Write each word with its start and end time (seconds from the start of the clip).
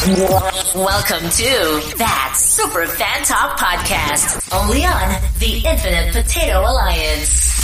Welcome 0.00 1.28
to 1.28 1.94
that 1.98 2.32
Super 2.34 2.86
Fan 2.86 3.22
Talk 3.22 3.58
Podcast, 3.58 4.50
only 4.50 4.82
on 4.82 5.20
the 5.38 5.62
Infinite 5.68 6.14
Potato 6.14 6.60
Alliance. 6.60 7.62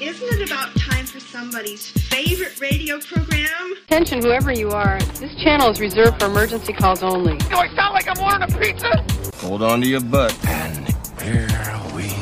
Isn't 0.00 0.40
it 0.40 0.48
about 0.48 0.76
time 0.76 1.06
for 1.06 1.18
somebody's 1.18 1.90
favorite 1.90 2.60
radio 2.60 3.00
program? 3.00 3.72
Attention, 3.86 4.22
whoever 4.22 4.52
you 4.52 4.70
are. 4.70 5.00
This 5.18 5.34
channel 5.42 5.70
is 5.70 5.80
reserved 5.80 6.20
for 6.20 6.26
emergency 6.26 6.72
calls 6.72 7.02
only. 7.02 7.36
Do 7.36 7.56
I 7.56 7.66
sound 7.74 7.94
like 7.94 8.06
I'm 8.06 8.22
ordering 8.22 8.54
a 8.54 8.58
pizza? 8.60 9.04
Hold 9.38 9.64
on 9.64 9.80
to 9.80 9.88
your 9.88 10.02
butt. 10.02 10.32
And 10.46 10.86
here 11.20 11.48
we 11.96 12.12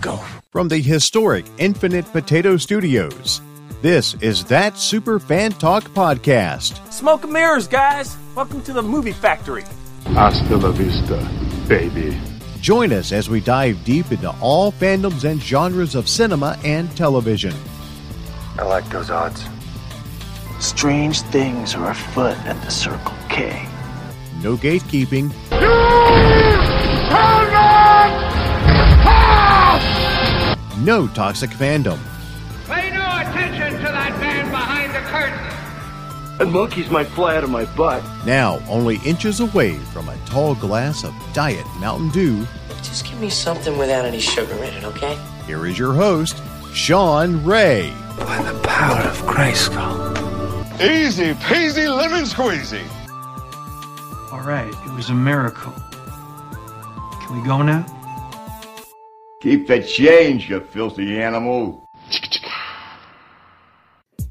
go. 0.00 0.20
From 0.50 0.68
the 0.68 0.78
historic 0.80 1.44
Infinite 1.58 2.06
Potato 2.10 2.56
Studios, 2.56 3.42
this 3.82 4.14
is 4.22 4.46
That 4.46 4.78
Super 4.78 5.18
Fan 5.18 5.52
Talk 5.52 5.84
Podcast. 5.90 6.90
Smoke 6.90 7.24
and 7.24 7.34
mirrors, 7.34 7.68
guys. 7.68 8.16
Welcome 8.34 8.62
to 8.62 8.72
the 8.72 8.80
movie 8.80 9.12
factory. 9.12 9.64
Hasta 10.04 10.56
la 10.56 10.70
vista, 10.70 11.18
baby. 11.68 12.18
Join 12.62 12.94
us 12.94 13.12
as 13.12 13.28
we 13.28 13.40
dive 13.40 13.84
deep 13.84 14.10
into 14.10 14.30
all 14.40 14.72
fandoms 14.72 15.24
and 15.24 15.38
genres 15.38 15.94
of 15.94 16.08
cinema 16.08 16.58
and 16.64 16.96
television. 16.96 17.52
I 18.58 18.62
like 18.62 18.88
those 18.88 19.10
odds. 19.10 19.44
Strange 20.60 21.20
things 21.30 21.74
are 21.74 21.90
afoot 21.90 22.38
at 22.46 22.58
the 22.64 22.70
Circle 22.70 23.14
K. 23.28 23.68
No 24.42 24.56
gatekeeping. 24.56 25.30
No 30.80 31.08
toxic 31.08 31.50
fandom. 31.50 31.98
Pay 32.66 32.90
no 32.90 33.04
attention 33.18 33.78
to 33.78 33.82
that 33.82 34.16
man 34.20 34.48
behind 34.48 34.94
the 34.94 35.00
curtain. 35.10 36.38
That 36.38 36.46
monkey's 36.52 36.88
might 36.88 37.08
fly 37.08 37.36
out 37.36 37.42
of 37.42 37.50
my 37.50 37.64
butt. 37.74 38.00
Now 38.24 38.62
only 38.68 38.98
inches 39.04 39.40
away 39.40 39.76
from 39.76 40.08
a 40.08 40.16
tall 40.26 40.54
glass 40.54 41.02
of 41.02 41.12
Diet 41.32 41.66
Mountain 41.80 42.10
Dew. 42.10 42.46
Just 42.76 43.04
give 43.06 43.20
me 43.20 43.28
something 43.28 43.76
without 43.76 44.04
any 44.04 44.20
sugar 44.20 44.54
in 44.54 44.72
it, 44.72 44.84
okay? 44.84 45.18
Here 45.46 45.66
is 45.66 45.76
your 45.76 45.94
host, 45.94 46.40
Sean 46.72 47.44
Ray. 47.44 47.92
By 48.16 48.40
the 48.42 48.56
power 48.60 49.00
of 49.00 49.16
Grayskull. 49.22 50.14
Easy 50.80 51.34
peasy 51.34 51.92
lemon 51.92 52.22
squeezy. 52.22 52.86
All 54.30 54.42
right, 54.42 54.72
it 54.72 54.94
was 54.94 55.10
a 55.10 55.14
miracle. 55.14 55.74
Can 57.20 57.40
we 57.40 57.44
go 57.44 57.62
now? 57.62 57.84
Keep 59.40 59.68
the 59.68 59.80
change, 59.80 60.50
you 60.50 60.58
filthy 60.58 61.22
animal. 61.22 61.88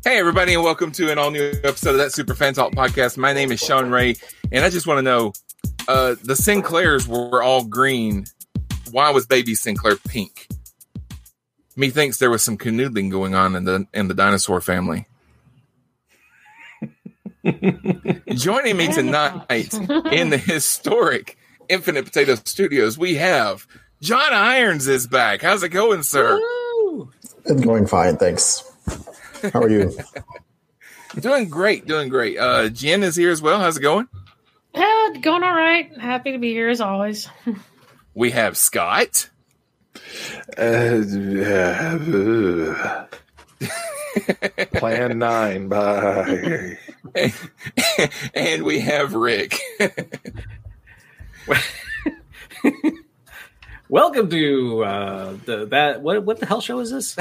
Hey, 0.03 0.19
everybody, 0.19 0.53
and 0.53 0.61
welcome 0.61 0.91
to 0.91 1.09
an 1.09 1.17
all 1.17 1.31
new 1.31 1.53
episode 1.63 1.91
of 1.91 1.97
that 1.99 2.11
Super 2.11 2.33
Fan 2.33 2.53
Talk 2.53 2.73
podcast. 2.73 3.15
My 3.15 3.31
name 3.31 3.49
is 3.53 3.61
Sean 3.61 3.89
Ray, 3.89 4.17
and 4.51 4.65
I 4.65 4.69
just 4.69 4.85
want 4.85 4.97
to 4.97 5.01
know 5.01 5.31
uh, 5.87 6.15
the 6.25 6.35
Sinclairs 6.35 7.07
were 7.07 7.41
all 7.41 7.63
green. 7.63 8.25
Why 8.91 9.11
was 9.11 9.25
baby 9.25 9.55
Sinclair 9.55 9.95
pink? 9.95 10.45
Methinks 11.77 12.17
there 12.17 12.29
was 12.29 12.43
some 12.43 12.57
canoodling 12.57 13.09
going 13.09 13.33
on 13.33 13.55
in 13.55 13.63
the 13.63 13.87
in 13.93 14.09
the 14.09 14.13
dinosaur 14.13 14.59
family. 14.59 15.07
Joining 18.31 18.75
me 18.75 18.91
tonight 18.91 19.73
in 20.11 20.31
the 20.31 20.37
historic 20.37 21.37
Infinite 21.69 22.03
Potato 22.03 22.35
Studios, 22.35 22.97
we 22.97 23.15
have 23.15 23.65
John 24.01 24.33
Irons 24.33 24.87
is 24.87 25.07
back. 25.07 25.41
How's 25.41 25.63
it 25.63 25.69
going, 25.69 26.03
sir? 26.03 26.39
It's 27.45 27.61
going 27.61 27.87
fine, 27.87 28.17
thanks. 28.17 28.63
How 29.53 29.61
are 29.61 29.69
you? 29.69 29.97
doing 31.19 31.49
great, 31.49 31.87
doing 31.87 32.09
great. 32.09 32.37
Uh, 32.37 32.69
Jen 32.69 33.01
is 33.03 33.15
here 33.15 33.31
as 33.31 33.41
well. 33.41 33.59
How's 33.59 33.77
it 33.77 33.81
going? 33.81 34.07
Uh, 34.75 35.09
going 35.21 35.41
all 35.43 35.53
right. 35.53 35.95
Happy 35.97 36.31
to 36.33 36.37
be 36.37 36.51
here 36.51 36.69
as 36.69 36.79
always. 36.79 37.27
we 38.13 38.31
have 38.31 38.55
Scott. 38.55 39.29
Uh, 40.57 41.01
Plan 44.73 45.17
nine. 45.17 45.69
Bye. 45.69 46.77
and 48.35 48.63
we 48.63 48.79
have 48.79 49.15
Rick. 49.15 49.57
Welcome 53.89 54.29
to 54.31 54.83
uh, 54.83 55.37
the 55.45 55.65
that 55.67 56.01
what 56.01 56.21
what 56.23 56.41
the 56.41 56.45
hell 56.45 56.59
show 56.59 56.79
is 56.79 56.91
this? 56.91 57.15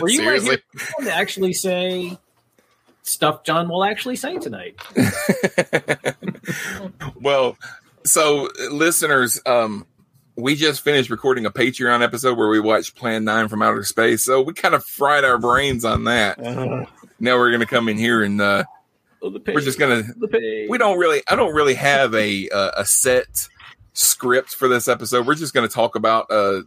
Were 0.00 0.10
you 0.10 0.28
right 0.28 0.42
here 0.42 0.58
to 1.00 1.14
actually 1.14 1.54
say 1.54 2.18
stuff 3.02 3.42
John 3.44 3.70
will 3.70 3.84
actually 3.84 4.16
say 4.16 4.36
tonight? 4.36 4.76
well, 7.20 7.56
so 8.04 8.50
listeners, 8.70 9.40
um, 9.46 9.86
we 10.36 10.56
just 10.56 10.82
finished 10.82 11.08
recording 11.08 11.46
a 11.46 11.50
Patreon 11.50 12.02
episode 12.02 12.36
where 12.36 12.48
we 12.48 12.60
watched 12.60 12.96
Plan 12.96 13.24
Nine 13.24 13.48
from 13.48 13.62
Outer 13.62 13.84
Space, 13.84 14.22
so 14.22 14.42
we 14.42 14.52
kind 14.52 14.74
of 14.74 14.84
fried 14.84 15.24
our 15.24 15.38
brains 15.38 15.86
on 15.86 16.04
that. 16.04 16.38
Uh-huh. 16.38 16.84
Now 17.18 17.38
we're 17.38 17.50
going 17.50 17.60
to 17.60 17.66
come 17.66 17.88
in 17.88 17.96
here 17.96 18.22
and 18.22 18.42
uh, 18.42 18.64
oh, 19.22 19.34
we're 19.46 19.62
just 19.62 19.78
going 19.78 20.04
to. 20.04 20.66
We 20.68 20.76
don't 20.76 20.98
really. 20.98 21.22
I 21.26 21.34
don't 21.34 21.54
really 21.54 21.74
have 21.74 22.14
a 22.14 22.50
uh, 22.50 22.72
a 22.76 22.84
set 22.84 23.48
script 23.96 24.50
for 24.50 24.68
this 24.68 24.88
episode. 24.88 25.26
We're 25.26 25.34
just 25.34 25.54
going 25.54 25.66
to 25.66 25.74
talk 25.74 25.96
about 25.96 26.26
a 26.30 26.62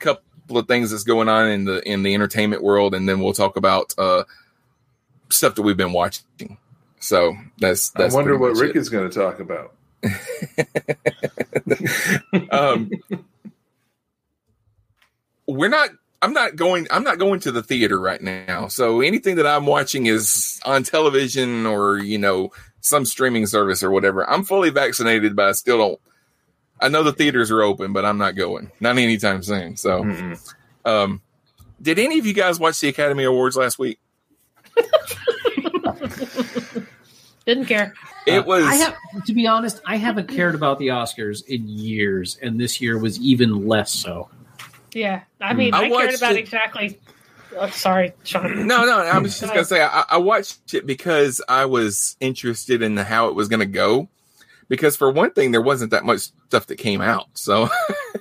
couple 0.00 0.58
of 0.58 0.66
things 0.66 0.90
that's 0.90 1.04
going 1.04 1.28
on 1.28 1.48
in 1.48 1.64
the 1.64 1.88
in 1.88 2.02
the 2.02 2.14
entertainment 2.14 2.62
world, 2.62 2.94
and 2.94 3.08
then 3.08 3.20
we'll 3.20 3.32
talk 3.32 3.56
about 3.56 3.94
uh, 3.96 4.24
stuff 5.30 5.54
that 5.54 5.62
we've 5.62 5.76
been 5.76 5.92
watching. 5.92 6.58
So 7.00 7.36
that's. 7.58 7.90
that's 7.90 8.12
I 8.12 8.16
wonder 8.16 8.36
what 8.36 8.56
Rick 8.56 8.70
it. 8.70 8.76
is 8.76 8.88
going 8.88 9.08
to 9.08 9.18
talk 9.18 9.40
about. 9.40 9.74
um, 12.50 12.90
we're 15.46 15.68
not. 15.68 15.90
I'm 16.20 16.32
not 16.32 16.56
going. 16.56 16.88
I'm 16.90 17.04
not 17.04 17.20
going 17.20 17.38
to 17.40 17.52
the 17.52 17.62
theater 17.62 18.00
right 18.00 18.20
now. 18.20 18.66
So 18.66 19.00
anything 19.00 19.36
that 19.36 19.46
I'm 19.46 19.66
watching 19.66 20.06
is 20.06 20.60
on 20.64 20.82
television 20.82 21.66
or 21.66 21.98
you 21.98 22.18
know 22.18 22.50
some 22.80 23.04
streaming 23.04 23.46
service 23.46 23.84
or 23.84 23.92
whatever. 23.92 24.28
I'm 24.28 24.42
fully 24.42 24.70
vaccinated, 24.70 25.36
but 25.36 25.46
I 25.46 25.52
still 25.52 25.78
don't 25.78 26.00
I 26.80 26.88
know 26.88 27.02
the 27.02 27.12
theaters 27.12 27.50
are 27.50 27.62
open, 27.62 27.92
but 27.92 28.04
I'm 28.04 28.18
not 28.18 28.36
going. 28.36 28.70
Not 28.80 28.98
anytime 28.98 29.42
soon. 29.42 29.76
So, 29.76 30.36
um, 30.84 31.20
did 31.80 31.98
any 31.98 32.18
of 32.18 32.26
you 32.26 32.34
guys 32.34 32.58
watch 32.60 32.80
the 32.80 32.88
Academy 32.88 33.24
Awards 33.24 33.56
last 33.56 33.78
week? 33.78 33.98
Didn't 37.46 37.66
care. 37.66 37.94
It 38.26 38.44
was. 38.44 38.64
Uh, 38.64 38.68
I 38.68 38.74
have, 38.74 38.96
to 39.24 39.32
be 39.32 39.46
honest, 39.46 39.80
I 39.86 39.96
haven't 39.96 40.28
cared 40.28 40.54
about 40.54 40.78
the 40.78 40.88
Oscars 40.88 41.46
in 41.46 41.66
years, 41.66 42.36
and 42.42 42.60
this 42.60 42.80
year 42.80 42.98
was 42.98 43.18
even 43.20 43.66
less 43.66 43.90
so. 43.90 44.28
Yeah, 44.92 45.22
I 45.40 45.54
mean, 45.54 45.72
I, 45.72 45.84
I 45.84 45.88
cared 45.88 46.14
about 46.14 46.32
it. 46.32 46.38
exactly. 46.38 46.98
Oh, 47.56 47.68
sorry, 47.70 48.12
Sean. 48.24 48.66
No, 48.66 48.84
no, 48.84 48.98
I 49.00 49.18
was 49.18 49.40
just 49.40 49.52
gonna 49.52 49.64
say 49.64 49.82
I, 49.82 50.04
I 50.10 50.18
watched 50.18 50.74
it 50.74 50.84
because 50.86 51.40
I 51.48 51.64
was 51.64 52.16
interested 52.20 52.82
in 52.82 52.96
how 52.98 53.28
it 53.28 53.34
was 53.34 53.48
gonna 53.48 53.66
go 53.66 54.08
because 54.68 54.96
for 54.96 55.10
one 55.10 55.30
thing 55.30 55.50
there 55.50 55.62
wasn't 55.62 55.90
that 55.90 56.04
much 56.04 56.20
stuff 56.48 56.66
that 56.66 56.76
came 56.76 57.00
out. 57.00 57.26
So 57.34 57.68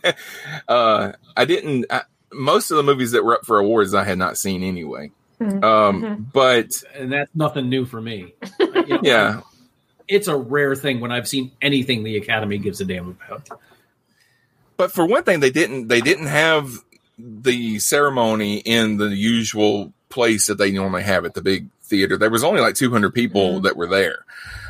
uh, 0.68 1.12
i 1.35 1.46
didn't 1.46 1.85
I, 1.90 2.03
most 2.31 2.72
of 2.72 2.78
the 2.78 2.84
movies 2.84 3.12
that 3.12 3.24
were 3.24 3.35
up 3.35 3.46
for 3.46 3.58
awards 3.58 3.94
i 3.94 4.03
had 4.03 4.18
not 4.18 4.38
seen 4.38 4.63
anyway. 4.63 5.12
Mm-hmm. 5.40 5.63
Um, 5.63 6.02
Mm-hmm. 6.02 6.24
but 6.34 6.84
and 6.96 7.12
that's 7.12 7.34
nothing 7.36 7.69
new 7.69 7.86
for 7.86 8.02
me. 8.02 8.34
You 8.59 8.72
know, 8.88 9.00
yeah. 9.03 9.41
It's 10.07 10.28
a 10.28 10.38
rare 10.38 10.75
thing 10.75 11.00
when 11.00 11.12
i've 11.12 11.28
seen 11.28 11.52
anything 11.62 12.03
the 12.03 12.18
academy 12.18 12.57
gives 12.57 12.81
a 12.81 12.86
damn 12.86 13.09
about. 13.09 13.47
But 14.77 14.92
for 14.92 15.06
one 15.06 15.24
thing 15.24 15.42
they 15.42 15.51
didn't 15.51 15.89
they 15.89 16.01
didn't 16.01 16.27
have 16.27 16.72
the 17.19 17.80
ceremony 17.80 18.57
in 18.57 18.98
the 18.98 19.10
usual 19.10 19.92
place 20.10 20.48
that 20.48 20.57
they 20.57 20.72
normally 20.72 21.04
have 21.04 21.25
at 21.25 21.33
the 21.33 21.42
big 21.42 21.68
theater. 21.81 22.16
There 22.16 22.30
was 22.30 22.44
only 22.44 22.62
like 22.62 22.75
200 22.75 23.12
people 23.12 23.54
mm-hmm. 23.54 23.63
that 23.63 23.75
were 23.75 23.88
there 23.88 24.24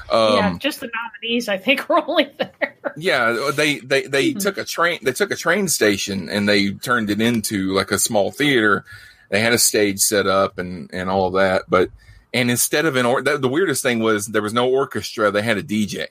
um, 0.09 0.35
yeah, 0.35 0.57
just 0.57 0.79
the 0.79 0.89
nominees, 0.93 1.49
I 1.49 1.57
think, 1.57 1.87
were 1.89 2.03
only 2.07 2.29
there. 2.37 2.75
Yeah, 2.95 3.51
they 3.53 3.79
they 3.79 4.03
they 4.03 4.29
mm-hmm. 4.29 4.39
took 4.39 4.57
a 4.57 4.63
train 4.63 4.99
they 5.03 5.11
took 5.11 5.31
a 5.31 5.35
train 5.35 5.67
station 5.67 6.29
and 6.29 6.47
they 6.47 6.71
turned 6.71 7.09
it 7.09 7.21
into 7.21 7.73
like 7.73 7.91
a 7.91 7.99
small 7.99 8.31
theater. 8.31 8.85
They 9.29 9.39
had 9.41 9.53
a 9.53 9.57
stage 9.57 9.99
set 9.99 10.27
up 10.27 10.57
and 10.57 10.89
and 10.93 11.09
all 11.09 11.31
that, 11.31 11.63
but 11.67 11.89
and 12.33 12.49
instead 12.49 12.85
of 12.85 12.95
an 12.95 13.05
or 13.05 13.21
the, 13.21 13.37
the 13.37 13.47
weirdest 13.47 13.83
thing 13.83 13.99
was 13.99 14.27
there 14.27 14.41
was 14.41 14.53
no 14.53 14.69
orchestra. 14.69 15.31
They 15.31 15.41
had 15.41 15.57
a 15.57 15.63
DJ. 15.63 16.07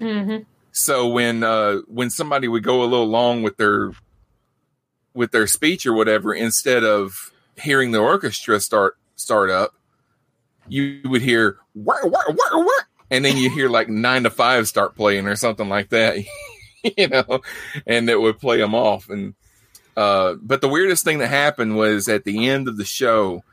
Mm-hmm. 0.00 0.42
So 0.72 1.08
when 1.08 1.42
uh, 1.42 1.78
when 1.86 2.10
somebody 2.10 2.48
would 2.48 2.62
go 2.64 2.82
a 2.82 2.86
little 2.86 3.06
long 3.06 3.42
with 3.42 3.56
their 3.56 3.92
with 5.14 5.30
their 5.30 5.46
speech 5.46 5.86
or 5.86 5.92
whatever, 5.94 6.34
instead 6.34 6.84
of 6.84 7.32
hearing 7.56 7.92
the 7.92 7.98
orchestra 7.98 8.60
start 8.60 8.96
start 9.16 9.50
up, 9.50 9.74
you 10.68 11.00
would 11.04 11.22
hear 11.22 11.58
wah, 11.74 11.96
wah, 12.02 12.22
wah, 12.28 12.82
and 13.10 13.24
then 13.24 13.36
you 13.36 13.50
hear 13.50 13.68
like 13.68 13.88
nine 13.88 14.22
to 14.24 14.30
five 14.30 14.66
start 14.68 14.94
playing 14.96 15.26
or 15.26 15.36
something 15.36 15.68
like 15.68 15.90
that, 15.90 16.18
you 16.96 17.08
know, 17.08 17.40
and 17.86 18.08
it 18.10 18.20
would 18.20 18.38
play 18.40 18.58
them 18.58 18.74
off. 18.74 19.08
And 19.10 19.34
Uh, 19.96 20.34
but 20.42 20.60
the 20.60 20.68
weirdest 20.68 21.04
thing 21.04 21.18
that 21.18 21.28
happened 21.28 21.76
was 21.76 22.08
at 22.08 22.24
the 22.24 22.48
end 22.48 22.66
of 22.68 22.76
the 22.76 22.84
show. 22.84 23.44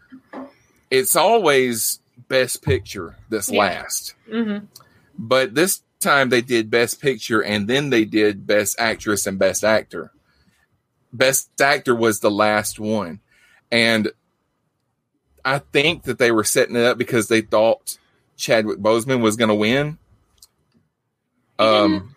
It's 0.90 1.16
always 1.16 2.00
Best 2.28 2.64
Picture 2.64 3.16
that's 3.30 3.52
Yeah. 3.52 3.60
last, 3.60 4.16
Mm-hmm. 4.30 4.66
but 5.18 5.54
this 5.56 5.82
time 6.00 6.30
they 6.30 6.42
did 6.42 6.72
Best 6.72 7.00
Picture 7.00 7.42
and 7.44 7.68
then 7.68 7.92
they 7.92 8.06
did 8.06 8.48
Best 8.48 8.76
Actress 8.80 9.28
and 9.28 9.38
Best 9.38 9.64
Actor. 9.64 10.12
Best 11.14 11.50
Actor 11.62 11.94
was 11.96 12.20
the 12.22 12.32
last 12.32 12.80
one, 12.80 13.20
and 13.72 14.12
I 15.46 15.60
think 15.60 16.04
that 16.04 16.18
they 16.20 16.32
were 16.32 16.44
setting 16.44 16.76
it 16.76 16.84
up 16.86 16.98
because 16.98 17.28
they 17.28 17.42
thought 17.42 17.98
Chadwick 18.42 18.80
Boseman 18.80 19.22
was 19.22 19.36
going 19.38 19.50
to 19.50 19.56
win. 19.56 19.98
Um, 21.60 22.14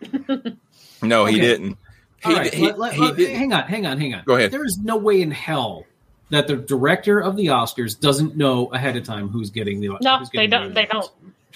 no, 1.01 1.25
he 1.25 1.35
Okay. 1.35 1.41
didn't. 1.41 1.77
He, 2.23 2.31
All 2.31 2.35
right, 2.39 2.53
he- 2.53 2.65
let- 2.65 2.79
let- 2.79 2.93
he 2.93 3.01
let- 3.01 3.15
didn't- 3.15 3.35
hang 3.37 3.53
on, 3.53 3.63
hang 3.63 3.85
on, 3.85 3.99
hang 3.99 4.13
on. 4.15 4.23
Go 4.25 4.35
ahead. 4.35 4.51
There 4.51 4.65
is 4.65 4.79
no 4.83 4.97
way 4.97 5.21
in 5.21 5.29
hell 5.31 5.85
that 6.31 6.47
the 6.47 6.55
director 6.55 7.19
of 7.21 7.35
the 7.35 7.47
Oscars 7.47 7.99
doesn't 7.99 8.35
know 8.35 8.67
ahead 8.67 8.95
of 8.97 9.03
time 9.03 9.27
who's 9.29 9.51
getting 9.51 9.79
the. 9.81 9.89
No, 10.01 10.17
who's 10.17 10.29
they 10.31 10.47
don't. 10.47 10.69
the 10.69 10.73
They 10.73 10.85
don't. 10.87 11.09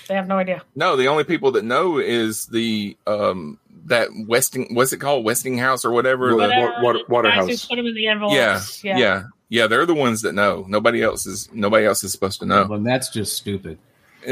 They 0.07 0.13
have 0.15 0.27
no 0.27 0.37
idea. 0.37 0.61
No, 0.75 0.95
the 0.95 1.07
only 1.07 1.23
people 1.23 1.51
that 1.53 1.65
know 1.65 1.97
is 1.97 2.45
the 2.45 2.95
um 3.07 3.57
that 3.85 4.09
Westing 4.27 4.75
what's 4.75 4.93
it 4.93 4.97
called 4.97 5.25
Westinghouse 5.25 5.83
or 5.83 5.91
whatever. 5.91 6.35
Wa- 6.35 6.47
the- 6.47 6.53
wa- 6.53 6.81
wa- 6.83 6.93
Guys 6.93 7.03
Waterhouse. 7.09 7.65
put 7.65 7.77
them 7.77 7.87
in 7.87 7.95
the 7.95 8.01
yeah, 8.03 8.11
envelopes. 8.11 8.83
yeah, 8.83 9.23
yeah, 9.49 9.67
They're 9.67 9.85
the 9.87 9.95
ones 9.95 10.21
that 10.21 10.33
know. 10.35 10.65
Nobody 10.67 11.01
else 11.01 11.25
is. 11.25 11.49
Nobody 11.51 11.85
else 11.87 12.03
is 12.03 12.11
supposed 12.11 12.39
to 12.41 12.45
know. 12.45 12.67
Well, 12.69 12.79
that's 12.79 13.09
just 13.09 13.35
stupid. 13.35 13.79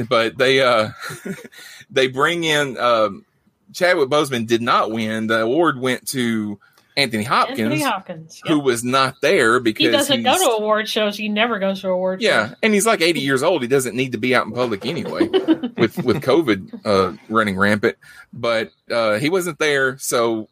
But 0.09 0.37
they 0.37 0.61
uh 0.61 0.89
they 1.89 2.07
bring 2.07 2.43
in 2.43 2.77
um 2.77 3.25
Chadwick 3.73 4.09
Boseman 4.09 4.47
did 4.47 4.61
not 4.61 4.91
win. 4.91 5.27
The 5.27 5.41
award 5.41 5.79
went 5.79 6.07
to 6.09 6.59
Anthony 6.95 7.23
Hopkins, 7.23 7.59
Anthony 7.59 7.81
Hopkins. 7.83 8.41
who 8.47 8.59
was 8.59 8.83
not 8.83 9.21
there 9.21 9.59
because 9.59 9.85
He 9.85 9.91
doesn't 9.91 10.23
go 10.23 10.35
to 10.35 10.49
award 10.57 10.89
shows. 10.89 11.15
He 11.15 11.29
never 11.29 11.59
goes 11.59 11.81
to 11.81 11.89
award 11.89 12.21
Yeah, 12.21 12.47
shows. 12.47 12.55
and 12.63 12.73
he's 12.73 12.87
like 12.87 13.01
80 13.01 13.19
years 13.19 13.43
old. 13.43 13.61
He 13.61 13.67
doesn't 13.67 13.95
need 13.95 14.13
to 14.13 14.17
be 14.17 14.33
out 14.33 14.47
in 14.47 14.51
public 14.51 14.83
anyway, 14.85 15.27
with 15.77 16.03
with 16.03 16.23
COVID 16.23 16.85
uh, 16.85 17.15
running 17.29 17.55
rampant. 17.55 17.97
But 18.33 18.71
uh, 18.89 19.19
he 19.19 19.29
wasn't 19.29 19.59
there, 19.59 19.97
so 19.99 20.49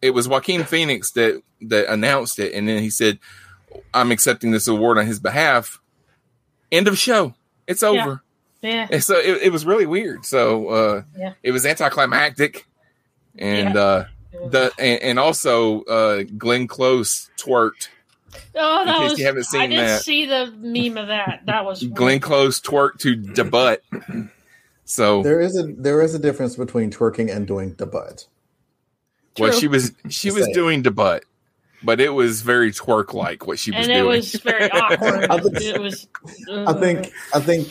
it 0.00 0.10
was 0.10 0.28
Joaquin 0.28 0.64
Phoenix 0.64 1.10
that 1.12 1.42
that 1.62 1.92
announced 1.92 2.38
it, 2.38 2.52
and 2.54 2.68
then 2.68 2.80
he 2.82 2.90
said, 2.90 3.18
"I'm 3.92 4.12
accepting 4.12 4.52
this 4.52 4.68
award 4.68 4.98
on 4.98 5.06
his 5.06 5.18
behalf." 5.18 5.80
End 6.70 6.86
of 6.86 6.96
show. 6.98 7.34
It's 7.66 7.82
over. 7.82 8.22
Yeah. 8.62 8.88
And 8.90 9.02
so 9.04 9.18
it, 9.18 9.42
it 9.44 9.52
was 9.52 9.64
really 9.66 9.86
weird. 9.86 10.24
So 10.24 10.68
uh, 10.68 11.02
Yeah. 11.16 11.34
it 11.42 11.52
was 11.52 11.66
anticlimactic, 11.66 12.66
and 13.38 13.76
uh, 13.76 14.04
the 14.50 14.72
and, 14.78 15.02
and 15.02 15.18
also 15.18 15.82
uh, 15.82 16.22
Glenn 16.38 16.66
Close 16.66 17.30
twerked. 17.38 17.88
Oh, 18.56 18.80
In 18.80 18.86
that 18.86 18.98
case 18.98 19.10
was. 19.10 19.18
you 19.20 19.26
haven't 19.26 19.46
I 19.54 19.66
didn't 19.66 19.86
that. 19.86 20.02
see 20.02 20.26
the 20.26 20.52
meme 20.58 20.96
of 20.98 21.08
that. 21.08 21.42
That 21.46 21.64
was 21.64 21.82
Glenn 21.94 22.20
Close 22.20 22.60
twerked 22.60 22.98
to 23.00 23.16
the 23.16 23.44
butt. 23.44 23.82
So 24.86 25.22
There 25.22 25.40
is 25.40 25.56
a 25.58 25.62
there 25.62 26.02
is 26.02 26.14
a 26.14 26.18
difference 26.18 26.56
between 26.56 26.90
twerking 26.90 27.34
and 27.34 27.46
doing 27.46 27.74
the 27.78 27.86
butt. 27.86 28.26
well, 29.38 29.50
True. 29.50 29.58
she 29.60 29.66
was 29.66 29.92
she 30.10 30.30
was 30.30 30.46
doing 30.48 30.82
the 30.82 30.90
butt, 30.90 31.24
but 31.84 32.00
it 32.00 32.10
was 32.10 32.42
very 32.42 32.72
twerk 32.72 33.12
like 33.14 33.46
what 33.46 33.58
she 33.58 33.70
was 33.70 33.86
doing. 33.86 33.96
and 33.96 33.98
it 33.98 34.02
doing. 34.02 34.16
was 34.16 34.32
very 34.36 34.70
awkward. 34.70 35.26
I 35.30 35.38
think- 35.38 35.60
it 35.62 35.80
was. 35.80 36.08
I 36.50 36.72
think 36.74 37.12
I 37.34 37.40
think 37.40 37.68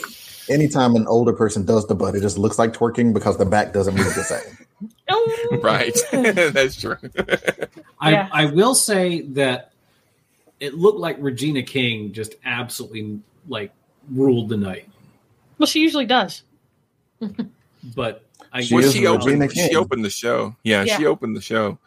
anytime 0.50 0.95
an 0.95 1.07
older 1.07 1.33
person 1.33 1.65
does 1.65 1.88
the 1.88 1.95
butt, 1.95 2.15
it 2.15 2.21
just 2.21 2.38
looks 2.38 2.57
like 2.60 2.74
twerking 2.74 3.13
because 3.13 3.38
the 3.38 3.45
back 3.45 3.74
doesn't 3.74 3.95
move 3.95 4.13
the 4.15 4.24
same. 4.24 4.57
Oh, 5.10 5.60
right. 5.62 5.95
That's 6.12 6.80
true. 6.80 6.98
I, 8.00 8.12
Yeah. 8.12 8.30
I 8.31 8.45
will 8.45 8.74
say 8.75 9.21
that 9.21 9.71
it 10.60 10.74
looked 10.75 10.98
like 11.00 11.18
Regina 11.19 11.62
King 11.63 12.12
just 12.13 12.36
absolutely 12.44 13.19
like 13.48 13.71
ruled 14.10 14.50
the 14.50 14.57
night. 14.57 14.89
well, 15.57 15.68
she 15.68 15.81
usually 15.81 16.06
does. 16.06 16.44
But 17.95 18.24
I 18.51 18.62
She 18.62 18.75
well, 18.75 18.92
she 18.92 19.07
opened 19.07 19.51
she 19.54 19.75
opened 19.75 20.04
the 20.06 20.10
show. 20.10 20.56
Yeah, 20.63 20.86
she 20.86 21.06
opened 21.06 21.36
the 21.36 21.42
show, 21.42 21.77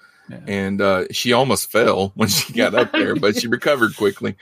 and 0.46 0.81
uh, 0.81 1.05
she 1.11 1.32
almost 1.32 1.70
fell 1.70 2.12
when 2.14 2.28
she 2.28 2.52
got 2.52 2.75
up 2.75 2.93
there, 2.93 3.17
but 3.17 3.37
she 3.40 3.49
recovered 3.49 3.96
quickly. 3.96 4.37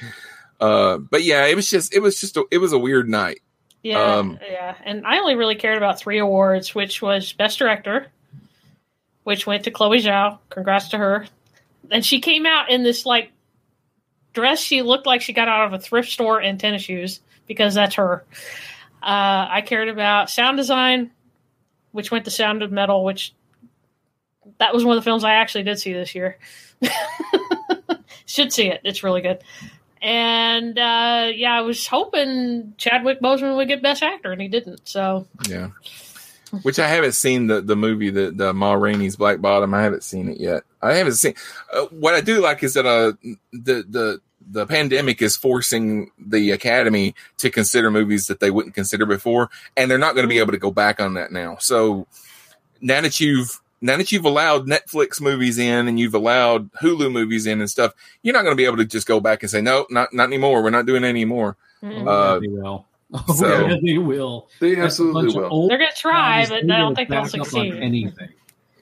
Uh, 0.60 0.98
but 0.98 1.22
yeah, 1.24 1.46
it 1.46 1.56
was 1.56 1.68
just 1.68 1.94
it 1.94 2.00
was 2.00 2.20
just 2.20 2.36
a, 2.36 2.44
it 2.50 2.58
was 2.58 2.72
a 2.72 2.78
weird 2.78 3.08
night. 3.08 3.40
Yeah, 3.82 4.00
Um, 4.02 4.38
yeah. 4.42 4.74
And 4.84 5.06
I 5.06 5.18
only 5.18 5.34
really 5.34 5.56
cared 5.56 5.76
about 5.76 5.98
three 5.98 6.18
awards, 6.18 6.74
which 6.74 7.02
was 7.02 7.34
Best 7.34 7.58
Director, 7.58 8.06
which 9.24 9.46
went 9.46 9.64
to 9.64 9.70
Chloe 9.70 10.00
Zhao. 10.00 10.38
Congrats 10.48 10.88
to 10.88 10.98
her. 10.98 11.26
And 11.90 12.04
she 12.04 12.20
came 12.20 12.46
out 12.46 12.70
in 12.70 12.82
this 12.82 13.04
like 13.04 13.30
dress. 14.32 14.60
She 14.60 14.80
looked 14.80 15.06
like 15.06 15.20
she 15.20 15.34
got 15.34 15.48
out 15.48 15.66
of 15.66 15.74
a 15.74 15.78
thrift 15.78 16.10
store 16.10 16.40
and 16.40 16.58
tennis 16.58 16.82
shoes 16.82 17.20
because 17.46 17.74
that's 17.74 17.96
her. 17.96 18.24
Uh, 19.02 19.46
I 19.50 19.62
cared 19.66 19.90
about 19.90 20.30
sound 20.30 20.56
design, 20.56 21.10
which 21.92 22.10
went 22.10 22.24
to 22.24 22.30
Sound 22.30 22.62
of 22.62 22.72
Metal, 22.72 23.04
which 23.04 23.34
that 24.58 24.74
was 24.74 24.84
one 24.84 24.96
of 24.96 25.02
the 25.02 25.08
films 25.08 25.24
I 25.24 25.34
actually 25.34 25.64
did 25.64 25.78
see 25.78 25.92
this 25.92 26.14
year. 26.14 26.38
Should 28.26 28.52
see 28.52 28.68
it. 28.68 28.80
It's 28.84 29.02
really 29.02 29.20
good. 29.20 29.42
And 30.00 30.78
uh, 30.78 31.30
yeah, 31.34 31.56
I 31.56 31.62
was 31.62 31.86
hoping 31.86 32.74
Chadwick 32.76 33.20
Boseman 33.20 33.56
would 33.56 33.68
get 33.68 33.82
Best 33.82 34.02
Actor, 34.02 34.32
and 34.32 34.40
he 34.40 34.48
didn't. 34.48 34.86
So 34.88 35.26
Yeah. 35.48 35.70
Which 36.62 36.78
I 36.78 36.86
haven't 36.86 37.12
seen 37.12 37.48
the, 37.48 37.60
the 37.60 37.74
movie 37.74 38.10
the 38.10 38.30
the 38.30 38.52
Ma 38.52 38.74
Rainey's 38.74 39.16
Black 39.16 39.40
Bottom. 39.40 39.74
I 39.74 39.82
haven't 39.82 40.04
seen 40.04 40.28
it 40.28 40.38
yet. 40.38 40.62
I 40.82 40.94
haven't 40.94 41.14
seen. 41.14 41.34
Uh, 41.72 41.86
what 41.86 42.14
I 42.14 42.20
do 42.20 42.40
like 42.40 42.62
is 42.62 42.74
that 42.74 42.86
uh 42.86 43.12
the 43.52 43.84
the 43.88 44.20
the 44.46 44.66
pandemic 44.66 45.22
is 45.22 45.36
forcing 45.36 46.10
the 46.18 46.50
Academy 46.50 47.14
to 47.38 47.50
consider 47.50 47.90
movies 47.90 48.26
that 48.26 48.40
they 48.40 48.50
wouldn't 48.50 48.74
consider 48.74 49.06
before, 49.06 49.50
and 49.76 49.90
they're 49.90 49.98
not 49.98 50.14
going 50.14 50.24
to 50.24 50.28
be 50.28 50.38
able 50.38 50.52
to 50.52 50.58
go 50.58 50.70
back 50.70 51.00
on 51.00 51.14
that 51.14 51.32
now. 51.32 51.56
So 51.60 52.06
now 52.80 53.00
that 53.00 53.20
you've 53.20 53.60
now 53.84 53.96
that 53.98 54.10
you've 54.10 54.24
allowed 54.24 54.66
Netflix 54.66 55.20
movies 55.20 55.58
in 55.58 55.86
and 55.88 56.00
you've 56.00 56.14
allowed 56.14 56.72
Hulu 56.72 57.12
movies 57.12 57.46
in 57.46 57.60
and 57.60 57.68
stuff, 57.68 57.92
you're 58.22 58.32
not 58.32 58.42
going 58.42 58.52
to 58.52 58.56
be 58.56 58.64
able 58.64 58.78
to 58.78 58.84
just 58.84 59.06
go 59.06 59.20
back 59.20 59.42
and 59.42 59.50
say 59.50 59.60
no, 59.60 59.86
not 59.90 60.12
not 60.12 60.24
anymore. 60.24 60.62
We're 60.62 60.70
not 60.70 60.86
doing 60.86 61.04
it 61.04 61.08
anymore. 61.08 61.56
mm, 61.82 62.06
Uh, 62.08 62.38
they 62.40 62.48
will. 62.48 62.86
Oh, 63.12 63.32
so- 63.34 63.66
yeah, 63.68 63.76
they 63.82 63.98
will. 63.98 64.48
They 64.60 64.70
That's 64.74 64.98
a 64.98 65.04
absolutely 65.04 65.40
will. 65.40 65.68
they're 65.68 65.78
going 65.78 65.90
to 65.90 65.96
try, 65.96 66.46
but 66.48 66.66
they 66.66 66.72
I 66.72 66.78
don't 66.78 66.94
think 66.94 67.08
they'll 67.10 67.22
back 67.22 67.34
up 67.34 67.40
on 67.40 67.44
succeed. 67.44 67.74
anything. 67.74 68.28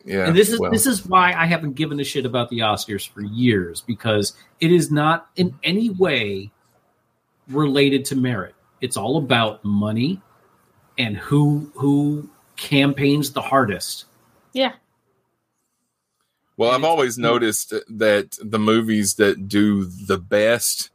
Yeah, 0.05 0.27
and 0.27 0.35
this 0.37 0.51
is 0.51 0.59
well. 0.59 0.71
this 0.73 0.87
is 0.87 1.05
why 1.07 1.33
I 1.33 1.47
haven't 1.47 1.75
given 1.75 2.01
a 2.01 2.05
shit 2.05 2.25
about 2.27 2.49
the 2.49 2.59
Oscars 2.61 3.09
for 3.09 3.23
years 3.23 3.81
because 3.83 4.35
it 4.61 4.73
is 4.73 4.91
not 4.91 5.29
in 5.37 5.55
any 5.63 5.91
way 5.91 6.51
related 7.49 8.05
to 8.07 8.17
merit. 8.17 8.55
It's 8.81 8.97
all 8.97 9.17
about 9.17 9.65
money 9.65 10.21
and 10.99 11.17
who 11.17 11.71
who 11.77 12.29
campaigns 12.57 13.33
the 13.33 13.43
hardest. 13.43 14.07
Yeah, 14.53 14.73
Well, 16.57 16.71
I've 16.71 16.85
always 16.85 17.19
noticed 17.19 17.73
that 17.89 18.37
the 18.43 18.59
movies 18.59 19.15
that 19.15 19.49
do 19.49 19.85
the 19.85 20.19
best 20.19 20.91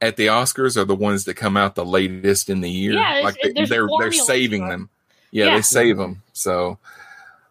at 0.00 0.16
the 0.16 0.26
Oscars 0.26 0.76
are 0.76 0.84
the 0.84 0.94
ones 0.94 1.24
that 1.24 1.34
come 1.34 1.56
out 1.56 1.74
the 1.74 1.84
latest 1.84 2.50
in 2.50 2.60
the 2.60 2.70
year. 2.70 2.92
Yeah, 2.92 3.20
like 3.24 3.36
they, 3.42 3.52
there's 3.52 3.70
a 3.70 3.74
they're 3.74 3.88
they're 4.00 4.12
saving 4.12 4.62
to 4.64 4.68
them. 4.70 4.90
Yeah, 5.30 5.46
Yeah. 5.46 5.54
they 5.56 5.62
save 5.62 5.96
them. 5.96 6.22
So 6.32 6.78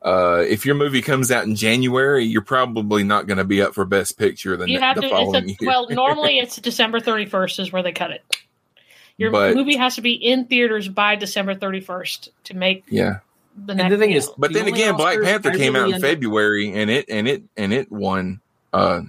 uh, 0.01 0.43
if 0.47 0.65
your 0.65 0.75
movie 0.75 1.01
comes 1.01 1.31
out 1.31 1.45
in 1.45 1.55
January, 1.55 2.23
you're 2.25 2.41
probably 2.41 3.03
not 3.03 3.25
going 3.27 3.37
to 3.37 3.43
be 3.43 3.61
up 3.61 3.73
for 3.73 3.83
Best 3.85 4.17
Picture 4.17 4.55
the, 4.57 4.69
you 4.69 4.79
have 4.79 4.95
the 4.95 5.01
to. 5.03 5.09
following 5.09 5.43
a, 5.43 5.47
year. 5.47 5.57
well, 5.63 5.89
normally 5.89 6.37
it's 6.39 6.57
December 6.57 6.99
thirty 6.99 7.25
first 7.25 7.59
is 7.59 7.71
where 7.71 7.83
they 7.83 7.91
cut 7.93 8.11
it. 8.11 8.23
Your 9.17 9.31
But- 9.31 9.55
movie 9.55 9.75
has 9.77 9.95
to 9.95 10.01
be 10.01 10.13
in 10.13 10.45
theaters 10.45 10.87
by 10.87 11.15
December 11.15 11.55
thirty 11.55 11.79
first 11.81 12.29
to 12.45 12.53
make 12.55 12.83
yeah. 12.89 13.19
The 13.65 13.71
And 13.71 13.77
next. 13.77 13.89
the 13.91 13.97
thing 13.97 14.11
is, 14.11 14.29
But 14.37 14.49
the 14.53 14.59
then 14.59 14.67
only 14.67 14.79
again, 14.81 14.95
Black 14.95 15.21
Panther 15.21 15.51
I 15.51 15.57
came 15.57 15.75
out 15.75 15.87
in 15.89 15.95
end- 15.95 16.03
February, 16.03 16.71
and 16.73 16.89
it 16.89 17.05
and 17.09 17.27
it 17.27 17.43
and 17.57 17.73
it 17.73 17.91
won. 17.91 18.39
Uh, 18.71 19.01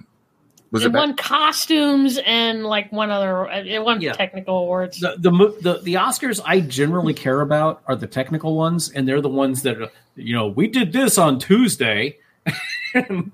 was 0.71 0.83
it 0.83 0.87
it? 0.87 0.91
Ba- 0.91 0.97
won 0.99 1.15
costumes 1.15 2.19
and 2.25 2.63
like 2.65 2.91
one 2.91 3.09
other. 3.09 3.45
It 3.49 3.83
won 3.83 4.01
Yeah. 4.01 4.13
technical 4.13 4.57
awards. 4.59 4.99
The, 4.99 5.15
the 5.17 5.31
the 5.61 5.79
the 5.83 5.93
Oscars 5.95 6.39
I 6.45 6.59
generally 6.61 7.13
care 7.13 7.41
about 7.41 7.81
are 7.87 7.95
the 7.95 8.07
technical 8.07 8.55
ones, 8.55 8.91
and 8.91 9.07
they're 9.07 9.21
the 9.21 9.29
ones 9.29 9.63
that 9.63 9.81
are, 9.81 9.89
you 10.15 10.35
know 10.35 10.47
we 10.47 10.67
did 10.67 10.93
this 10.93 11.17
on 11.17 11.39
Tuesday, 11.39 12.17
and 12.93 13.31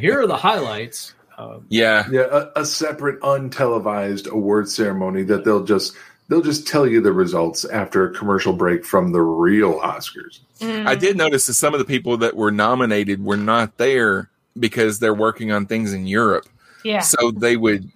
here 0.00 0.20
are 0.20 0.26
the 0.26 0.36
highlights. 0.36 1.14
Um, 1.36 1.66
yeah, 1.68 2.06
Yeah, 2.12 2.48
a, 2.54 2.60
a 2.60 2.64
separate 2.64 3.20
untelevised 3.20 4.28
award 4.28 4.68
ceremony 4.68 5.24
that 5.24 5.44
they'll 5.44 5.64
just 5.64 5.96
they'll 6.28 6.42
just 6.42 6.66
tell 6.66 6.86
you 6.86 7.00
the 7.00 7.12
results 7.12 7.64
after 7.64 8.04
a 8.04 8.14
commercial 8.14 8.52
break 8.52 8.84
from 8.84 9.12
the 9.12 9.20
real 9.20 9.80
Oscars. 9.80 10.40
Mm. 10.60 10.86
I 10.86 10.94
did 10.94 11.16
notice 11.16 11.46
that 11.46 11.54
some 11.54 11.74
of 11.74 11.78
the 11.78 11.84
people 11.84 12.16
that 12.18 12.36
were 12.36 12.50
nominated 12.50 13.24
were 13.24 13.36
not 13.36 13.76
there 13.76 14.30
because 14.58 14.98
they're 14.98 15.14
working 15.14 15.52
on 15.52 15.66
things 15.66 15.92
in 15.92 16.06
Europe. 16.06 16.46
Yeah. 16.84 17.00
So 17.00 17.30
they 17.30 17.56
would 17.56 17.90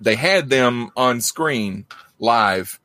they 0.00 0.16
had 0.16 0.48
them 0.48 0.90
on 0.96 1.20
screen 1.20 1.86
live, 2.18 2.80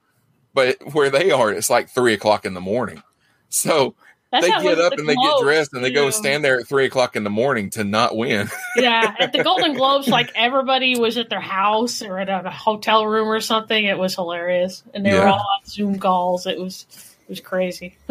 but 0.53 0.77
where 0.93 1.09
they 1.09 1.31
are, 1.31 1.51
it's 1.51 1.69
like 1.69 1.89
three 1.89 2.13
o'clock 2.13 2.45
in 2.45 2.53
the 2.53 2.61
morning. 2.61 3.01
So 3.49 3.95
That's 4.31 4.45
they 4.45 4.51
get 4.51 4.79
up 4.79 4.91
with 4.91 4.99
and 4.99 5.09
they 5.09 5.15
get 5.15 5.39
dressed 5.41 5.73
and 5.73 5.83
they 5.83 5.91
go 5.91 6.09
stand 6.09 6.43
there 6.43 6.59
at 6.59 6.67
three 6.67 6.85
o'clock 6.85 7.15
in 7.15 7.23
the 7.23 7.29
morning 7.29 7.69
to 7.71 7.85
not 7.85 8.17
win. 8.17 8.49
yeah, 8.75 9.15
at 9.19 9.31
the 9.31 9.41
Golden 9.41 9.73
Globes, 9.73 10.09
like 10.09 10.31
everybody 10.35 10.99
was 10.99 11.17
at 11.17 11.29
their 11.29 11.39
house 11.39 12.01
or 12.01 12.19
at 12.19 12.29
a 12.29 12.49
hotel 12.49 13.07
room 13.07 13.29
or 13.29 13.39
something. 13.39 13.85
It 13.85 13.97
was 13.97 14.15
hilarious, 14.15 14.83
and 14.93 15.05
they 15.05 15.13
were 15.13 15.27
all 15.27 15.39
on 15.39 15.65
Zoom 15.65 15.97
calls. 15.97 16.45
It 16.45 16.59
was 16.59 16.85
it 16.91 17.29
was 17.29 17.39
crazy. 17.39 17.97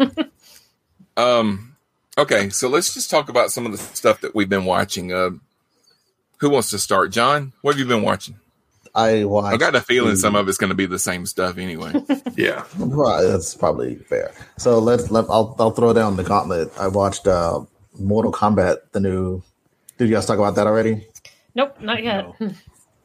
Um. 1.17 1.75
Okay, 2.17 2.49
so 2.49 2.69
let's 2.69 2.93
just 2.93 3.09
talk 3.09 3.29
about 3.29 3.51
some 3.51 3.65
of 3.65 3.71
the 3.71 3.77
stuff 3.77 4.21
that 4.21 4.33
we've 4.33 4.49
been 4.49 4.65
watching. 4.65 5.11
Uh, 5.11 5.31
who 6.37 6.49
wants 6.49 6.69
to 6.69 6.79
start? 6.79 7.11
John, 7.11 7.53
what 7.61 7.73
have 7.73 7.79
you 7.79 7.85
been 7.85 8.03
watching? 8.03 8.35
I 8.97 9.23
watched. 9.25 9.53
I 9.53 9.57
got 9.57 9.75
a 9.75 9.81
feeling 9.81 10.11
the- 10.11 10.17
some 10.17 10.35
of 10.35 10.49
it's 10.49 10.57
going 10.57 10.69
to 10.71 10.75
be 10.75 10.87
the 10.87 10.99
same 10.99 11.25
stuff 11.25 11.57
anyway. 11.57 11.93
yeah, 12.35 12.65
Right, 12.77 13.21
that's 13.23 13.53
probably 13.55 13.95
fair. 13.95 14.31
So 14.57 14.79
let's 14.79 15.11
let 15.11 15.25
I'll 15.29 15.55
I'll 15.59 15.71
throw 15.71 15.93
down 15.93 16.17
the 16.17 16.23
gauntlet. 16.23 16.71
I 16.79 16.87
watched 16.87 17.27
uh 17.27 17.61
Mortal 17.99 18.31
Kombat, 18.31 18.77
the 18.91 18.99
new. 18.99 19.41
Did 19.97 20.09
you 20.09 20.15
guys 20.15 20.25
talk 20.25 20.37
about 20.39 20.55
that 20.55 20.67
already? 20.67 21.07
nope, 21.55 21.79
not 21.81 22.03
yet. 22.03 22.25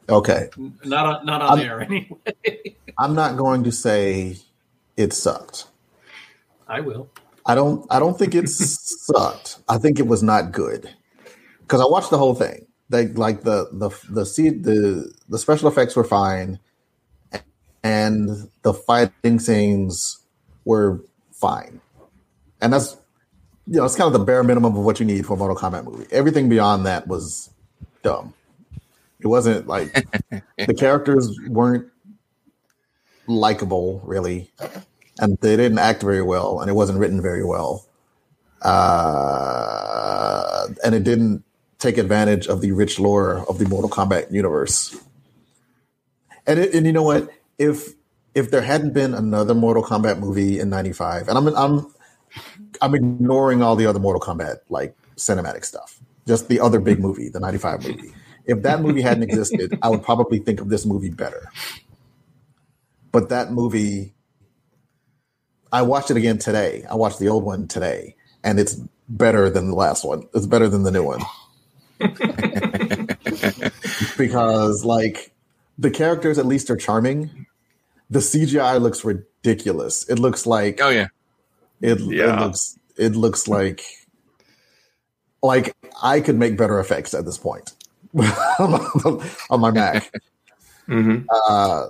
Okay, 0.09 0.49
Not 0.83 1.05
on, 1.05 1.25
not 1.25 1.41
on 1.41 1.49
I'm- 1.51 1.59
there 1.59 1.79
anyway. 1.81 2.75
I'm 2.99 3.15
not 3.15 3.37
going 3.37 3.63
to 3.63 3.71
say 3.71 4.35
it 4.97 5.13
sucked. 5.13 5.67
I 6.67 6.81
will. 6.81 7.09
I 7.45 7.55
don't. 7.55 7.85
I 7.89 7.99
don't 7.99 8.19
think 8.19 8.35
it 8.35 8.49
sucked. 8.49 9.59
I 9.69 9.77
think 9.77 9.99
it 9.99 10.07
was 10.07 10.21
not 10.21 10.51
good 10.51 10.89
because 11.61 11.79
I 11.79 11.85
watched 11.85 12.09
the 12.09 12.17
whole 12.17 12.35
thing. 12.35 12.65
They 12.93 13.07
like 13.07 13.41
the 13.41 13.69
the 13.71 13.89
the 14.07 14.23
the 14.23 15.11
the 15.27 15.39
special 15.39 15.67
effects 15.67 15.95
were 15.95 16.03
fine, 16.03 16.59
and 17.83 18.29
the 18.61 18.71
fighting 18.71 19.39
scenes 19.39 20.19
were 20.63 21.01
fine, 21.31 21.81
and 22.61 22.71
that's 22.71 22.95
you 23.65 23.77
know 23.77 23.85
it's 23.85 23.95
kind 23.95 24.05
of 24.05 24.13
the 24.13 24.23
bare 24.23 24.43
minimum 24.43 24.77
of 24.77 24.85
what 24.85 24.99
you 24.99 25.07
need 25.07 25.25
for 25.25 25.33
a 25.33 25.37
Mortal 25.37 25.57
Kombat 25.57 25.85
movie. 25.85 26.05
Everything 26.11 26.49
beyond 26.49 26.85
that 26.85 27.07
was 27.07 27.49
dumb. 28.03 28.35
It 29.19 29.25
wasn't 29.25 29.65
like 29.65 29.91
the 30.57 30.75
characters 30.77 31.35
weren't 31.47 31.91
likable 33.25 34.01
really 34.03 34.51
and 35.19 35.37
they 35.39 35.55
didn't 35.55 35.79
act 35.79 36.03
very 36.03 36.21
well, 36.21 36.59
and 36.59 36.69
it 36.69 36.73
wasn't 36.73 36.99
written 36.99 37.21
very 37.21 37.43
well, 37.43 37.87
uh, 38.61 40.67
and 40.83 40.93
it 40.93 41.03
didn't 41.03 41.43
take 41.83 41.97
advantage 41.97 42.47
of 42.47 42.61
the 42.61 42.71
rich 42.71 42.99
lore 42.99 43.45
of 43.49 43.59
the 43.59 43.67
Mortal 43.67 43.89
Kombat 43.89 44.31
universe. 44.31 44.97
And 46.47 46.59
it, 46.59 46.73
and 46.73 46.85
you 46.85 46.93
know 46.93 47.03
what? 47.03 47.29
If 47.57 47.93
if 48.33 48.49
there 48.49 48.61
hadn't 48.61 48.93
been 48.93 49.13
another 49.13 49.53
Mortal 49.53 49.83
Kombat 49.83 50.19
movie 50.19 50.59
in 50.59 50.69
'95, 50.69 51.27
and 51.27 51.37
I'm 51.37 51.47
I'm 51.55 51.93
I'm 52.81 52.95
ignoring 52.95 53.61
all 53.61 53.75
the 53.75 53.85
other 53.85 53.99
Mortal 53.99 54.21
Kombat 54.21 54.59
like 54.69 54.95
cinematic 55.15 55.65
stuff, 55.65 55.99
just 56.27 56.47
the 56.47 56.59
other 56.59 56.79
big 56.79 56.99
movie, 56.99 57.29
the 57.29 57.39
'95 57.39 57.83
movie. 57.83 58.13
If 58.45 58.63
that 58.63 58.81
movie 58.81 59.01
hadn't 59.01 59.23
existed, 59.23 59.77
I 59.81 59.89
would 59.89 60.03
probably 60.03 60.39
think 60.39 60.59
of 60.59 60.69
this 60.69 60.85
movie 60.85 61.09
better. 61.09 61.49
But 63.11 63.29
that 63.29 63.51
movie 63.51 64.13
I 65.73 65.81
watched 65.81 66.11
it 66.11 66.17
again 66.17 66.37
today. 66.37 66.85
I 66.89 66.95
watched 66.95 67.19
the 67.19 67.29
old 67.29 67.43
one 67.43 67.67
today, 67.67 68.15
and 68.43 68.59
it's 68.59 68.79
better 69.09 69.49
than 69.49 69.69
the 69.69 69.75
last 69.75 70.05
one. 70.05 70.27
It's 70.33 70.45
better 70.45 70.69
than 70.69 70.83
the 70.83 70.91
new 70.91 71.03
one. 71.03 71.21
because 74.17 74.85
like 74.85 75.31
the 75.77 75.91
characters 75.91 76.37
at 76.37 76.45
least 76.45 76.69
are 76.69 76.77
charming. 76.77 77.45
The 78.09 78.19
CGI 78.19 78.79
looks 78.81 79.03
ridiculous. 79.03 80.07
It 80.09 80.19
looks 80.19 80.45
like 80.45 80.79
oh 80.81 80.89
yeah. 80.89 81.07
It, 81.81 81.99
it 81.99 82.01
Yeah. 82.01 82.45
looks 82.45 82.77
it 82.97 83.15
looks 83.15 83.47
like 83.47 83.83
like 85.41 85.75
I 86.01 86.21
could 86.21 86.37
make 86.37 86.57
better 86.57 86.79
effects 86.79 87.13
at 87.13 87.25
this 87.25 87.37
point 87.37 87.73
on 88.59 89.59
my 89.59 89.71
Mac. 89.71 90.11
Mhm. 90.87 91.25
Uh, 91.47 91.87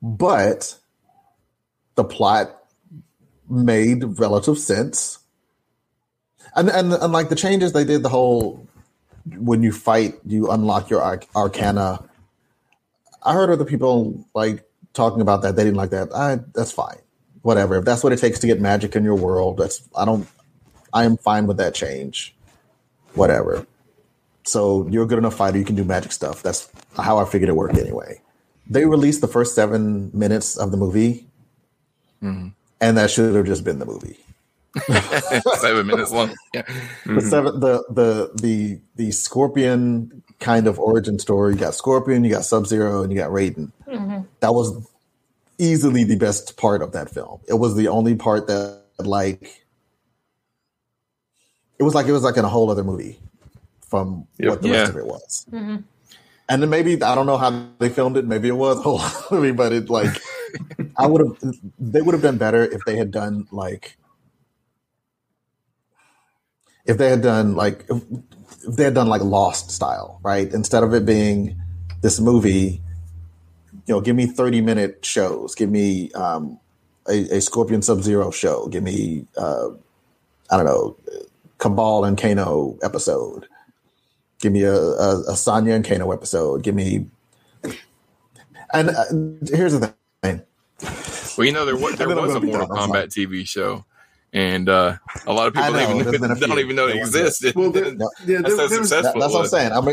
but 0.00 0.76
the 1.96 2.04
plot 2.04 2.56
made 3.50 4.18
relative 4.18 4.58
sense. 4.58 5.18
And, 6.58 6.68
and 6.68 6.92
and 6.92 7.12
like 7.12 7.28
the 7.28 7.36
changes 7.36 7.72
they 7.72 7.84
did, 7.84 8.02
the 8.02 8.08
whole 8.08 8.66
when 9.36 9.62
you 9.62 9.72
fight, 9.72 10.14
you 10.26 10.50
unlock 10.50 10.90
your 10.90 11.00
arc- 11.02 11.26
arcana. 11.36 12.02
I 13.22 13.32
heard 13.34 13.50
other 13.50 13.64
people 13.64 14.24
like 14.34 14.64
talking 14.92 15.20
about 15.20 15.42
that. 15.42 15.54
They 15.56 15.64
didn't 15.64 15.76
like 15.76 15.90
that. 15.90 16.12
I, 16.14 16.40
that's 16.54 16.72
fine. 16.72 16.98
Whatever. 17.42 17.76
If 17.76 17.84
that's 17.84 18.02
what 18.02 18.12
it 18.12 18.18
takes 18.18 18.38
to 18.40 18.46
get 18.46 18.60
magic 18.60 18.96
in 18.96 19.04
your 19.04 19.14
world, 19.14 19.58
that's 19.58 19.86
I 19.96 20.04
don't. 20.04 20.26
I 20.92 21.04
am 21.04 21.16
fine 21.16 21.46
with 21.46 21.58
that 21.58 21.74
change. 21.74 22.34
Whatever. 23.14 23.66
So 24.44 24.88
you're 24.88 25.04
a 25.04 25.06
good 25.06 25.18
enough 25.18 25.34
fighter. 25.34 25.58
You 25.58 25.64
can 25.64 25.76
do 25.76 25.84
magic 25.84 26.10
stuff. 26.12 26.42
That's 26.42 26.70
how 26.96 27.18
I 27.18 27.24
figured 27.26 27.48
it 27.50 27.56
worked 27.56 27.76
anyway. 27.78 28.20
They 28.68 28.86
released 28.86 29.20
the 29.20 29.28
first 29.28 29.54
seven 29.54 30.10
minutes 30.14 30.56
of 30.56 30.70
the 30.70 30.76
movie, 30.76 31.26
Mhm. 32.22 32.52
and 32.80 32.96
that 32.98 33.10
should 33.10 33.34
have 33.34 33.46
just 33.46 33.64
been 33.64 33.78
the 33.78 33.86
movie. 33.86 34.18
Seven 35.58 35.86
minutes 35.86 36.10
long. 36.10 36.34
Yeah. 36.54 36.62
The 37.06 37.20
seven, 37.20 37.60
the 37.60 37.84
the 37.90 38.30
the 38.40 38.80
the 38.96 39.10
Scorpion 39.10 40.22
kind 40.40 40.66
of 40.66 40.78
origin 40.78 41.18
story. 41.18 41.54
You 41.54 41.58
got 41.60 41.74
Scorpion, 41.74 42.24
you 42.24 42.30
got 42.30 42.44
Sub 42.44 42.66
Zero, 42.66 43.02
and 43.02 43.12
you 43.12 43.18
got 43.18 43.30
Raiden. 43.30 43.72
Mhm. 43.88 44.26
That 44.40 44.54
was 44.54 44.86
easily 45.58 46.04
the 46.04 46.16
best 46.16 46.56
part 46.56 46.82
of 46.82 46.92
that 46.92 47.10
film. 47.10 47.40
It 47.48 47.54
was 47.54 47.74
the 47.76 47.88
only 47.88 48.14
part 48.14 48.46
that 48.46 48.82
like 48.98 49.64
it 51.78 51.82
was 51.82 51.94
like 51.94 52.06
it 52.06 52.12
was 52.12 52.22
like 52.22 52.36
in 52.36 52.44
a 52.44 52.48
whole 52.48 52.70
other 52.70 52.84
movie 52.84 53.18
from 53.88 54.26
Yep. 54.38 54.50
what 54.50 54.62
the 54.62 54.70
rest 54.70 54.90
of 54.90 54.96
it 54.96 55.06
was. 55.06 55.46
Mhm. 55.50 55.84
And 56.50 56.62
then 56.62 56.70
maybe 56.70 57.02
I 57.02 57.14
don't 57.14 57.26
know 57.26 57.36
how 57.36 57.66
they 57.78 57.88
filmed 57.88 58.16
it. 58.16 58.26
Maybe 58.26 58.48
it 58.48 58.56
was 58.56 58.78
a 58.78 58.82
whole 58.82 59.00
movie, 59.30 59.52
but 59.52 59.72
it 59.72 59.90
like 59.90 60.16
I 60.96 61.06
would 61.06 61.20
have 61.20 61.54
they 61.78 62.00
would 62.02 62.14
have 62.14 62.22
done 62.22 62.38
better 62.38 62.64
if 62.64 62.84
they 62.86 62.96
had 62.96 63.10
done 63.10 63.46
like 63.50 63.96
if 66.88 66.98
they 66.98 67.10
had 67.10 67.22
done 67.22 67.54
like 67.54 67.84
if, 67.88 68.02
if 68.66 68.76
they 68.76 68.84
had 68.84 68.94
done 68.94 69.08
like 69.08 69.22
Lost 69.22 69.70
style, 69.70 70.18
right? 70.24 70.52
Instead 70.52 70.82
of 70.82 70.92
it 70.94 71.06
being 71.06 71.56
this 72.00 72.18
movie, 72.18 72.82
you 73.86 73.94
know, 73.94 74.00
give 74.00 74.16
me 74.16 74.26
thirty 74.26 74.60
minute 74.60 75.04
shows, 75.04 75.54
give 75.54 75.70
me 75.70 76.10
um, 76.12 76.58
a, 77.08 77.36
a 77.36 77.40
Scorpion 77.40 77.82
Sub 77.82 78.02
Zero 78.02 78.32
show, 78.32 78.66
give 78.66 78.82
me 78.82 79.26
uh, 79.36 79.68
I 80.50 80.56
don't 80.56 80.66
know 80.66 80.96
Kabal 81.58 82.04
and 82.04 82.16
Kano 82.16 82.78
episode. 82.82 83.46
Give 84.40 84.52
me 84.52 84.62
a, 84.62 84.74
a, 84.74 85.20
a 85.32 85.36
Sonya 85.36 85.74
and 85.74 85.84
Kano 85.84 86.12
episode. 86.12 86.62
Give 86.62 86.74
me. 86.74 87.06
And 88.72 88.90
uh, 88.90 89.04
here's 89.50 89.72
the 89.72 89.94
thing. 90.22 90.42
Well, 91.36 91.46
you 91.46 91.52
know 91.52 91.64
there 91.64 91.76
was, 91.76 91.94
there 91.98 92.08
And 92.08 92.16
then 92.16 92.24
I'm 92.24 92.26
was 92.26 92.36
a 92.36 92.40
Mortal. 92.40 92.68
Kombat 92.68 93.08
TV 93.08 93.46
show, 93.46 93.84
and 94.32 94.68
uh, 94.68 94.96
a 95.26 95.32
lot 95.32 95.48
of 95.48 95.54
people 95.54 95.72
know, 95.72 95.78
don't 95.78 95.90
even 96.00 96.04
there's 96.04 96.20
been 96.20 96.30
a 96.30 96.34
don't 96.48 96.58
even 96.58 96.76
know 96.76 96.88
it 96.88 96.96
existed. 96.96 97.54
Well, 97.56 97.70
there- 97.70 97.94
No, 97.94 98.10
yeah, 98.26 98.40
That's 98.42 98.56
there, 98.56 98.62
how 98.64 98.68
there 98.68 98.80
was, 98.80 98.90
that- 98.90 99.02
that's 99.02 99.16
what 99.16 99.36
I'm 99.36 99.46
saying. 99.46 99.72
I'm 99.72 99.88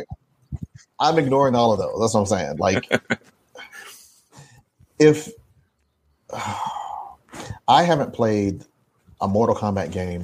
I'm 1.00 1.20
ignoring 1.20 1.56
all 1.56 1.74
of 1.74 1.80
those. 1.80 2.00
That's 2.00 2.14
what 2.14 2.22
I'm 2.22 2.26
saying. 2.26 2.58
Like, 2.58 2.90
if 5.00 5.30
I 7.68 7.84
haven't 7.84 8.14
played 8.14 8.64
a 9.22 9.28
Mortal 9.28 9.56
Kombat 9.56 9.92
game 9.92 10.24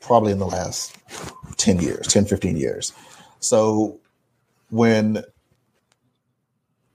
probably 0.00 0.32
in 0.32 0.38
the 0.38 0.46
last 0.46 0.96
10 1.56 1.80
years, 1.80 2.06
10, 2.06 2.24
15 2.24 2.56
years. 2.56 2.92
So 3.40 3.98
when, 4.70 5.22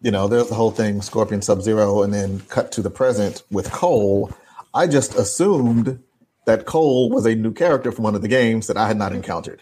you 0.01 0.11
know, 0.11 0.27
there's 0.27 0.49
the 0.49 0.55
whole 0.55 0.71
thing 0.71 1.01
Scorpion 1.01 1.41
Sub 1.41 1.61
Zero 1.61 2.03
and 2.03 2.13
then 2.13 2.41
cut 2.49 2.71
to 2.73 2.81
the 2.81 2.89
present 2.89 3.43
with 3.51 3.71
Cole, 3.71 4.31
I 4.73 4.87
just 4.87 5.15
assumed 5.15 6.01
that 6.45 6.65
Cole 6.65 7.09
was 7.09 7.25
a 7.25 7.35
new 7.35 7.53
character 7.53 7.91
from 7.91 8.03
one 8.03 8.15
of 8.15 8.21
the 8.21 8.27
games 8.27 8.67
that 8.67 8.77
I 8.77 8.87
had 8.87 8.97
not 8.97 9.13
encountered. 9.19 9.61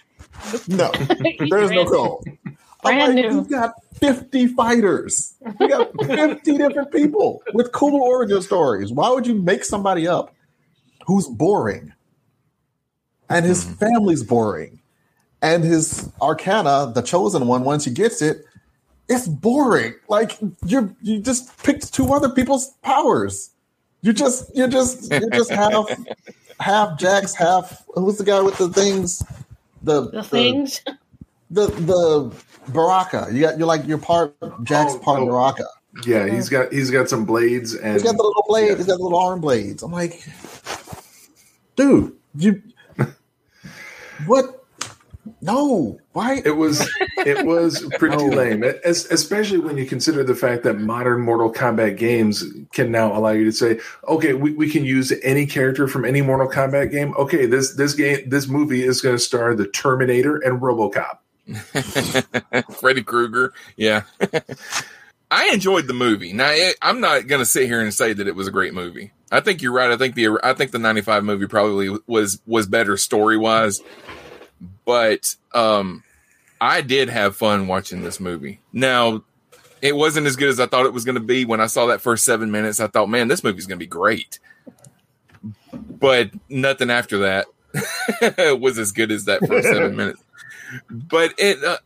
No, 0.67 0.91
there's 1.49 1.71
no 1.71 1.85
Cole. 1.85 2.23
Brand 2.83 3.15
like, 3.15 3.25
new. 3.25 3.35
You've 3.35 3.49
got 3.49 3.73
50 3.95 4.47
fighters. 4.47 5.35
You 5.59 5.69
got 5.69 5.91
50 6.05 6.57
different 6.57 6.91
people 6.91 7.43
with 7.53 7.71
cool 7.71 8.01
origin 8.01 8.41
stories. 8.41 8.91
Why 8.91 9.09
would 9.09 9.27
you 9.27 9.35
make 9.35 9.63
somebody 9.63 10.07
up 10.07 10.33
who's 11.05 11.27
boring? 11.27 11.93
And 13.29 13.45
his 13.45 13.65
hmm. 13.65 13.73
family's 13.73 14.23
boring. 14.23 14.79
And 15.43 15.63
his 15.63 16.11
arcana, 16.21 16.91
the 16.93 17.01
chosen 17.01 17.47
one, 17.47 17.63
once 17.63 17.85
he 17.85 17.91
gets 17.91 18.21
it, 18.21 18.45
it's 19.09 19.27
boring. 19.27 19.95
Like 20.07 20.37
you 20.65 20.95
you 21.01 21.19
just 21.19 21.61
picked 21.63 21.93
two 21.93 22.13
other 22.13 22.29
people's 22.29 22.69
powers. 22.83 23.51
You 24.01 24.13
just 24.13 24.55
you 24.55 24.67
just 24.67 25.11
you 25.11 25.29
just 25.31 25.51
half 25.51 25.89
half 26.61 26.97
Jax, 26.99 27.33
half 27.33 27.83
who's 27.95 28.17
the 28.17 28.23
guy 28.23 28.41
with 28.41 28.57
the 28.57 28.69
things? 28.69 29.21
The 29.83 30.09
The 30.11 30.23
things. 30.23 30.81
the 31.49 31.67
the 31.67 32.31
Baraka. 32.71 33.27
You 33.31 33.41
got 33.41 33.57
you're 33.57 33.67
like 33.67 33.85
you're 33.87 33.97
part 33.97 34.35
Jax 34.63 34.93
Oh, 34.93 34.99
part 34.99 35.19
oh. 35.21 35.25
Baraka. 35.25 35.65
yeah, 36.05 36.27
he's 36.27 36.47
got 36.49 36.71
he's 36.71 36.91
got 36.91 37.09
some 37.09 37.25
blades 37.25 37.73
and 37.73 37.93
He's 37.93 38.03
got 38.03 38.15
the 38.15 38.23
little 38.23 38.45
blade. 38.47 38.69
yeah. 38.69 38.75
He's 38.77 38.85
got 38.85 38.97
the 38.97 39.03
little 39.03 39.17
arm 39.19 39.41
blades. 39.41 39.83
I'm 39.83 39.91
like, 39.91 40.23
dude, 41.75 42.13
you 42.35 42.61
what? 44.27 44.60
No, 45.43 45.99
why? 46.13 46.41
It 46.45 46.55
was 46.55 46.87
it 47.25 47.45
was 47.45 47.83
pretty 47.97 48.17
lame, 48.17 48.63
es- 48.83 49.09
especially 49.09 49.57
when 49.57 49.75
you 49.77 49.85
consider 49.87 50.23
the 50.23 50.35
fact 50.35 50.63
that 50.63 50.79
modern 50.79 51.21
Mortal 51.21 51.51
Kombat 51.51 51.97
games 51.97 52.43
can 52.73 52.91
now 52.91 53.17
allow 53.17 53.31
you 53.31 53.45
to 53.45 53.51
say, 53.51 53.79
okay, 54.07 54.33
we, 54.33 54.53
we 54.53 54.69
can 54.69 54.85
use 54.85 55.11
any 55.23 55.47
character 55.47 55.87
from 55.87 56.05
any 56.05 56.21
Mortal 56.21 56.47
Kombat 56.47 56.91
game. 56.91 57.15
Okay, 57.17 57.47
this 57.47 57.73
this 57.73 57.95
game 57.95 58.29
this 58.29 58.47
movie 58.47 58.83
is 58.83 59.01
going 59.01 59.15
to 59.15 59.19
star 59.19 59.55
the 59.55 59.67
Terminator 59.67 60.37
and 60.37 60.61
RoboCop. 60.61 61.17
Freddy 62.79 63.03
Krueger. 63.03 63.53
Yeah. 63.75 64.03
I 65.31 65.49
enjoyed 65.53 65.87
the 65.87 65.93
movie. 65.93 66.33
Now 66.33 66.51
it, 66.51 66.75
I'm 66.81 66.99
not 66.99 67.25
going 67.27 67.39
to 67.39 67.45
sit 67.45 67.65
here 67.65 67.81
and 67.81 67.93
say 67.93 68.11
that 68.13 68.27
it 68.27 68.35
was 68.35 68.47
a 68.47 68.51
great 68.51 68.73
movie. 68.73 69.11
I 69.31 69.39
think 69.39 69.61
you're 69.61 69.71
right. 69.71 69.89
I 69.89 69.97
think 69.97 70.13
the 70.15 70.37
I 70.43 70.53
think 70.53 70.71
the 70.71 70.79
95 70.79 71.23
movie 71.23 71.47
probably 71.47 71.97
was 72.05 72.41
was 72.45 72.67
better 72.67 72.97
story-wise. 72.97 73.81
But 74.85 75.35
um 75.53 76.03
I 76.59 76.81
did 76.81 77.09
have 77.09 77.35
fun 77.35 77.67
watching 77.67 78.03
this 78.03 78.19
movie. 78.19 78.59
Now, 78.71 79.23
it 79.81 79.95
wasn't 79.95 80.27
as 80.27 80.35
good 80.35 80.49
as 80.49 80.59
I 80.59 80.67
thought 80.67 80.85
it 80.85 80.93
was 80.93 81.05
going 81.05 81.15
to 81.15 81.19
be 81.21 81.43
when 81.43 81.59
I 81.59 81.65
saw 81.65 81.87
that 81.87 82.01
first 82.01 82.23
7 82.23 82.51
minutes. 82.51 82.79
I 82.79 82.85
thought, 82.85 83.09
"Man, 83.09 83.27
this 83.27 83.43
movie's 83.43 83.65
going 83.65 83.79
to 83.79 83.83
be 83.83 83.87
great." 83.87 84.37
But 85.73 86.31
nothing 86.49 86.91
after 86.91 87.17
that 87.19 87.47
was 88.59 88.77
as 88.77 88.91
good 88.91 89.11
as 89.11 89.25
that 89.25 89.45
first 89.47 89.67
7 89.67 89.95
minutes. 89.95 90.21
But 90.89 91.33
it 91.37 91.63
uh, 91.63 91.77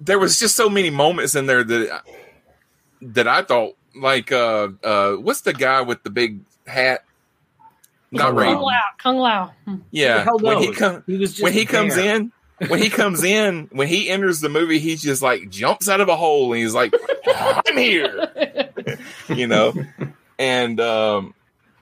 there 0.00 0.18
was 0.18 0.38
just 0.38 0.56
so 0.56 0.68
many 0.68 0.90
moments 0.90 1.34
in 1.34 1.46
there 1.46 1.62
that 1.62 2.02
that 3.00 3.28
I 3.28 3.42
thought 3.42 3.76
like 3.94 4.32
uh 4.32 4.68
uh 4.82 5.12
what's 5.12 5.42
the 5.42 5.52
guy 5.52 5.80
with 5.82 6.02
the 6.02 6.10
big 6.10 6.40
hat? 6.66 7.04
Not 8.12 8.28
Kung 8.28 8.36
Raiden. 8.36 8.62
Lao. 8.62 8.80
Kung 8.98 9.18
Lao. 9.18 9.52
Yeah, 9.90 10.22
hell 10.24 10.38
when 10.38 10.58
he 10.58 10.66
knows? 10.68 10.76
comes 10.76 11.02
He 11.06 11.16
was 11.16 11.30
just 11.32 11.42
when 11.42 11.52
he 11.52 11.64
comes 11.64 11.96
in, 11.96 12.30
when 12.68 12.80
he 12.80 12.90
comes 12.90 13.24
in, 13.24 13.68
when 13.72 13.88
he 13.88 14.08
enters 14.10 14.40
the 14.40 14.48
movie, 14.48 14.78
he 14.78 14.96
just 14.96 15.22
like 15.22 15.48
jumps 15.50 15.88
out 15.88 16.00
of 16.00 16.08
a 16.08 16.16
hole 16.16 16.52
and 16.52 16.62
he's 16.62 16.74
like, 16.74 16.92
"I'm 17.26 17.76
here," 17.76 18.28
you 19.28 19.46
know, 19.46 19.72
and 20.38 20.80
um, 20.80 21.34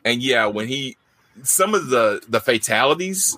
and 0.05 0.23
yeah, 0.23 0.47
when 0.47 0.69
he 0.69 0.97
some 1.43 1.75
of 1.75 1.89
the 1.89 2.23
the 2.29 2.41
fatalities, 2.41 3.37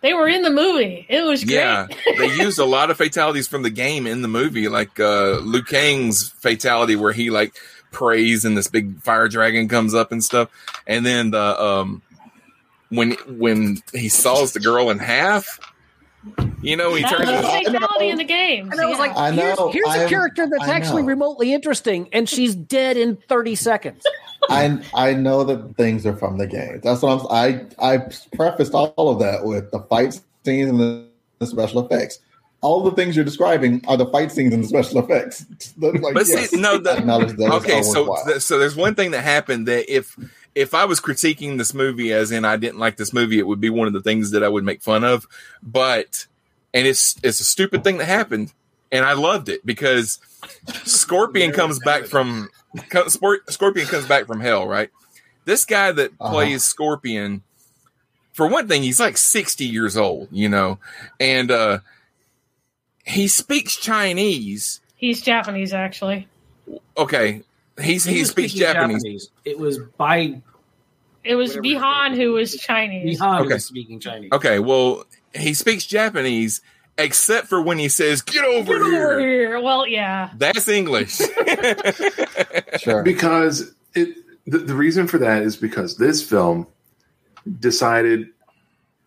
They 0.00 0.14
were 0.14 0.28
in 0.28 0.42
the 0.42 0.50
movie. 0.50 1.06
It 1.08 1.22
was 1.22 1.42
great. 1.44 1.54
yeah, 1.56 1.86
they 2.16 2.32
used 2.36 2.58
a 2.58 2.64
lot 2.64 2.90
of 2.90 2.96
fatalities 2.96 3.48
from 3.48 3.62
the 3.62 3.70
game 3.70 4.06
in 4.06 4.22
the 4.22 4.28
movie, 4.28 4.68
like 4.68 5.00
uh 5.00 5.38
Liu 5.40 5.62
Kang's 5.62 6.30
fatality 6.30 6.94
where 6.96 7.12
he 7.12 7.30
like 7.30 7.54
prays 7.90 8.44
and 8.44 8.56
this 8.56 8.68
big 8.68 9.00
fire 9.02 9.26
dragon 9.26 9.66
comes 9.68 9.94
up 9.94 10.12
and 10.12 10.22
stuff, 10.22 10.48
and 10.86 11.04
then 11.04 11.32
the 11.32 11.60
um 11.60 12.02
when 12.90 13.12
when 13.38 13.78
he 13.92 14.08
saws 14.08 14.52
the 14.52 14.60
girl 14.60 14.90
in 14.90 14.98
half. 14.98 15.58
You 16.60 16.76
know, 16.76 16.94
he 16.94 17.00
that 17.02 17.12
turns 17.16 17.30
was 17.30 17.38
his- 17.54 17.68
a 17.68 17.72
fatality 17.72 18.10
in 18.10 18.18
the 18.18 18.24
game. 18.24 18.70
And 18.70 18.78
I 18.78 18.84
was 18.84 18.98
like, 18.98 19.16
I 19.16 19.32
here's, 19.32 19.58
know, 19.58 19.70
here's 19.72 19.86
a 19.86 19.90
I'm- 20.00 20.08
character 20.10 20.46
that's 20.46 20.64
I 20.64 20.74
actually 20.74 21.00
know. 21.02 21.08
remotely 21.08 21.54
interesting, 21.54 22.10
and 22.12 22.28
she's 22.28 22.54
dead 22.54 22.98
in 22.98 23.16
30 23.28 23.54
seconds. 23.54 24.02
I 24.50 24.78
I 24.92 25.14
know 25.14 25.44
that 25.44 25.76
things 25.76 26.04
are 26.04 26.14
from 26.16 26.36
the 26.36 26.46
game. 26.46 26.80
That's 26.82 27.00
what 27.00 27.20
I'm. 27.22 27.26
I 27.80 27.94
I 27.94 27.98
prefaced 28.36 28.74
all 28.74 29.08
of 29.08 29.18
that 29.20 29.44
with 29.44 29.70
the 29.70 29.80
fight 29.80 30.20
scenes 30.44 30.68
and 30.68 30.78
the, 30.80 31.06
the 31.38 31.46
special 31.46 31.84
effects. 31.86 32.18
All 32.62 32.82
the 32.82 32.90
things 32.90 33.16
you're 33.16 33.24
describing 33.24 33.82
are 33.88 33.96
the 33.96 34.06
fight 34.06 34.30
scenes 34.30 34.52
and 34.52 34.62
the 34.64 34.68
special 34.68 34.98
effects. 35.02 35.46
Like, 35.78 36.02
but 36.14 36.26
yes, 36.26 36.50
see, 36.50 36.60
no, 36.60 36.76
the, 36.76 36.94
that 37.38 37.50
okay, 37.52 37.82
so 37.82 38.14
th- 38.26 38.40
so 38.42 38.58
there's 38.58 38.76
one 38.76 38.94
thing 38.94 39.12
that 39.12 39.22
happened 39.22 39.66
that 39.68 39.90
if 39.90 40.14
if 40.54 40.74
I 40.74 40.84
was 40.84 41.00
critiquing 41.00 41.58
this 41.58 41.72
movie 41.74 42.12
as 42.12 42.32
in 42.32 42.44
I 42.44 42.56
didn't 42.56 42.78
like 42.78 42.96
this 42.96 43.12
movie, 43.12 43.38
it 43.38 43.46
would 43.46 43.60
be 43.60 43.70
one 43.70 43.86
of 43.86 43.92
the 43.92 44.02
things 44.02 44.32
that 44.32 44.42
I 44.42 44.48
would 44.48 44.64
make 44.64 44.82
fun 44.82 45.04
of. 45.04 45.26
But 45.62 46.26
and 46.74 46.86
it's 46.86 47.16
it's 47.22 47.40
a 47.40 47.44
stupid 47.44 47.84
thing 47.84 47.98
that 47.98 48.06
happened, 48.06 48.52
and 48.90 49.04
I 49.04 49.12
loved 49.14 49.48
it 49.48 49.64
because 49.64 50.18
Scorpion 50.84 51.52
comes 51.52 51.78
back 51.80 52.04
from 52.06 52.48
Scorpion 53.48 53.86
comes 53.86 54.06
back 54.06 54.26
from 54.26 54.40
hell, 54.40 54.66
right? 54.66 54.90
This 55.44 55.64
guy 55.64 55.92
that 55.92 56.12
Uh-huh. 56.20 56.32
plays 56.32 56.64
Scorpion, 56.64 57.42
for 58.32 58.46
one 58.46 58.68
thing, 58.68 58.82
he's 58.82 59.00
like 59.00 59.16
60 59.16 59.64
years 59.64 59.96
old, 59.96 60.28
you 60.30 60.48
know, 60.48 60.78
and 61.18 61.50
uh 61.50 61.78
he 63.04 63.26
speaks 63.28 63.76
Chinese. 63.76 64.80
He's 64.96 65.22
Japanese, 65.22 65.72
actually. 65.72 66.28
Okay, 66.96 67.42
he's 67.82 68.04
he, 68.04 68.20
was 68.20 68.30
speaks 68.30 68.52
speaking 68.52 68.66
Japanese. 68.72 69.30
It 69.44 69.58
was 69.58 69.78
by 69.96 70.40
It 71.24 71.34
was 71.34 71.56
Bi-Han 71.56 72.14
who 72.14 72.32
was 72.32 72.56
Chinese. 72.56 73.18
Bi-Han 73.18 73.42
Okay. 73.44 73.54
was 73.54 73.64
speaking 73.64 74.00
Chinese. 74.00 74.30
Okay, 74.32 74.58
well, 74.58 75.04
he 75.34 75.54
speaks 75.54 75.84
Japanese 75.86 76.60
except 76.98 77.46
for 77.48 77.62
when 77.62 77.78
he 77.78 77.88
says 77.88 78.20
"Get 78.22 78.44
over 78.44 78.78
Get 78.78 78.86
here." 78.86 79.10
over 79.12 79.20
here. 79.20 79.60
Well, 79.60 79.86
yeah. 79.86 80.30
That's 80.36 80.68
English. 80.68 81.16
sure. 82.78 83.02
because 83.02 83.72
it 83.94 84.16
the, 84.46 84.58
the 84.58 84.74
reason 84.74 85.06
for 85.06 85.18
that 85.18 85.42
is 85.42 85.56
because 85.56 85.96
this 85.96 86.22
film 86.22 86.66
decided 87.58 88.28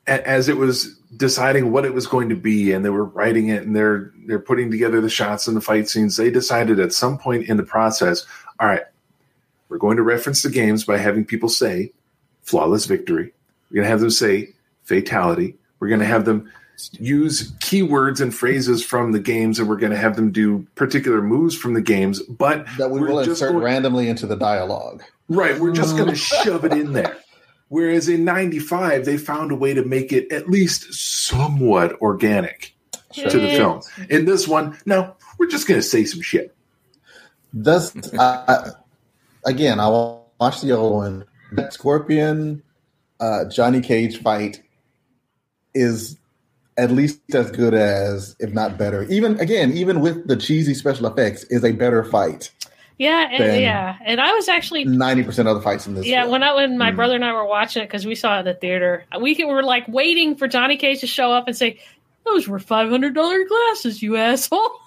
a- 0.08 0.28
as 0.28 0.50
it 0.50 0.58
was 0.58 0.96
deciding 1.18 1.72
what 1.72 1.86
it 1.86 1.94
was 1.94 2.08
going 2.08 2.30
to 2.30 2.36
be 2.36 2.72
and 2.72 2.84
they 2.84 2.90
were 2.90 3.06
writing 3.06 3.50
it 3.50 3.64
and 3.64 3.76
they're 3.76 4.12
they're 4.26 4.40
putting 4.40 4.72
together 4.72 5.00
the 5.02 5.10
shots 5.10 5.48
and 5.48 5.56
the 5.56 5.62
fight 5.62 5.88
scenes 5.88 6.18
they 6.18 6.32
decided 6.32 6.80
at 6.80 6.92
some 6.92 7.18
point 7.18 7.48
in 7.48 7.58
the 7.58 7.64
process 7.64 8.26
all 8.60 8.68
right 8.68 8.84
we're 9.70 9.78
going 9.78 9.98
to 9.98 10.04
reference 10.04 10.44
the 10.44 10.50
games 10.50 10.84
by 10.84 10.98
having 10.98 11.26
people 11.26 11.50
say 11.50 11.92
flawless 12.42 12.86
victory 12.86 13.34
we're 13.70 13.76
going 13.76 13.86
to 13.86 13.90
have 13.90 14.00
them 14.02 14.10
say 14.10 14.50
fatality 14.84 15.56
we're 15.80 15.88
going 15.88 16.00
to 16.00 16.06
have 16.06 16.26
them 16.26 16.52
use 16.94 17.52
keywords 17.54 18.20
and 18.20 18.34
phrases 18.34 18.84
from 18.84 19.12
the 19.12 19.20
games 19.20 19.60
and 19.60 19.68
we're 19.68 19.78
going 19.78 19.92
to 19.92 19.98
have 19.98 20.16
them 20.16 20.32
do 20.32 20.66
particular 20.76 21.22
moves 21.22 21.56
from 21.56 21.74
the 21.74 21.82
games 21.82 22.22
but 22.24 22.66
that 22.78 22.90
we 22.90 23.00
will 23.00 23.20
insert 23.20 23.52
going- 23.52 23.64
randomly 23.64 24.10
into 24.10 24.26
the 24.26 24.36
dialogue. 24.36 25.04
Right, 25.30 25.58
we're 25.60 25.72
just 25.72 25.96
going 25.96 26.10
to 26.10 26.16
shove 26.16 26.66
it 26.66 26.74
in 26.74 26.94
there. 26.94 27.18
Whereas 27.70 28.10
in 28.10 28.24
95, 28.24 29.06
they 29.06 29.18
found 29.18 29.52
a 29.52 29.56
way 29.56 29.74
to 29.74 29.84
make 29.84 30.12
it 30.12 30.32
at 30.32 30.50
least 30.50 30.94
somewhat 30.94 32.00
organic 32.02 32.76
to 33.14 33.40
the 33.40 33.48
film. 33.56 33.82
In 34.10 34.26
this 34.26 34.48
one, 34.48 34.78
no, 34.86 35.16
we're 35.40 35.48
just 35.48 35.68
going 35.68 35.80
to 35.80 35.86
say 35.86 36.06
some 36.06 36.22
shit. 36.22 36.56
This 37.54 37.96
I, 38.20 38.72
again, 39.46 39.80
I 39.80 39.88
watched 40.40 40.64
the 40.64 40.72
old 40.72 40.94
one. 40.94 41.26
That 41.52 41.72
Scorpion 41.72 42.64
uh, 43.20 43.46
Johnny 43.46 43.80
Cage 43.80 44.22
fight 44.22 44.62
is 45.76 46.18
at 46.78 46.90
least 46.90 47.20
as 47.36 47.52
good 47.52 47.76
as, 47.76 48.36
if 48.40 48.52
not 48.52 48.78
better. 48.78 49.04
Even 49.04 49.40
again, 49.40 49.72
even 49.74 50.02
with 50.02 50.28
the 50.28 50.36
cheesy 50.36 50.74
special 50.74 51.06
effects, 51.06 51.44
is 51.46 51.64
a 51.64 51.72
better 51.72 52.04
fight. 52.04 52.52
Yeah, 52.98 53.28
and, 53.32 53.62
yeah. 53.62 53.98
And 54.06 54.22
I 54.22 54.32
was 54.34 54.48
actually 54.48 54.86
Ninety 54.86 55.24
percent 55.24 55.48
of 55.48 55.56
the 55.56 55.62
fights 55.62 55.88
in 55.88 55.96
this. 55.96 56.06
Yeah, 56.06 56.22
film. 56.22 56.32
when 56.32 56.44
I 56.44 56.54
when 56.56 56.78
my 56.78 56.92
Mm. 56.92 56.96
brother 56.96 57.16
and 57.16 57.26
I 57.26 57.34
were 57.34 57.46
watching 57.46 57.84
it 57.84 57.88
because 57.88 58.06
we 58.06 58.16
saw 58.16 58.38
it 58.38 58.40
at 58.40 58.46
the 58.46 58.54
theater, 58.54 59.06
we 59.20 59.36
were 59.46 59.64
like 59.64 59.88
waiting 59.88 60.36
for 60.36 60.48
Johnny 60.48 60.78
Cage 60.78 61.02
to 61.02 61.08
show 61.08 61.32
up 61.32 61.48
and 61.48 61.56
say, 61.58 61.80
"Those 62.26 62.48
were 62.48 62.60
five 62.60 62.90
hundred 62.90 63.14
dollar 63.16 63.44
glasses, 63.46 64.02
you 64.02 64.18
asshole." 64.18 64.60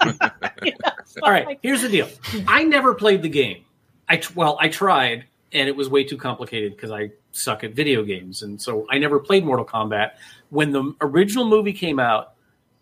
All 1.22 1.30
right, 1.30 1.58
here's 1.62 1.82
the 1.82 1.88
deal. 1.88 2.08
I 2.46 2.64
never 2.64 2.94
played 2.94 3.22
the 3.22 3.28
game. 3.28 3.64
I 4.08 4.16
t- 4.16 4.32
well, 4.34 4.58
I 4.60 4.68
tried, 4.68 5.24
and 5.52 5.68
it 5.68 5.76
was 5.76 5.88
way 5.88 6.04
too 6.04 6.16
complicated 6.16 6.76
because 6.76 6.90
I 6.90 7.10
suck 7.32 7.64
at 7.64 7.74
video 7.74 8.02
games, 8.02 8.42
and 8.42 8.60
so 8.60 8.86
I 8.90 8.98
never 8.98 9.18
played 9.18 9.44
Mortal 9.44 9.64
Kombat. 9.64 10.12
When 10.50 10.72
the 10.72 10.94
original 11.00 11.46
movie 11.46 11.72
came 11.72 11.98
out, 11.98 12.34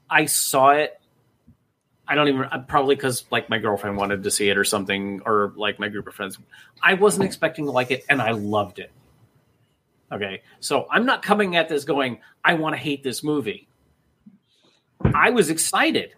I 0.08 0.26
saw 0.26 0.70
it. 0.70 0.98
I 2.06 2.14
don't 2.14 2.28
even 2.28 2.44
uh, 2.44 2.60
probably 2.60 2.94
because 2.94 3.24
like 3.30 3.50
my 3.50 3.58
girlfriend 3.58 3.96
wanted 3.96 4.22
to 4.22 4.30
see 4.30 4.48
it 4.48 4.56
or 4.56 4.64
something, 4.64 5.20
or 5.26 5.52
like 5.56 5.78
my 5.78 5.88
group 5.88 6.08
of 6.08 6.14
friends. 6.14 6.38
I 6.82 6.94
wasn't 6.94 7.24
expecting 7.24 7.66
to 7.66 7.70
like 7.70 7.90
it, 7.90 8.04
and 8.08 8.22
I 8.22 8.30
loved 8.30 8.78
it. 8.78 8.90
Okay, 10.10 10.42
so 10.60 10.86
I'm 10.90 11.04
not 11.04 11.22
coming 11.22 11.56
at 11.56 11.68
this 11.68 11.84
going, 11.84 12.20
I 12.42 12.54
want 12.54 12.74
to 12.74 12.78
hate 12.78 13.02
this 13.02 13.22
movie. 13.22 13.67
I 15.02 15.30
was 15.30 15.50
excited. 15.50 16.12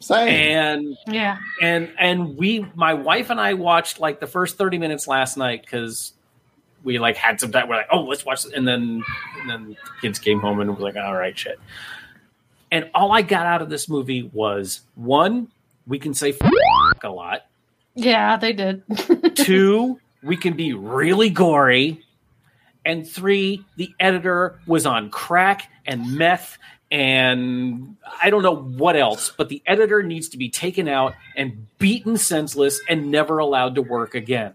Same. 0.00 0.28
And 0.28 0.98
yeah, 1.06 1.38
and 1.62 1.90
and 1.98 2.36
we, 2.36 2.66
my 2.74 2.94
wife 2.94 3.30
and 3.30 3.40
I 3.40 3.54
watched 3.54 4.00
like 4.00 4.20
the 4.20 4.26
first 4.26 4.58
thirty 4.58 4.76
minutes 4.76 5.08
last 5.08 5.36
night 5.36 5.62
because 5.62 6.12
we 6.82 6.98
like 6.98 7.16
had 7.16 7.40
some 7.40 7.50
time. 7.52 7.68
We're 7.68 7.76
like, 7.76 7.88
oh, 7.90 8.02
let's 8.02 8.24
watch, 8.24 8.42
this. 8.44 8.52
and 8.52 8.68
then 8.68 9.02
and 9.40 9.50
then 9.50 9.68
the 9.68 9.76
kids 10.02 10.18
came 10.18 10.40
home 10.40 10.60
and 10.60 10.76
we're 10.76 10.84
like, 10.84 10.96
all 10.96 11.14
right, 11.14 11.36
shit. 11.36 11.58
And 12.70 12.90
all 12.94 13.12
I 13.12 13.22
got 13.22 13.46
out 13.46 13.62
of 13.62 13.70
this 13.70 13.88
movie 13.88 14.28
was 14.32 14.80
one, 14.94 15.48
we 15.86 15.98
can 15.98 16.12
say 16.12 16.36
a 17.02 17.08
lot. 17.08 17.46
yeah, 17.94 18.36
they 18.36 18.52
did. 18.52 18.82
Two, 19.36 20.00
we 20.22 20.36
can 20.36 20.54
be 20.54 20.74
really 20.74 21.30
gory. 21.30 22.04
And 22.84 23.08
three, 23.08 23.64
the 23.76 23.94
editor 23.98 24.58
was 24.66 24.84
on 24.84 25.08
crack 25.08 25.70
and 25.86 26.18
meth 26.18 26.58
and 26.90 27.96
I 28.22 28.30
don't 28.30 28.42
know 28.42 28.54
what 28.56 28.96
else, 28.96 29.32
but 29.36 29.48
the 29.48 29.62
editor 29.66 30.02
needs 30.02 30.28
to 30.30 30.38
be 30.38 30.48
taken 30.48 30.88
out 30.88 31.14
and 31.36 31.66
beaten 31.78 32.16
senseless 32.16 32.80
and 32.88 33.10
never 33.10 33.38
allowed 33.38 33.74
to 33.76 33.82
work 33.82 34.14
again. 34.14 34.54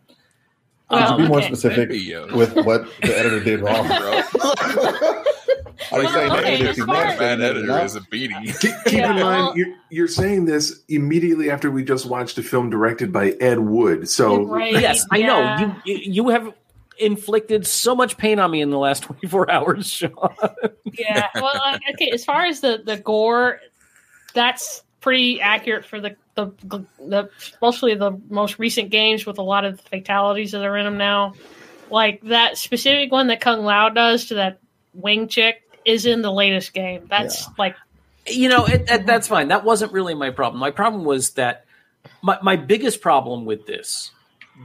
to 0.91 1.15
be 1.17 1.27
more 1.27 1.39
okay. 1.39 1.47
specific 1.47 1.89
Maybe, 1.89 2.15
uh, 2.15 2.35
with 2.35 2.55
what 2.65 2.85
the 3.01 3.17
editor 3.17 3.39
did 3.43 3.59
wrong. 3.61 3.89
Are 3.91 4.23
you 6.01 6.03
Well, 6.03 6.13
saying 6.13 6.31
okay, 6.31 6.53
editor 6.53 6.69
as 6.69 6.75
too 6.75 6.85
far 6.85 7.03
Bad 7.17 7.41
Editor 7.41 7.59
editor 7.71 7.85
is 7.85 7.95
a 7.95 8.01
beating. 8.01 8.37
Keep, 8.59 8.73
keep 8.85 8.93
Yeah, 8.93 9.09
in 9.11 9.19
mind, 9.21 9.23
well- 9.47 9.57
you're, 9.57 9.75
you're 9.89 10.07
saying 10.07 10.45
this 10.45 10.81
immediately 10.87 11.49
after 11.49 11.71
we 11.71 11.83
just 11.83 12.05
watched 12.05 12.37
a 12.37 12.43
film 12.43 12.69
directed 12.69 13.11
by 13.11 13.31
Ed 13.41 13.59
Wood. 13.59 14.07
So 14.09 14.43
Right. 14.45 14.73
Yes, 14.73 15.05
I 15.11 15.17
Yeah. 15.17 15.27
know. 15.27 15.75
You, 15.85 15.93
you 15.95 16.11
you 16.23 16.29
have 16.29 16.53
inflicted 16.99 17.65
so 17.65 17.95
much 17.95 18.17
pain 18.17 18.39
on 18.39 18.51
me 18.51 18.61
in 18.61 18.69
the 18.69 18.77
last 18.77 19.03
24 19.03 19.51
hours, 19.51 19.89
Sean. 19.89 20.11
yeah. 20.93 21.27
Well, 21.35 21.61
uh, 21.63 21.77
okay. 21.91 22.11
As 22.11 22.25
far 22.25 22.45
as 22.45 22.61
the 22.61 22.81
the 22.83 22.97
gore, 22.97 23.59
that's 24.33 24.83
pretty 25.01 25.41
accurate 25.41 25.85
for 25.85 25.99
the 25.99 26.15
the, 26.35 26.85
the 26.99 27.29
mostly 27.61 27.95
the 27.95 28.19
most 28.29 28.59
recent 28.59 28.89
games 28.89 29.25
with 29.25 29.37
a 29.37 29.43
lot 29.43 29.65
of 29.65 29.77
the 29.77 29.83
fatalities 29.83 30.51
that 30.51 30.63
are 30.63 30.77
in 30.77 30.85
them 30.85 30.97
now. 30.97 31.33
Like 31.89 32.21
that 32.23 32.57
specific 32.57 33.11
one 33.11 33.27
that 33.27 33.41
Kung 33.41 33.63
Lao 33.63 33.89
does 33.89 34.25
to 34.27 34.35
that 34.35 34.59
wing 34.93 35.27
chick 35.27 35.63
is 35.85 36.05
in 36.05 36.21
the 36.21 36.31
latest 36.31 36.73
game. 36.73 37.07
That's 37.09 37.47
like 37.57 37.75
you 38.27 38.49
know, 38.49 38.65
it, 38.65 38.87
that, 38.87 39.05
that's 39.05 39.27
fine. 39.27 39.47
That 39.47 39.63
wasn't 39.63 39.91
really 39.91 40.13
my 40.13 40.29
problem. 40.29 40.59
My 40.59 40.71
problem 40.71 41.03
was 41.03 41.31
that 41.31 41.65
my, 42.21 42.37
my 42.41 42.55
biggest 42.55 43.01
problem 43.01 43.45
with 43.45 43.65
this, 43.65 44.11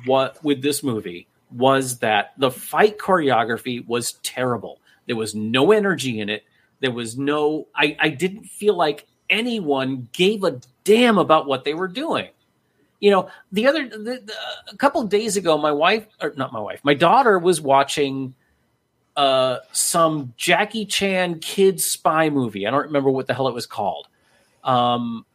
what 0.05 0.43
with 0.45 0.63
this 0.63 0.83
movie, 0.83 1.27
was 1.55 1.99
that 1.99 2.33
the 2.37 2.51
fight 2.51 2.99
choreography 2.99 3.87
was 3.87 4.15
terrible. 4.23 4.81
There 5.07 5.17
was 5.17 5.35
no 5.35 5.73
energy 5.73 6.21
in 6.21 6.29
it. 6.29 6.45
There 6.81 6.93
was 6.93 7.17
no. 7.17 7.67
I, 7.75 7.97
I 8.01 8.09
didn't 8.09 8.45
feel 8.45 8.75
like 8.75 9.07
anyone 9.31 10.09
gave 10.13 10.45
a 10.45 10.61
damn 10.85 11.19
about 11.19 11.47
what 11.47 11.65
they 11.65 11.75
were 11.75 11.89
doing. 11.89 12.29
You 13.01 13.11
know, 13.11 13.29
the 13.53 13.67
other 13.67 13.89
the, 13.89 13.99
the, 13.99 14.35
a 14.73 14.77
couple 14.77 15.03
days 15.05 15.37
ago, 15.37 15.59
my 15.59 15.73
wife 15.73 16.07
or 16.21 16.33
not 16.37 16.53
my 16.53 16.61
wife, 16.61 16.81
my 16.83 16.95
daughter 16.95 17.39
was 17.39 17.61
watching 17.61 18.35
uh, 19.17 19.59
some 19.73 20.33
Jackie 20.37 20.87
Chan 20.87 21.41
kid 21.41 21.81
spy 21.81 22.31
movie. 22.31 22.67
I 22.67 22.71
don't 22.71 22.85
remember 22.85 23.11
what 23.11 23.27
the 23.27 23.35
hell 23.35 23.49
it 23.49 23.55
was 23.55 23.67
called. 23.67 24.09
Um, 24.63 25.27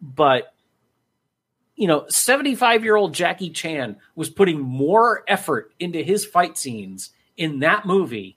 but 0.00 0.54
you 1.80 1.86
know, 1.86 2.04
75 2.08 2.84
year 2.84 2.94
old 2.94 3.14
Jackie 3.14 3.48
Chan 3.48 3.96
was 4.14 4.28
putting 4.28 4.60
more 4.60 5.24
effort 5.26 5.72
into 5.80 6.02
his 6.02 6.26
fight 6.26 6.58
scenes 6.58 7.08
in 7.38 7.60
that 7.60 7.86
movie 7.86 8.36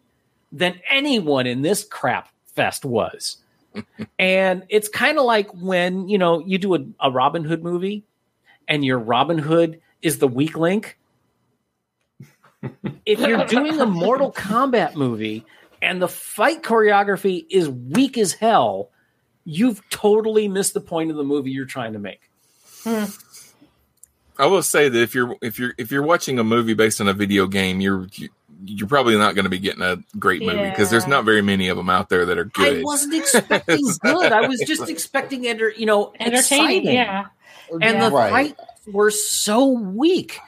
than 0.49 0.79
anyone 0.89 1.45
in 1.45 1.61
this 1.61 1.83
crap 1.83 2.29
fest 2.45 2.85
was. 2.85 3.37
and 4.17 4.63
it's 4.69 4.87
kind 4.87 5.17
of 5.17 5.25
like 5.25 5.49
when, 5.53 6.07
you 6.07 6.17
know, 6.17 6.39
you 6.39 6.57
do 6.57 6.73
a, 6.75 6.85
a 7.01 7.11
Robin 7.11 7.43
Hood 7.43 7.61
movie 7.61 8.05
and 8.65 8.85
your 8.85 8.97
Robin 8.97 9.39
Hood 9.39 9.81
is 10.01 10.19
the 10.19 10.27
weak 10.27 10.55
link 10.55 10.97
if 13.05 13.19
you're 13.19 13.45
doing 13.45 13.77
a 13.81 13.85
Mortal 13.85 14.31
Kombat 14.31 14.95
movie 14.95 15.45
and 15.81 16.01
the 16.01 16.07
fight 16.07 16.63
choreography 16.63 17.45
is 17.49 17.67
weak 17.67 18.17
as 18.17 18.31
hell, 18.31 18.89
you've 19.43 19.81
totally 19.89 20.47
missed 20.47 20.73
the 20.73 20.79
point 20.79 21.11
of 21.11 21.17
the 21.17 21.25
movie 21.25 21.51
you're 21.51 21.65
trying 21.65 21.91
to 21.91 21.99
make. 21.99 22.29
Hmm. 22.83 23.03
I 24.39 24.45
will 24.47 24.63
say 24.63 24.89
that 24.89 24.99
if 24.99 25.13
you're 25.15 25.35
if 25.41 25.59
you're 25.59 25.73
if 25.77 25.91
you're 25.91 26.03
watching 26.03 26.39
a 26.39 26.43
movie 26.43 26.73
based 26.73 26.99
on 27.01 27.07
a 27.07 27.13
video 27.13 27.47
game, 27.47 27.79
you're 27.81 28.07
you, 28.13 28.29
you're 28.65 28.87
probably 28.87 29.17
not 29.17 29.35
going 29.35 29.43
to 29.43 29.49
be 29.49 29.59
getting 29.59 29.81
a 29.81 29.97
great 30.17 30.41
movie 30.41 30.69
because 30.69 30.89
there's 30.89 31.07
not 31.07 31.25
very 31.25 31.41
many 31.41 31.67
of 31.67 31.77
them 31.77 31.89
out 31.89 32.09
there 32.09 32.25
that 32.25 32.37
are 32.37 32.45
good. 32.45 32.79
I 32.79 32.81
wasn't 32.83 33.13
expecting 33.15 33.79
good. 34.03 34.31
I 34.31 34.47
was 34.47 34.61
just 34.65 34.89
expecting 34.89 35.45
enter, 35.47 35.69
you 35.71 35.85
know, 35.85 36.13
entertaining. 36.19 36.37
exciting. 36.37 36.93
Yeah. 36.93 37.25
And 37.81 38.01
the 38.01 38.09
Right. 38.11 38.31
fights 38.55 38.61
were 38.87 39.11
so 39.11 39.67
weak. 39.67 40.39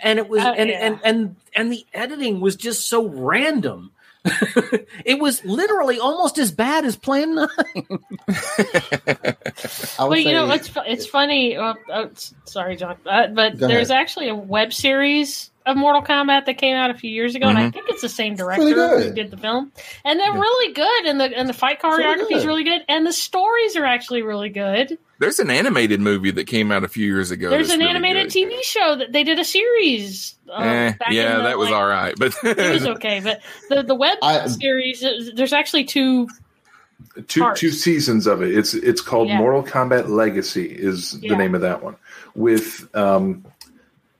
And 0.00 0.18
it 0.18 0.28
was 0.28 0.42
Uh, 0.42 0.54
and, 0.56 0.68
yeah. 0.70 0.78
and 0.86 1.00
and 1.04 1.36
and 1.54 1.72
the 1.72 1.84
editing 1.94 2.40
was 2.40 2.54
just 2.56 2.88
so 2.88 3.06
random. 3.06 3.90
it 5.04 5.18
was 5.20 5.44
literally 5.44 5.98
almost 5.98 6.38
as 6.38 6.50
bad 6.50 6.84
as 6.84 6.96
Plan 6.96 7.34
Nine. 7.34 7.48
I 9.98 10.04
would 10.04 10.08
Well, 10.08 10.16
you 10.16 10.32
know, 10.32 10.48
say- 10.48 10.54
it's 10.56 10.70
it's 10.86 11.06
funny. 11.06 11.56
Uh, 11.56 11.74
uh, 11.92 12.06
sorry, 12.44 12.76
John, 12.76 12.96
uh, 13.06 13.28
but 13.28 13.58
there's 13.58 13.90
ahead. 13.90 14.00
actually 14.02 14.28
a 14.28 14.34
web 14.34 14.72
series 14.72 15.50
of 15.66 15.76
Mortal 15.76 16.00
Kombat 16.02 16.46
that 16.46 16.58
came 16.58 16.76
out 16.76 16.90
a 16.90 16.94
few 16.94 17.10
years 17.10 17.34
ago, 17.34 17.48
and 17.48 17.58
I 17.58 17.62
Mhm. 17.68 17.72
think 17.74 17.86
it's 17.88 18.00
the 18.02 18.08
same 18.08 18.36
director 18.36 18.64
really 18.64 19.08
who 19.08 19.12
did 19.14 19.30
the 19.30 19.36
film, 19.36 19.72
and 20.04 20.18
they're 20.20 20.32
really 20.32 20.72
good, 20.72 21.06
and 21.06 21.20
the 21.20 21.24
and 21.36 21.48
the 21.48 21.52
fight 21.52 21.80
choreography 21.82 22.32
is 22.36 22.46
really 22.46 22.64
good, 22.64 22.82
and 22.88 23.04
the 23.06 23.12
stories 23.12 23.76
are 23.76 23.84
actually 23.84 24.22
really 24.22 24.48
good. 24.48 24.96
There's 25.18 25.38
an 25.40 25.50
animated 25.50 26.00
movie 26.00 26.30
that 26.30 26.46
came 26.46 26.70
out 26.70 26.84
a 26.84 26.88
few 26.88 27.06
years 27.06 27.30
ago. 27.30 27.50
There's 27.50 27.70
an 27.70 27.78
really 27.80 27.90
animated 27.90 28.32
good. 28.32 28.50
TV 28.50 28.62
show 28.62 28.96
that 28.96 29.12
they 29.12 29.24
did 29.24 29.38
a 29.38 29.44
series. 29.44 30.34
Uh, 30.48 30.60
Eh, 30.62 30.92
yeah, 31.10 31.36
the, 31.38 31.42
that 31.44 31.58
was 31.58 31.70
like, 31.70 31.76
all 31.78 31.86
right, 31.88 32.14
but 32.18 32.34
It 32.44 32.72
was 32.72 32.86
okay, 32.86 33.20
but 33.22 33.40
the 33.68 33.82
the 33.82 33.94
web 33.94 34.18
I- 34.22 34.46
series, 34.46 35.02
uh, 35.02 35.30
there's 35.34 35.52
actually 35.52 35.84
two. 35.84 36.28
two 37.28 37.40
Parts. 37.40 37.60
two 37.60 37.70
seasons 37.70 38.26
of 38.26 38.42
it. 38.42 38.56
It's 38.56 38.72
it's 38.74 39.00
called 39.00 39.28
Yeah. 39.28 39.38
Mortal 39.38 39.62
Kombat 39.62 40.08
Legacy 40.08 40.66
is 40.66 41.18
Yeah. 41.20 41.30
the 41.30 41.36
name 41.36 41.54
of 41.54 41.60
that 41.62 41.82
one. 41.82 41.96
With 42.34 42.88
um 42.94 43.44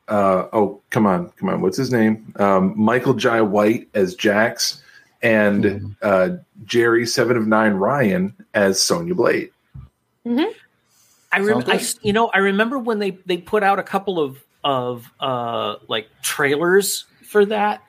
uh 0.09 0.47
oh 0.53 0.81
come 0.90 1.07
on 1.07 1.31
come 1.31 1.49
on 1.49 1.61
what's 1.61 1.77
his 1.77 1.90
name 1.92 2.33
um 2.38 2.75
Michael 2.77 3.14
Jai 3.14 3.40
White 3.40 3.88
as 3.95 4.14
Jax 4.14 4.83
and 5.23 5.64
Mm-hmm. 5.64 5.87
uh 6.03 6.29
Jeri 6.64 7.09
Seven 7.09 7.37
of 7.37 7.47
Nine 7.47 7.75
Ryan 7.75 8.35
as 8.55 8.81
Sonya 8.81 9.14
Blade. 9.14 9.51
I 11.33 11.38
remember, 11.38 11.71
I, 11.71 11.77
good. 11.79 11.95
you 12.03 12.12
know, 12.12 12.29
I 12.29 12.38
remember 12.38 12.79
when 12.79 12.99
they 12.99 13.11
they 13.27 13.37
put 13.38 13.62
out 13.62 13.79
a 13.79 13.83
couple 13.83 14.19
of 14.21 14.38
of 14.64 15.11
uh 15.21 15.77
like 15.88 16.09
trailers 16.23 17.05
for 17.29 17.45
that, 17.47 17.83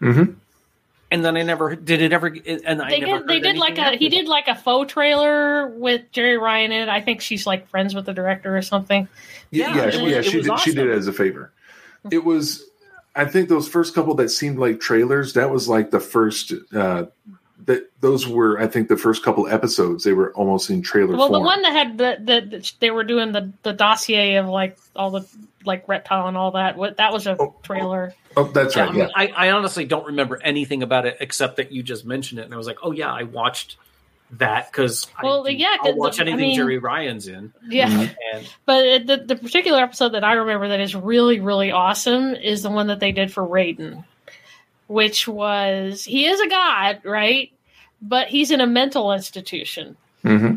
Mm-hmm. 0.00 0.32
and 1.10 1.24
then 1.24 1.36
I 1.36 1.42
never 1.42 1.76
did 1.76 2.02
it 2.02 2.12
ever. 2.12 2.26
And 2.26 2.82
I 2.82 2.90
They 2.90 3.00
never 3.00 3.18
did. 3.20 3.28
They 3.28 3.40
did 3.40 3.56
like 3.58 3.78
a. 3.78 3.96
He 3.96 4.08
did 4.08 4.28
like 4.28 4.48
a 4.48 4.54
faux 4.54 4.92
trailer 4.92 5.68
with 5.68 6.10
Jeri 6.12 6.38
Ryan 6.40 6.72
in 6.72 6.82
it. 6.82 6.88
I 6.88 7.00
think 7.00 7.20
she's 7.20 7.46
like 7.46 7.68
friends 7.68 7.94
with 7.94 8.06
the 8.06 8.12
director 8.14 8.56
or 8.56 8.62
something. 8.62 9.08
Yeah, 9.50 9.68
Yeah, 9.68 9.76
yeah, 9.76 9.82
it 9.88 9.92
she- 9.94 10.00
yeah, 10.10 10.16
it 10.18 10.24
she 10.24 10.36
was 10.38 10.46
did. 10.46 10.58
She 10.60 10.72
did 10.74 10.86
it 10.88 10.96
as 10.96 11.06
a 11.06 11.12
favor. 11.12 11.52
It 12.10 12.24
was, 12.24 12.64
I 13.14 13.24
think, 13.24 13.48
those 13.48 13.68
first 13.68 13.94
couple 13.94 14.14
that 14.14 14.30
seemed 14.30 14.58
like 14.58 14.80
trailers. 14.80 15.34
That 15.34 15.50
was 15.50 15.68
like 15.68 15.90
the 15.90 16.00
first. 16.00 16.52
uh 16.74 17.06
That 17.66 17.90
those 18.00 18.26
were, 18.26 18.58
I 18.58 18.66
think, 18.66 18.88
the 18.88 18.96
first 18.96 19.22
couple 19.22 19.46
episodes. 19.46 20.04
They 20.04 20.14
were 20.14 20.32
almost 20.34 20.70
in 20.70 20.80
trailer 20.82 21.14
Well, 21.16 21.30
the 21.30 21.40
one 21.40 21.60
that 21.62 21.72
had 21.72 21.98
the, 21.98 22.16
the, 22.18 22.40
the 22.58 22.72
they 22.80 22.90
were 22.90 23.04
doing 23.04 23.32
the 23.32 23.52
the 23.62 23.72
dossier 23.74 24.36
of 24.36 24.48
like 24.48 24.78
all 24.96 25.10
the 25.10 25.26
like 25.66 25.86
reptile 25.86 26.26
and 26.26 26.36
all 26.38 26.52
that. 26.52 26.76
What 26.76 26.96
that 26.96 27.12
was 27.12 27.26
a 27.26 27.36
trailer. 27.62 28.14
oh, 28.36 28.44
that's 28.44 28.74
Yeah, 28.76 28.82
right. 28.84 28.90
I, 28.90 28.96
Yeah, 28.96 29.02
mean, 29.04 29.12
I, 29.36 29.48
I 29.48 29.50
honestly 29.50 29.84
don't 29.84 30.06
remember 30.06 30.40
anything 30.42 30.82
about 30.82 31.04
it 31.04 31.18
except 31.20 31.56
that 31.56 31.70
you 31.70 31.82
just 31.82 32.06
mentioned 32.06 32.40
it, 32.40 32.44
and 32.44 32.54
I 32.54 32.56
was 32.56 32.66
like, 32.66 32.78
oh 32.82 32.92
yeah, 32.92 33.12
I 33.12 33.24
watched 33.24 33.76
that 34.38 34.70
because 34.70 35.08
Well, 35.22 35.46
I 35.46 35.50
do- 35.52 35.56
yeah, 35.56 35.76
I'll 35.80 35.92
'cause 35.92 35.94
watch 35.96 36.16
the- 36.18 36.22
I 36.24 36.26
anything 36.28 36.50
mean- 36.50 36.60
Jeri 36.60 36.80
Ryan's 36.82 37.26
in. 37.28 37.52
Yeah. 37.68 38.08
And 38.34 38.48
But 38.66 39.06
the 39.06 39.16
the 39.26 39.36
particular 39.36 39.80
episode 39.80 40.10
that 40.10 40.22
I 40.24 40.34
remember 40.34 40.68
that 40.68 40.80
is 40.80 40.94
really 40.94 41.40
really 41.40 41.70
awesome 41.72 42.34
is 42.34 42.62
the 42.62 42.70
one 42.70 42.86
that 42.88 43.00
they 43.00 43.12
did 43.12 43.32
for 43.32 43.42
Raiden, 43.46 44.04
which 44.86 45.26
was 45.26 46.04
he 46.04 46.26
is 46.26 46.40
a 46.40 46.48
god, 46.48 47.00
right? 47.04 47.50
But 48.02 48.28
he's 48.28 48.50
in 48.50 48.60
a 48.60 48.66
mental 48.66 49.12
institution. 49.12 49.96
hmm 50.22 50.56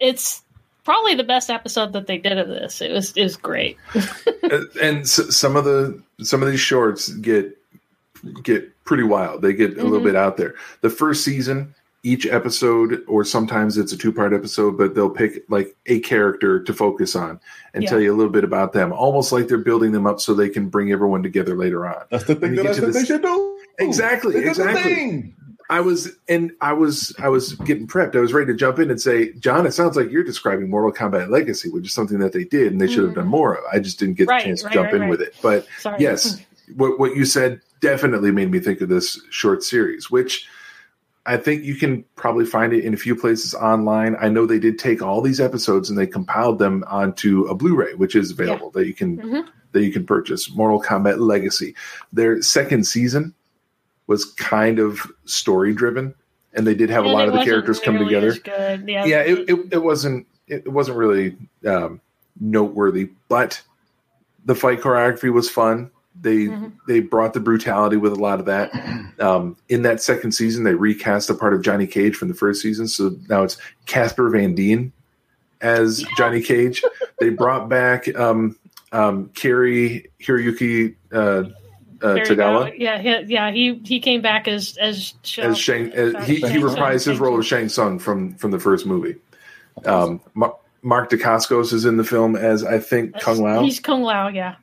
It's 0.00 0.42
probably 0.84 1.14
the 1.14 1.24
best 1.24 1.48
episode 1.50 1.92
that 1.94 2.06
they 2.06 2.18
did 2.18 2.36
of 2.38 2.48
this. 2.48 2.80
It 2.82 2.92
was 2.92 3.12
it 3.16 3.22
was 3.22 3.36
great. 3.36 3.78
and, 4.42 4.66
and 4.82 4.98
s- 5.02 5.34
some 5.36 5.56
of 5.56 5.64
the 5.64 6.02
some 6.22 6.42
of 6.42 6.50
these 6.50 6.60
shorts 6.60 7.08
get 7.10 7.56
get 8.42 8.70
pretty 8.84 9.02
wild. 9.02 9.40
They 9.42 9.52
get 9.52 9.78
a 9.78 9.82
little 9.84 10.00
Mhm. 10.00 10.04
bit 10.04 10.16
out 10.16 10.36
there. 10.36 10.54
The 10.80 10.90
first 10.90 11.22
season, 11.24 11.74
each 12.04 12.26
episode, 12.26 13.02
or 13.08 13.24
sometimes 13.24 13.76
it's 13.78 13.92
a 13.92 13.96
two 13.96 14.12
part 14.12 14.32
episode, 14.32 14.78
but 14.78 14.94
they'll 14.94 15.10
pick 15.10 15.42
like 15.48 15.74
a 15.86 15.98
character 16.00 16.62
to 16.62 16.72
focus 16.72 17.16
on 17.16 17.40
and 17.72 17.82
Yeah. 17.82 17.90
tell 17.90 18.00
you 18.00 18.14
a 18.14 18.16
little 18.16 18.30
bit 18.32 18.44
about 18.44 18.72
them, 18.74 18.92
almost 18.92 19.32
like 19.32 19.48
they're 19.48 19.58
building 19.58 19.90
them 19.92 20.06
up 20.06 20.20
so 20.20 20.34
they 20.34 20.48
can 20.50 20.68
bring 20.68 20.92
everyone 20.92 21.22
together 21.22 21.56
later 21.56 21.86
on. 21.86 22.04
That's 22.10 22.24
the 22.24 22.34
thing 22.34 22.50
When 22.50 22.54
you 22.54 22.62
that 22.62 22.70
I 22.70 22.80
get 22.80 22.86
to 22.86 22.92
they 22.92 23.04
should 23.04 23.22
do. 23.22 23.58
Exactly, 23.78 24.34
They 24.34 24.48
exactly. 24.48 24.82
thing. 24.94 25.36
I 25.70 25.80
was 25.80 26.10
and 26.28 26.52
I 26.60 26.74
was 26.74 27.14
I 27.18 27.30
was 27.30 27.54
getting 27.54 27.86
prepped. 27.86 28.14
I 28.14 28.20
was 28.20 28.34
ready 28.34 28.46
to 28.52 28.54
jump 28.54 28.78
in 28.78 28.90
and 28.90 29.00
say, 29.00 29.32
John, 29.32 29.66
it 29.66 29.72
sounds 29.72 29.96
like 29.96 30.10
you're 30.10 30.22
describing 30.22 30.68
Mortal 30.68 30.92
Kombat 30.92 31.30
Legacy, 31.30 31.70
which 31.70 31.86
is 31.86 31.92
something 31.94 32.18
that 32.18 32.34
they 32.34 32.44
did 32.44 32.70
and 32.70 32.80
they 32.80 32.86
should 32.86 33.04
have 33.04 33.14
done 33.14 33.24
mm-hmm. 33.24 33.30
more 33.30 33.54
of. 33.54 33.64
I 33.72 33.78
just 33.78 33.98
didn't 33.98 34.14
get 34.18 34.28
Right, 34.28 34.42
the 34.42 34.48
chance 34.48 34.60
to 34.60 34.66
right, 34.66 34.74
jump 34.74 34.86
right, 34.86 34.94
in 34.96 35.00
right. 35.02 35.10
with 35.10 35.22
it. 35.22 35.34
But 35.42 35.66
Sorry. 35.80 35.96
yes, 36.02 36.38
what 36.76 36.98
what 37.00 37.16
you 37.16 37.24
said 37.24 37.62
definitely 37.80 38.30
made 38.30 38.50
me 38.50 38.60
think 38.60 38.82
of 38.82 38.90
this 38.90 39.18
short 39.30 39.62
series, 39.62 40.10
which 40.10 40.46
I 41.26 41.36
think 41.38 41.64
you 41.64 41.74
can 41.74 42.04
probably 42.16 42.44
find 42.44 42.72
it 42.72 42.84
in 42.84 42.92
a 42.92 42.98
few 42.98 43.16
places 43.16 43.54
online. 43.54 44.14
I 44.20 44.28
know 44.28 44.44
they 44.44 44.58
did 44.58 44.78
take 44.78 45.00
all 45.02 45.22
these 45.22 45.40
episodes 45.40 45.88
and 45.88 45.98
they 45.98 46.06
compiled 46.06 46.58
them 46.58 46.84
onto 46.86 47.44
a 47.46 47.54
Blu-ray, 47.54 47.94
which 47.94 48.14
is 48.14 48.30
available 48.30 48.70
that 48.72 48.86
you 48.86 48.92
can 48.94 49.18
Mhm. 49.18 49.46
that 49.72 49.82
you 49.82 49.90
can 49.90 50.04
purchase. 50.06 50.54
Mortal 50.54 50.80
Kombat 50.82 51.18
Legacy. 51.18 51.74
Their 52.12 52.40
second 52.42 52.86
season 52.86 53.34
was 54.06 54.24
kind 54.34 54.78
of 54.78 55.00
story 55.24 55.72
driven, 55.72 56.14
and 56.52 56.66
they 56.66 56.74
did 56.74 56.90
have 56.90 57.04
a 57.04 57.08
lot 57.08 57.26
of 57.26 57.32
the 57.34 57.40
characters 57.44 57.80
come 57.80 57.96
together. 58.04 58.28
Yeah, 58.86 59.04
Yeah, 59.06 59.20
it, 59.22 59.48
it, 59.50 59.58
it 59.72 59.82
wasn't 59.82 60.26
it 60.46 60.70
wasn't 60.70 60.98
really 60.98 61.36
um, 61.66 62.00
noteworthy, 62.38 63.08
but 63.28 63.62
the 64.44 64.54
fight 64.54 64.80
choreography 64.82 65.32
was 65.32 65.48
fun. 65.48 65.90
They 66.20 66.46
Mhm. 66.46 66.72
they 66.86 67.00
brought 67.00 67.34
the 67.34 67.40
brutality 67.40 67.96
with 67.96 68.12
a 68.12 68.16
lot 68.16 68.40
of 68.40 68.46
that. 68.46 68.72
Um, 69.20 69.56
in 69.68 69.82
that 69.82 70.00
second 70.02 70.32
season, 70.32 70.64
they 70.64 70.74
recast 70.74 71.28
a 71.28 71.34
part 71.34 71.54
of 71.54 71.62
Johnny 71.62 71.86
Cage 71.86 72.14
from 72.16 72.28
the 72.28 72.34
first 72.34 72.62
season, 72.62 72.86
so 72.88 73.16
now 73.28 73.42
it's 73.42 73.56
Casper 73.86 74.30
Van 74.30 74.54
Dien 74.54 74.92
as 75.60 76.04
Johnny 76.16 76.40
Cage. 76.40 76.82
They 77.20 77.28
brought 77.30 77.68
back 77.68 78.08
um, 78.18 78.56
um, 78.92 79.30
Cary 79.34 80.06
Hiroyuki 80.22 80.94
uh, 81.12 81.16
uh, 81.16 81.44
Tagawa. 82.02 82.72
Yeah, 82.78 82.98
he, 83.00 83.32
yeah. 83.32 83.50
He 83.50 83.80
he 83.84 83.98
came 84.00 84.20
back 84.22 84.46
as 84.48 84.76
as 84.80 85.14
Shao- 85.24 85.42
as 85.50 85.58
Shang. 85.58 85.90
As 85.92 86.26
he, 86.26 86.40
Shang 86.40 86.50
he 86.50 86.58
reprised 86.58 87.06
his 87.06 87.18
role 87.18 87.38
of 87.38 87.44
Shang 87.44 87.68
Tsung 87.68 87.98
from 87.98 88.34
from 88.36 88.50
the 88.50 88.60
first 88.60 88.86
movie. 88.86 89.16
Um, 89.84 90.20
Ma- 90.34 90.52
Mark 90.82 91.10
Dacascos 91.10 91.72
is 91.72 91.84
in 91.86 91.96
the 91.96 92.04
film 92.04 92.36
as 92.36 92.62
I 92.64 92.78
think 92.78 93.18
Kung 93.20 93.38
Lao, 93.42 93.62
He's 93.62 93.80
Kung 93.80 94.02
Lao. 94.02 94.28
Yeah. 94.28 94.54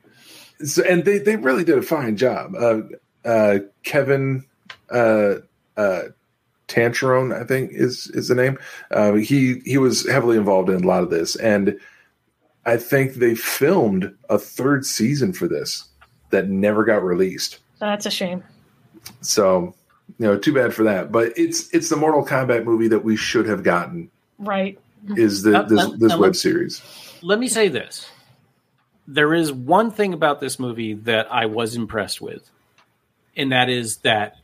So- 0.64 0.82
and 0.84 1.04
they 1.04 1.18
they 1.18 1.36
really 1.36 1.64
did 1.64 1.78
a 1.78 1.82
fine 1.82 2.16
job. 2.16 2.54
Uh, 2.54 2.82
uh, 3.24 3.58
Kevin 3.84 4.44
uh, 4.90 5.36
uh, 5.76 6.02
Tancharoen, 6.68 7.34
I 7.38 7.44
think 7.44 7.72
is 7.72 8.08
is 8.14 8.28
the 8.28 8.34
name. 8.34 8.58
Uh, 8.90 9.14
he 9.14 9.60
he 9.64 9.78
was 9.78 10.08
heavily 10.08 10.36
involved 10.36 10.70
in 10.70 10.82
a 10.82 10.86
lot 10.86 11.02
of 11.02 11.10
this, 11.10 11.36
and 11.36 11.78
I 12.64 12.76
think 12.76 13.14
they 13.14 13.34
filmed 13.34 14.14
a 14.30 14.38
third 14.38 14.86
season 14.86 15.32
for 15.32 15.48
this 15.48 15.84
that 16.30 16.48
never 16.48 16.84
got 16.84 17.02
released. 17.04 17.58
That's 17.78 18.06
a 18.06 18.10
shame. 18.10 18.42
So, 19.20 19.74
you 20.18 20.26
know, 20.26 20.38
too 20.38 20.52
bad 20.54 20.72
for 20.72 20.84
that. 20.84 21.10
But 21.12 21.32
it's 21.36 21.68
it's 21.74 21.88
the 21.88 21.96
Mortal 21.96 22.24
Kombat 22.24 22.64
movie 22.64 22.88
that 22.88 23.04
we 23.04 23.16
should 23.16 23.46
have 23.46 23.62
gotten. 23.62 24.10
Right. 24.38 24.78
Is 25.16 25.42
the 25.42 25.58
Uh, 25.58 25.62
this 25.62 25.80
uh, 25.80 25.90
this 25.98 26.12
uh, 26.12 26.18
web 26.18 26.28
let- 26.28 26.36
series? 26.36 26.80
Let 27.22 27.38
me 27.38 27.48
say 27.48 27.68
this. 27.68 28.08
There 29.06 29.34
is 29.34 29.52
one 29.52 29.90
thing 29.90 30.12
about 30.14 30.40
this 30.40 30.58
movie 30.58 30.94
that 30.94 31.32
I 31.32 31.46
was 31.46 31.74
impressed 31.74 32.20
with, 32.20 32.48
and 33.36 33.52
that 33.52 33.68
is 33.68 33.98
that 33.98 34.36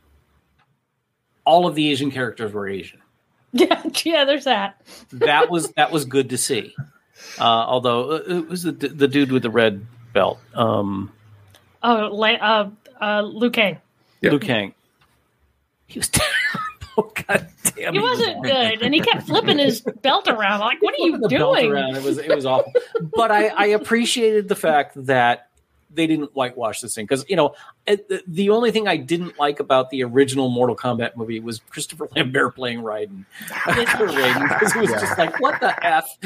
all 1.45 1.67
of 1.67 1.75
the 1.75 1.91
Asian 1.91 2.11
characters 2.11 2.53
were 2.53 2.69
Asian. 2.69 3.01
Yeah. 3.53 3.83
Yeah. 4.05 4.25
There's 4.27 4.45
that. 4.45 4.81
That 5.13 5.49
was 5.51 5.69
that 5.73 5.91
was 5.91 6.05
good 6.05 6.31
to 6.31 6.39
see. 6.39 6.75
Uh, 7.39 7.43
although 7.45 8.11
uh, 8.13 8.23
it 8.27 8.49
was 8.49 8.63
the, 8.63 8.73
the 8.73 9.09
dude 9.09 9.33
with 9.33 9.43
the 9.43 9.51
red 9.51 9.87
belt, 10.13 10.39
um, 10.55 11.11
Oh, 11.83 12.11
La- 12.13 12.29
uh, 12.29 12.71
uh, 13.01 13.23
Liu 13.23 13.51
Kang. 13.51 13.79
Liu 14.23 14.39
Kang. 14.39 14.75
He 15.87 15.99
was 15.99 16.11
terrible. 17.03 17.15
Oh, 17.19 17.23
God 17.29 17.49
damn. 17.77 17.95
He 17.95 18.01
was 18.01 18.19
wasn't 18.19 18.43
good, 18.45 18.83
and 18.83 18.95
he 18.95 19.01
kept 19.01 19.27
flipping 19.27 19.59
his 19.59 19.81
belt 20.03 20.27
around. 20.29 20.61
Like, 20.61 20.83
what 20.83 20.95
are 20.95 21.05
you 21.05 21.29
doing? 21.29 21.77
It 21.77 22.03
was 22.03 22.19
it 22.19 22.35
was 22.35 22.45
awful. 22.47 22.73
but 23.17 23.31
I, 23.31 23.49
I 23.49 23.67
appreciated 23.67 24.49
the 24.49 24.57
fact 24.57 24.93
that 25.07 25.49
they 25.91 26.07
didn't 26.07 26.35
whitewash 26.35 26.81
this 26.81 26.95
thing 26.95 27.05
because 27.07 27.25
you 27.29 27.37
know 27.37 27.55
it, 27.87 28.09
the, 28.09 28.23
the 28.27 28.51
only 28.51 28.71
thing 28.71 28.87
I 28.89 28.97
didn't 28.97 29.39
like 29.39 29.59
about 29.61 29.91
the 29.91 30.05
original 30.05 30.49
Mortal 30.49 30.77
Kombat 30.77 31.17
movie 31.17 31.41
was 31.41 31.61
Christopher 31.71 32.09
Lambert 32.17 32.55
playing 32.57 32.83
Raiden. 32.83 33.25
because 33.65 34.77
it 34.77 34.81
was 34.81 34.91
just 34.91 35.19
like 35.19 35.41
what 35.41 35.61
the 35.61 35.85
f. 35.85 36.19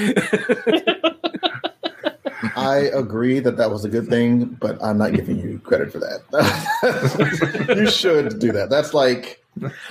I 2.56 2.90
agree 2.92 3.38
that 3.40 3.56
that 3.56 3.70
was 3.70 3.85
a 3.85 3.88
good 3.88 4.08
thing, 4.08 4.44
but 4.61 4.82
I'm 4.82 4.98
not 4.98 5.14
giving 5.14 5.38
you 5.38 5.58
credit 5.61 5.92
for 5.92 6.00
that. 6.00 7.74
you 7.76 7.88
should 7.88 8.38
do 8.40 8.52
that. 8.52 8.68
That's 8.68 8.92
like 8.92 9.41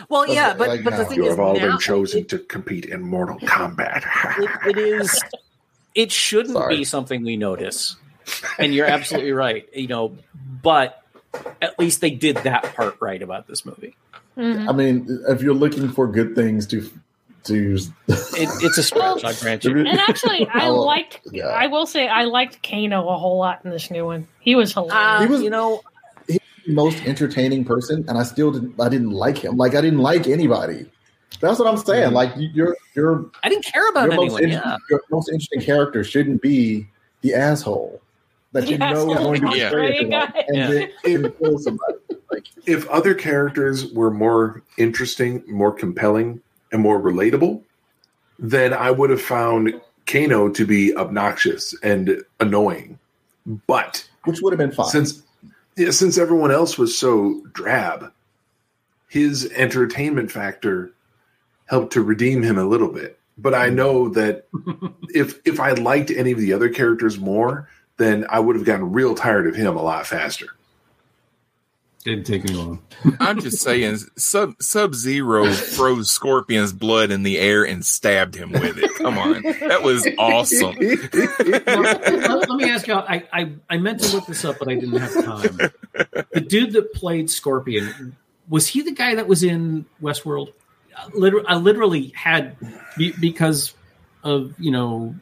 Well, 0.09 0.27
yeah, 0.27 0.49
Like, 0.49 0.57
but 0.57 0.67
like 0.69 0.83
but 0.83 0.91
the 0.91 1.03
now. 1.03 1.09
thing 1.09 1.17
You 1.17 1.23
is 1.25 1.29
have 1.31 1.39
all 1.39 1.53
now 1.55 1.69
been 1.71 1.77
chosen 1.79 2.25
to 2.25 2.39
compete 2.39 2.85
in 2.85 3.01
Mortal 3.01 3.37
Kombat. 3.39 4.03
it, 4.39 4.75
it 4.75 4.77
is 4.77 5.21
it 5.95 6.11
shouldn't 6.11 6.69
be 6.69 6.83
something 6.83 7.23
we 7.23 7.37
notice 7.37 7.95
and 8.59 8.73
you're 8.73 8.85
absolutely 8.87 9.31
right 9.33 9.67
you 9.73 9.87
know 9.87 10.15
but 10.61 11.03
at 11.61 11.77
least 11.79 12.01
they 12.01 12.09
did 12.11 12.37
that 12.37 12.63
part 12.75 12.95
right 13.01 13.21
about 13.21 13.47
this 13.47 13.65
movie 13.65 13.95
mm-hmm. 14.37 14.69
I 14.69 14.71
mean, 14.73 15.23
if 15.27 15.41
you're 15.41 15.53
looking 15.53 15.89
for 15.89 16.07
good 16.07 16.35
things 16.35 16.67
to 16.67 16.89
to, 17.45 17.73
it, 18.07 18.49
it's 18.61 18.77
a 18.77 18.83
stretch 18.83 19.23
i 19.23 19.33
grant 19.33 19.63
you 19.63 19.75
And 19.75 19.99
actually, 19.99 20.47
I 20.53 20.69
liked. 20.69 21.21
yeah. 21.31 21.47
I 21.47 21.65
will 21.67 21.87
say, 21.87 22.07
I 22.07 22.25
liked 22.25 22.61
Kano 22.61 23.09
a 23.09 23.17
whole 23.17 23.39
lot 23.39 23.61
in 23.65 23.71
this 23.71 23.89
new 23.89 24.05
one. 24.05 24.27
He 24.39 24.53
was 24.53 24.77
uh, 24.77 24.83
hilarious. 24.83 25.21
he 25.21 25.27
was 25.27 25.41
you 25.41 25.49
know 25.49 25.71
he 25.71 25.77
was 25.77 25.81
the 25.81 25.90
most 26.67 27.03
entertaining 27.05 27.65
person, 27.65 28.05
and 28.07 28.17
I 28.17 28.23
still 28.23 28.51
didn't. 28.51 28.79
I 28.79 28.89
didn't 28.89 29.11
like 29.11 29.37
him. 29.37 29.57
Like 29.57 29.75
I 29.75 29.81
didn't 29.81 29.99
like 29.99 30.27
anybody. 30.27 30.85
That's 31.39 31.59
what 31.59 31.67
I'm 31.67 31.77
saying. 31.77 32.13
Like 32.13 32.35
you- 32.37 32.49
you're 32.53 32.77
you're 32.93 33.25
i 33.43 33.49
didn't 33.49 33.63
care 33.65 33.87
about 33.89 34.07
your 34.11 34.15
most, 34.15 34.23
anyone 34.37 34.43
inter- 34.43 34.61
yeah 34.65 34.77
your 34.89 35.01
most 35.09 35.29
interesting 35.29 35.61
character 35.61 36.03
shouldn't 36.03 36.41
be 36.41 36.85
the 37.21 37.33
asshole 37.33 38.01
that 38.51 38.67
you 38.67 38.77
The 38.77 38.91
know 38.91 39.11
is 39.11 39.17
going 39.17 39.17
to 39.41 39.47
with 39.47 39.53
the 39.53 39.59
betray 39.63 39.69
gray 39.69 39.97
and, 39.99 40.11
Yeah. 40.57 40.67
then- 40.69 40.89
and 41.05 41.37
kill 41.39 41.57
somebody. 41.57 41.97
Like 42.31 42.45
if 42.65 42.87
other 42.89 43.13
characters 43.13 43.91
were 43.93 44.11
more 44.11 44.61
interesting, 44.77 45.41
more 45.47 45.71
compelling, 45.71 46.41
and 46.73 46.81
more 46.81 46.99
relatable, 47.01 47.61
then 48.39 48.73
I 48.73 48.91
would 48.91 49.09
have 49.09 49.21
found 49.21 49.79
Kano 50.05 50.49
to 50.49 50.65
be 50.65 50.95
obnoxious 50.95 51.73
and 51.81 52.21
annoying. 52.39 52.99
But 53.67 54.07
which 54.25 54.41
would 54.41 54.51
have 54.53 54.57
been 54.59 54.71
fine. 54.71 54.89
since 54.89 55.23
yeah, 55.75 55.91
since 55.91 56.17
everyone 56.17 56.51
else 56.51 56.77
was 56.77 56.97
so 56.97 57.41
drab, 57.53 58.11
his 59.07 59.51
entertainment 59.53 60.31
factor 60.31 60.91
helped 61.65 61.93
to 61.93 62.01
redeem 62.01 62.43
him 62.43 62.57
a 62.57 62.65
little 62.65 62.89
bit. 62.89 63.19
But 63.37 63.53
I 63.53 63.69
know 63.69 64.09
that 64.09 64.47
if 65.09 65.39
if 65.45 65.59
I 65.59 65.71
liked 65.71 66.11
any 66.11 66.31
of 66.31 66.39
the 66.39 66.53
other 66.53 66.69
characters 66.69 67.17
more, 67.17 67.69
then 67.97 68.25
I 68.29 68.39
would 68.39 68.55
have 68.55 68.65
gotten 68.65 68.91
real 68.91 69.15
tired 69.15 69.47
of 69.47 69.55
him 69.55 69.75
a 69.75 69.81
lot 69.81 70.05
faster. 70.05 70.47
Didn't 72.03 72.25
take 72.25 72.43
me 72.45 72.53
long. 72.55 72.81
I'm 73.19 73.39
just 73.39 73.61
saying, 73.61 73.97
Sub 74.17 74.55
Sub 74.61 74.95
Zero 74.95 75.51
froze 75.51 76.09
Scorpion's 76.09 76.73
blood 76.73 77.11
in 77.11 77.23
the 77.23 77.37
air 77.37 77.63
and 77.63 77.85
stabbed 77.85 78.35
him 78.35 78.51
with 78.51 78.77
it. 78.77 78.93
Come 78.95 79.17
on, 79.17 79.43
that 79.43 79.83
was 79.83 80.07
awesome. 80.17 80.75
Now, 81.65 81.81
let, 81.81 82.49
let 82.49 82.57
me 82.57 82.69
ask 82.69 82.87
you 82.87 82.93
I, 82.93 83.23
I 83.31 83.51
i 83.69 83.77
meant 83.77 83.99
to 84.01 84.15
look 84.15 84.25
this 84.25 84.45
up 84.45 84.57
but 84.59 84.67
i 84.67 84.75
didn't 84.75 84.97
have 84.97 85.13
time 85.13 85.71
the 86.31 86.41
dude 86.41 86.73
that 86.73 86.93
played 86.93 87.29
scorpion 87.29 88.15
was 88.49 88.67
he 88.67 88.81
the 88.81 88.91
guy 88.91 89.15
that 89.15 89.27
was 89.27 89.43
in 89.43 89.85
westworld 90.01 90.53
literally, 91.13 91.45
i 91.47 91.55
literally 91.55 92.07
had 92.15 92.55
because 93.19 93.73
of 94.23 94.53
you 94.59 94.71
know 94.71 95.15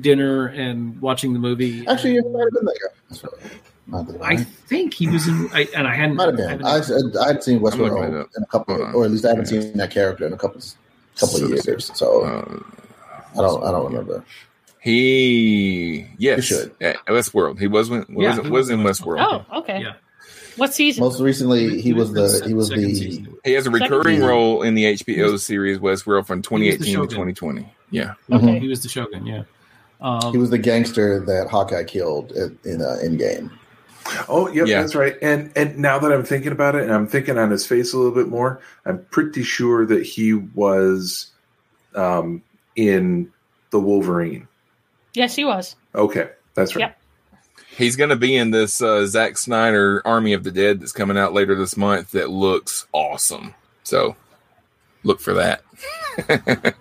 dinner 0.00 0.46
and 0.48 1.00
watching 1.00 1.32
the 1.32 1.38
movie 1.38 1.86
actually, 1.86 2.16
it 2.16 2.30
might 2.30 2.40
have 2.40 2.52
been 2.52 2.64
that 2.64 2.78
guy. 2.82 3.28
That's 3.92 4.12
right. 4.12 4.18
Not 4.18 4.18
that 4.18 4.22
I 4.22 4.36
think 4.44 4.94
he 4.94 5.08
was 5.08 5.26
in, 5.28 5.48
I, 5.52 5.68
and 5.76 5.86
I 5.86 5.94
hadn't. 5.94 6.16
Might 6.16 6.26
have 6.26 6.36
been. 6.36 6.48
haven't- 6.60 6.66
I, 7.16 7.24
I, 7.26 7.30
I'd 7.30 7.42
seen 7.42 7.56
I'm 7.58 7.62
looking 7.64 7.80
Westworld 7.80 8.20
up. 8.20 8.30
in 8.36 8.42
a 8.42 8.46
couple, 8.46 8.76
Hold 8.76 8.94
or 8.94 9.04
at 9.04 9.10
least 9.10 9.24
I 9.24 9.30
haven't 9.30 9.46
seen 9.46 9.76
that 9.76 9.90
character 9.90 10.26
in 10.26 10.32
a 10.32 10.36
couple 10.38 10.60
couple 11.18 11.44
of 11.44 11.50
years. 11.66 11.90
So 11.94 12.22
Uh, 12.22 12.62
I 13.34 13.42
don't 13.42 13.62
I 13.64 13.70
don't 13.72 13.86
remember. 13.86 14.24
he 14.80 16.06
yes, 16.18 16.36
You 16.38 16.42
should. 16.42 16.74
at 16.80 16.96
Westworld. 17.06 17.58
He 17.58 17.66
was 17.66 17.90
in, 17.90 17.98
was, 18.08 18.36
Yeah, 18.36 18.42
he 18.42 18.48
was 18.50 18.70
in 18.70 18.80
Westworld. 18.80 19.44
Oh, 19.50 19.58
okay. 19.60 19.80
Yeah. 19.82 19.94
What 20.56 20.74
season? 20.74 21.02
Most 21.04 21.20
recently, 21.20 21.80
he 21.80 21.92
was 21.92 22.12
the 22.12 22.42
he 22.46 22.54
was 22.54 22.68
the 22.70 22.76
season. 22.94 23.36
He 23.44 23.52
has 23.52 23.66
a 23.66 23.70
recurring 23.70 24.16
Second- 24.16 24.24
role 24.24 24.62
in 24.62 24.74
the 24.74 24.84
HBO 24.84 25.38
series 25.38 25.78
Westworld 25.78 26.26
from 26.26 26.42
He 26.42 26.68
was 26.70 26.78
the 26.78 26.86
2018 26.86 27.00
to 27.00 27.06
2020. 27.06 27.72
Yeah, 27.92 28.14
Okay. 28.30 28.58
He 28.58 28.68
was 28.68 28.82
the 28.82 28.88
Shogun. 28.88 29.26
Yeah. 29.26 29.42
Um, 30.00 30.32
he 30.32 30.38
was 30.38 30.50
the 30.50 30.58
gangster 30.58 31.20
that 31.26 31.48
Hawkeye 31.50 31.84
killed 31.84 32.32
in, 32.32 32.58
in 32.64 32.80
uh, 32.82 32.96
Endgame. 33.02 33.50
Oh, 34.28 34.48
yep, 34.52 34.66
Yeah. 34.66 34.80
that's 34.80 34.94
right. 34.94 35.16
And 35.22 35.52
and 35.56 35.78
now 35.78 35.98
that 35.98 36.12
I'm 36.12 36.24
thinking 36.24 36.52
about 36.52 36.74
it, 36.74 36.82
and 36.84 36.92
I'm 36.92 37.06
thinking 37.06 37.38
on 37.38 37.50
his 37.50 37.66
face 37.66 37.92
a 37.92 37.96
little 37.98 38.14
bit 38.14 38.28
more, 38.28 38.60
I'm 38.84 39.04
pretty 39.10 39.42
sure 39.42 39.86
that 39.86 40.04
he 40.04 40.34
was 40.34 41.30
um, 41.94 42.42
in 42.76 43.30
the 43.70 43.78
Wolverine. 43.80 44.48
Yes, 45.14 45.34
he 45.36 45.44
was. 45.44 45.76
Okay, 45.94 46.30
that's 46.54 46.74
right. 46.76 46.82
Yep. 46.82 46.98
he's 47.76 47.96
going 47.96 48.10
to 48.10 48.16
be 48.16 48.36
in 48.36 48.50
this 48.52 48.80
uh, 48.82 49.06
Zack 49.06 49.36
Snyder 49.38 50.02
Army 50.04 50.32
of 50.32 50.44
the 50.44 50.50
Dead 50.52 50.80
that's 50.80 50.92
coming 50.92 51.18
out 51.18 51.32
later 51.32 51.54
this 51.54 51.76
month. 51.76 52.12
That 52.12 52.30
looks 52.30 52.86
awesome. 52.92 53.54
So 53.84 54.16
look 55.04 55.20
for 55.20 55.34
that. 55.34 55.62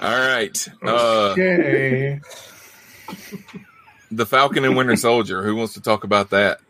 All 0.00 0.18
right. 0.18 0.68
Uh, 0.82 1.30
Okay. 1.32 2.20
the 4.16 4.26
Falcon 4.26 4.64
and 4.64 4.76
Winter 4.76 4.96
Soldier. 4.96 5.42
Who 5.42 5.54
wants 5.54 5.74
to 5.74 5.80
talk 5.80 6.04
about 6.04 6.30
that? 6.30 6.60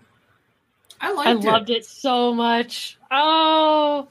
I 1.00 1.12
I 1.12 1.30
it. 1.32 1.40
loved 1.40 1.70
it 1.70 1.84
so 1.84 2.34
much. 2.34 2.98
Oh, 3.10 4.08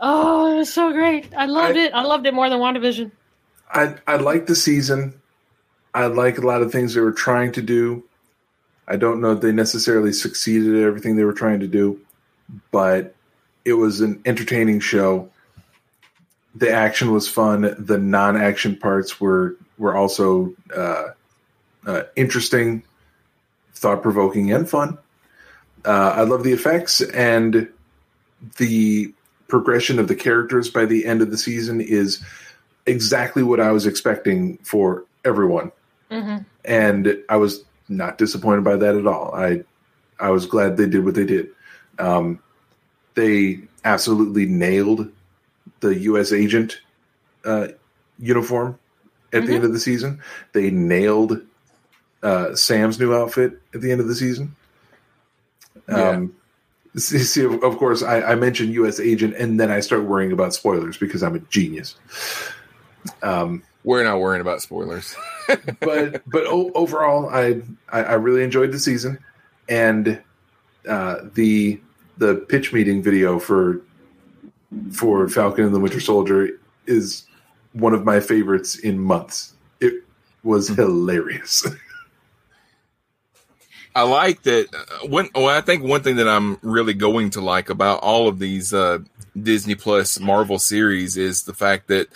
oh, 0.00 0.52
it 0.52 0.56
was 0.56 0.72
so 0.72 0.92
great. 0.92 1.32
I 1.34 1.46
loved 1.46 1.76
I- 1.76 1.84
it. 1.84 1.94
I 1.94 2.02
loved 2.02 2.26
it 2.26 2.34
more 2.34 2.48
than 2.50 2.58
WandaVision. 2.58 3.10
I 3.72 3.94
I 4.06 4.16
like 4.16 4.46
the 4.46 4.56
season. 4.56 5.14
I 5.94 6.06
like 6.06 6.38
a 6.38 6.42
lot 6.46 6.62
of 6.62 6.70
things 6.70 6.94
they 6.94 7.00
were 7.00 7.12
trying 7.12 7.52
to 7.52 7.62
do. 7.62 8.04
I 8.86 8.96
don't 8.96 9.20
know 9.20 9.32
if 9.32 9.40
they 9.40 9.52
necessarily 9.52 10.12
succeeded 10.12 10.74
at 10.76 10.82
everything 10.82 11.16
they 11.16 11.24
were 11.24 11.32
trying 11.34 11.60
to 11.60 11.66
do, 11.66 12.00
but 12.70 13.14
it 13.64 13.74
was 13.74 14.00
an 14.00 14.20
entertaining 14.24 14.80
show. 14.80 15.30
The 16.54 16.70
action 16.72 17.12
was 17.12 17.28
fun. 17.28 17.74
The 17.78 17.98
non-action 17.98 18.76
parts 18.76 19.20
were 19.20 19.56
were 19.76 19.94
also 19.94 20.54
uh, 20.74 21.08
uh, 21.88 22.02
interesting. 22.16 22.82
thought 23.74 24.02
provoking 24.02 24.50
and 24.52 24.68
fun. 24.68 24.98
Uh, 25.84 26.12
I 26.16 26.22
love 26.22 26.42
the 26.42 26.52
effects 26.52 27.00
and 27.00 27.68
the 28.56 29.12
progression 29.46 30.00
of 30.00 30.08
the 30.08 30.16
characters 30.16 30.68
by 30.68 30.84
the 30.84 31.06
end 31.06 31.22
of 31.22 31.30
the 31.30 31.38
season 31.38 31.80
is 31.80 32.20
exactly 32.86 33.44
what 33.44 33.60
I 33.60 33.70
was 33.70 33.86
expecting 33.86 34.58
for 34.64 35.04
everyone, 35.24 35.70
Mhm. 36.10 36.44
and 36.64 37.16
I 37.28 37.36
was 37.36 37.62
not 37.88 38.18
disappointed 38.18 38.64
by 38.64 38.74
that 38.76 38.96
at 38.96 39.06
all. 39.06 39.32
I 39.32 39.62
I 40.18 40.30
was 40.30 40.44
glad 40.46 40.76
they 40.76 40.88
did 40.88 41.04
what 41.04 41.14
they 41.14 41.24
did. 41.24 41.48
Um, 42.00 42.40
they 43.14 43.60
absolutely 43.84 44.46
nailed 44.46 45.08
the 45.80 45.94
U.S. 46.10 46.32
agent 46.32 46.80
uh, 47.44 47.68
uniform 48.18 48.76
at 49.32 49.42
the 49.46 49.52
Mhm. 49.52 49.54
end 49.54 49.64
of 49.64 49.72
the 49.72 49.78
season. 49.78 50.18
They 50.52 50.70
nailed 50.72 51.40
uh, 52.22 52.54
Sam's 52.54 52.98
new 52.98 53.14
outfit 53.14 53.60
at 53.74 53.80
the 53.80 53.90
end 53.92 54.00
of 54.00 54.08
the 54.08 54.14
season. 54.14 54.54
Um, 55.88 56.34
see, 56.96 57.18
see, 57.18 57.44
of, 57.44 57.78
course, 57.78 58.02
I, 58.02 58.20
I 58.20 58.34
mentioned 58.34 58.74
U.S. 58.74 59.00
agent, 59.00 59.34
and 59.36 59.58
then 59.58 59.70
I 59.70 59.80
start 59.80 60.04
worrying 60.04 60.32
about 60.32 60.54
spoilers 60.54 60.96
because 60.98 61.22
I'm 61.22 61.34
a 61.34 61.40
genius. 61.40 61.96
Um, 63.22 63.62
We're 63.84 64.04
not 64.04 64.20
worrying 64.20 64.40
about 64.40 64.60
spoilers. 64.60 65.16
but 65.80 66.22
but 66.28 66.46
o- 66.46 66.72
overall, 66.74 67.28
I, 67.30 67.62
I 67.90 68.02
I 68.02 68.12
really 68.14 68.42
enjoyed 68.42 68.72
the 68.72 68.78
season, 68.78 69.18
and 69.68 70.20
uh, 70.88 71.20
the 71.34 71.80
the 72.18 72.34
pitch 72.34 72.72
meeting 72.72 73.02
video 73.02 73.38
for 73.38 73.80
for 74.92 75.28
Falcon 75.28 75.64
and 75.64 75.74
the 75.74 75.80
Winter 75.80 76.00
Soldier 76.00 76.50
is 76.86 77.24
one 77.72 77.94
of 77.94 78.04
my 78.04 78.20
favorites 78.20 78.76
in 78.78 78.98
months. 78.98 79.54
It 79.80 80.04
was 80.42 80.68
hilarious. 80.68 81.66
I 83.98 84.02
like 84.02 84.44
that. 84.44 84.68
Uh, 84.72 85.08
one, 85.08 85.28
well, 85.34 85.48
I 85.48 85.60
think 85.60 85.82
one 85.82 86.04
thing 86.04 86.16
that 86.16 86.28
I'm 86.28 86.56
really 86.62 86.94
going 86.94 87.30
to 87.30 87.40
like 87.40 87.68
about 87.68 87.98
all 88.00 88.28
of 88.28 88.38
these 88.38 88.72
uh, 88.72 89.00
Disney 89.36 89.74
Plus 89.74 90.20
Marvel 90.20 90.60
series 90.60 91.16
is 91.16 91.42
the 91.42 91.52
fact 91.52 91.88
that 91.88 92.06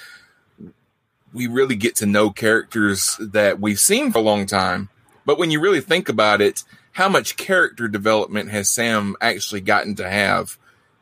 we 1.32 1.48
really 1.48 1.74
get 1.74 1.96
to 1.96 2.06
know 2.06 2.30
characters 2.30 3.16
that 3.18 3.58
we've 3.58 3.80
seen 3.80 4.12
for 4.12 4.18
a 4.18 4.22
long 4.22 4.46
time. 4.46 4.90
But 5.26 5.40
when 5.40 5.50
you 5.50 5.58
really 5.58 5.80
think 5.80 6.08
about 6.08 6.40
it, 6.40 6.62
how 6.92 7.08
much 7.08 7.36
character 7.36 7.88
development 7.88 8.50
has 8.50 8.68
Sam 8.68 9.16
actually 9.20 9.62
gotten 9.62 9.96
to 9.96 10.08
have 10.08 10.58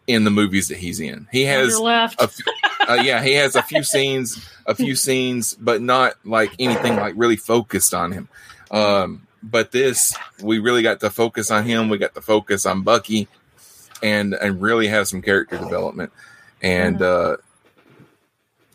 in 0.07 0.25
the 0.25 0.31
movies 0.31 0.69
that 0.69 0.79
he's 0.79 0.99
in? 0.99 1.29
He 1.31 1.43
has 1.43 1.79
left. 1.79 2.23
a 2.23 2.29
few, 2.29 2.53
uh, 2.89 3.03
yeah, 3.03 3.23
he 3.23 3.35
has 3.35 3.55
a 3.55 3.63
few 3.63 3.83
scenes, 3.83 4.49
a 4.65 4.75
few 4.75 4.97
scenes, 4.97 5.53
but 5.61 5.83
not 5.83 6.15
like 6.25 6.53
anything 6.59 6.97
like 6.97 7.13
really 7.19 7.37
focused 7.37 7.93
on 7.93 8.13
him. 8.13 8.31
Um, 8.71 9.27
but 9.43 9.73
this, 9.73 10.15
we 10.43 10.59
really 10.59 10.83
got 10.83 11.01
to 11.01 11.11
focus 11.11 11.51
on 11.51 11.65
him. 11.65 11.89
We 11.89 11.99
got 11.99 12.15
to 12.15 12.21
focus 12.21 12.67
on 12.67 12.83
Bucky, 12.83 13.29
and 14.03 14.35
and 14.35 14.61
really 14.61 14.89
have 14.89 15.09
some 15.09 15.23
character 15.23 15.57
development. 15.59 16.13
And 16.63 17.01
uh, 17.01 17.37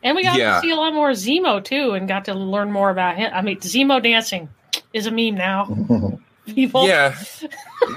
And 0.04 0.16
we 0.16 0.24
got 0.24 0.38
Yeah. 0.38 0.56
to 0.56 0.62
see 0.62 0.72
a 0.72 0.76
lot 0.76 0.94
more 0.94 1.12
Zemo 1.12 1.64
too, 1.64 1.92
and 1.92 2.08
got 2.08 2.26
to 2.26 2.34
learn 2.34 2.72
more 2.72 2.90
about 2.90 3.18
him. 3.18 3.32
I 3.34 3.42
mean, 3.42 3.60
Zemo 3.60 4.02
dancing 4.02 4.50
is 4.94 5.06
a 5.08 5.12
meme 5.12 5.36
now. 5.36 6.20
People, 6.46 6.88
yeah, 6.88 7.16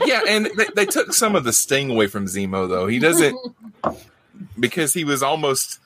yeah, 0.06 0.22
and 0.26 0.46
they, 0.56 0.66
they 0.74 0.86
took 0.86 1.12
some 1.12 1.36
of 1.36 1.44
the 1.44 1.52
sting 1.52 1.90
away 1.90 2.06
from 2.06 2.24
Zemo 2.24 2.66
though. 2.66 2.86
He 2.86 2.98
doesn't 2.98 3.36
because 4.58 4.94
he 4.94 5.04
was 5.04 5.22
almost. 5.22 5.80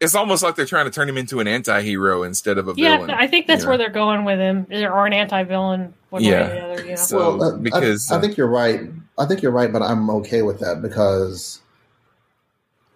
It's 0.00 0.14
almost 0.14 0.42
like 0.42 0.56
they're 0.56 0.64
trying 0.64 0.86
to 0.86 0.90
turn 0.90 1.08
him 1.08 1.18
into 1.18 1.40
an 1.40 1.46
anti-hero 1.46 2.22
instead 2.22 2.56
of 2.56 2.68
a 2.68 2.74
yeah, 2.74 2.96
villain. 2.96 3.10
I 3.10 3.26
think 3.26 3.46
that's 3.46 3.64
you 3.64 3.68
where 3.68 3.76
they're 3.76 3.90
going 3.90 4.24
with 4.24 4.38
him, 4.38 4.66
or 4.70 5.06
an 5.06 5.12
anti-villain, 5.12 5.92
one 6.08 6.22
way 6.22 6.30
Yeah. 6.30 6.46
or 6.46 6.48
the 6.54 6.60
other. 6.62 6.82
You 6.84 6.90
know? 6.90 6.96
So- 6.96 7.36
well, 7.36 7.42
uh, 7.54 7.56
because, 7.58 8.10
I, 8.10 8.14
I 8.14 8.18
uh, 8.18 8.20
think 8.22 8.36
you're 8.38 8.46
right. 8.48 8.80
I 9.18 9.26
think 9.26 9.42
you're 9.42 9.52
right, 9.52 9.70
but 9.70 9.82
I'm 9.82 10.08
okay 10.10 10.40
with 10.40 10.58
that 10.60 10.80
because 10.80 11.60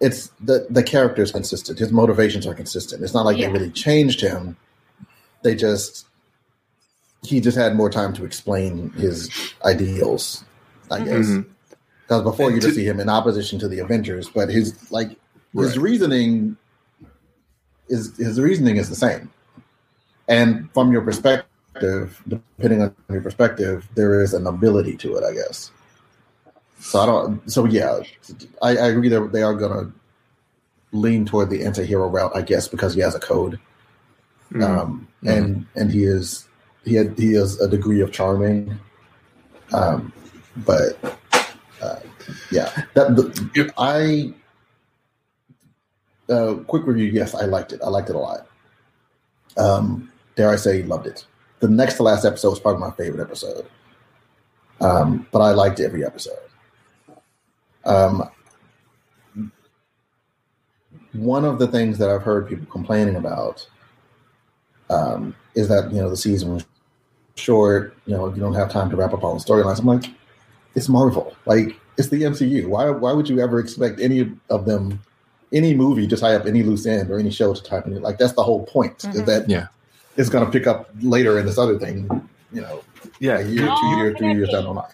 it's 0.01 0.31
the 0.41 0.65
the 0.71 0.81
character 0.81 1.21
is 1.21 1.31
consistent. 1.31 1.77
His 1.77 1.91
motivations 1.91 2.47
are 2.47 2.55
consistent. 2.55 3.03
It's 3.03 3.13
not 3.13 3.25
like 3.25 3.37
Yeah. 3.37 3.47
they 3.47 3.53
really 3.53 3.69
changed 3.71 4.19
him. 4.21 4.57
They 5.43 5.53
just 5.55 6.07
he 7.21 7.39
just 7.39 7.57
had 7.57 7.75
more 7.75 7.89
time 7.89 8.13
to 8.13 8.25
explain 8.25 8.89
his 8.91 9.29
ideals, 9.63 10.43
I 10.91 10.99
guess. 10.99 11.25
Mhm. 11.27 11.45
Because 12.01 12.21
before 12.23 12.49
you 12.49 12.55
And 12.55 12.61
just 12.61 12.75
see 12.75 12.85
him 12.85 12.99
in 12.99 13.09
opposition 13.09 13.57
to 13.59 13.67
the 13.67 13.79
Avengers, 13.79 14.29
but 14.29 14.49
his 14.49 14.91
like 14.91 15.09
his 15.53 15.77
Right. 15.77 15.77
reasoning 15.77 16.57
is 17.89 18.15
his 18.17 18.39
reasoning 18.39 18.77
is 18.77 18.89
the 18.89 18.95
same. 18.95 19.31
And 20.27 20.71
from 20.73 20.91
your 20.91 21.01
perspective, 21.01 22.21
depending 22.27 22.81
on 22.81 22.95
your 23.09 23.21
perspective, 23.21 23.87
there 23.95 24.21
is 24.21 24.33
an 24.33 24.47
ability 24.47 24.97
to 24.97 25.15
it, 25.17 25.23
I 25.23 25.33
guess. 25.33 25.71
So 26.79 26.99
I 26.99 27.05
don't. 27.05 27.51
So 27.51 27.65
yeah, 27.65 27.99
I, 28.61 28.69
I 28.77 28.87
agree 28.87 29.09
that 29.09 29.31
they 29.31 29.43
are 29.43 29.53
going 29.53 29.71
to 29.71 29.93
lean 30.91 31.25
toward 31.25 31.49
the 31.49 31.63
anti-hero 31.63 32.07
route, 32.07 32.31
I 32.35 32.41
guess, 32.41 32.67
because 32.67 32.93
he 32.95 33.01
has 33.01 33.15
a 33.15 33.19
code, 33.19 33.59
Mm. 34.51 34.63
um, 34.63 35.07
and 35.25 35.65
and 35.75 35.91
he 35.91 36.03
is 36.03 36.47
he 36.85 36.93
had 36.93 37.17
he 37.17 37.33
is 37.33 37.59
a 37.59 37.67
degree 37.67 37.99
of 38.01 38.11
charming, 38.11 38.77
um, 39.73 40.13
but 40.57 40.97
uh, 41.81 41.95
yeah, 42.51 42.69
that 42.93 43.15
the, 43.15 43.73
I. 43.77 44.33
Uh, 46.29 46.55
quick 46.67 46.85
review. 46.85 47.05
Yes, 47.05 47.35
I 47.35 47.45
liked 47.45 47.71
it. 47.71 47.81
I 47.83 47.89
liked 47.89 48.09
it 48.09 48.15
a 48.15 48.19
lot. 48.19 48.47
Um, 49.57 50.11
dare 50.35 50.49
I 50.49 50.55
say, 50.55 50.83
loved 50.83 51.07
it. 51.07 51.25
The 51.59 51.67
next 51.69 51.95
to 51.95 52.03
last 52.03 52.25
episode 52.25 52.49
was 52.49 52.59
probably 52.59 52.81
my 52.81 52.91
favorite 52.91 53.21
episode. 53.21 53.65
Um, 54.81 55.27
but 55.31 55.39
I 55.39 55.51
liked 55.51 55.79
every 55.79 56.05
episode. 56.05 56.37
Um, 57.85 58.29
one 61.13 61.45
of 61.45 61.59
the 61.59 61.67
things 61.67 61.97
that 61.99 62.09
I've 62.09 62.23
heard 62.23 62.49
people 62.49 62.65
complaining 62.65 63.15
about 63.15 63.67
um, 64.89 65.35
is 65.55 65.67
that 65.69 65.91
you 65.91 66.01
know 66.01 66.09
the 66.09 66.17
season 66.17 66.53
was 66.53 66.65
short. 67.35 67.95
You 68.05 68.15
know, 68.15 68.33
you 68.33 68.41
don't 68.41 68.53
have 68.53 68.71
time 68.71 68.89
to 68.89 68.95
wrap 68.95 69.13
up 69.13 69.23
all 69.23 69.37
the 69.37 69.43
storylines. 69.43 69.79
I'm 69.79 69.85
like, 69.85 70.05
it's 70.75 70.89
Marvel. 70.89 71.35
Like 71.45 71.79
it's 71.97 72.09
the 72.09 72.23
MCU. 72.23 72.67
Why 72.67 72.89
why 72.89 73.13
would 73.13 73.29
you 73.29 73.39
ever 73.39 73.59
expect 73.59 73.99
any 73.99 74.31
of 74.49 74.65
them, 74.65 75.01
any 75.53 75.73
movie 75.73 76.07
to 76.07 76.17
tie 76.17 76.35
up 76.35 76.45
any 76.45 76.63
loose 76.63 76.85
end 76.85 77.09
or 77.11 77.19
any 77.19 77.31
show 77.31 77.53
to 77.53 77.63
tie 77.63 77.77
up 77.77 77.87
any? 77.87 77.97
Like 77.99 78.17
that's 78.17 78.33
the 78.33 78.43
whole 78.43 78.65
point. 78.65 79.03
Is 79.05 79.21
Mhm. 79.21 79.25
that 79.25 79.49
Yeah. 79.49 79.67
it's 80.17 80.29
going 80.29 80.45
to 80.45 80.51
pick 80.51 80.67
up 80.67 80.89
later 81.01 81.37
in 81.39 81.45
this 81.45 81.57
other 81.57 81.77
thing. 81.79 82.09
You 82.51 82.61
know, 82.61 82.81
Yeah, 83.19 83.37
a 83.39 83.43
year, 83.47 83.67
two 83.79 83.87
years, 83.97 84.17
three 84.17 84.33
years 84.33 84.49
down 84.49 84.63
the 84.63 84.71
line. 84.73 84.85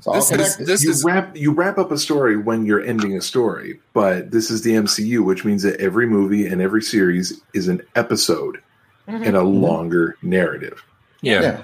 So 0.00 0.12
This, 0.12 0.30
I'll 0.32 0.38
this, 0.38 0.56
connect 0.56 0.66
this 0.66 0.82
you 0.84 0.94
wrap 1.08 1.36
you 1.36 1.52
wrap 1.52 1.78
up 1.78 1.90
a 1.92 1.98
story 1.98 2.36
when 2.36 2.66
you're 2.66 2.82
ending 2.84 3.16
a 3.16 3.20
story, 3.20 3.80
but 3.94 4.30
this 4.32 4.50
is 4.50 4.62
the 4.62 4.74
MCU, 4.74 5.22
which 5.22 5.44
means 5.44 5.62
that 5.62 5.80
every 5.80 6.06
movie 6.06 6.46
and 6.46 6.60
every 6.60 6.82
series 6.82 7.40
is 7.54 7.68
an 7.68 7.82
episode 7.94 8.58
Mhm. 9.08 9.24
in 9.24 9.34
a 9.36 9.42
longer 9.42 10.16
narrative. 10.22 10.82
Yeah. 11.22 11.40
Yeah. 11.42 11.62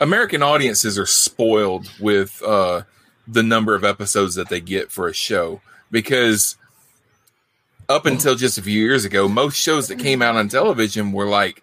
American 0.00 0.42
audiences 0.42 0.98
are 0.98 1.06
spoiled 1.06 1.88
with 2.00 2.42
uh, 2.44 2.82
the 3.26 3.42
number 3.42 3.74
of 3.74 3.82
episodes 3.84 4.34
that 4.34 4.48
they 4.48 4.60
get 4.60 4.90
for 4.92 5.08
a 5.08 5.14
show 5.14 5.60
because 5.90 6.56
up 7.88 8.06
until 8.06 8.34
just 8.34 8.58
a 8.58 8.62
few 8.62 8.80
years 8.80 9.04
ago, 9.04 9.28
most 9.28 9.56
shows 9.56 9.88
that 9.88 9.98
came 9.98 10.22
out 10.22 10.36
on 10.36 10.48
television 10.48 11.12
were 11.12 11.26
like 11.26 11.62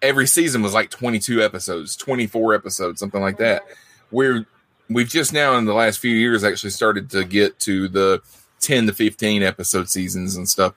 every 0.00 0.26
season 0.26 0.62
was 0.62 0.74
like 0.74 0.90
22 0.90 1.42
episodes, 1.42 1.96
24 1.96 2.54
episodes, 2.54 3.00
something 3.00 3.20
like 3.20 3.38
that. 3.38 3.62
We're 4.10 4.46
we've 4.88 5.08
just 5.08 5.32
now 5.32 5.56
in 5.56 5.64
the 5.64 5.74
last 5.74 5.98
few 5.98 6.14
years 6.14 6.44
actually 6.44 6.70
started 6.70 7.10
to 7.10 7.24
get 7.24 7.58
to 7.60 7.88
the 7.88 8.22
10 8.60 8.86
to 8.86 8.92
15 8.92 9.42
episode 9.42 9.88
seasons 9.90 10.36
and 10.36 10.48
stuff. 10.48 10.74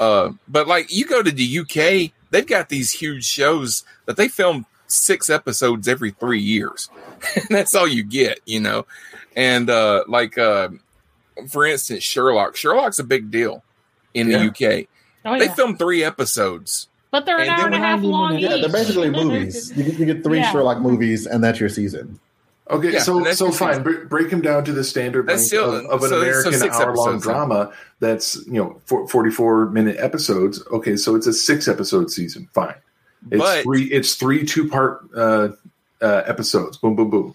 Uh, 0.00 0.32
but 0.48 0.66
like 0.66 0.92
you 0.92 1.06
go 1.06 1.22
to 1.22 1.30
the 1.30 1.58
UK, 1.60 2.12
they've 2.30 2.46
got 2.46 2.68
these 2.68 2.92
huge 2.92 3.24
shows 3.24 3.84
that 4.06 4.16
they 4.16 4.28
film 4.28 4.66
six 4.86 5.30
episodes 5.30 5.88
every 5.88 6.10
three 6.10 6.40
years. 6.40 6.90
that's 7.48 7.74
all 7.74 7.86
you 7.86 8.02
get, 8.02 8.40
you 8.44 8.60
know? 8.60 8.86
And 9.36 9.70
uh, 9.70 10.04
like, 10.08 10.36
uh, 10.36 10.70
for 11.48 11.64
instance, 11.64 12.02
Sherlock. 12.02 12.56
Sherlock's 12.56 12.98
a 12.98 13.04
big 13.04 13.30
deal 13.30 13.62
in 14.14 14.28
Yeah. 14.30 14.38
the 14.38 14.44
UK. 14.46 14.86
Oh, 15.26 15.38
They 15.38 15.46
yeah. 15.46 15.54
film 15.54 15.76
three 15.76 16.02
episodes. 16.04 16.88
but 17.10 17.26
they're 17.26 17.38
an 17.38 17.48
hour 17.48 17.66
and 17.66 17.74
a 17.74 17.78
half 17.78 17.98
I'm 18.00 18.04
long 18.04 18.38
Yeah, 18.38 18.54
each. 18.56 18.62
they're 18.62 18.72
basically 18.72 19.08
movies. 19.10 19.72
You 19.76 19.84
get, 19.84 19.98
you 20.00 20.06
get 20.06 20.24
three 20.24 20.38
Yeah. 20.38 20.50
Sherlock 20.50 20.80
movies, 20.80 21.26
and 21.26 21.44
that's 21.44 21.60
your 21.60 21.68
season. 21.68 22.18
Okay, 22.70 22.94
Yeah, 22.94 22.98
so 23.00 23.22
so 23.32 23.52
fine. 23.52 23.82
Bre- 23.82 24.04
break 24.08 24.30
them 24.30 24.40
down 24.40 24.64
to 24.64 24.72
the 24.72 24.82
standard 24.82 25.28
length 25.28 25.42
still- 25.42 25.74
of, 25.74 25.84
of 25.86 26.02
an 26.02 26.08
so- 26.08 26.08
so 26.08 26.20
American 26.22 26.52
six 26.54 26.76
hour 26.80 26.94
long 26.96 27.20
drama. 27.20 27.70
That's 28.00 28.36
you 28.46 28.54
know 28.54 28.80
for, 28.86 29.06
forty 29.06 29.30
four 29.30 29.66
minute 29.70 29.96
episodes. 29.98 30.62
Okay, 30.72 30.96
so 30.96 31.14
it's 31.14 31.26
a 31.26 31.32
six 31.32 31.68
episode 31.68 32.10
season. 32.10 32.48
Fine. 32.54 32.74
It's 33.30 33.40
But- 33.40 33.62
three. 33.64 33.84
It's 33.84 34.14
three 34.14 34.44
two 34.44 34.68
part 34.68 35.04
uh, 35.16 35.48
uh, 36.02 36.22
episodes. 36.26 36.78
Boom, 36.78 36.96
boom, 36.96 37.10
boom, 37.10 37.34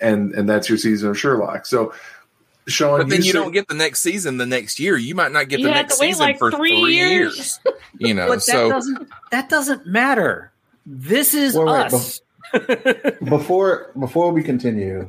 and 0.00 0.32
and 0.34 0.48
that's 0.48 0.68
your 0.68 0.78
season 0.78 1.08
of 1.10 1.18
Sherlock. 1.18 1.66
So, 1.66 1.92
Sean, 2.68 2.98
But 2.98 3.08
then 3.08 3.18
you 3.22 3.32
said- 3.32 3.38
don't 3.38 3.52
get 3.52 3.68
the 3.68 3.74
next 3.74 4.02
season 4.02 4.38
the 4.38 4.46
next 4.46 4.80
year. 4.80 4.96
You 4.96 5.14
might 5.14 5.32
not 5.32 5.48
get 5.48 5.62
the 5.62 5.70
next 5.70 5.98
season 5.98 6.26
like, 6.26 6.38
for 6.38 6.50
three 6.50 6.80
three, 6.82 6.94
years. 6.96 7.36
years. 7.36 7.60
You 7.98 8.14
know, 8.18 8.26
But 8.28 8.36
that 8.36 8.42
so 8.42 8.68
doesn't 8.70 9.08
that 9.30 9.48
doesn't 9.48 9.86
matter. 9.86 10.50
This 10.84 11.32
is 11.34 11.54
Well, 11.54 11.66
wait, 11.66 11.92
us. 11.92 12.20
before 13.24 13.90
before 13.98 14.32
we 14.32 14.42
continue, 14.42 15.08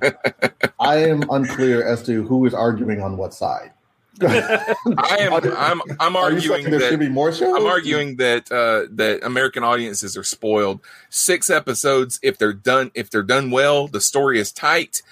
I 0.80 0.98
am 0.98 1.24
unclear 1.30 1.84
as 1.86 2.04
to 2.04 2.24
who 2.24 2.46
is 2.46 2.54
arguing 2.54 3.02
on 3.02 3.18
what 3.18 3.34
side. 3.34 3.72
I 4.22 5.18
am. 5.20 5.34
I'm. 5.34 5.80
I'm 6.00 6.16
arguing 6.16 6.42
saying 6.64 6.72
there 6.72 6.80
that 6.80 6.90
should 6.90 7.00
be 7.00 7.08
more 7.10 7.32
shows? 7.32 7.54
I'm 7.56 7.68
arguing 7.68 8.16
that 8.16 8.52
uh, 8.52 8.88
that 8.96 9.20
American 9.24 9.64
audiences 9.64 10.18
are 10.18 10.24
spoiled. 10.24 10.80
Six 11.12 11.52
episodes, 11.52 12.20
if 12.24 12.40
they're 12.40 12.54
done, 12.54 12.90
if 12.96 13.12
they're 13.12 13.22
done 13.22 13.52
well, 13.52 13.88
the 13.88 14.02
story 14.02 14.40
is 14.40 14.52
tight. 14.52 15.04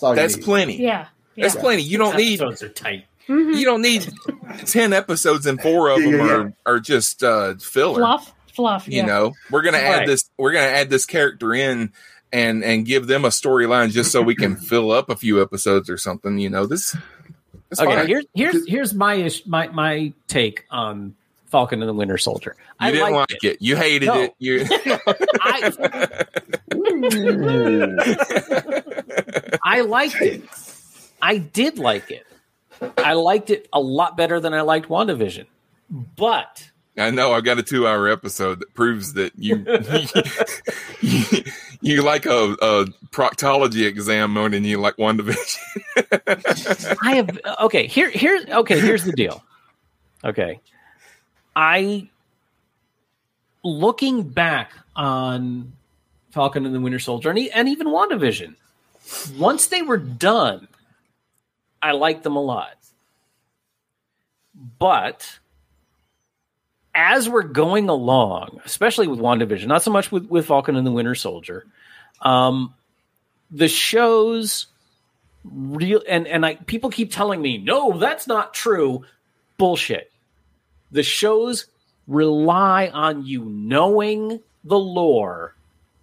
all 0.00 0.14
That's 0.14 0.36
plenty. 0.36 0.80
Yeah. 0.80 1.06
That's 1.36 1.54
yeah. 1.54 1.60
plenty. 1.60 1.82
You 1.82 1.98
don't 1.98 2.16
need. 2.16 2.40
Episodes 2.40 2.62
are 2.62 2.68
tight. 2.68 3.04
Mhm. 3.28 3.56
You 3.58 3.64
don't 3.64 3.82
need 3.82 4.08
ten 4.66 4.92
episodes, 4.92 5.46
and 5.46 5.60
four 5.60 5.90
of 5.90 6.00
Yeah, 6.00 6.10
them 6.10 6.26
yeah, 6.26 6.32
are 6.32 6.52
are 6.66 6.80
just 6.80 7.22
uh, 7.24 7.54
filler. 7.56 7.98
fluff, 8.00 8.32
fluff. 8.54 8.86
You 8.88 8.98
yeah. 8.98 9.06
know, 9.06 9.34
we're 9.50 9.62
gonna 9.62 9.78
add 9.78 10.06
this. 10.08 10.30
We're 10.38 10.52
gonna 10.52 10.66
add 10.66 10.90
this 10.90 11.06
character 11.06 11.54
in. 11.54 11.92
And 12.32 12.64
and 12.64 12.84
give 12.84 13.06
them 13.06 13.24
a 13.24 13.28
storyline 13.28 13.92
just 13.92 14.10
so 14.10 14.20
we 14.20 14.34
can 14.34 14.56
fill 14.70 14.90
up 14.90 15.10
a 15.10 15.16
few 15.16 15.40
episodes 15.40 15.88
or 15.88 15.96
something. 15.96 16.38
You 16.38 16.50
know 16.50 16.66
this. 16.66 16.94
Okay, 17.78 17.84
fine. 17.94 18.06
here's 18.08 18.24
here's 18.34 18.68
here's 18.68 18.92
my 18.94 19.14
ish- 19.14 19.46
my 19.46 19.68
my 19.68 20.12
take 20.26 20.64
on 20.68 21.14
Falcon 21.46 21.80
and 21.82 21.88
the 21.88 21.94
Winter 21.94 22.18
Soldier. 22.18 22.56
You 22.58 22.64
I 22.80 22.90
didn't 22.90 23.12
liked 23.12 23.32
like 23.32 23.44
it. 23.44 23.62
You 23.62 23.76
hated 23.76 24.06
No. 24.06 24.22
it. 24.22 24.34
You. 24.40 24.66
I, 25.40 26.26
I 29.62 29.80
liked 29.82 30.20
it. 30.20 30.42
I 31.26 31.38
did 31.38 31.80
like 31.80 32.12
it. 32.12 32.24
I 32.98 33.14
liked 33.14 33.50
it 33.50 33.68
a 33.72 33.80
lot 33.80 34.16
better 34.16 34.38
than 34.38 34.54
I 34.54 34.60
liked 34.60 34.88
WandaVision. 34.88 35.46
But 35.90 36.70
I 36.96 37.10
know 37.10 37.32
I've 37.32 37.42
got 37.42 37.58
a 37.58 37.64
two 37.64 37.84
hour 37.84 38.06
episode 38.08 38.60
that 38.60 38.72
proves 38.74 39.14
that 39.14 39.32
you 39.36 39.56
you, 41.00 41.42
you 41.80 42.02
like 42.02 42.26
a, 42.26 42.52
a 42.62 42.86
proctology 43.10 43.86
exam 43.86 44.34
more 44.34 44.48
than 44.48 44.62
you 44.62 44.78
like 44.78 44.98
WandaVision. 44.98 46.96
I 47.02 47.16
have 47.16 47.40
okay, 47.60 47.88
here 47.88 48.10
here 48.10 48.44
okay, 48.48 48.78
here's 48.78 49.02
the 49.02 49.12
deal. 49.12 49.42
Okay. 50.24 50.60
I 51.56 52.08
looking 53.64 54.22
back 54.28 54.70
on 54.94 55.72
Falcon 56.30 56.64
and 56.66 56.72
the 56.72 56.80
Winter 56.80 57.00
Soldier 57.00 57.30
and, 57.30 57.38
and 57.52 57.68
even 57.68 57.88
WandaVision, 57.88 58.54
once 59.36 59.66
they 59.66 59.82
were 59.82 59.96
done, 59.96 60.68
I 61.86 61.92
like 61.92 62.24
them 62.24 62.34
a 62.34 62.42
lot. 62.42 62.74
But 64.80 65.38
as 66.92 67.28
we're 67.28 67.44
going 67.44 67.88
along, 67.88 68.60
especially 68.64 69.06
with 69.06 69.20
WandaVision, 69.20 69.68
not 69.68 69.84
so 69.84 69.92
much 69.92 70.10
with, 70.10 70.26
with 70.26 70.46
Falcon 70.46 70.74
and 70.74 70.84
the 70.84 70.90
Winter 70.90 71.14
Soldier, 71.14 71.64
um, 72.22 72.74
the 73.52 73.68
shows 73.68 74.66
real 75.44 76.02
and 76.08 76.26
and 76.26 76.44
I 76.44 76.56
people 76.56 76.90
keep 76.90 77.12
telling 77.12 77.40
me, 77.40 77.56
no, 77.58 78.00
that's 78.00 78.26
not 78.26 78.52
true. 78.52 79.04
Bullshit. 79.56 80.10
The 80.90 81.04
shows 81.04 81.66
rely 82.08 82.88
on 82.88 83.24
you 83.24 83.44
knowing 83.44 84.40
the 84.64 84.78
lore 84.78 85.54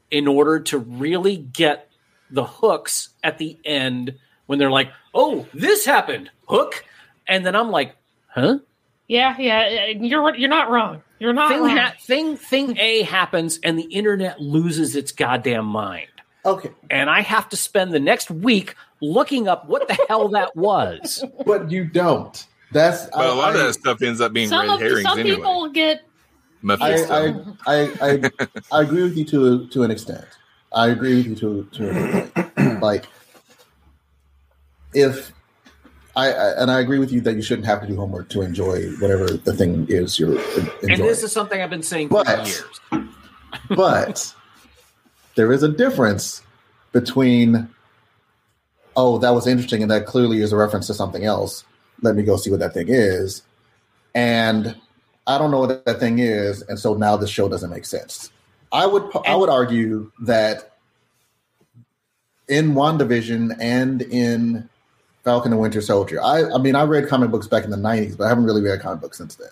in 0.10 0.30
order 0.30 0.62
to 0.62 0.78
really 0.78 1.36
get 1.36 1.90
the 2.32 2.46
hooks 2.46 3.10
at 3.22 3.38
the 3.38 3.58
end 3.66 4.16
when 4.48 4.60
they're 4.60 4.72
like, 4.72 4.92
"Oh, 5.14 5.48
this 5.54 5.86
happened." 5.86 6.30
Hook. 6.48 6.84
And 7.28 7.46
then 7.46 7.56
I'm 7.56 7.70
like, 7.72 7.96
"Huh?" 8.28 8.60
Yeah, 9.08 9.36
yeah. 9.38 9.86
You're 9.88 10.36
you're 10.36 10.50
not 10.50 10.70
wrong. 10.70 11.02
You're 11.20 11.34
not 11.34 11.50
thing, 11.50 11.62
wrong. 11.62 11.78
ha- 11.78 11.94
thing 12.02 12.36
thing 12.38 12.78
A 12.78 13.04
happens 13.04 13.60
and 13.64 13.78
the 13.80 13.84
internet 13.84 14.42
loses 14.42 14.96
its 14.96 15.12
goddamn 15.12 15.66
mind. 15.66 16.08
Okay. 16.46 16.72
And 16.90 17.10
I 17.10 17.22
have 17.22 17.48
to 17.50 17.58
spend 17.58 17.94
the 17.94 18.00
next 18.00 18.30
week 18.30 18.76
looking 19.02 19.48
up 19.48 19.68
what 19.68 19.88
the 19.88 19.98
hell 20.10 20.28
that 20.30 20.56
was. 20.56 21.24
But 21.46 21.72
you 21.72 21.86
don't. 21.86 22.46
That's 22.74 23.06
But 23.06 23.26
a 23.30 23.34
lot 23.34 23.56
I, 23.56 23.60
of 23.60 23.68
that 23.68 23.74
stuff 23.74 24.02
ends 24.02 24.20
up 24.20 24.34
being 24.34 24.50
some 24.50 24.68
red 24.68 24.76
of 24.76 24.80
herrings 24.82 25.04
some 25.04 25.20
anyway. 25.20 25.36
people 25.38 25.70
get 25.70 26.00
I, 26.00 26.02
Mephisto. 26.64 27.58
I, 27.68 27.74
I, 27.76 27.90
I, 28.02 28.48
I 28.80 28.82
agree 28.82 29.04
with 29.04 29.16
you 29.18 29.26
to 29.26 29.68
to 29.68 29.84
an 29.84 29.92
extent. 29.92 30.26
I 30.74 30.88
agree 30.88 31.16
with 31.18 31.28
you 31.28 31.36
to 31.36 31.70
to 31.72 31.90
an 31.90 32.18
extent. 32.18 32.82
like 32.82 33.06
if 34.94 35.32
I, 36.16 36.32
I 36.32 36.62
and 36.62 36.72
I 36.72 36.80
agree 36.80 37.00
with 37.00 37.12
you 37.12 37.22
that 37.22 37.36
you 37.36 37.42
shouldn't 37.42 37.66
have 37.66 37.82
to 37.82 37.88
do 37.88 37.96
homework 37.96 38.30
to 38.30 38.42
enjoy 38.42 38.90
whatever 38.94 39.26
the 39.26 39.54
thing 39.54 39.88
is 39.90 40.20
you're 40.20 40.40
enjoying. 40.40 40.70
And 40.84 41.02
this 41.02 41.24
is 41.24 41.32
something 41.32 41.62
I've 41.62 41.70
been 41.70 41.84
saying 41.84 42.10
for 42.10 42.24
years. 42.26 42.64
but 43.70 44.34
there 45.36 45.52
is 45.52 45.64
a 45.64 45.70
difference 45.70 46.44
between 46.92 47.70
oh 48.96 49.18
that 49.18 49.32
was 49.32 49.48
interesting 49.48 49.82
and 49.82 49.90
that 49.90 50.06
clearly 50.06 50.42
is 50.42 50.52
a 50.52 50.58
reference 50.58 50.88
to 50.88 50.94
something 50.94 51.24
else 51.24 51.64
let 52.02 52.16
me 52.16 52.24
go 52.24 52.38
see 52.38 52.52
what 52.52 52.60
that 52.60 52.74
thing 52.74 52.88
is 52.90 53.42
and 54.14 54.76
i 55.26 55.38
don't 55.38 55.50
know 55.50 55.60
what 55.60 55.86
that 55.86 56.00
thing 56.00 56.20
is 56.20 56.62
and 56.64 56.78
so 56.78 56.94
now 56.94 57.18
this 57.18 57.30
show 57.30 57.50
doesn't 57.50 57.72
make 57.72 57.86
sense 57.86 58.32
i 58.72 58.86
would 58.86 59.04
i 59.26 59.36
would 59.36 59.50
argue 59.50 60.12
that 60.22 60.74
in 62.48 62.74
WandaVision 62.74 63.56
and 63.60 64.02
in 64.02 64.70
falcon 65.24 65.52
and 65.52 65.62
winter 65.62 65.82
soldier 65.82 66.22
i 66.22 66.44
i 66.52 66.58
mean 66.58 66.76
i 66.76 66.84
read 66.84 67.08
comic 67.08 67.32
books 67.32 67.48
back 67.48 67.64
in 67.64 67.72
the 67.72 67.78
90s 67.78 68.18
but 68.18 68.26
i 68.26 68.30
haven't 68.30 68.46
really 68.46 68.62
read 68.62 68.80
comic 68.82 69.02
books 69.02 69.18
since 69.18 69.36
then 69.36 69.50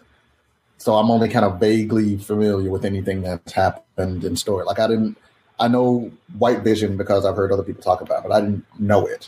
so 0.81 0.95
I'm 0.95 1.11
only 1.11 1.29
kind 1.29 1.45
of 1.45 1.59
vaguely 1.59 2.17
familiar 2.17 2.71
with 2.71 2.85
anything 2.85 3.21
that's 3.21 3.51
happened 3.51 4.23
in 4.23 4.35
story. 4.35 4.65
Like 4.65 4.79
I 4.79 4.87
didn't, 4.87 5.15
I 5.59 5.67
know 5.67 6.11
White 6.39 6.61
Vision 6.61 6.97
because 6.97 7.23
I've 7.23 7.35
heard 7.35 7.51
other 7.51 7.61
people 7.61 7.83
talk 7.83 8.01
about, 8.01 8.25
it, 8.25 8.27
but 8.27 8.33
I 8.33 8.41
didn't 8.41 8.65
know 8.79 9.05
it. 9.05 9.27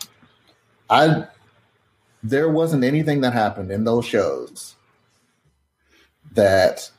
I 0.89 1.27
there 2.23 2.49
wasn't 2.49 2.83
anything 2.83 3.21
that 3.21 3.33
happened 3.33 3.71
in 3.71 3.83
those 3.83 4.03
shows 4.03 4.75
that 6.31 6.89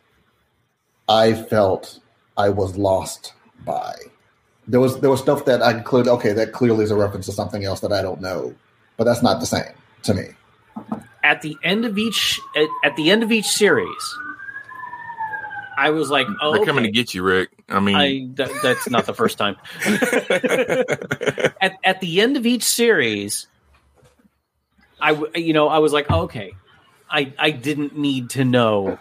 I 1.08 1.32
felt 1.32 1.98
I 2.36 2.50
was 2.50 2.76
lost 2.78 3.32
by. 3.64 3.96
There 4.68 4.80
was 4.80 5.00
there 5.00 5.10
was 5.10 5.20
stuff 5.20 5.46
that 5.46 5.62
I 5.62 5.80
could 5.80 6.06
okay 6.06 6.32
that 6.32 6.52
clearly 6.52 6.84
is 6.84 6.92
a 6.92 6.96
reference 6.96 7.26
to 7.26 7.32
something 7.32 7.64
else 7.64 7.80
that 7.80 7.92
I 7.92 8.02
don't 8.02 8.20
know, 8.20 8.54
but 8.96 9.04
that's 9.04 9.22
not 9.22 9.40
the 9.40 9.46
same 9.46 9.72
to 10.02 10.14
me. 10.14 10.28
At 11.22 11.42
the 11.42 11.56
end 11.62 11.84
of 11.84 11.98
each 11.98 12.40
at, 12.56 12.68
at 12.84 12.96
the 12.96 13.10
end 13.10 13.22
of 13.22 13.32
each 13.32 13.46
series, 13.46 14.18
I 15.76 15.90
was 15.90 16.10
like, 16.10 16.26
"Oh, 16.40 16.52
They're 16.52 16.64
coming 16.64 16.84
okay. 16.84 16.92
to 16.92 16.92
get 16.92 17.14
you, 17.14 17.22
Rick. 17.22 17.50
I 17.68 17.80
mean, 17.80 17.96
I 17.96 18.28
that, 18.34 18.50
that's 18.62 18.88
not 18.90 19.06
the 19.06 19.14
first 19.14 19.38
time. 19.38 19.56
at 21.60 21.76
at 21.82 22.00
the 22.00 22.20
end 22.20 22.36
of 22.36 22.46
each 22.46 22.64
series, 22.64 23.46
I 25.00 25.22
you 25.34 25.52
know 25.52 25.68
I 25.68 25.78
was 25.78 25.92
like, 25.92 26.10
okay, 26.10 26.52
I 27.10 27.32
I 27.38 27.50
didn't 27.50 27.96
need 27.96 28.30
to 28.30 28.44
know 28.44 28.98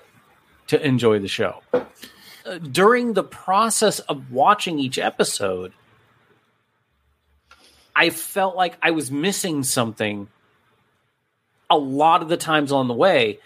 to 0.67 0.85
enjoy 0.85 1.19
the 1.19 1.27
show. 1.27 1.61
Uh, 1.73 2.57
during 2.57 3.13
the 3.13 3.23
process 3.23 3.99
of 3.99 4.31
watching 4.31 4.79
each 4.79 4.97
episode, 4.97 5.73
I 7.95 8.09
felt 8.09 8.55
like 8.55 8.77
I 8.81 8.91
was 8.91 9.11
missing 9.11 9.63
something 9.63 10.27
a 11.69 11.77
lot 11.77 12.21
of 12.21 12.29
the 12.29 12.37
times 12.37 12.71
on 12.71 12.87
the 12.87 12.93
way. 12.93 13.39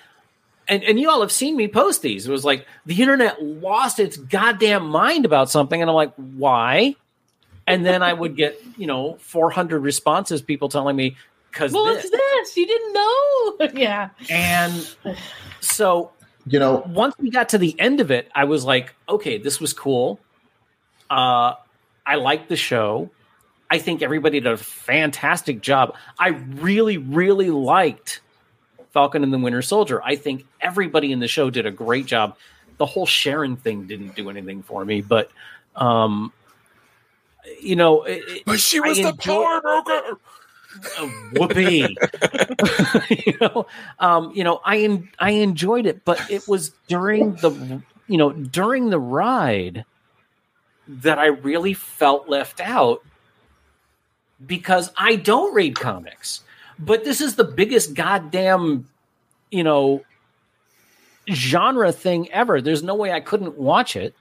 And, 0.67 0.83
and 0.83 0.99
you 0.99 1.09
all 1.09 1.21
have 1.21 1.31
seen 1.31 1.55
me 1.55 1.67
post 1.67 2.01
these. 2.01 2.27
It 2.27 2.31
was 2.31 2.43
like 2.43 2.65
the 2.85 3.01
internet 3.01 3.41
lost 3.41 3.99
its 3.99 4.17
goddamn 4.17 4.87
mind 4.89 5.25
about 5.25 5.49
something. 5.49 5.81
And 5.81 5.89
I'm 5.89 5.95
like, 5.95 6.13
why? 6.15 6.95
And 7.65 7.85
then 7.85 8.03
I 8.03 8.13
would 8.13 8.35
get, 8.35 8.61
you 8.77 8.87
know, 8.87 9.17
400 9.19 9.79
responses, 9.79 10.41
people 10.41 10.69
telling 10.69 10.95
me, 10.95 11.15
because 11.51 11.71
well, 11.71 11.85
this. 11.85 12.05
it's 12.05 12.11
this. 12.11 12.57
You 12.57 12.67
didn't 12.67 12.93
know. 12.93 13.57
yeah. 13.81 14.09
And 14.29 14.95
so 15.59 16.11
You 16.45 16.59
know, 16.59 16.83
once 16.87 17.15
we 17.17 17.29
got 17.29 17.49
to 17.49 17.57
the 17.57 17.77
end 17.79 17.99
of 17.99 18.11
it, 18.11 18.29
I 18.33 18.45
was 18.45 18.63
like, 18.63 18.93
okay, 19.07 19.37
this 19.37 19.59
was 19.59 19.73
cool. 19.73 20.19
Uh, 21.09 21.53
I 22.05 22.15
liked 22.15 22.47
the 22.49 22.55
show. 22.55 23.09
I 23.69 23.79
think 23.79 24.01
everybody 24.01 24.39
did 24.39 24.51
a 24.51 24.57
fantastic 24.57 25.61
job. 25.61 25.95
I 26.17 26.29
really, 26.29 26.97
really 26.97 27.49
liked 27.49 28.21
Falcon 28.91 29.23
and 29.23 29.33
the 29.33 29.37
Winter 29.37 29.61
Soldier. 29.61 30.01
I 30.03 30.15
think 30.15 30.45
everybody 30.61 31.11
in 31.11 31.19
the 31.19 31.27
show 31.27 31.49
did 31.49 31.65
a 31.65 31.71
great 31.71 32.05
job. 32.05 32.37
The 32.77 32.85
whole 32.85 33.05
Sharon 33.05 33.57
thing 33.57 33.87
didn't 33.87 34.15
do 34.15 34.29
anything 34.29 34.63
for 34.63 34.85
me, 34.85 35.01
but 35.01 35.29
um, 35.75 36.31
you 37.61 37.75
know, 37.75 38.03
it, 38.03 38.43
but 38.45 38.59
she 38.59 38.79
was 38.79 38.99
I 38.99 39.03
the 39.03 39.09
enjoy- 39.09 39.43
power 39.43 39.61
broker. 39.61 40.19
whoopee. 41.33 41.97
you 43.25 43.37
know, 43.41 43.65
um, 43.99 44.31
you 44.35 44.43
know, 44.43 44.61
I 44.63 44.79
en- 44.79 45.09
I 45.19 45.31
enjoyed 45.31 45.85
it, 45.85 46.05
but 46.05 46.29
it 46.29 46.47
was 46.47 46.69
during 46.87 47.33
the 47.35 47.81
you 48.07 48.17
know 48.17 48.31
during 48.31 48.89
the 48.91 48.99
ride 48.99 49.85
that 50.87 51.19
I 51.19 51.27
really 51.27 51.73
felt 51.73 52.29
left 52.29 52.59
out 52.61 53.03
because 54.45 54.91
I 54.97 55.15
don't 55.15 55.53
read 55.53 55.75
comics, 55.75 56.41
but 56.77 57.03
this 57.03 57.21
is 57.21 57.35
the 57.35 57.43
biggest 57.43 57.93
goddamn 57.93 58.87
you 59.51 59.63
know 59.63 60.03
genre 61.29 61.91
thing 61.91 62.31
ever. 62.31 62.61
There's 62.61 62.83
no 62.83 62.95
way 62.95 63.11
I 63.11 63.19
couldn't 63.19 63.57
watch 63.57 63.95
it. 63.95 64.15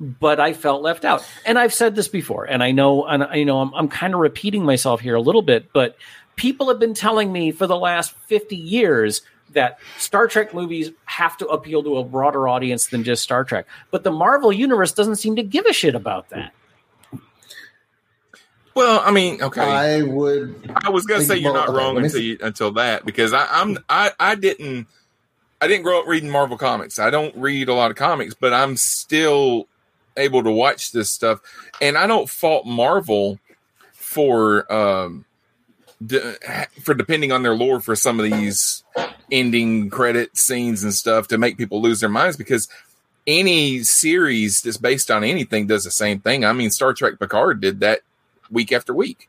but 0.00 0.40
I 0.40 0.52
felt 0.52 0.82
left 0.82 1.04
out. 1.04 1.24
And 1.46 1.58
I've 1.58 1.72
said 1.72 1.94
this 1.94 2.08
before, 2.08 2.44
and 2.44 2.62
I 2.62 2.72
know, 2.72 3.04
and 3.06 3.24
I 3.24 3.36
you 3.36 3.44
know, 3.44 3.60
I'm, 3.60 3.72
I'm 3.74 3.88
kind 3.88 4.12
of 4.14 4.20
repeating 4.20 4.64
myself 4.64 5.00
here 5.00 5.14
a 5.14 5.20
little 5.20 5.42
bit, 5.42 5.72
but 5.72 5.96
people 6.36 6.68
have 6.68 6.80
been 6.80 6.94
telling 6.94 7.32
me 7.32 7.52
for 7.52 7.66
the 7.66 7.76
last 7.76 8.12
50 8.26 8.56
years 8.56 9.22
that 9.52 9.78
Star 9.98 10.26
Trek 10.26 10.52
movies 10.52 10.90
have 11.04 11.36
to 11.36 11.46
appeal 11.46 11.82
to 11.84 11.98
a 11.98 12.04
broader 12.04 12.48
audience 12.48 12.88
than 12.88 13.04
just 13.04 13.22
Star 13.22 13.44
Trek. 13.44 13.66
But 13.92 14.02
the 14.02 14.10
Marvel 14.10 14.52
universe 14.52 14.92
doesn't 14.92 15.16
seem 15.16 15.36
to 15.36 15.44
give 15.44 15.64
a 15.66 15.72
shit 15.72 15.94
about 15.94 16.28
that. 16.30 16.52
Well, 18.74 19.00
I 19.04 19.12
mean, 19.12 19.40
okay. 19.40 19.60
I 19.60 20.02
would. 20.02 20.72
I 20.84 20.90
was 20.90 21.06
gonna 21.06 21.22
say 21.22 21.36
you're 21.36 21.52
well, 21.52 21.62
not 21.62 21.68
okay, 21.68 21.78
wrong 21.78 21.98
until 21.98 22.20
you, 22.20 22.38
until 22.40 22.72
that 22.72 23.06
because 23.06 23.32
I, 23.32 23.46
I'm 23.50 23.78
I 23.88 24.12
I 24.18 24.34
didn't 24.34 24.88
I 25.60 25.68
didn't 25.68 25.84
grow 25.84 26.00
up 26.00 26.06
reading 26.06 26.30
Marvel 26.30 26.58
comics. 26.58 26.98
I 26.98 27.10
don't 27.10 27.34
read 27.36 27.68
a 27.68 27.74
lot 27.74 27.90
of 27.90 27.96
comics, 27.96 28.34
but 28.34 28.52
I'm 28.52 28.76
still 28.76 29.68
able 30.16 30.42
to 30.42 30.50
watch 30.50 30.92
this 30.92 31.10
stuff, 31.10 31.40
and 31.80 31.96
I 31.96 32.06
don't 32.06 32.28
fault 32.28 32.66
Marvel 32.66 33.38
for 33.92 34.70
um 34.72 35.24
de- 36.04 36.36
for 36.82 36.94
depending 36.94 37.32
on 37.32 37.42
their 37.42 37.54
lore 37.54 37.80
for 37.80 37.94
some 37.94 38.18
of 38.18 38.26
these 38.26 38.82
ending 39.30 39.88
credit 39.88 40.36
scenes 40.36 40.82
and 40.82 40.92
stuff 40.92 41.28
to 41.28 41.38
make 41.38 41.56
people 41.56 41.80
lose 41.80 42.00
their 42.00 42.08
minds 42.08 42.36
because 42.36 42.68
any 43.26 43.82
series 43.82 44.62
that's 44.62 44.76
based 44.76 45.10
on 45.10 45.24
anything 45.24 45.66
does 45.66 45.84
the 45.84 45.90
same 45.90 46.20
thing. 46.20 46.44
I 46.44 46.52
mean, 46.52 46.70
Star 46.70 46.92
Trek 46.92 47.18
Picard 47.18 47.60
did 47.60 47.80
that 47.80 48.00
week 48.50 48.72
after 48.72 48.94
week. 48.94 49.28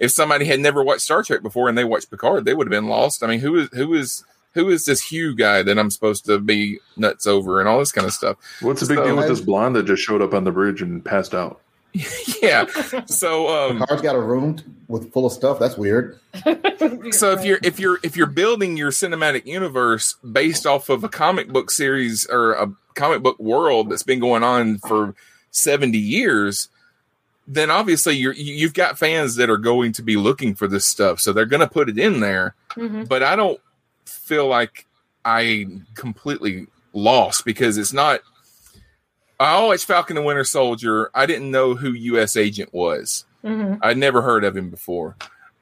If 0.00 0.10
somebody 0.10 0.44
had 0.44 0.60
never 0.60 0.82
watched 0.82 1.02
Star 1.02 1.22
Trek 1.22 1.42
before 1.42 1.68
and 1.68 1.78
they 1.78 1.84
watched 1.84 2.10
Picard, 2.10 2.44
they 2.44 2.54
would 2.54 2.66
have 2.66 2.70
been 2.82 2.88
lost. 2.88 3.22
I 3.22 3.28
mean, 3.28 3.40
who 3.40 3.56
is 3.56 3.68
who 3.72 3.94
is 3.94 4.24
who 4.52 4.68
is 4.68 4.84
this 4.86 5.02
Hugh 5.02 5.34
guy 5.34 5.62
that 5.62 5.78
I'm 5.78 5.90
supposed 5.90 6.26
to 6.26 6.38
be 6.38 6.78
nuts 6.96 7.26
over 7.26 7.60
and 7.60 7.68
all 7.68 7.78
this 7.78 7.92
kind 7.92 8.06
of 8.06 8.12
stuff? 8.12 8.36
What's 8.60 8.80
the 8.80 8.86
big 8.88 8.98
So- 8.98 9.04
deal 9.04 9.16
with 9.16 9.28
this 9.28 9.40
blonde 9.40 9.76
that 9.76 9.84
just 9.86 10.02
showed 10.02 10.22
up 10.22 10.34
on 10.34 10.44
the 10.44 10.52
bridge 10.52 10.82
and 10.82 11.04
passed 11.04 11.34
out? 11.34 11.60
Yeah. 12.42 12.66
So 13.06 13.48
um 13.48 13.78
Picard's 13.78 14.02
got 14.02 14.16
a 14.16 14.20
room 14.20 14.58
with 14.88 15.12
full 15.12 15.26
of 15.26 15.32
stuff. 15.32 15.58
That's 15.58 15.76
weird. 15.78 16.18
so 17.12 17.32
if 17.32 17.44
you're 17.44 17.58
if 17.62 17.78
you're 17.78 17.98
if 18.02 18.16
you're 18.16 18.26
building 18.26 18.76
your 18.76 18.90
cinematic 18.90 19.46
universe 19.46 20.14
based 20.30 20.66
off 20.66 20.88
of 20.88 21.04
a 21.04 21.08
comic 21.08 21.48
book 21.48 21.70
series 21.70 22.26
or 22.26 22.52
a 22.52 22.72
comic 22.94 23.22
book 23.22 23.38
world 23.38 23.90
that's 23.90 24.02
been 24.02 24.20
going 24.20 24.42
on 24.42 24.78
for 24.78 25.14
70 25.52 25.96
years 25.96 26.68
then 27.46 27.70
obviously 27.70 28.16
you're 28.16 28.32
you- 28.34 28.54
you've 28.54 28.74
got 28.74 28.98
fans 28.98 29.36
that 29.36 29.50
are 29.50 29.58
going 29.58 29.92
to 29.92 30.02
be 30.02 30.16
looking 30.16 30.54
for 30.54 30.66
this 30.66 30.86
stuff 30.86 31.20
so 31.20 31.32
they're 31.32 31.44
going 31.46 31.60
to 31.60 31.66
put 31.68 31.88
it 31.88 31.98
in 31.98 32.20
there 32.20 32.54
Mhm. 32.76 33.06
but 33.08 33.22
i 33.22 33.36
don't 33.36 33.60
feel 34.06 34.46
like 34.46 34.86
i 35.24 35.66
completely 35.94 36.66
lost 36.92 37.44
because 37.44 37.76
it's 37.78 37.92
not 37.92 38.20
i 39.40 39.60
watched 39.62 39.84
falcon 39.84 40.16
and 40.16 40.26
winter 40.26 40.44
soldier 40.44 41.10
i 41.14 41.26
didn't 41.26 41.50
know 41.50 41.74
who 41.74 41.92
us 42.18 42.36
agent 42.36 42.72
was 42.72 43.24
Mhm. 43.44 43.78
I'd 43.82 43.98
never 43.98 44.22
heard 44.22 44.42
of 44.42 44.56
him 44.56 44.70
before. 44.70 45.16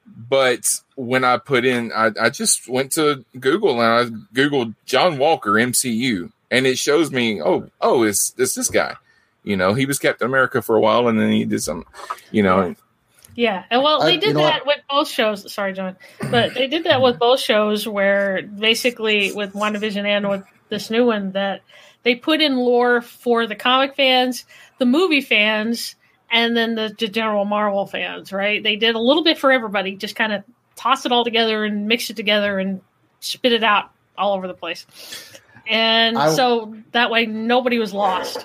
But 0.06 0.68
when 0.94 1.24
I 1.24 1.36
put 1.38 1.64
in, 1.64 1.90
I, 1.92 2.12
I 2.20 2.30
just 2.30 2.68
went 2.68 2.92
to 2.92 3.24
Google 3.40 3.80
and 3.82 3.82
I 3.82 4.04
Googled 4.32 4.76
John 4.86 5.18
Walker 5.18 5.54
MCU, 5.58 6.30
and 6.48 6.64
it 6.64 6.78
shows 6.78 7.10
me, 7.10 7.42
oh, 7.42 7.70
oh, 7.80 8.04
it's, 8.04 8.34
it's 8.38 8.54
this 8.54 8.68
guy. 8.70 8.94
You 9.44 9.56
know, 9.56 9.74
he 9.74 9.86
was 9.86 9.98
Captain 9.98 10.26
America 10.26 10.62
for 10.62 10.76
a 10.76 10.80
while, 10.80 11.08
and 11.08 11.18
then 11.18 11.30
he 11.32 11.44
did 11.44 11.62
some, 11.62 11.84
you 12.30 12.42
know, 12.42 12.74
Yeah, 13.34 13.64
and 13.70 13.82
well, 13.82 14.02
I- 14.02 14.06
they 14.06 14.14
you 14.14 14.20
did 14.20 14.34
know 14.34 14.42
that 14.42 14.66
with 14.66 14.78
both 14.88 15.08
shows. 15.08 15.50
Sorry, 15.52 15.72
John, 15.72 15.96
but 16.30 16.54
they 16.54 16.66
did 16.68 16.84
that 16.84 17.00
with 17.02 17.18
both 17.18 17.40
shows, 17.40 17.88
where 17.88 18.42
basically 18.42 19.32
with 19.32 19.52
WandaVision 19.54 20.04
and 20.04 20.28
with 20.28 20.44
this 20.68 20.90
new 20.90 21.06
one, 21.06 21.32
that 21.32 21.62
they 22.04 22.14
put 22.14 22.40
in 22.40 22.56
lore 22.56 23.00
for 23.00 23.46
the 23.46 23.54
comic 23.56 23.96
fans, 23.96 24.44
the 24.78 24.86
movie 24.86 25.20
fans, 25.22 25.96
and 26.30 26.56
then 26.56 26.74
the, 26.74 26.94
the 26.98 27.08
general 27.08 27.44
Marvel 27.44 27.86
fans. 27.86 28.32
Right? 28.32 28.62
They 28.62 28.76
did 28.76 28.94
a 28.94 29.00
little 29.00 29.24
bit 29.24 29.38
for 29.38 29.50
everybody, 29.50 29.96
just 29.96 30.14
kind 30.14 30.32
of 30.32 30.44
toss 30.76 31.04
it 31.06 31.10
all 31.12 31.24
together 31.24 31.64
and 31.64 31.88
mix 31.88 32.10
it 32.10 32.16
together 32.16 32.58
and 32.58 32.80
spit 33.20 33.52
it 33.52 33.64
out 33.64 33.90
all 34.16 34.34
over 34.34 34.46
the 34.46 34.54
place. 34.54 34.86
And 35.66 36.18
I- 36.18 36.34
so 36.34 36.76
that 36.92 37.10
way 37.10 37.26
nobody 37.26 37.78
was 37.78 37.92
lost. 37.94 38.44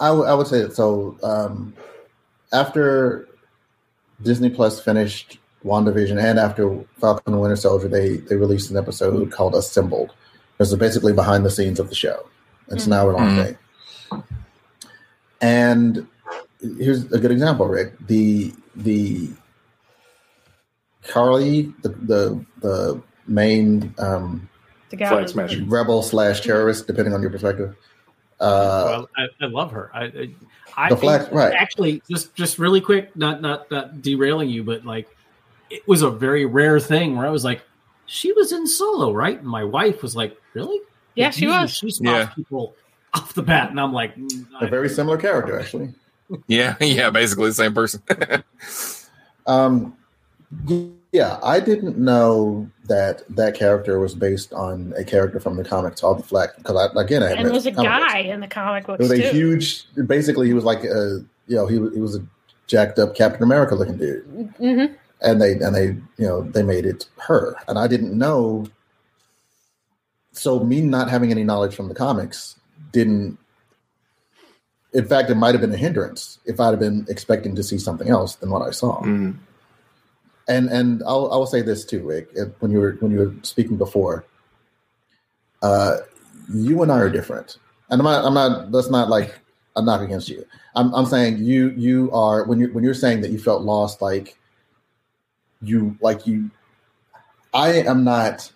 I, 0.00 0.08
w- 0.08 0.24
I 0.26 0.34
would 0.34 0.46
say 0.46 0.62
that. 0.62 0.74
So 0.74 1.16
um, 1.22 1.74
after 2.52 3.28
Disney 4.22 4.50
Plus 4.50 4.82
finished 4.82 5.38
WandaVision 5.64 6.18
and 6.22 6.38
after 6.38 6.82
Falcon 7.00 7.34
and 7.34 7.40
Winter 7.42 7.56
Soldier, 7.56 7.86
they 7.88 8.16
they 8.16 8.36
released 8.36 8.70
an 8.70 8.76
episode 8.76 9.30
called 9.30 9.54
Assembled. 9.54 10.12
This 10.58 10.72
is 10.72 10.78
basically 10.78 11.12
behind 11.12 11.44
the 11.44 11.50
scenes 11.50 11.78
of 11.78 11.88
the 11.88 11.94
show. 11.94 12.26
It's 12.68 12.86
an 12.86 12.92
hour 12.92 13.12
long 13.12 13.36
thing. 13.36 13.56
And 15.40 16.06
here's 16.78 17.04
a 17.12 17.18
good 17.18 17.30
example, 17.30 17.66
Rick. 17.66 17.94
The 18.06 18.52
the 18.76 19.30
Karli, 21.02 21.72
the 21.82 21.88
the, 21.88 22.44
the 22.60 23.02
main 23.26 23.94
um, 23.98 24.48
The 24.90 24.96
guy 24.96 25.08
Flag 25.08 25.22
was- 25.22 25.32
smasher. 25.32 25.64
rebel 25.66 26.02
slash 26.02 26.40
terrorist, 26.42 26.86
depending 26.86 27.14
on 27.14 27.22
your 27.22 27.30
perspective. 27.30 27.74
Uh, 28.40 28.82
well, 28.86 29.08
I, 29.16 29.44
I 29.44 29.48
love 29.48 29.70
her. 29.72 29.90
I, 29.92 30.04
I, 30.04 30.34
I 30.76 30.88
The 30.88 30.96
flag- 30.96 31.32
right. 31.32 31.52
Actually, 31.54 32.02
just 32.10 32.34
just 32.34 32.58
really 32.58 32.80
quick, 32.80 33.14
not 33.16 33.42
not 33.42 33.70
not 33.70 34.00
derailing 34.02 34.48
you, 34.48 34.64
but 34.64 34.84
like 34.84 35.08
it 35.68 35.86
was 35.86 36.02
a 36.02 36.10
very 36.10 36.46
rare 36.46 36.80
thing 36.80 37.16
where 37.16 37.26
I 37.26 37.30
was 37.30 37.44
like, 37.44 37.62
she 38.06 38.32
was 38.32 38.50
in 38.52 38.66
Solo, 38.66 39.12
right? 39.12 39.38
And 39.38 39.46
my 39.46 39.62
wife 39.62 40.02
was 40.02 40.16
like, 40.16 40.36
really? 40.54 40.80
Yeah, 41.14 41.26
Like, 41.26 41.34
she 41.34 41.42
usually 41.42 41.62
was. 41.62 41.70
She 41.76 41.90
spots 41.90 42.08
Yeah. 42.08 42.26
people 42.34 42.74
off 43.14 43.34
the 43.34 43.42
bat, 43.42 43.70
and 43.70 43.78
I'm 43.80 43.92
like, 43.92 44.16
mm, 44.16 44.46
a 44.60 44.66
very 44.68 44.88
similar 44.88 45.16
character, 45.18 45.58
actually. 45.60 45.92
yeah, 46.46 46.76
yeah, 46.80 47.10
basically 47.10 47.48
the 47.48 47.54
same 47.54 47.74
person. 47.74 48.02
Um, 49.46 49.96
yeah, 50.66 50.86
I 51.12 51.60
didn't 51.60 51.98
know 51.98 52.70
that 52.86 53.22
that 53.36 53.54
character 53.54 53.98
was 53.98 54.14
based 54.14 54.52
on 54.52 54.92
a 54.96 55.04
character 55.04 55.40
from 55.40 55.56
the 55.56 55.64
comics 55.64 56.00
called 56.00 56.18
the 56.20 56.22
Flag. 56.22 56.50
Because 56.56 56.76
I, 56.96 57.00
again, 57.00 57.22
I 57.22 57.30
and 57.30 57.38
read 57.44 57.46
it 57.46 57.52
was 57.52 57.66
a 57.66 57.70
the 57.70 57.76
books. 57.76 57.88
guy 57.88 58.18
in 58.18 58.40
the 58.40 58.48
comic 58.48 58.84
It 58.84 58.86
books 58.86 59.00
was 59.00 59.12
a 59.12 59.16
huge. 59.30 59.86
Basically, 60.06 60.46
he 60.46 60.54
was 60.54 60.64
like 60.64 60.84
a 60.84 61.24
you 61.48 61.56
know 61.56 61.66
he 61.66 61.78
was- 61.78 61.94
he 61.94 62.00
was 62.00 62.16
a 62.16 62.22
jacked 62.66 62.98
up 63.00 63.14
Captain 63.16 63.42
America 63.42 63.74
looking 63.74 63.96
dude, 63.96 64.24
hmm 64.58 64.84
and 65.22 65.40
they 65.42 65.52
and 65.52 65.74
they 65.74 65.86
you 66.16 66.26
know 66.26 66.42
they 66.42 66.62
made 66.62 66.86
it 66.86 67.06
her, 67.18 67.54
and 67.68 67.78
I 67.78 67.86
didn't 67.88 68.16
know. 68.16 68.66
So 70.32 70.60
me 70.60 70.80
not 70.80 71.10
having 71.10 71.30
any 71.32 71.42
knowledge 71.44 71.74
from 71.74 71.88
the 71.88 71.94
comics 71.94 72.56
didn't. 72.92 73.36
In 74.92 75.04
fact, 75.06 75.30
it 75.30 75.34
might 75.36 75.52
have 75.54 75.60
been 75.60 75.72
a 75.72 75.76
hindrance 75.76 76.38
if 76.46 76.58
I'd 76.60 76.70
have 76.70 76.80
been 76.80 77.04
expecting 77.08 77.54
to 77.56 77.62
see 77.62 77.78
something 77.78 78.08
else 78.08 78.36
than 78.36 78.50
what 78.50 78.62
I 78.62 78.70
saw. 78.70 79.00
Mm. 79.02 79.36
And 80.50 80.68
and 80.68 81.02
I'll 81.06 81.32
I 81.32 81.36
will 81.36 81.46
say 81.46 81.62
this 81.62 81.84
too, 81.84 82.02
Rick. 82.02 82.30
When 82.58 82.70
you 82.70 82.80
were 82.80 82.92
when 83.00 83.12
you 83.12 83.18
were 83.18 83.34
speaking 83.42 83.76
before, 83.76 84.24
uh, 85.62 85.98
you 86.52 86.82
and 86.82 86.90
I 86.90 86.98
are 86.98 87.08
different, 87.08 87.58
and 87.88 88.00
I'm 88.00 88.04
not. 88.04 88.24
I'm 88.24 88.34
not. 88.34 88.72
That's 88.72 88.90
not 88.90 89.08
like 89.08 89.38
a 89.76 89.82
knock 89.82 90.00
against 90.00 90.28
you. 90.28 90.44
I'm 90.74 90.92
I'm 90.92 91.06
saying 91.06 91.38
you 91.38 91.70
you 91.70 92.10
are 92.12 92.44
when 92.44 92.58
you 92.58 92.72
when 92.72 92.82
you're 92.82 92.94
saying 92.94 93.20
that 93.22 93.30
you 93.30 93.38
felt 93.38 93.62
lost, 93.62 94.02
like 94.02 94.36
you 95.62 95.96
like 96.00 96.26
you. 96.26 96.50
I 97.54 97.72
am 97.82 98.04
not 98.04 98.52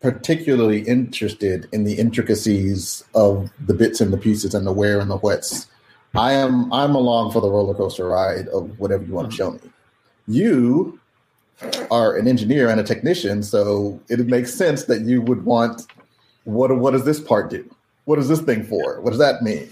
particularly 0.00 0.80
interested 0.80 1.68
in 1.72 1.84
the 1.84 1.94
intricacies 1.94 3.04
of 3.14 3.50
the 3.66 3.74
bits 3.74 4.00
and 4.00 4.12
the 4.12 4.18
pieces 4.18 4.54
and 4.54 4.66
the 4.66 4.72
where 4.72 5.00
and 5.00 5.10
the 5.10 5.18
whats. 5.18 5.66
I 6.14 6.32
am 6.32 6.72
I'm 6.72 6.94
along 6.94 7.32
for 7.32 7.40
the 7.40 7.50
roller 7.50 7.74
coaster 7.74 8.06
ride 8.06 8.48
of 8.48 8.78
whatever 8.78 9.04
you 9.04 9.12
want 9.12 9.30
to 9.30 9.36
show 9.36 9.50
me. 9.50 9.60
You 10.26 10.98
are 11.90 12.16
an 12.16 12.26
engineer 12.26 12.68
and 12.68 12.80
a 12.80 12.84
technician, 12.84 13.42
so 13.42 14.00
it 14.08 14.18
makes 14.26 14.54
sense 14.54 14.84
that 14.84 15.02
you 15.02 15.22
would 15.22 15.44
want 15.44 15.86
what 16.44 16.76
what 16.78 16.92
does 16.92 17.04
this 17.04 17.20
part 17.20 17.50
do? 17.50 17.68
What 18.04 18.18
is 18.18 18.28
this 18.28 18.40
thing 18.40 18.64
for? 18.64 19.00
What 19.00 19.10
does 19.10 19.18
that 19.18 19.42
mean? 19.42 19.68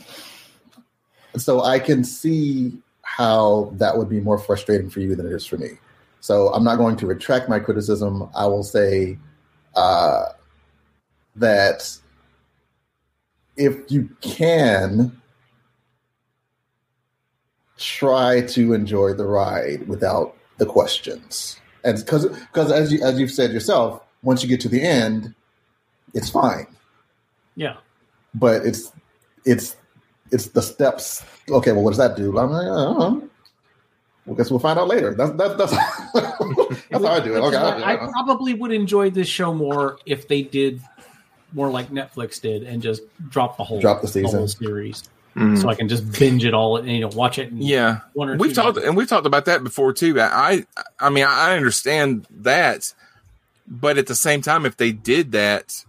So 1.36 1.62
I 1.62 1.78
can 1.78 2.04
see 2.04 2.76
how 3.02 3.72
that 3.74 3.96
would 3.96 4.08
be 4.08 4.20
more 4.20 4.38
frustrating 4.38 4.90
for 4.90 5.00
you 5.00 5.16
than 5.16 5.26
it 5.26 5.32
is 5.32 5.46
for 5.46 5.56
me. 5.56 5.70
So 6.20 6.52
I'm 6.52 6.64
not 6.64 6.76
going 6.76 6.96
to 6.96 7.06
retract 7.06 7.48
my 7.48 7.58
criticism. 7.58 8.28
I 8.36 8.46
will 8.46 8.62
say 8.62 9.18
uh, 9.74 10.26
that 11.36 11.96
if 13.56 13.90
you 13.90 14.08
can 14.20 15.20
try 17.76 18.40
to 18.42 18.72
enjoy 18.72 19.14
the 19.14 19.24
ride 19.24 19.86
without 19.88 20.36
the 20.58 20.66
questions, 20.66 21.58
and 21.84 21.96
because 21.98 22.26
because 22.28 22.70
as 22.70 22.92
you 22.92 23.00
as 23.02 23.18
you've 23.18 23.30
said 23.30 23.52
yourself, 23.52 24.02
once 24.22 24.42
you 24.42 24.48
get 24.48 24.60
to 24.60 24.68
the 24.68 24.82
end, 24.82 25.34
it's 26.14 26.30
fine. 26.30 26.66
yeah. 27.56 27.76
But 28.34 28.66
it's 28.66 28.92
it's 29.44 29.76
it's 30.30 30.48
the 30.48 30.60
steps. 30.62 31.24
Okay, 31.48 31.72
well, 31.72 31.82
what 31.82 31.90
does 31.90 31.98
that 31.98 32.16
do? 32.16 32.36
I'm 32.38 32.50
like, 32.50 32.62
I 32.62 32.66
don't 32.66 32.98
know. 32.98 33.28
Well, 34.26 34.36
guess 34.36 34.50
we'll 34.50 34.60
find 34.60 34.78
out 34.78 34.88
later. 34.88 35.14
That's 35.14 35.32
that's 35.32 35.54
that's, 35.56 35.72
that's 36.90 37.04
how 37.04 37.12
I 37.12 37.20
do 37.20 37.34
it. 37.34 37.40
Okay, 37.40 37.56
I, 37.56 37.94
I 37.94 38.04
I- 38.06 38.10
probably 38.10 38.52
would 38.54 38.72
enjoy 38.72 39.08
this 39.10 39.28
show 39.28 39.54
more 39.54 39.98
if 40.04 40.28
they 40.28 40.42
did 40.42 40.82
more 41.54 41.70
like 41.70 41.88
Netflix 41.88 42.38
did 42.40 42.62
and 42.64 42.82
just 42.82 43.00
drop 43.30 43.56
the 43.56 43.64
whole 43.64 43.80
Drop 43.80 44.02
the 44.02 44.08
season. 44.08 44.38
whole 44.40 44.48
series, 44.48 45.08
Mhm. 45.38 45.60
so 45.60 45.68
I 45.68 45.74
can 45.74 45.88
just 45.88 46.10
binge 46.18 46.44
it 46.44 46.54
all 46.54 46.76
and 46.76 46.88
you 46.88 47.00
know 47.00 47.08
watch 47.08 47.38
it. 47.38 47.50
Yeah, 47.52 48.00
we've 48.38 48.54
talked 48.54 48.78
and 48.78 48.96
we've 48.96 49.08
talked 49.08 49.26
about 49.26 49.44
that 49.46 49.62
before 49.62 49.92
too. 49.92 50.20
I, 50.20 50.64
I 50.98 51.10
mean, 51.10 51.24
I 51.24 51.56
understand 51.56 52.26
that, 52.30 52.92
but 53.66 53.98
at 53.98 54.06
the 54.06 54.14
same 54.14 54.40
time, 54.40 54.66
if 54.66 54.76
they 54.76 54.92
did 54.92 55.32
that, 55.32 55.84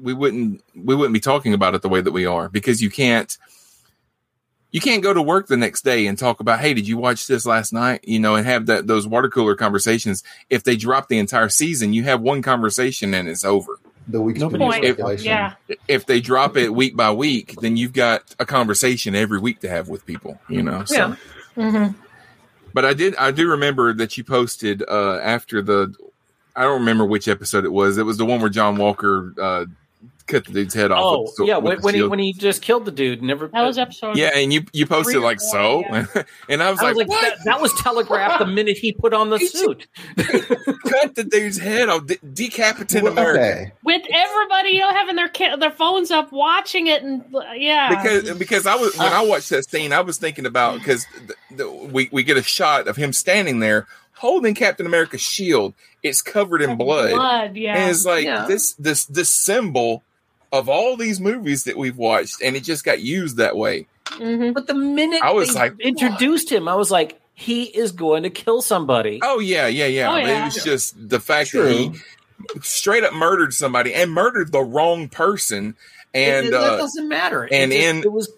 we 0.00 0.12
wouldn't 0.12 0.62
we 0.74 0.94
wouldn't 0.94 1.14
be 1.14 1.20
talking 1.20 1.54
about 1.54 1.74
it 1.74 1.82
the 1.82 1.88
way 1.88 2.00
that 2.00 2.12
we 2.12 2.26
are 2.26 2.48
because 2.48 2.82
you 2.82 2.90
can't 2.90 3.36
you 4.70 4.80
can't 4.80 5.02
go 5.02 5.14
to 5.14 5.22
work 5.22 5.46
the 5.46 5.56
next 5.56 5.82
day 5.82 6.06
and 6.06 6.18
talk 6.18 6.40
about 6.40 6.60
hey 6.60 6.74
did 6.74 6.86
you 6.86 6.96
watch 6.98 7.26
this 7.26 7.46
last 7.46 7.72
night 7.72 8.00
you 8.04 8.18
know 8.18 8.34
and 8.34 8.46
have 8.46 8.66
that 8.66 8.86
those 8.86 9.06
water 9.06 9.28
cooler 9.28 9.54
conversations 9.54 10.22
if 10.50 10.62
they 10.62 10.76
drop 10.76 11.08
the 11.08 11.18
entire 11.18 11.48
season 11.48 11.92
you 11.92 12.02
have 12.04 12.20
one 12.20 12.42
conversation 12.42 13.14
and 13.14 13.28
it's 13.28 13.44
over 13.44 13.78
The 14.08 14.20
week's 14.20 14.40
Point. 14.40 14.74
speculation. 14.84 15.26
Yeah. 15.26 15.54
if 15.86 16.06
they 16.06 16.20
drop 16.20 16.56
it 16.56 16.72
week 16.74 16.96
by 16.96 17.12
week 17.12 17.54
then 17.60 17.76
you've 17.76 17.92
got 17.92 18.22
a 18.38 18.46
conversation 18.46 19.14
every 19.14 19.38
week 19.38 19.60
to 19.60 19.68
have 19.68 19.88
with 19.88 20.06
people 20.06 20.40
you 20.48 20.62
know 20.62 20.84
so 20.86 21.14
Yeah. 21.56 21.70
hmm 21.70 21.86
but 22.74 22.84
I 22.84 22.94
did 22.94 23.14
I 23.16 23.30
do 23.30 23.48
remember 23.50 23.92
that 23.94 24.16
you 24.16 24.24
posted 24.24 24.82
uh 24.88 25.18
after 25.22 25.60
the 25.62 25.94
I 26.56 26.62
don't 26.62 26.80
remember 26.80 27.04
which 27.04 27.28
episode 27.28 27.64
it 27.64 27.72
was. 27.72 27.98
It 27.98 28.02
was 28.02 28.16
the 28.16 28.24
one 28.26 28.40
where 28.40 28.50
John 28.50 28.76
Walker 28.76 29.32
uh 29.40 29.66
cut 30.28 30.44
the 30.44 30.52
dude's 30.52 30.74
head 30.74 30.92
off. 30.92 31.00
Oh 31.02 31.22
with 31.22 31.36
the- 31.36 31.44
yeah, 31.46 31.56
with 31.56 31.64
when, 31.64 31.76
the 31.78 31.82
when 31.82 31.94
he 31.94 32.02
when 32.04 32.18
he 32.20 32.32
just 32.32 32.62
killed 32.62 32.84
the 32.84 32.92
dude, 32.92 33.22
never. 33.22 33.48
That 33.48 33.62
was 33.62 33.78
episode. 33.78 34.16
yeah, 34.16 34.30
and 34.34 34.52
you 34.52 34.64
you 34.72 34.86
posted 34.86 35.14
Three 35.14 35.22
like 35.24 35.40
four, 35.40 35.50
so, 35.50 35.80
yeah. 35.80 36.06
and 36.48 36.62
I 36.62 36.70
was 36.70 36.78
I 36.80 36.84
like, 36.92 36.94
was 36.94 36.96
like, 36.98 37.08
what? 37.08 37.22
that, 37.38 37.44
that 37.44 37.60
was 37.60 37.72
telegraphed 37.80 38.38
the 38.38 38.46
minute 38.46 38.76
he 38.78 38.92
put 38.92 39.12
on 39.14 39.30
the 39.30 39.38
suit. 39.38 39.86
cut 40.16 41.14
the 41.14 41.24
dude's 41.24 41.58
head 41.58 41.88
off, 41.88 42.06
de- 42.06 42.18
decapitate 42.18 43.02
Well, 43.02 43.12
America. 43.12 43.40
okay. 43.40 43.72
With 43.84 44.02
everybody, 44.12 44.70
you 44.70 44.80
know, 44.80 44.90
having 44.90 45.16
their 45.16 45.28
ca- 45.28 45.56
their 45.56 45.70
phones 45.70 46.10
up, 46.10 46.32
watching 46.32 46.86
it, 46.86 47.02
and 47.02 47.24
yeah, 47.56 47.88
Because 48.02 48.38
because 48.38 48.66
I 48.66 48.74
was 48.76 48.96
when 48.96 49.12
I 49.12 49.22
watched 49.24 49.50
that 49.50 49.68
scene, 49.68 49.92
I 49.92 50.00
was 50.00 50.18
thinking 50.18 50.46
about 50.46 50.78
because 50.78 51.06
the, 51.26 51.34
the, 51.56 51.70
we 51.70 52.08
we 52.12 52.22
get 52.22 52.36
a 52.36 52.42
shot 52.42 52.88
of 52.88 52.96
him 52.96 53.12
standing 53.12 53.60
there 53.60 53.86
holding 54.14 54.54
Captain 54.54 54.84
America's 54.86 55.20
shield. 55.20 55.74
It's 56.02 56.22
covered 56.22 56.62
in 56.62 56.76
blood. 56.76 57.10
blood, 57.10 57.56
yeah. 57.56 57.76
And 57.76 57.90
it's 57.90 58.04
like 58.04 58.24
Yeah. 58.24 58.46
this 58.46 58.74
this 58.74 59.04
this 59.06 59.28
symbol 59.30 60.02
of 60.52 60.68
all 60.68 60.96
these 60.96 61.20
movies 61.20 61.64
that 61.64 61.76
we've 61.76 61.96
watched, 61.96 62.40
and 62.42 62.56
it 62.56 62.64
just 62.64 62.84
got 62.84 63.00
used 63.00 63.36
that 63.36 63.56
way. 63.56 63.86
Mhm. 64.12 64.54
But 64.54 64.66
the 64.66 64.74
minute 64.74 65.20
I 65.22 65.32
was 65.32 65.48
they 65.52 65.60
like, 65.60 65.80
introduced 65.80 66.50
him, 66.50 66.68
I 66.68 66.74
was 66.74 66.90
like, 66.90 67.20
he 67.34 67.64
is 67.64 67.92
going 67.92 68.22
to 68.24 68.30
kill 68.30 68.62
somebody. 68.62 69.20
Oh 69.22 69.38
yeah, 69.38 69.66
yeah, 69.66 69.86
yeah. 69.86 70.12
Oh, 70.12 70.16
yeah. 70.16 70.42
It 70.42 70.44
was 70.46 70.64
just 70.64 71.08
the 71.08 71.20
fact 71.20 71.52
that 71.52 71.70
he 71.70 71.92
straight 72.62 73.04
up 73.04 73.12
murdered 73.12 73.52
somebody 73.52 73.92
and 73.94 74.10
murdered 74.10 74.50
the 74.52 74.62
wrong 74.62 75.08
person, 75.08 75.76
and 76.14 76.46
It- 76.46 76.50
that 76.52 76.60
uh, 76.60 76.76
doesn't 76.78 77.08
matter. 77.08 77.44
It 77.44 77.52
and 77.52 77.72
just- 77.72 77.84
in 77.84 77.98
it 77.98 78.12
was 78.12 78.32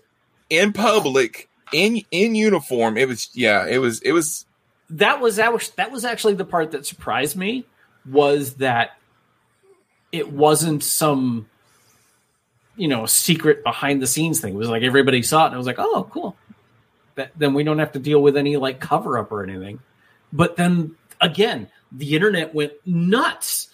in 0.50 0.72
public 0.72 1.48
in 1.72 2.02
in 2.10 2.34
uniform. 2.34 2.98
It 2.98 3.06
was 3.08 3.30
yeah. 3.32 3.66
It 3.66 3.78
was 3.78 4.00
it 4.00 4.12
was 4.12 4.44
that 4.90 5.20
was 5.20 5.36
that 5.36 5.52
was 5.52 5.68
that 5.70 5.92
was 5.92 6.04
actually 6.04 6.34
the 6.34 6.44
part 6.44 6.72
that 6.72 6.84
surprised 6.86 7.36
me 7.36 7.64
was 8.10 8.54
that 8.54 8.96
it 10.12 10.32
wasn't 10.32 10.82
some 10.82 11.48
you 12.80 12.88
know 12.88 13.04
secret 13.04 13.62
behind 13.62 14.00
the 14.00 14.06
scenes 14.06 14.40
thing. 14.40 14.54
It 14.54 14.56
was 14.56 14.68
like 14.68 14.82
everybody 14.82 15.22
saw 15.22 15.44
it 15.44 15.46
and 15.46 15.54
I 15.54 15.58
was 15.58 15.66
like, 15.66 15.78
oh 15.78 16.08
cool. 16.10 16.36
That 17.16 17.32
then 17.36 17.52
we 17.54 17.62
don't 17.62 17.78
have 17.78 17.92
to 17.92 17.98
deal 17.98 18.22
with 18.22 18.36
any 18.36 18.56
like 18.56 18.80
cover 18.80 19.18
up 19.18 19.30
or 19.30 19.42
anything. 19.44 19.80
But 20.32 20.56
then 20.56 20.96
again, 21.20 21.68
the 21.92 22.14
internet 22.14 22.54
went 22.54 22.72
nuts. 22.86 23.68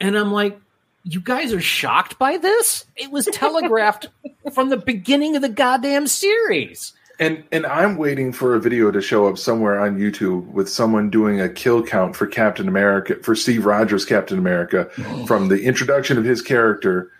And 0.00 0.16
I'm 0.16 0.32
like, 0.32 0.60
you 1.04 1.20
guys 1.20 1.52
are 1.52 1.60
shocked 1.60 2.18
by 2.18 2.36
this? 2.36 2.84
It 2.96 3.10
was 3.10 3.26
telegraphed 3.32 4.08
from 4.52 4.68
the 4.68 4.76
beginning 4.76 5.36
of 5.36 5.42
the 5.42 5.48
goddamn 5.48 6.06
series. 6.06 6.92
And 7.18 7.44
and 7.52 7.64
I'm 7.66 7.96
waiting 7.96 8.32
for 8.32 8.54
a 8.54 8.60
video 8.60 8.90
to 8.90 9.00
show 9.00 9.26
up 9.26 9.38
somewhere 9.38 9.80
on 9.80 9.98
YouTube 9.98 10.46
with 10.48 10.68
someone 10.68 11.08
doing 11.08 11.40
a 11.40 11.48
kill 11.48 11.82
count 11.82 12.16
for 12.16 12.26
Captain 12.26 12.68
America 12.68 13.16
for 13.22 13.34
Steve 13.34 13.64
Rogers 13.64 14.04
Captain 14.04 14.38
America 14.38 14.90
from 15.26 15.48
the 15.48 15.62
introduction 15.62 16.18
of 16.18 16.24
his 16.24 16.42
character 16.42 17.10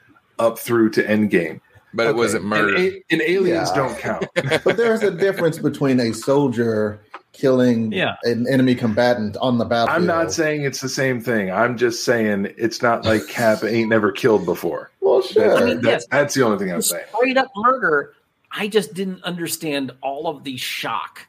up 0.40 0.58
through 0.58 0.90
to 0.90 1.02
Endgame. 1.04 1.60
but 1.94 2.06
it 2.06 2.14
wasn't 2.16 2.44
murder. 2.44 2.76
And, 2.76 3.02
and 3.10 3.20
aliens 3.22 3.68
Yeah. 3.70 3.74
don't 3.76 3.98
count. 3.98 4.26
but 4.64 4.76
there's 4.76 5.02
a 5.02 5.10
difference 5.10 5.58
between 5.58 5.98
a 6.00 6.12
soldier 6.12 7.00
killing 7.32 7.92
Yeah. 7.92 8.16
an 8.24 8.46
enemy 8.48 8.74
combatant 8.74 9.36
on 9.38 9.58
the 9.58 9.64
battlefield. 9.64 10.00
I'm 10.00 10.06
not 10.06 10.32
saying 10.32 10.64
it's 10.64 10.80
the 10.80 10.88
same 10.88 11.20
thing. 11.20 11.50
I'm 11.50 11.76
just 11.76 12.04
saying 12.04 12.52
it's 12.56 12.82
not 12.82 13.04
like 13.04 13.26
Cap 13.28 13.62
ain't 13.64 13.88
never 13.88 14.10
killed 14.12 14.44
before. 14.44 14.90
Well, 15.00 15.22
sure. 15.22 15.48
That- 15.48 15.62
I 15.62 15.66
mean, 15.66 15.80
that- 15.82 15.90
yes. 15.90 16.06
That's 16.10 16.34
the 16.34 16.44
only 16.44 16.58
thing 16.58 16.72
I'm 16.72 16.82
saying. 16.82 17.04
straight 17.14 17.36
up 17.36 17.48
murder. 17.56 18.14
I 18.52 18.66
just 18.68 18.94
didn't 18.94 19.22
understand 19.22 19.92
all 20.02 20.26
of 20.26 20.42
the 20.44 20.56
shock. 20.56 21.26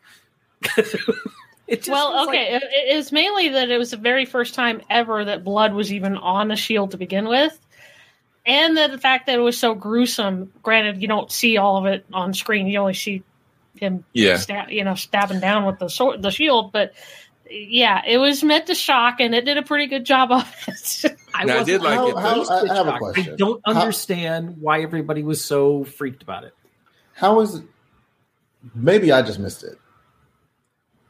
it 0.78 1.78
just 1.84 1.90
well, 1.90 2.28
okay, 2.28 2.54
like- 2.54 2.64
it, 2.64 2.70
it's 2.74 3.12
mainly 3.12 3.50
that 3.50 3.70
it 3.70 3.78
was 3.78 3.92
the 3.92 3.98
very 3.98 4.26
first 4.26 4.54
time 4.54 4.82
ever 4.90 5.24
that 5.26 5.44
blood 5.44 5.74
was 5.74 5.92
even 5.94 6.18
on 6.18 6.52
a 6.52 6.56
shield 6.56 6.92
to 6.92 6.98
begin 6.98 7.28
with, 7.28 7.58
and 8.46 8.78
that 8.78 8.92
the 8.92 8.98
fact 8.98 9.28
that 9.28 9.38
it 9.38 9.42
was 9.42 9.58
so 9.58 9.74
gruesome. 9.76 10.52
Granted, 10.64 11.02
you 11.02 11.08
don't 11.08 11.32
see 11.32 11.58
all 11.58 11.78
of 11.78 11.86
it 11.86 12.06
on 12.14 12.34
screen; 12.34 12.68
you 12.68 12.80
only 12.80 12.94
see 12.94 13.24
him, 13.76 14.04
Yeah. 14.14 14.38
stab, 14.38 14.70
you 14.70 14.84
know, 14.84 14.96
stabbing 14.96 15.40
down 15.40 15.66
with 15.66 15.80
the 15.80 15.88
sword, 15.90 16.22
the 16.22 16.32
shield. 16.32 16.72
But 16.72 16.94
yeah, 17.50 18.02
it 18.08 18.18
was 18.18 18.44
meant 18.44 18.68
to 18.68 18.76
shock, 18.76 19.20
and 19.20 19.34
it 19.36 19.46
did 19.46 19.58
a 19.58 19.62
pretty 19.64 19.88
good 19.88 20.06
job 20.06 20.32
of 20.32 20.54
it. 20.68 21.06
I, 21.34 21.46
Now, 21.46 21.60
I 21.60 21.64
did 21.64 21.82
like 21.82 21.98
How- 21.98 22.08
it. 22.08 22.16
how- 22.18 22.44
I- 22.44 22.70
I 22.72 22.76
have 22.76 22.88
a 22.88 22.98
question. 22.98 23.34
I 23.34 23.36
don't 23.38 23.62
How- 23.66 23.74
understand 23.74 24.58
why 24.60 24.82
everybody 24.82 25.24
was 25.24 25.44
so 25.44 25.84
freaked 25.84 26.22
about 26.24 26.44
it. 26.44 26.54
How 27.14 27.40
is 27.42 27.56
it? 27.56 27.64
Maybe 28.76 29.12
I 29.12 29.22
just 29.22 29.40
missed 29.40 29.64
it, 29.64 29.78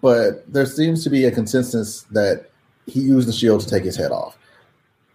but 0.01 0.51
there 0.51 0.65
seems 0.65 1.03
to 1.03 1.09
be 1.09 1.25
a 1.25 1.31
consensus 1.31 2.03
that 2.11 2.49
he 2.87 3.01
used 3.01 3.27
the 3.27 3.33
shield 3.33 3.61
to 3.61 3.67
take 3.69 3.83
his 3.83 3.95
head 3.97 4.11
off. 4.11 4.37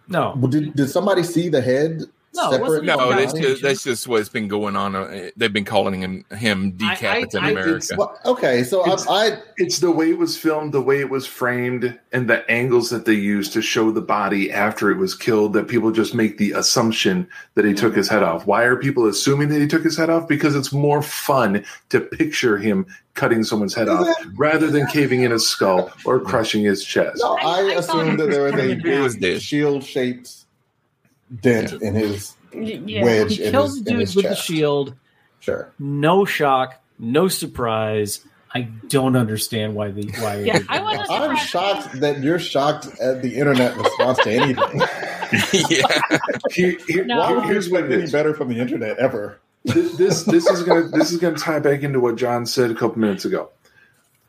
No, 0.07 0.35
did, 0.49 0.75
did 0.75 0.89
somebody 0.89 1.23
see 1.23 1.49
the 1.49 1.61
head 1.61 2.03
No, 2.35 2.51
separate? 2.51 2.61
wasn't 2.69 2.85
No, 2.85 3.09
that's 3.09 3.33
just, 3.33 3.61
that's 3.63 3.83
just 3.83 4.07
what's 4.07 4.29
been 4.29 4.47
going 4.47 4.75
on. 4.75 4.95
Uh, 4.95 5.29
They've 5.37 5.51
been 5.51 5.65
calling 5.65 6.01
him, 6.01 6.23
him 6.31 6.77
I- 6.81 6.85
I- 6.85 6.93
decapitate 6.95 7.51
America. 7.51 7.95
Well, 7.97 8.19
okay, 8.25 8.63
so 8.63 8.81
It's- 8.85 9.05
I 9.09 9.39
It's 9.57 9.79
the 9.79 9.89
way 9.91 10.11
it 10.11 10.17
was 10.19 10.37
filmed, 10.37 10.71
the 10.73 10.81
way 10.81 10.99
it 10.99 11.09
was 11.09 11.25
framed, 11.25 11.97
and 12.13 12.29
the 12.29 12.49
angles 12.51 12.89
that 12.91 13.05
they 13.05 13.13
used 13.13 13.53
to 13.53 13.61
show 13.61 13.89
the 13.91 14.01
body 14.01 14.51
after 14.51 14.91
it 14.91 14.97
was 14.97 15.15
killed 15.15 15.53
that 15.53 15.67
people 15.67 15.89
just 15.91 16.13
make 16.13 16.37
the 16.37 16.51
assumption 16.51 17.27
that 17.55 17.65
he 17.65 17.73
took 17.73 17.95
his 17.95 18.07
head 18.07 18.21
off. 18.23 18.45
Why 18.45 18.63
are 18.63 18.75
people 18.75 19.07
assuming 19.07 19.49
that 19.49 19.59
he 19.59 19.67
took 19.67 19.83
his 19.83 19.97
head 19.97 20.09
off? 20.11 20.27
Because 20.27 20.55
it's 20.55 20.71
more 20.71 21.01
fun 21.01 21.63
to 21.89 21.99
picture 22.01 22.57
him 22.57 22.85
cutting 23.15 23.43
someone's 23.43 23.73
head 23.73 23.89
off 23.89 24.07
rather 24.35 24.67
than 24.69 24.85
caving 24.87 25.21
in 25.23 25.31
his 25.31 25.47
skull 25.47 25.91
or 26.05 26.19
crushing 26.19 26.63
his 26.63 26.83
chest. 26.83 27.17
no, 27.23 27.35
I, 27.37 27.61
I- 27.61 27.61
I 27.61 27.73
assumed 27.79 28.19
that 28.19 28.29
there 28.29 29.01
was 29.01 29.15
a 29.15 29.19
dead. 29.19 29.41
shield 29.41 29.83
shaped 29.83 30.45
dent 31.41 31.73
in 31.81 31.93
his 31.95 32.35
yeah. 32.53 33.03
wedge 33.03 33.37
he 33.37 33.49
kills 33.51 33.75
his, 33.75 33.83
the 33.83 33.91
dude 33.91 33.99
his 34.01 34.15
with 34.15 34.25
the 34.25 34.35
shield. 34.35 34.95
Sure. 35.39 35.71
No 35.79 36.25
shock, 36.25 36.81
no 36.99 37.27
surprise. 37.27 38.21
I 38.55 38.61
don't 38.87 39.15
understand 39.15 39.75
why 39.75 39.91
the 39.91 40.09
why. 40.19 40.39
Yeah, 40.41 40.59
I 40.69 40.81
wasn't 40.81 41.11
I'm 41.11 41.35
surprised. 41.37 41.49
shocked 41.49 41.99
that 41.99 42.23
you're 42.23 42.39
shocked 42.39 42.87
at 42.99 43.21
the 43.21 43.35
internet 43.35 43.75
response 43.77 44.17
to 44.19 44.31
anything. 44.31 44.79
yeah, 45.69 45.87
Here- 46.51 46.77
here- 46.87 47.05
No. 47.05 47.19
Why 47.19 47.27
here- 47.27 47.35
would 47.35 47.43
you 47.45 47.51
here's 47.51 47.69
what 47.69 47.81
expect 47.83 47.93
it 47.99 48.01
any 48.03 48.11
better 48.11 48.33
from 48.33 48.47
the 48.49 48.59
internet 48.59 48.97
ever? 48.97 49.39
this 49.65 49.97
this 49.97 50.23
this 50.23 50.47
is 50.49 50.63
gonna 50.63 50.87
this 50.87 51.11
is 51.11 51.17
gonna 51.19 51.35
tie 51.37 51.59
back 51.59 51.83
into 51.83 51.99
what 51.99 52.15
John 52.15 52.45
said 52.45 52.71
a 52.71 52.75
couple 52.75 52.99
minutes 52.99 53.25
ago. 53.25 53.49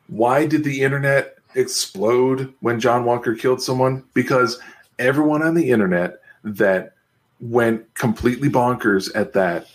Why 0.07 0.45
did 0.45 0.63
the 0.65 0.81
internet 0.81 1.37
explode 1.55 2.53
when 2.59 2.79
John 2.79 3.05
Walker 3.05 3.33
killed 3.35 3.61
someone? 3.61 4.03
Because 4.13 4.59
everyone 4.99 5.41
on 5.41 5.53
the 5.55 5.71
internet 5.71 6.18
that 6.43 6.93
went 7.39 7.93
completely 7.93 8.49
bonkers 8.49 9.09
at 9.15 9.33
that 9.33 9.67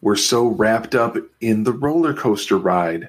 were 0.00 0.16
so 0.16 0.46
wrapped 0.46 0.94
up 0.94 1.16
in 1.40 1.64
the 1.64 1.72
roller 1.72 2.14
coaster 2.14 2.56
ride 2.56 3.08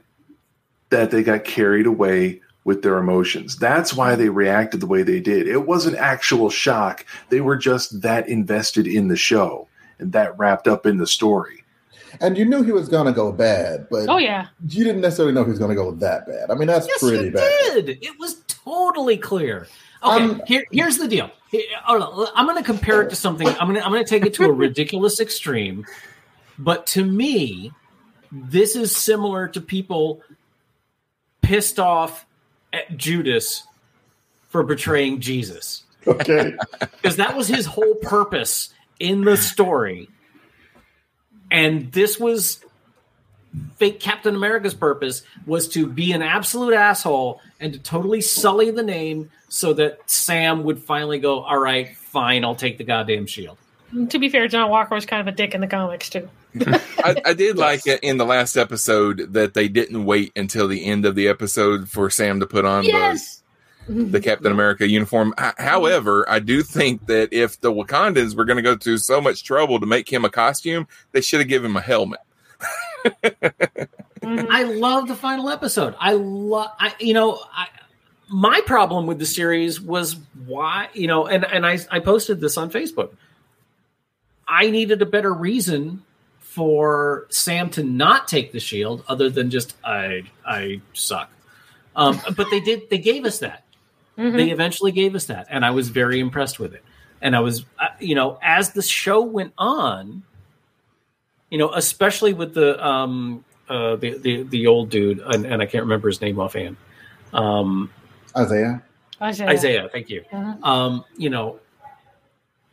that 0.89 1.11
they 1.11 1.23
got 1.23 1.43
carried 1.45 1.85
away 1.85 2.41
with 2.63 2.81
their 2.81 2.97
emotions. 2.97 3.55
That's 3.55 3.93
why 3.93 4.15
they 4.15 4.29
reacted 4.29 4.81
the 4.81 4.87
way 4.87 5.03
they 5.03 5.19
did. 5.19 5.47
It 5.47 5.65
wasn't 5.65 5.97
actual 5.97 6.49
shock. 6.49 7.05
They 7.29 7.41
were 7.41 7.55
just 7.57 8.01
that 8.01 8.27
invested 8.27 8.85
in 8.87 9.07
the 9.07 9.15
show 9.15 9.67
and 9.99 10.11
that 10.11 10.37
wrapped 10.37 10.67
up 10.67 10.85
in 10.85 10.97
the 10.97 11.07
story. 11.07 11.63
And 12.19 12.37
you 12.37 12.43
knew 12.43 12.61
he 12.61 12.73
was 12.73 12.89
going 12.89 13.05
to 13.05 13.13
go 13.13 13.31
bad, 13.31 13.87
but 13.89 14.09
Oh 14.09 14.17
yeah, 14.17 14.47
you 14.67 14.83
didn't 14.83 15.01
necessarily 15.01 15.33
know 15.33 15.43
he 15.45 15.49
was 15.49 15.59
going 15.59 15.69
to 15.69 15.75
go 15.75 15.91
that 15.91 16.27
bad. 16.27 16.51
I 16.51 16.55
mean, 16.55 16.67
that's 16.67 16.85
Yes, 16.87 16.99
pretty 16.99 17.25
you 17.27 17.31
bad. 17.31 17.85
did. 17.85 17.89
It 18.03 18.19
was 18.19 18.41
totally 18.49 19.15
clear. 19.17 19.67
Okay, 20.03 20.23
Um, 20.23 20.41
here, 20.47 20.65
here's 20.71 20.97
the 20.97 21.07
deal. 21.07 21.29
Here- 21.49 21.63
hold 21.83 22.01
on, 22.01 22.27
I'm 22.35 22.45
going 22.45 22.57
to 22.57 22.63
compare 22.63 23.01
it 23.01 23.09
to 23.09 23.15
something. 23.15 23.47
I'm 23.47 23.67
going 23.67 23.75
to 23.75 23.85
I'm 23.85 23.91
going 23.91 24.03
to 24.03 24.09
take 24.09 24.25
it 24.25 24.33
to 24.35 24.45
a 24.45 24.51
ridiculous 24.51 25.19
extreme, 25.19 25.85
but 26.57 26.87
to 26.87 27.03
me, 27.03 27.71
this 28.31 28.75
is 28.75 28.95
similar 28.95 29.47
to 29.49 29.61
people 29.61 30.21
pissed 31.41 31.79
off 31.79 32.25
at 32.73 32.97
Judas 32.97 33.63
for 34.49 34.63
betraying 34.63 35.19
Jesus 35.19 35.83
Okay. 36.07 36.55
because 36.79 37.17
that 37.17 37.35
was 37.35 37.47
his 37.47 37.65
whole 37.65 37.95
purpose 37.95 38.73
in 38.99 39.23
the 39.23 39.35
story, 39.37 40.09
and 41.51 41.91
this 41.91 42.19
was 42.19 42.63
fake 43.75 43.99
Captain 43.99 44.35
America's 44.35 44.73
purpose 44.73 45.23
was 45.45 45.67
to 45.69 45.85
be 45.85 46.13
an 46.13 46.21
absolute 46.21 46.73
asshole 46.73 47.41
and 47.61 47.73
to 47.73 47.79
totally 47.79 48.19
sully 48.21 48.71
the 48.71 48.83
name 48.83 49.29
so 49.49 49.73
that 49.73 49.99
Sam 50.09 50.63
would 50.63 50.79
finally 50.79 51.19
go, 51.19 51.41
"All 51.41 51.57
right, 51.59 51.95
fine, 51.95 52.43
I'll 52.43 52.55
take 52.55 52.77
the 52.77 52.83
goddamn 52.83 53.27
shield." 53.27 53.57
To 54.09 54.19
be 54.19 54.29
fair, 54.29 54.47
John 54.47 54.69
Walker 54.69 54.95
was 54.95 55.05
kind 55.05 55.21
of 55.21 55.33
a 55.33 55.35
dick 55.35 55.53
in 55.53 55.61
the 55.61 55.67
comics 55.67 56.09
too. 56.09 56.29
I, 56.59 57.15
I 57.25 57.33
did 57.33 57.57
like 57.57 57.87
it 57.87 58.01
in 58.03 58.17
the 58.17 58.25
last 58.25 58.57
episode 58.57 59.33
that 59.33 59.53
they 59.53 59.67
didn't 59.67 60.03
wait 60.05 60.31
until 60.35 60.67
the 60.67 60.85
end 60.85 61.05
of 61.05 61.15
the 61.15 61.27
episode 61.27 61.89
for 61.89 62.09
Sam 62.09 62.39
to 62.41 62.45
put 62.45 62.65
on 62.65 62.83
Yes. 62.83 63.41
the, 63.87 64.03
the 64.03 64.21
Captain 64.21 64.51
America 64.51 64.87
uniform. 64.87 65.33
H- 65.39 65.53
however, 65.57 66.25
I 66.29 66.39
do 66.39 66.61
think 66.61 67.07
that 67.07 67.33
if 67.33 67.59
the 67.61 67.71
Wakandans 67.71 68.35
were 68.35 68.45
going 68.45 68.57
to 68.57 68.61
go 68.63 68.75
to 68.75 68.97
so 68.97 69.19
much 69.21 69.43
trouble 69.43 69.79
to 69.79 69.85
make 69.85 70.11
him 70.11 70.23
a 70.25 70.29
costume, 70.29 70.87
they 71.13 71.21
should 71.21 71.39
have 71.39 71.49
given 71.49 71.71
him 71.71 71.77
a 71.77 71.81
helmet. 71.81 72.19
I 74.23 74.63
love 74.63 75.07
the 75.07 75.15
final 75.15 75.49
episode. 75.49 75.95
I 75.99 76.13
love, 76.13 76.69
I 76.79 76.93
you 76.99 77.13
know, 77.13 77.39
I, 77.53 77.67
my 78.29 78.61
problem 78.65 79.07
with 79.07 79.19
the 79.19 79.25
series 79.25 79.81
was 79.81 80.17
why 80.45 80.89
you 80.93 81.07
know, 81.07 81.27
and 81.27 81.43
and 81.45 81.65
I 81.65 81.79
I 81.89 81.99
posted 81.99 82.39
this 82.39 82.57
on 82.57 82.71
Facebook. 82.71 83.11
I 84.47 84.69
needed 84.69 85.01
a 85.01 85.05
better 85.05 85.33
reason 85.33 86.03
for 86.39 87.27
Sam 87.29 87.69
to 87.71 87.83
not 87.83 88.27
take 88.27 88.51
the 88.51 88.59
shield, 88.59 89.03
other 89.07 89.29
than 89.29 89.49
just 89.49 89.75
I 89.83 90.23
I 90.45 90.81
suck. 90.93 91.31
Um, 91.95 92.19
but 92.35 92.49
they 92.49 92.59
did. 92.59 92.89
They 92.89 92.97
gave 92.99 93.25
us 93.25 93.39
that. 93.39 93.63
Mhm. 94.17 94.35
They 94.35 94.51
eventually 94.51 94.91
gave 94.91 95.15
us 95.15 95.25
that, 95.25 95.47
and 95.49 95.65
I 95.65 95.71
was 95.71 95.89
very 95.89 96.19
impressed 96.19 96.59
with 96.59 96.73
it. 96.73 96.83
And 97.21 97.35
I 97.35 97.39
was, 97.39 97.65
uh, 97.79 97.87
you 97.99 98.15
know, 98.15 98.39
as 98.41 98.71
the 98.71 98.81
show 98.81 99.21
went 99.21 99.53
on, 99.57 100.23
you 101.51 101.59
know, 101.59 101.71
especially 101.73 102.33
with 102.33 102.55
the 102.55 102.83
um 102.83 103.45
uh 103.69 103.95
the 103.97 104.17
the, 104.17 104.43
the 104.43 104.65
old 104.65 104.89
dude, 104.89 105.19
and, 105.19 105.45
and 105.45 105.61
I 105.61 105.67
can't 105.67 105.83
remember 105.83 106.07
his 106.07 106.19
name 106.21 106.39
offhand. 106.39 106.77
Um, 107.33 107.91
Isaiah. 108.35 108.81
Isaiah. 109.21 109.49
Isaiah, 109.49 109.89
thank 109.91 110.09
you. 110.09 110.23
Mhm. 110.31 110.63
Um, 110.63 111.05
you 111.15 111.29
know, 111.29 111.59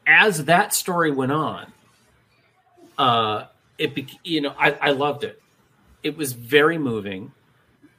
as 0.07 0.47
that 0.47 0.73
story 0.73 1.11
went 1.11 1.33
on, 1.33 1.71
uh, 2.97 3.45
it 3.77 3.95
be, 3.95 4.09
you 4.25 4.41
know 4.41 4.55
I, 4.59 4.73
I 4.81 4.91
loved 4.93 5.25
it. 5.25 5.43
It 6.03 6.17
was 6.17 6.33
very 6.33 6.79
moving, 6.79 7.33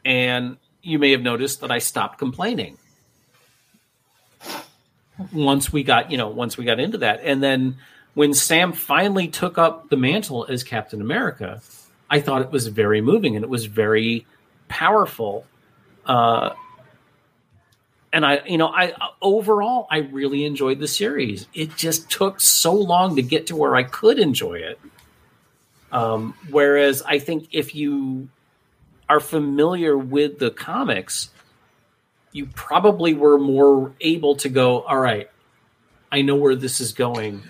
and 0.03 0.57
you 0.81 0.97
may 0.97 1.11
have 1.11 1.21
noticed 1.21 1.61
that 1.61 1.71
I 1.71 1.79
stopped 1.79 2.17
complaining 2.17 2.77
once 5.33 5.71
we 5.73 5.83
got 5.83 6.09
you 6.09 6.17
know 6.17 6.29
once 6.29 6.57
we 6.57 6.63
got 6.65 6.79
into 6.79 6.99
that, 6.99 7.19
and 7.23 7.43
then 7.43 7.75
when 8.19 8.33
Sam 8.33 8.73
finally 8.73 9.29
took 9.29 9.57
up 9.57 9.87
the 9.87 9.95
mantle 9.95 10.45
as 10.49 10.61
Captain 10.61 10.99
America, 10.99 11.61
I 12.09 12.19
thought 12.19 12.41
it 12.41 12.51
was 12.51 12.67
very 12.67 12.99
moving 12.99 13.37
and 13.37 13.45
it 13.45 13.49
was 13.49 13.63
very 13.63 14.27
powerful. 14.67 15.45
Uh, 16.05 16.49
and 18.11 18.25
I, 18.25 18.41
you 18.45 18.57
know, 18.57 18.67
I 18.67 18.91
overall 19.21 19.87
I 19.89 19.99
really 19.99 20.43
enjoyed 20.43 20.79
the 20.79 20.87
series. 20.89 21.47
It 21.53 21.77
just 21.77 22.11
took 22.11 22.41
so 22.41 22.73
long 22.73 23.15
to 23.15 23.21
get 23.21 23.47
to 23.47 23.55
where 23.55 23.73
I 23.73 23.83
could 23.83 24.19
enjoy 24.19 24.55
it. 24.55 24.81
Um, 25.89 26.33
whereas 26.49 27.01
I 27.01 27.19
think 27.19 27.47
if 27.53 27.73
you 27.73 28.27
are 29.07 29.21
familiar 29.21 29.97
with 29.97 30.39
the 30.39 30.51
comics, 30.51 31.29
you 32.33 32.47
probably 32.47 33.13
were 33.13 33.39
more 33.39 33.93
able 34.01 34.35
to 34.35 34.49
go, 34.49 34.81
all 34.81 34.99
right, 34.99 35.29
I 36.11 36.21
know 36.21 36.35
where 36.35 36.55
this 36.55 36.81
is 36.81 36.91
going, 36.91 37.43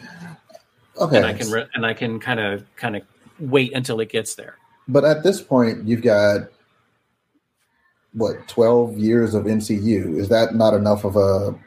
Okay. 0.99 1.17
and 1.17 1.25
I 1.25 1.33
can 1.33 1.51
re- 1.51 1.67
and 1.73 1.85
I 1.85 1.93
can 1.93 2.19
kind 2.19 2.39
of 2.39 2.63
kind 2.75 2.95
of 2.95 3.03
wait 3.39 3.73
until 3.73 3.99
it 3.99 4.09
gets 4.09 4.35
there. 4.35 4.55
But 4.87 5.05
at 5.05 5.23
this 5.23 5.41
point, 5.41 5.87
you've 5.87 6.01
got 6.01 6.49
what 8.13 8.47
twelve 8.47 8.97
years 8.97 9.33
of 9.33 9.45
MCU. 9.45 10.17
Is 10.17 10.29
that 10.29 10.55
not 10.55 10.73
enough 10.73 11.05
of 11.05 11.15
a 11.15 11.57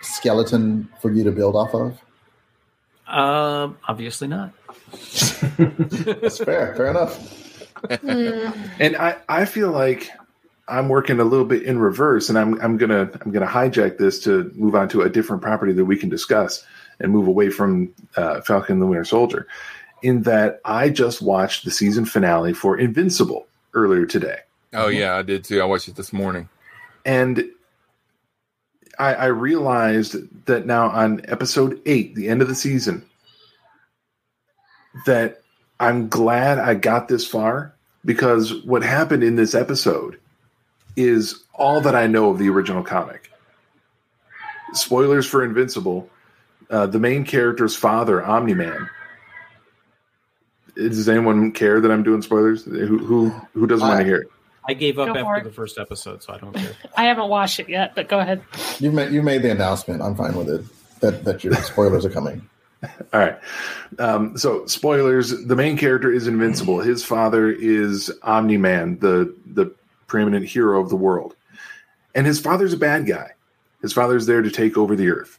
skeleton 0.00 0.88
for 1.00 1.10
you 1.10 1.24
to 1.24 1.32
build 1.32 1.54
off 1.54 1.74
of? 1.74 2.00
Um, 3.06 3.78
obviously 3.86 4.28
not. 4.28 4.52
That's 5.56 6.38
fair. 6.38 6.74
Fair 6.76 6.88
enough. 6.88 7.64
and 8.80 8.96
I, 8.96 9.16
I 9.28 9.44
feel 9.44 9.70
like 9.70 10.10
I'm 10.66 10.88
working 10.88 11.20
a 11.20 11.24
little 11.24 11.46
bit 11.46 11.62
in 11.62 11.78
reverse, 11.78 12.28
and 12.28 12.38
I'm 12.38 12.60
I'm 12.60 12.76
gonna 12.76 13.10
I'm 13.20 13.30
gonna 13.30 13.46
hijack 13.46 13.98
this 13.98 14.22
to 14.24 14.50
move 14.54 14.74
on 14.74 14.88
to 14.90 15.02
a 15.02 15.08
different 15.08 15.42
property 15.42 15.72
that 15.72 15.84
we 15.84 15.96
can 15.96 16.08
discuss 16.08 16.64
and 17.00 17.12
move 17.12 17.26
away 17.26 17.50
from 17.50 17.92
uh, 18.16 18.40
Falcon 18.40 18.74
and 18.74 18.82
the 18.82 18.86
Winter 18.86 19.04
Soldier. 19.04 19.46
In 20.02 20.22
that 20.22 20.60
I 20.64 20.90
just 20.90 21.20
watched 21.20 21.64
the 21.64 21.70
season 21.70 22.04
finale 22.04 22.52
for 22.52 22.78
Invincible 22.78 23.46
earlier 23.74 24.06
today, 24.06 24.38
Oh 24.72 24.88
yeah, 24.88 25.16
I 25.16 25.22
did 25.22 25.44
too. 25.44 25.60
I 25.60 25.64
watched 25.64 25.88
it 25.88 25.96
this 25.96 26.12
morning. 26.12 26.48
and 27.04 27.44
I, 28.98 29.14
I 29.14 29.26
realized 29.26 30.16
that 30.46 30.66
now 30.66 30.88
on 30.90 31.20
episode 31.28 31.80
eight, 31.86 32.14
the 32.14 32.28
end 32.28 32.42
of 32.42 32.48
the 32.48 32.54
season, 32.54 33.04
that 35.06 35.40
I'm 35.80 36.08
glad 36.08 36.58
I 36.58 36.74
got 36.74 37.08
this 37.08 37.26
far 37.26 37.74
because 38.04 38.64
what 38.64 38.82
happened 38.82 39.22
in 39.22 39.36
this 39.36 39.54
episode 39.54 40.18
is 40.96 41.44
all 41.54 41.80
that 41.82 41.94
I 41.94 42.06
know 42.08 42.30
of 42.30 42.38
the 42.38 42.48
original 42.48 42.82
comic. 42.82 43.30
Spoilers 44.72 45.26
for 45.26 45.44
Invincible. 45.44 46.10
Uh, 46.70 46.86
the 46.86 46.98
main 46.98 47.24
character's 47.24 47.74
father, 47.74 48.22
Omni 48.22 48.54
Man. 48.54 48.88
Does 50.76 51.08
anyone 51.08 51.52
care 51.52 51.80
that 51.80 51.90
I'm 51.90 52.02
doing 52.02 52.22
spoilers? 52.22 52.64
Who 52.64 52.98
who 52.98 53.30
who 53.54 53.66
doesn't 53.66 53.86
want 53.86 54.00
to 54.00 54.04
hear 54.04 54.22
it? 54.22 54.28
I 54.68 54.74
gave 54.74 54.98
up 54.98 55.14
Go 55.14 55.18
after 55.18 55.48
the 55.48 55.54
first 55.54 55.78
episode, 55.78 56.22
so 56.22 56.34
I 56.34 56.38
don't 56.38 56.54
care. 56.54 56.72
I 56.96 57.04
haven't 57.04 57.28
watched 57.28 57.58
it 57.58 57.68
yet, 57.70 57.94
but 57.94 58.08
go 58.08 58.18
ahead. 58.18 58.42
You 58.78 58.92
made 58.92 59.12
you 59.12 59.22
made 59.22 59.42
the 59.42 59.50
announcement. 59.50 60.02
I'm 60.02 60.14
fine 60.14 60.36
with 60.36 60.48
it. 60.50 60.64
That 61.00 61.24
that 61.24 61.42
your 61.42 61.54
spoilers 61.54 62.04
are 62.04 62.10
coming. 62.10 62.48
All 62.82 63.20
right. 63.20 63.38
Um, 63.98 64.36
so 64.36 64.66
spoilers: 64.66 65.30
the 65.46 65.56
main 65.56 65.76
character 65.78 66.12
is 66.12 66.26
invincible. 66.26 66.80
His 66.80 67.02
father 67.04 67.50
is 67.50 68.12
Omni 68.22 68.58
Man, 68.58 68.98
the 68.98 69.34
the 69.46 69.74
preeminent 70.06 70.46
hero 70.46 70.80
of 70.80 70.90
the 70.90 70.96
world, 70.96 71.34
and 72.14 72.26
his 72.26 72.38
father's 72.38 72.74
a 72.74 72.78
bad 72.78 73.06
guy. 73.06 73.32
His 73.80 73.92
father's 73.92 74.26
there 74.26 74.42
to 74.42 74.50
take 74.50 74.76
over 74.76 74.94
the 74.94 75.08
earth. 75.10 75.38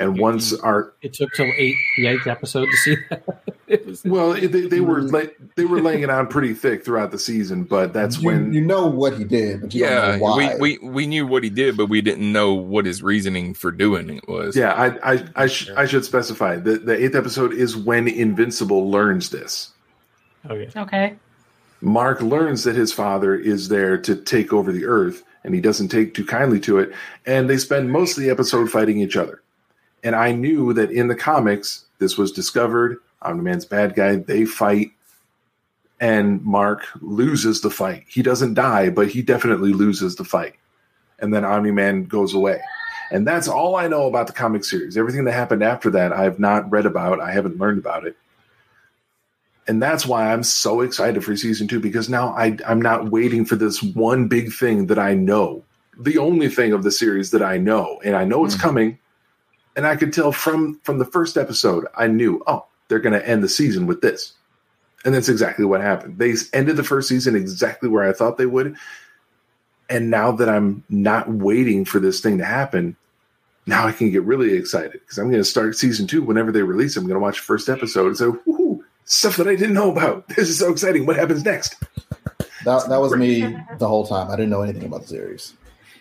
And 0.00 0.18
once 0.18 0.54
our 0.54 0.94
It 1.02 1.12
took 1.12 1.32
till 1.32 1.46
eight 1.58 1.74
the 1.96 2.06
eighth 2.06 2.26
episode 2.28 2.66
to 2.66 2.76
see 2.78 2.96
that. 3.10 3.24
it 3.66 3.84
was 3.84 4.04
well, 4.04 4.32
it- 4.32 4.52
they, 4.52 4.60
they 4.62 4.80
were 4.80 5.00
hmm. 5.00 5.08
lay, 5.08 5.30
they 5.56 5.64
were 5.64 5.80
laying 5.80 6.02
it 6.02 6.10
on 6.18 6.28
pretty 6.28 6.54
thick 6.54 6.84
throughout 6.84 7.10
the 7.10 7.18
season, 7.18 7.64
but 7.64 7.92
that's 7.92 8.18
You, 8.20 8.26
when 8.28 8.52
you 8.52 8.60
know 8.60 8.86
what 8.86 9.18
he 9.18 9.24
did, 9.24 9.60
but 9.62 9.74
you 9.74 9.84
Yeah, 9.84 10.12
don't 10.12 10.18
know 10.18 10.24
why. 10.24 10.54
we, 10.56 10.78
we 10.78 10.88
we 10.88 11.06
knew 11.08 11.26
what 11.26 11.42
he 11.42 11.50
did, 11.50 11.76
but 11.76 11.86
we 11.86 12.00
didn't 12.00 12.32
know 12.32 12.54
what 12.54 12.86
his 12.86 13.02
reasoning 13.02 13.54
for 13.54 13.72
doing 13.72 14.08
it 14.10 14.28
was. 14.28 14.56
Yeah, 14.56 14.72
I 14.72 15.14
I 15.14 15.24
I, 15.34 15.46
sh- 15.48 15.70
I 15.76 15.84
should 15.86 16.04
specify 16.04 16.56
that 16.56 16.86
the 16.86 17.04
eighth 17.04 17.16
episode 17.16 17.52
is 17.52 17.76
when 17.76 18.06
Invincible 18.06 18.88
learns 18.90 19.30
this. 19.30 19.72
Oh, 20.48 20.54
okay. 20.54 20.80
Okay. 20.80 21.16
Mark 21.80 22.22
learns 22.22 22.64
that 22.64 22.76
his 22.76 22.92
father 22.92 23.34
is 23.34 23.68
there 23.68 23.98
to 23.98 24.14
take 24.16 24.52
over 24.52 24.72
the 24.72 24.84
earth, 24.84 25.22
and 25.44 25.54
he 25.54 25.60
doesn't 25.60 25.88
take 25.88 26.14
too 26.14 26.24
kindly 26.24 26.60
to 26.60 26.78
it. 26.78 26.92
And 27.26 27.50
they 27.50 27.56
spend 27.56 27.90
most 27.90 28.16
of 28.16 28.22
the 28.22 28.30
episode 28.30 28.70
fighting 28.70 28.98
each 29.00 29.16
other. 29.16 29.42
And 30.04 30.14
I 30.14 30.32
knew 30.32 30.72
that 30.74 30.90
in 30.90 31.08
the 31.08 31.14
comics, 31.14 31.84
this 31.98 32.16
was 32.16 32.32
discovered. 32.32 32.98
Omni 33.22 33.42
Man's 33.42 33.64
bad 33.64 33.94
guy. 33.94 34.16
They 34.16 34.44
fight, 34.44 34.92
and 36.00 36.42
Mark 36.44 36.86
loses 37.00 37.60
the 37.60 37.70
fight. 37.70 38.04
He 38.08 38.22
doesn't 38.22 38.54
die, 38.54 38.90
but 38.90 39.08
he 39.08 39.22
definitely 39.22 39.72
loses 39.72 40.16
the 40.16 40.24
fight. 40.24 40.54
And 41.18 41.34
then 41.34 41.44
Omni 41.44 41.72
Man 41.72 42.04
goes 42.04 42.32
away. 42.32 42.60
And 43.10 43.26
that's 43.26 43.48
all 43.48 43.74
I 43.74 43.88
know 43.88 44.06
about 44.06 44.26
the 44.26 44.32
comic 44.32 44.64
series. 44.64 44.96
Everything 44.96 45.24
that 45.24 45.32
happened 45.32 45.64
after 45.64 45.90
that, 45.90 46.12
I 46.12 46.22
have 46.22 46.38
not 46.38 46.70
read 46.70 46.86
about. 46.86 47.20
I 47.20 47.32
haven't 47.32 47.58
learned 47.58 47.78
about 47.78 48.06
it 48.06 48.16
and 49.68 49.82
that's 49.82 50.06
why 50.06 50.32
I'm 50.32 50.42
so 50.42 50.80
excited 50.80 51.22
for 51.22 51.36
season 51.36 51.68
two 51.68 51.78
because 51.78 52.08
now 52.08 52.30
I, 52.30 52.56
I'm 52.66 52.80
not 52.80 53.10
waiting 53.10 53.44
for 53.44 53.54
this 53.54 53.82
one 53.82 54.26
big 54.26 54.52
thing 54.52 54.86
that 54.86 54.98
I 54.98 55.12
know, 55.12 55.62
the 56.00 56.16
only 56.18 56.48
thing 56.48 56.72
of 56.72 56.82
the 56.82 56.90
series 56.90 57.30
that 57.32 57.42
I 57.42 57.58
know, 57.58 58.00
and 58.02 58.16
I 58.16 58.24
know 58.24 58.44
it's 58.46 58.54
hmm. 58.54 58.62
coming, 58.62 58.98
and 59.78 59.86
I 59.86 59.94
could 59.94 60.12
tell 60.12 60.32
from 60.32 60.80
from 60.82 60.98
the 60.98 61.04
first 61.04 61.36
episode 61.36 61.86
I 61.94 62.08
knew, 62.08 62.42
oh, 62.48 62.66
they're 62.88 62.98
going 62.98 63.18
to 63.18 63.26
end 63.26 63.44
the 63.44 63.48
season 63.48 63.86
with 63.86 64.00
this, 64.00 64.32
and 65.04 65.14
that's 65.14 65.28
exactly 65.28 65.64
what 65.64 65.80
happened. 65.80 66.18
They 66.18 66.34
ended 66.52 66.76
the 66.76 66.82
first 66.82 67.08
season 67.08 67.36
exactly 67.36 67.88
where 67.88 68.02
I 68.02 68.12
thought 68.12 68.38
they 68.38 68.46
would, 68.46 68.76
and 69.88 70.10
now 70.10 70.32
that 70.32 70.48
I'm 70.48 70.82
not 70.88 71.30
waiting 71.30 71.84
for 71.84 72.00
this 72.00 72.20
thing 72.20 72.38
to 72.38 72.44
happen. 72.44 72.96
Now 73.66 73.86
I 73.86 73.92
can 73.92 74.10
get 74.10 74.22
really 74.22 74.54
excited 74.54 74.92
because 74.92 75.18
I'm 75.18 75.26
going 75.26 75.42
to 75.42 75.44
start 75.44 75.76
season 75.76 76.06
two 76.06 76.22
whenever 76.22 76.50
they 76.50 76.62
release. 76.62 76.96
I'm 76.96 77.04
going 77.04 77.16
to 77.16 77.20
watch 77.20 77.36
the 77.36 77.44
first 77.44 77.68
episode 77.68 78.06
and 78.06 78.16
say, 78.16 78.24
"Woohoo, 78.24 78.80
stuff 79.04 79.36
that 79.36 79.46
I 79.46 79.56
didn't 79.56 79.74
know 79.74 79.92
about. 79.92 80.26
This 80.34 80.48
is 80.48 80.58
so 80.58 80.72
exciting. 80.72 81.06
What 81.06 81.16
happens 81.16 81.44
next? 81.44 81.76
that 82.64 82.88
that 82.88 83.00
was 83.00 83.14
me 83.14 83.56
the 83.78 83.86
whole 83.86 84.06
time. 84.06 84.28
I 84.28 84.36
didn't 84.36 84.50
know 84.50 84.62
anything 84.62 84.86
about 84.86 85.02
the 85.02 85.08
series. 85.08 85.54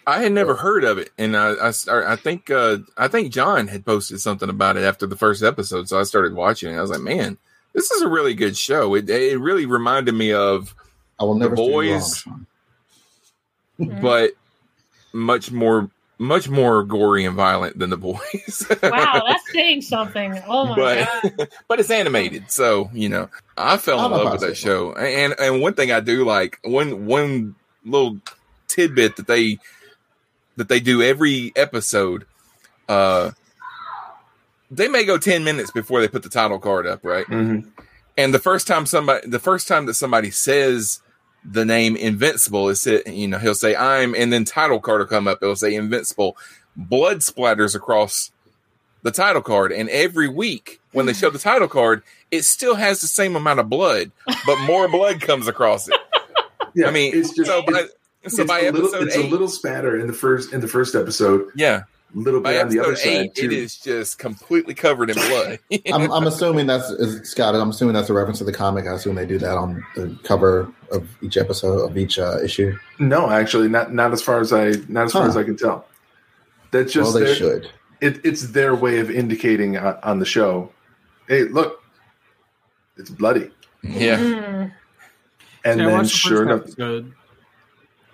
I 0.08 0.22
had 0.22 0.32
never 0.32 0.56
heard 0.56 0.86
of 0.86 0.98
it, 0.98 1.12
and 1.18 1.36
I 1.36 1.68
I, 1.68 1.72
start, 1.72 2.06
I 2.08 2.16
think 2.16 2.50
uh, 2.50 2.78
I 2.98 3.10
think 3.10 3.34
John 3.34 3.68
had 3.68 3.86
posted 3.86 4.22
something 4.22 4.50
about 4.50 4.78
it 4.78 4.86
after 4.86 5.06
the 5.06 5.18
first 5.18 5.44
episode, 5.44 5.90
so 5.90 6.00
I 6.00 6.04
started 6.04 6.34
watching 6.34 6.74
it. 6.74 6.78
I 6.78 6.82
was 6.82 6.92
like, 6.92 7.02
man, 7.02 7.38
this 7.74 7.92
is 7.92 8.02
a 8.02 8.08
really 8.08 8.34
good 8.34 8.56
show. 8.56 8.96
It 8.96 9.10
it 9.10 9.38
really 9.38 9.66
reminded 9.66 10.16
me 10.16 10.32
of 10.32 10.74
I 11.20 11.26
will 11.26 11.36
never 11.36 11.58
the 11.58 11.62
boys, 11.62 12.26
wrong, 12.26 12.48
but 14.02 14.32
much 15.12 15.52
more 15.52 15.92
much 16.18 16.48
more 16.48 16.84
gory 16.84 17.26
and 17.26 17.36
violent 17.36 17.78
than 17.78 17.90
the 17.90 17.98
boys. 17.98 18.66
Wow, 18.82 19.24
that's 19.28 19.44
saying 19.52 19.82
something. 19.82 20.42
Oh 20.48 20.68
my 20.68 20.76
god. 20.78 21.34
but 21.36 21.50
but 21.68 21.80
it's 21.82 21.92
animated, 21.92 22.50
so 22.50 22.90
you 22.94 23.10
know 23.10 23.30
I 23.58 23.76
fell 23.76 24.00
in 24.00 24.06
I'm 24.06 24.12
love 24.12 24.32
with 24.32 24.42
that 24.42 24.56
show. 24.56 24.94
And 24.94 25.36
and 25.38 25.62
one 25.62 25.74
thing 25.74 25.92
I 25.92 26.00
do 26.00 26.24
like 26.24 26.60
one 26.64 27.08
one 27.08 27.56
little 27.84 28.20
tidbit 28.70 29.18
that 29.18 29.28
they 29.28 29.60
that 30.58 30.68
they 30.68 30.80
do 30.80 31.02
every 31.02 31.54
episode. 31.56 32.26
Uh, 32.90 33.32
they 34.70 34.90
may 34.90 35.06
go 35.06 35.18
ten 35.18 35.44
minutes 35.44 35.72
before 35.72 36.02
they 36.02 36.08
put 36.08 36.24
the 36.24 36.30
title 36.30 36.60
card 36.60 36.86
up, 36.86 37.04
right? 37.04 37.26
Mm-hmm. 37.28 37.70
And 38.18 38.34
the 38.34 38.40
first 38.40 38.68
time 38.68 38.86
somebody, 38.86 39.28
the 39.28 39.40
first 39.40 39.68
time 39.68 39.86
that 39.86 39.94
somebody 39.94 40.32
says 40.32 41.02
the 41.46 41.64
name 41.64 41.96
Invincible 41.96 42.68
is 42.68 42.86
it, 42.86 43.08
you 43.08 43.28
know, 43.28 43.38
he'll 43.38 43.56
say 43.56 43.76
I'm, 43.76 44.14
and 44.16 44.34
then 44.34 44.44
title 44.44 44.80
card 44.80 45.00
will 45.00 45.08
come 45.08 45.28
up. 45.28 45.40
It'll 45.42 45.56
say 45.56 45.74
Invincible. 45.76 46.36
Blood 46.76 47.20
splatters 47.20 47.76
across 47.76 48.32
the 49.04 49.12
title 49.12 49.42
card, 49.42 49.72
and 49.72 49.90
every 49.90 50.28
week 50.28 50.82
when 50.92 51.06
they 51.06 51.14
show 51.14 51.30
the 51.30 51.40
title 51.40 51.68
card, 51.68 52.04
it 52.32 52.44
still 52.44 52.76
has 52.76 53.00
the 53.00 53.08
same 53.08 53.36
amount 53.36 53.60
of 53.60 53.70
blood, 53.70 54.12
but 54.46 54.60
more 54.62 54.88
blood 54.92 55.22
comes 55.22 55.48
across 55.48 55.88
it. 55.88 55.96
Yeah, 56.74 56.88
I 56.88 56.92
mean, 56.92 57.16
it's 57.16 57.32
just 57.32 57.50
so 57.50 57.64
it's, 57.68 57.94
so 58.28 58.46
by 58.46 58.62
a 58.62 58.72
little, 58.72 58.88
episode 58.88 59.08
it's 59.08 59.16
eight, 59.18 59.26
a 59.26 59.30
little 59.30 59.48
spatter 59.48 60.00
in 60.00 60.08
the 60.08 60.14
first 60.14 60.54
in 60.54 60.62
the 60.62 60.68
first 60.68 60.96
episode. 60.96 61.50
yeah, 61.56 61.84
a 62.16 62.18
little 62.18 62.42
by 62.42 62.54
bit 62.54 62.62
on 62.64 62.70
the 62.70 62.80
other 62.80 62.92
episode 62.94 63.14
side 63.18 63.36
too. 63.36 63.46
it 63.46 63.54
is 63.54 63.78
just 63.78 64.18
completely 64.20 64.74
covered 64.74 65.10
in 65.10 65.16
blood. 65.16 65.60
I'm, 65.94 66.12
I'm 66.12 66.28
assuming 66.28 66.66
that's 66.68 66.90
is, 66.90 67.30
Scott. 67.30 67.56
I'm 67.56 67.70
assuming 67.70 67.94
that's 67.94 68.10
a 68.10 68.14
reference 68.14 68.40
to 68.40 68.44
the 68.44 68.54
comic. 68.54 68.86
I 68.88 68.94
assume 68.94 69.16
they 69.16 69.26
do 69.26 69.38
that 69.40 69.58
on 69.58 69.86
the 69.96 70.18
cover 70.24 70.72
of 70.92 71.08
each 71.22 71.38
episode 71.38 71.80
of 71.90 71.98
each 71.98 72.18
uh, 72.20 72.40
issue. 72.44 72.78
No, 73.00 73.30
actually, 73.30 73.68
not 73.70 73.94
not 73.94 74.12
as 74.14 74.22
far 74.22 74.40
as 74.40 74.52
I 74.54 74.72
not 74.88 75.06
as 75.06 75.12
far 75.14 75.28
as 75.28 75.38
I 75.38 75.44
can 75.44 75.56
tell. 75.58 75.86
That's 76.72 76.92
just 76.92 77.14
well, 77.14 77.22
they 77.22 77.26
their- 77.28 77.36
should. 77.36 77.70
It, 78.00 78.24
it's 78.24 78.50
their 78.50 78.76
way 78.76 79.00
of 79.00 79.10
indicating 79.10 79.76
on, 79.76 79.98
on 80.04 80.20
the 80.20 80.26
show. 80.26 80.72
Hey, 81.28 81.46
look, 81.46 81.82
it's 82.96 83.10
bloody. 83.10 83.50
Yeah, 83.82 84.18
Mm. 84.20 84.72
And 85.66 85.80
See, 85.80 85.86
then 85.86 85.92
watched 85.92 86.12
the 86.12 86.18
sure 86.18 86.38
first 86.38 86.50
enough, 86.50 86.62
episode, 86.62 87.14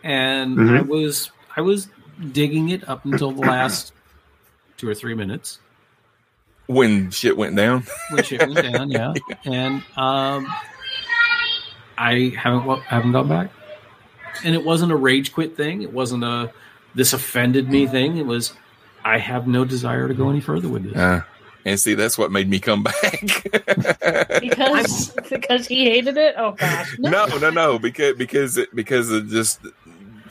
and 0.03 0.57
Mhm. 0.57 0.77
I 0.79 0.81
was 0.81 1.31
I 1.55 1.61
was 1.61 1.87
digging 2.31 2.69
it 2.69 2.87
up 2.87 3.05
until 3.05 3.31
the 3.31 3.41
last 3.41 3.93
two 4.77 4.87
or 4.89 4.93
three 4.95 5.13
minutes 5.15 5.59
when 6.67 7.09
shit 7.11 7.35
went 7.37 7.55
down. 7.55 7.83
when 8.11 8.23
shit 8.23 8.39
went 8.47 8.61
down. 8.71 8.89
Yeah, 8.91 9.13
and 9.45 9.83
um, 9.97 10.47
I 11.97 12.33
haven't 12.37 12.65
wa- 12.65 12.79
haven't 12.81 13.11
gone 13.11 13.27
back, 13.27 13.49
and 14.43 14.55
it 14.55 14.63
wasn't 14.63 14.91
a 14.91 14.95
rage 14.95 15.33
quit 15.33 15.55
thing. 15.57 15.81
It 15.81 15.93
wasn't 15.93 16.23
a 16.23 16.51
this 16.95 17.13
offended 17.13 17.69
me 17.69 17.87
thing. 17.87 18.17
It 18.17 18.25
was 18.25 18.53
I 19.05 19.17
have 19.19 19.47
no 19.47 19.65
desire 19.65 20.07
to 20.07 20.13
go 20.13 20.29
any 20.29 20.39
further 20.41 20.69
with 20.69 20.83
this. 20.85 20.95
Uh, 20.95 21.21
and 21.65 21.79
see, 21.79 21.93
that's 21.93 22.17
what 22.17 22.31
made 22.31 22.49
me 22.49 22.59
come 22.59 22.83
back. 22.83 23.49
Because 24.41 25.11
because 25.29 25.67
he 25.67 25.85
hated 25.85 26.17
it. 26.17 26.35
Oh 26.37 26.51
gosh. 26.51 26.95
no, 26.99 27.25
no, 27.39 27.49
no, 27.49 27.79
because 27.79 28.15
because 28.17 28.57
it, 28.57 28.73
because 28.75 29.11
it 29.11 29.27
just 29.27 29.59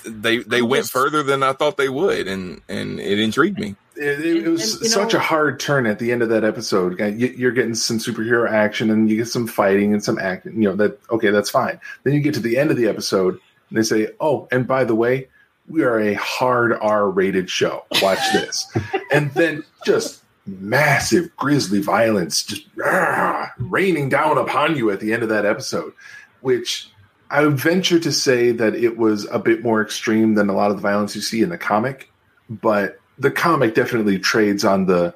they 0.05 0.39
they 0.39 0.63
went 0.63 0.87
further 0.87 1.23
than 1.23 1.43
I 1.43 1.53
thought 1.53 1.77
they 1.77 1.89
would, 1.89 2.27
and 2.29 2.61
and 2.69 2.99
it 3.01 3.19
intrigued 3.19 3.59
me. 3.59 3.77
it, 3.97 4.21
it, 4.25 4.47
it 4.47 4.49
was 4.49 4.75
and, 4.75 4.83
you 4.83 4.89
such 4.89 5.13
know- 5.13 5.19
a 5.19 5.23
hard 5.23 5.61
turn 5.61 5.87
at 5.87 5.99
the 5.99 6.13
end 6.13 6.23
of 6.23 6.29
that 6.31 6.45
episode. 6.45 6.99
You- 7.01 7.35
You're 7.37 7.53
getting 7.53 7.75
some 7.75 7.99
superhero 7.99 8.51
action, 8.51 8.91
and 8.91 9.09
you 9.11 9.17
get 9.17 9.29
some 9.29 9.47
fighting 9.47 9.93
and 9.93 10.03
some 10.03 10.19
action. 10.19 10.55
You 10.61 10.71
know 10.71 10.77
that 10.77 10.99
okay, 11.11 11.31
that's 11.31 11.51
fine. 11.51 11.79
Then 12.05 12.15
you 12.15 12.21
get 12.21 12.35
to 12.35 12.41
the 12.41 12.57
end 12.57 12.71
of 12.71 12.77
the 12.77 12.89
episode, 12.89 13.39
and 13.69 13.79
they 13.79 13.83
say, 13.83 14.09
"Oh, 14.21 14.49
and 14.51 14.67
by 14.67 14.85
the 14.85 14.95
way, 14.95 15.29
we 15.69 15.83
are 15.83 15.99
a 15.99 16.15
hard 16.15 16.73
R-rated 16.81 17.49
show. 17.51 17.85
Watch 18.03 18.21
this," 18.33 18.67
and 19.13 19.31
then 19.33 19.65
just 19.85 20.21
massive 20.45 21.35
grisly 21.37 21.81
violence 21.81 22.43
just 22.43 22.67
ah, 22.85 23.53
raining 23.59 24.09
down 24.09 24.37
upon 24.39 24.77
you 24.77 24.91
at 24.91 24.99
the 24.99 25.13
end 25.13 25.23
of 25.23 25.29
that 25.29 25.47
episode, 25.47 25.93
which 26.41 26.89
I 27.33 27.45
would 27.45 27.59
venture 27.59 27.99
to 27.99 28.13
say 28.13 28.53
that 28.53 28.75
it 28.75 28.97
was 28.97 29.27
a 29.31 29.39
bit 29.39 29.63
more 29.63 29.83
extreme 29.83 30.35
than 30.35 30.49
a 30.49 30.53
lot 30.53 30.71
of 30.71 30.77
the 30.77 30.83
violence 30.83 31.17
you 31.17 31.23
see 31.23 31.43
in 31.43 31.49
the 31.49 31.59
comic, 31.59 32.11
but 32.49 32.99
the 33.19 33.31
comic 33.31 33.75
definitely 33.75 34.19
trades 34.19 34.65
on 34.65 34.87
the 34.87 35.15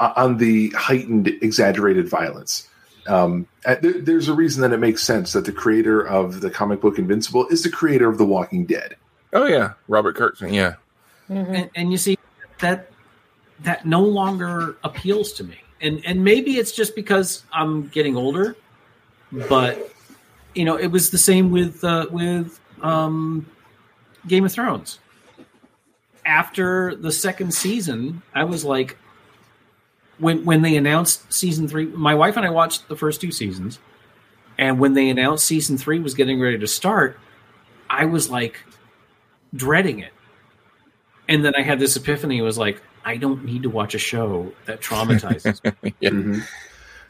uh, 0.00 0.12
on 0.16 0.38
the 0.38 0.70
heightened, 0.70 1.28
exaggerated 1.28 2.08
violence. 2.08 2.68
Um, 3.06 3.46
there, 3.64 4.00
there's 4.00 4.28
a 4.28 4.34
reason 4.34 4.62
that 4.62 4.72
it 4.72 4.78
makes 4.78 5.02
sense 5.02 5.34
that 5.34 5.44
the 5.44 5.52
creator 5.52 6.00
of 6.00 6.40
the 6.40 6.50
comic 6.50 6.80
book 6.80 6.98
Invincible 6.98 7.46
is 7.48 7.62
the 7.62 7.70
creator 7.70 8.08
of 8.08 8.18
The 8.18 8.24
Walking 8.24 8.64
Dead. 8.64 8.96
Oh 9.32 9.46
yeah, 9.46 9.74
Robert 9.86 10.16
Kirkman. 10.16 10.54
Yeah, 10.54 10.76
and, 11.28 11.70
and 11.74 11.92
you 11.92 11.98
see 11.98 12.18
that 12.60 12.90
that 13.60 13.86
no 13.86 14.00
longer 14.00 14.76
appeals 14.82 15.32
to 15.34 15.44
me 15.44 15.56
and 15.80 16.04
and 16.04 16.24
maybe 16.24 16.56
it's 16.56 16.72
just 16.72 16.96
because 16.96 17.44
i'm 17.52 17.88
getting 17.88 18.16
older 18.16 18.56
but 19.48 19.93
you 20.54 20.64
know 20.64 20.76
it 20.76 20.88
was 20.88 21.10
the 21.10 21.18
same 21.18 21.50
with 21.50 21.82
uh, 21.84 22.06
with 22.10 22.60
um 22.82 23.46
game 24.26 24.44
of 24.44 24.52
thrones 24.52 24.98
after 26.26 26.94
the 26.94 27.12
second 27.12 27.52
season 27.52 28.22
i 28.34 28.42
was 28.44 28.64
like 28.64 28.96
when 30.18 30.44
when 30.44 30.62
they 30.62 30.76
announced 30.76 31.30
season 31.32 31.68
three 31.68 31.86
my 31.86 32.14
wife 32.14 32.36
and 32.36 32.46
i 32.46 32.50
watched 32.50 32.88
the 32.88 32.96
first 32.96 33.20
two 33.20 33.30
seasons 33.30 33.78
and 34.58 34.78
when 34.78 34.94
they 34.94 35.10
announced 35.10 35.44
season 35.44 35.76
three 35.76 35.98
was 35.98 36.14
getting 36.14 36.40
ready 36.40 36.58
to 36.58 36.66
start 36.66 37.18
i 37.90 38.04
was 38.04 38.30
like 38.30 38.60
dreading 39.54 39.98
it 39.98 40.12
and 41.28 41.44
then 41.44 41.54
I 41.54 41.62
had 41.62 41.78
this 41.78 41.96
epiphany. 41.96 42.42
Was 42.42 42.58
like, 42.58 42.82
I 43.04 43.16
don't 43.16 43.44
need 43.44 43.62
to 43.62 43.70
watch 43.70 43.94
a 43.94 43.98
show 43.98 44.52
that 44.66 44.80
traumatizes 44.80 45.64
me. 45.82 45.94
yeah. 46.00 46.10
Mhm. 46.10 46.42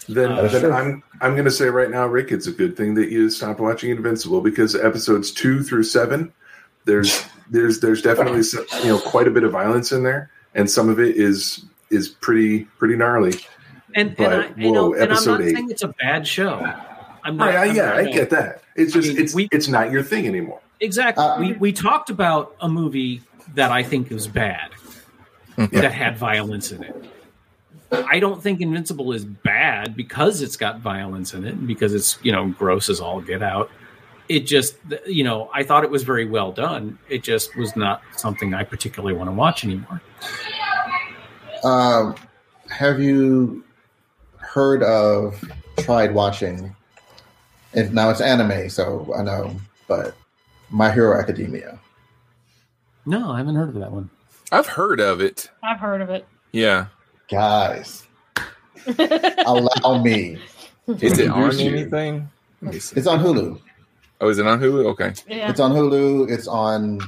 Then, 0.08 0.32
Uh, 0.32 0.42
then 0.48 0.60
sure. 0.60 0.72
I'm 0.72 1.02
I'm 1.20 1.32
going 1.32 1.44
to 1.46 1.50
say 1.50 1.66
right 1.70 1.90
now, 1.90 2.06
Rick, 2.06 2.30
it's 2.32 2.46
a 2.46 2.52
good 2.52 2.76
thing 2.76 2.94
that 2.94 3.10
you 3.10 3.30
stopped 3.30 3.60
watching 3.60 3.90
Invincible 3.90 4.40
because 4.40 4.74
episodes 4.74 5.30
two 5.30 5.62
through 5.62 5.84
seven, 5.84 6.32
there's 6.84 7.24
there's 7.50 7.80
there's 7.80 8.02
definitely 8.02 8.42
some, 8.42 8.66
you 8.82 8.88
know 8.88 8.98
quite 8.98 9.26
a 9.26 9.30
bit 9.30 9.44
of 9.44 9.52
violence 9.52 9.92
in 9.92 10.02
there, 10.02 10.30
and 10.54 10.70
some 10.70 10.88
of 10.88 11.00
it 11.00 11.16
is 11.16 11.64
is 11.90 12.08
pretty 12.08 12.64
pretty 12.78 12.96
gnarly. 12.96 13.34
And, 13.94 14.16
But, 14.16 14.32
and, 14.32 14.42
I, 14.42 14.60
you 14.60 14.72
know, 14.72 14.88
whoa, 14.88 14.92
and 14.94 15.02
I'm 15.04 15.10
episode 15.12 15.30
not 15.38 15.42
eight. 15.42 15.54
saying 15.54 15.70
it's 15.70 15.82
a 15.84 15.88
bad 15.88 16.26
show. 16.26 16.56
I'm 17.22 17.36
not. 17.36 17.48
I, 17.50 17.52
I, 17.56 17.64
I'm 17.66 17.76
yeah, 17.76 17.84
not- 17.86 17.96
I 17.98 18.04
get 18.10 18.30
that. 18.30 18.62
It's 18.74 18.92
just 18.92 19.08
mean, 19.08 19.18
it's 19.18 19.34
we- 19.34 19.48
it's 19.52 19.68
not 19.68 19.90
your 19.92 20.02
thing 20.02 20.26
anymore. 20.26 20.60
Exactly. 20.80 21.24
Uh, 21.24 21.38
we 21.40 21.52
we 21.54 21.72
talked 21.72 22.10
about 22.10 22.56
a 22.60 22.68
movie 22.68 23.22
that 23.54 23.70
I 23.70 23.82
think 23.84 24.10
is 24.12 24.26
bad 24.26 24.70
that 25.56 25.92
had 25.92 26.18
violence 26.18 26.72
in 26.72 26.82
it. 26.82 27.04
I 28.08 28.18
don't 28.18 28.42
think 28.42 28.60
Invincible 28.60 29.12
is 29.12 29.24
bad 29.24 29.96
because 29.96 30.42
it's 30.42 30.56
got 30.56 30.80
violence 30.80 31.34
in 31.34 31.44
it 31.44 31.54
and 31.54 31.66
because 31.66 31.94
it's 31.94 32.18
you 32.22 32.32
know 32.32 32.48
gross 32.48 32.88
as 32.88 33.00
all 33.00 33.20
get 33.20 33.42
out. 33.42 33.70
It 34.28 34.40
just 34.40 34.76
you 35.06 35.24
know 35.24 35.50
I 35.52 35.62
thought 35.62 35.84
it 35.84 35.90
was 35.90 36.02
very 36.02 36.26
well 36.26 36.52
done. 36.52 36.98
It 37.08 37.22
just 37.22 37.56
was 37.56 37.76
not 37.76 38.02
something 38.16 38.54
I 38.54 38.64
particularly 38.64 39.14
want 39.14 39.28
to 39.28 39.34
watch 39.34 39.64
anymore. 39.64 40.00
Um, 41.62 42.14
have 42.70 43.00
you 43.00 43.64
heard 44.36 44.82
of, 44.82 45.42
tried 45.78 46.14
watching, 46.14 46.74
and 47.72 47.92
now 47.94 48.10
it's 48.10 48.20
anime, 48.20 48.68
so 48.68 49.12
I 49.16 49.22
know, 49.22 49.56
but 49.88 50.14
My 50.70 50.92
Hero 50.92 51.18
Academia? 51.18 51.78
No, 53.06 53.30
I 53.30 53.38
haven't 53.38 53.56
heard 53.56 53.70
of 53.70 53.74
that 53.76 53.92
one. 53.92 54.10
I've 54.52 54.66
heard 54.66 55.00
of 55.00 55.20
it. 55.20 55.50
I've 55.62 55.80
heard 55.80 56.00
of 56.00 56.10
it. 56.10 56.26
Yeah, 56.52 56.86
Guys, 57.30 58.06
allow 59.46 60.02
me. 60.02 60.38
is 60.88 61.18
it 61.18 61.30
on 61.30 61.58
you. 61.58 61.70
anything? 61.70 62.28
Let 62.62 62.74
me 62.74 62.80
see. 62.80 62.96
It's 62.96 63.06
on 63.06 63.20
Hulu. 63.20 63.60
Oh, 64.20 64.28
is 64.28 64.38
it 64.38 64.46
on 64.46 64.60
Hulu? 64.60 64.86
Okay. 64.92 65.12
Yeah. 65.28 65.50
It's 65.50 65.60
on 65.60 65.72
Hulu. 65.72 66.30
It's 66.30 66.46
on 66.46 67.00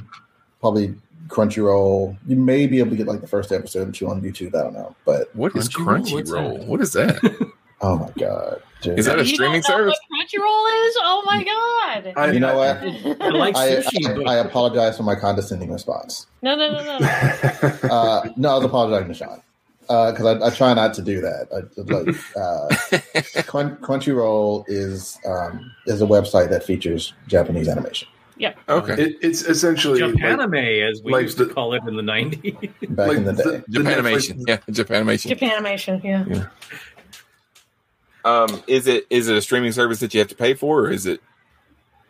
probably 0.59 0.95
Crunchyroll. 1.27 2.17
You 2.27 2.35
may 2.35 2.67
be 2.67 2.79
able 2.79 2.91
to 2.91 2.95
get 2.95 3.07
like 3.07 3.21
the 3.21 3.27
first 3.27 3.51
episode 3.51 3.89
or 3.89 3.91
two 3.91 4.07
on 4.07 4.21
YouTube. 4.21 4.55
I 4.55 4.63
don't 4.63 4.73
know, 4.73 4.95
but 5.05 5.33
What 5.35 5.55
is 5.55 5.69
Crunchyroll? 5.69 6.11
What's 6.13 6.31
Crunchyroll? 6.31 6.59
that? 6.59 6.67
What 6.67 6.81
is 6.81 6.93
that? 6.93 7.51
oh 7.81 7.97
my 7.97 8.09
god, 8.17 8.61
dude. 8.81 8.97
Is 8.99 9.05
that 9.05 9.19
a 9.19 9.23
You 9.23 9.27
streaming 9.35 9.61
don't 9.61 9.77
know 9.87 9.93
service? 9.93 9.99
What 10.09 10.19
Crunchyroll 10.27 10.87
is? 10.87 10.97
Oh 11.01 11.23
my 11.25 11.43
god! 11.43 12.13
I- 12.17 12.31
you 12.31 12.39
know 12.39 12.57
what? 12.57 12.77
I 13.21 13.29
like 13.29 13.55
sushi. 13.55 14.15
but- 14.15 14.27
I, 14.27 14.33
I 14.33 14.37
apologize 14.37 14.97
for 14.97 15.03
my 15.03 15.15
condescending 15.15 15.71
response. 15.71 16.25
no, 16.41 16.55
no, 16.55 16.71
no, 16.71 16.97
no. 16.99 17.07
Uh, 17.91 18.29
no, 18.35 18.49
I 18.49 18.55
was 18.55 18.65
apologizing 18.65 19.07
to 19.09 19.13
Sean 19.13 19.41
because 19.87 20.25
I, 20.25 20.45
I 20.45 20.49
try 20.49 20.73
not 20.73 20.93
to 20.95 21.01
do 21.01 21.21
that. 21.21 21.47
I, 21.51 21.81
like 21.83 22.15
uh, 23.39 23.43
Crun- 23.43 23.77
Crunchyroll 23.77 24.65
is 24.67 25.17
um, 25.25 25.71
is 25.85 26.01
a 26.01 26.05
website 26.05 26.49
that 26.49 26.63
features 26.63 27.13
Japanese 27.27 27.67
animation. 27.67 28.07
Yep. 28.39 28.57
Okay. 28.69 28.93
It, 29.01 29.17
it's 29.21 29.41
essentially 29.41 30.01
like- 30.01 30.13
Japanime, 30.15 30.87
as 30.91 31.01
we 31.01 31.11
like 31.11 31.23
used 31.23 31.37
to 31.39 31.47
call 31.47 31.73
it 31.73 31.81
in 31.87 31.95
the 31.95 32.03
nineties. 32.03 32.53
Back 32.89 33.11
in 33.13 33.23
the 33.25 33.33
day. 33.33 33.63
Japanimation. 33.71 34.43
Yeah, 34.47 34.57
Japanimation. 34.69 35.35
Japanimation. 35.35 36.03
Yeah. 36.03 36.47
Um, 38.25 38.61
is 38.67 38.87
it 38.87 39.07
is 39.09 39.29
it 39.29 39.37
a 39.37 39.41
streaming 39.41 39.71
service 39.71 39.99
that 40.01 40.13
you 40.13 40.19
have 40.19 40.27
to 40.27 40.35
pay 40.35 40.53
for, 40.53 40.81
or 40.81 40.91
is 40.91 41.05
it? 41.05 41.21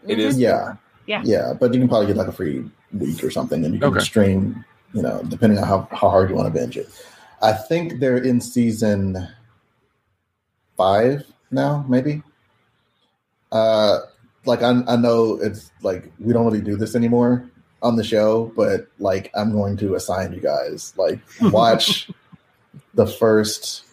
It 0.08 0.20
is. 0.20 0.40
Yeah. 0.40 0.76
Yeah. 1.06 1.22
Yeah, 1.24 1.54
but 1.58 1.74
you 1.74 1.80
can 1.80 1.88
probably 1.88 2.08
get 2.08 2.18
like 2.18 2.28
a 2.28 2.32
free 2.34 2.70
week 2.92 3.24
or 3.24 3.32
something, 3.32 3.64
and 3.64 3.74
you 3.74 3.80
can 3.80 3.90
Okay. 3.90 4.00
stream. 4.00 4.66
You 4.94 5.02
know, 5.02 5.22
depending 5.28 5.60
on 5.60 5.68
how, 5.68 5.88
how 5.92 6.10
hard 6.10 6.30
you 6.30 6.36
want 6.36 6.52
to 6.52 6.60
binge 6.60 6.78
it. 6.78 6.88
I 7.42 7.54
think 7.54 8.00
they're 8.00 8.18
in 8.18 8.42
season 8.42 9.28
five 10.76 11.26
now, 11.52 11.86
maybe. 11.88 12.24
Uh, 13.52 14.00
like 14.46 14.64
I, 14.64 14.82
I 14.88 14.96
know 14.96 15.40
it's 15.42 15.72
like 15.82 16.12
we 16.20 16.34
don't 16.34 16.46
really 16.46 16.62
do 16.62 16.76
this 16.76 16.96
anymore 16.96 17.50
on 17.82 17.96
the 17.96 18.04
show, 18.04 18.52
but 18.56 18.88
like 19.00 19.32
I'm 19.36 19.52
going 19.52 19.78
to 19.78 19.96
assign 19.96 20.34
you 20.34 20.40
guys 20.40 20.94
like 20.98 21.20
watch 21.42 22.10
the 22.94 23.08
first. 23.08 23.84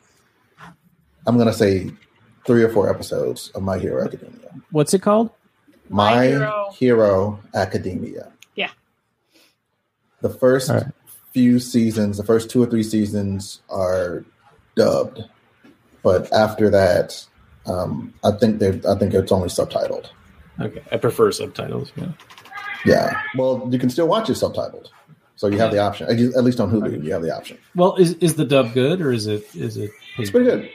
I'm 1.26 1.38
gonna 1.38 1.52
say 1.52 1.90
three 2.46 2.62
or 2.62 2.68
four 2.68 2.88
episodes 2.90 3.50
of 3.50 3.62
My 3.62 3.78
Hero 3.78 4.04
Academia. 4.04 4.50
What's 4.70 4.94
it 4.94 5.02
called? 5.02 5.30
My, 5.88 6.14
My 6.14 6.26
Hero. 6.26 6.70
Hero. 6.74 7.40
Academia. 7.54 8.32
Yeah. 8.54 8.70
The 10.20 10.30
first 10.30 10.70
All 10.70 10.76
right. 10.76 10.86
Few 11.34 11.58
seasons, 11.58 12.16
the 12.16 12.24
first 12.24 12.48
two 12.48 12.62
or 12.62 12.66
three 12.66 12.84
seasons 12.84 13.60
are 13.68 14.24
dubbed, 14.76 15.22
but 16.02 16.32
after 16.32 16.70
that, 16.70 17.26
um, 17.66 18.14
I 18.22 18.30
think 18.30 18.60
they 18.60 18.80
I 18.88 18.94
think 18.94 19.12
it's 19.12 19.32
only 19.32 19.48
subtitled. 19.48 20.06
Okay, 20.60 20.82
I 20.92 20.96
prefer 20.96 21.32
subtitles. 21.32 21.92
Yeah. 21.96 22.12
Yeah. 22.86 23.20
Well, 23.36 23.66
you 23.70 23.78
can 23.78 23.90
still 23.90 24.06
watch 24.06 24.30
it 24.30 24.34
subtitled, 24.34 24.88
so 25.36 25.48
you 25.48 25.58
have 25.58 25.72
the 25.72 25.78
option. 25.78 26.06
At 26.08 26.44
least- 26.44 26.60
on 26.60 26.70
Hulu, 26.70 27.02
you 27.02 27.12
have 27.12 27.22
the 27.22 27.34
option. 27.36 27.58
Well, 27.74 27.96
is 27.96 28.14
is 28.14 28.36
the 28.36 28.44
dub 28.44 28.72
good 28.72 29.00
or 29.00 29.12
is 29.12 29.26
it 29.26 29.44
is 29.56 29.76
it? 29.76 29.90
It's 30.18 30.30
pretty 30.30 30.46
good. 30.46 30.70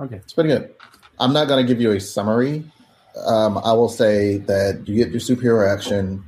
Okay. 0.00 0.16
It's 0.16 0.32
pretty 0.34 0.50
good. 0.50 0.74
I'm 1.18 1.32
not 1.32 1.48
going 1.48 1.64
to 1.64 1.72
give 1.72 1.80
you 1.80 1.92
a 1.92 2.00
summary. 2.00 2.64
Um, 3.26 3.58
I 3.58 3.72
will 3.74 3.88
say 3.88 4.38
that 4.38 4.86
you 4.88 4.96
get 4.96 5.10
your 5.10 5.20
superhero 5.20 5.70
action. 5.72 6.24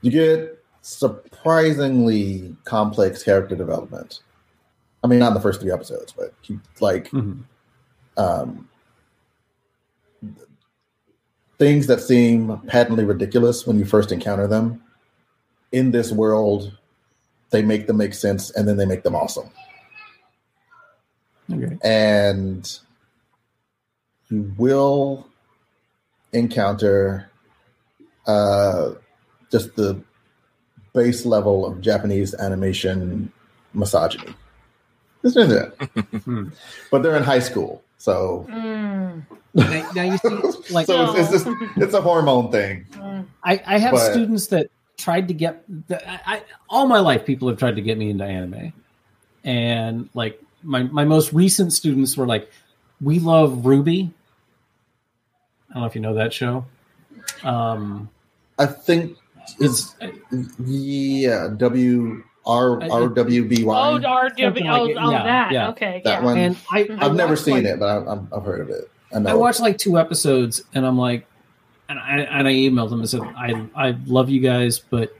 You 0.00 0.10
get 0.10 0.61
surprisingly 0.82 2.54
complex 2.64 3.22
character 3.22 3.56
development. 3.56 4.20
I 5.02 5.06
mean, 5.08 5.18
not 5.20 5.28
in 5.28 5.34
the 5.34 5.40
first 5.40 5.60
three 5.60 5.72
episodes, 5.72 6.12
but 6.12 6.34
you, 6.44 6.60
like 6.80 7.08
Mhm. 7.10 7.44
um, 8.16 8.68
things 11.58 11.86
that 11.86 12.00
seem 12.00 12.58
patently 12.66 13.04
ridiculous 13.04 13.66
when 13.66 13.78
you 13.78 13.84
first 13.84 14.12
encounter 14.12 14.46
them. 14.46 14.82
In 15.70 15.90
this 15.92 16.12
world, 16.12 16.76
they 17.50 17.62
make 17.62 17.86
them 17.86 17.96
make 17.96 18.14
sense, 18.14 18.50
and 18.50 18.66
then 18.68 18.76
they 18.76 18.86
make 18.86 19.02
them 19.02 19.14
awesome 19.14 19.50
Okay. 21.52 21.76
and 21.82 22.78
you 24.28 24.54
will 24.56 25.26
encounter 26.32 27.30
uh, 28.26 28.92
just 29.50 29.74
the 29.76 30.00
base 30.92 31.24
level 31.24 31.64
of 31.66 31.80
Japanese 31.80 32.34
animation 32.34 33.32
misogyny. 33.74 34.34
This 35.22 35.36
is 35.36 35.52
it. 35.52 35.78
but 36.90 37.02
they're 37.02 37.16
in 37.16 37.22
high 37.22 37.38
school, 37.38 37.82
so 37.98 38.46
Mm. 38.50 39.22
Now, 39.54 39.90
now 39.94 40.02
you 40.02 40.18
see, 40.18 40.28
like 40.74 40.86
so 40.86 41.14
it's, 41.14 41.30
it's 41.32 41.44
just 41.44 41.56
it's 41.76 41.94
a 41.94 42.00
hormone 42.00 42.50
thing. 42.50 42.86
I, 43.44 43.60
I 43.66 43.78
have 43.78 43.92
But- 43.92 44.10
students 44.12 44.46
that 44.48 44.70
tried 44.96 45.28
to 45.28 45.34
get 45.34 45.64
the, 45.88 46.00
I, 46.10 46.36
I, 46.36 46.42
all 46.70 46.86
my 46.86 47.00
life. 47.00 47.26
People 47.26 47.48
have 47.48 47.58
tried 47.58 47.76
to 47.76 47.82
get 47.82 47.98
me 47.98 48.08
into 48.10 48.24
anime, 48.24 48.72
and 49.44 50.08
like 50.14 50.40
my 50.62 50.84
my 50.84 51.04
most 51.04 51.32
recent 51.34 51.72
students 51.74 52.16
were 52.16 52.26
like, 52.26 52.50
"We 53.02 53.18
love 53.18 53.52
RWBY." 53.58 54.10
I 55.70 55.74
don't 55.74 55.82
know 55.82 55.86
if 55.86 55.94
you 55.94 56.00
know 56.00 56.14
that 56.14 56.32
show. 56.32 56.64
Um, 57.42 58.08
I 58.58 58.66
think 58.66 59.16
it's 59.60 59.94
yeah 60.66 61.48
W 61.56 62.22
R 62.44 62.82
oh, 62.82 63.02
R 63.04 63.08
W 63.08 63.44
B 63.48 63.64
Oh, 63.64 63.66
Y. 63.66 64.00
RW, 64.00 64.68
oh, 64.68 64.84
like 64.84 64.96
oh, 64.96 65.10
Yeah, 65.10 65.20
oh, 65.20 65.24
that. 65.24 65.52
yeah. 65.52 65.68
Okay. 65.70 66.02
That 66.04 66.20
yeah. 66.20 66.24
one. 66.24 66.38
and 66.38 66.56
I, 66.70 66.80
I 66.98 67.06
I've 67.06 67.14
never 67.14 67.36
seen 67.36 67.54
like- 67.54 67.64
it, 67.64 67.78
but 67.78 67.86
I, 67.86 68.10
I'm, 68.12 68.28
I've 68.34 68.44
heard 68.44 68.60
of 68.60 68.70
it. 68.70 68.90
I 69.14 69.18
know. 69.18 69.30
I 69.30 69.34
watched 69.34 69.60
like 69.60 69.78
two 69.78 69.98
episodes, 69.98 70.62
and 70.74 70.86
I'm 70.86 70.96
like, 70.98 71.26
and 71.88 71.98
I 71.98 72.20
and 72.20 72.48
I 72.48 72.52
emailed 72.52 72.90
them 72.90 73.00
and 73.00 73.08
said, 73.08 73.20
I 73.20 73.66
I 73.76 73.96
love 74.06 74.30
you 74.30 74.40
guys, 74.40 74.78
but 74.78 75.14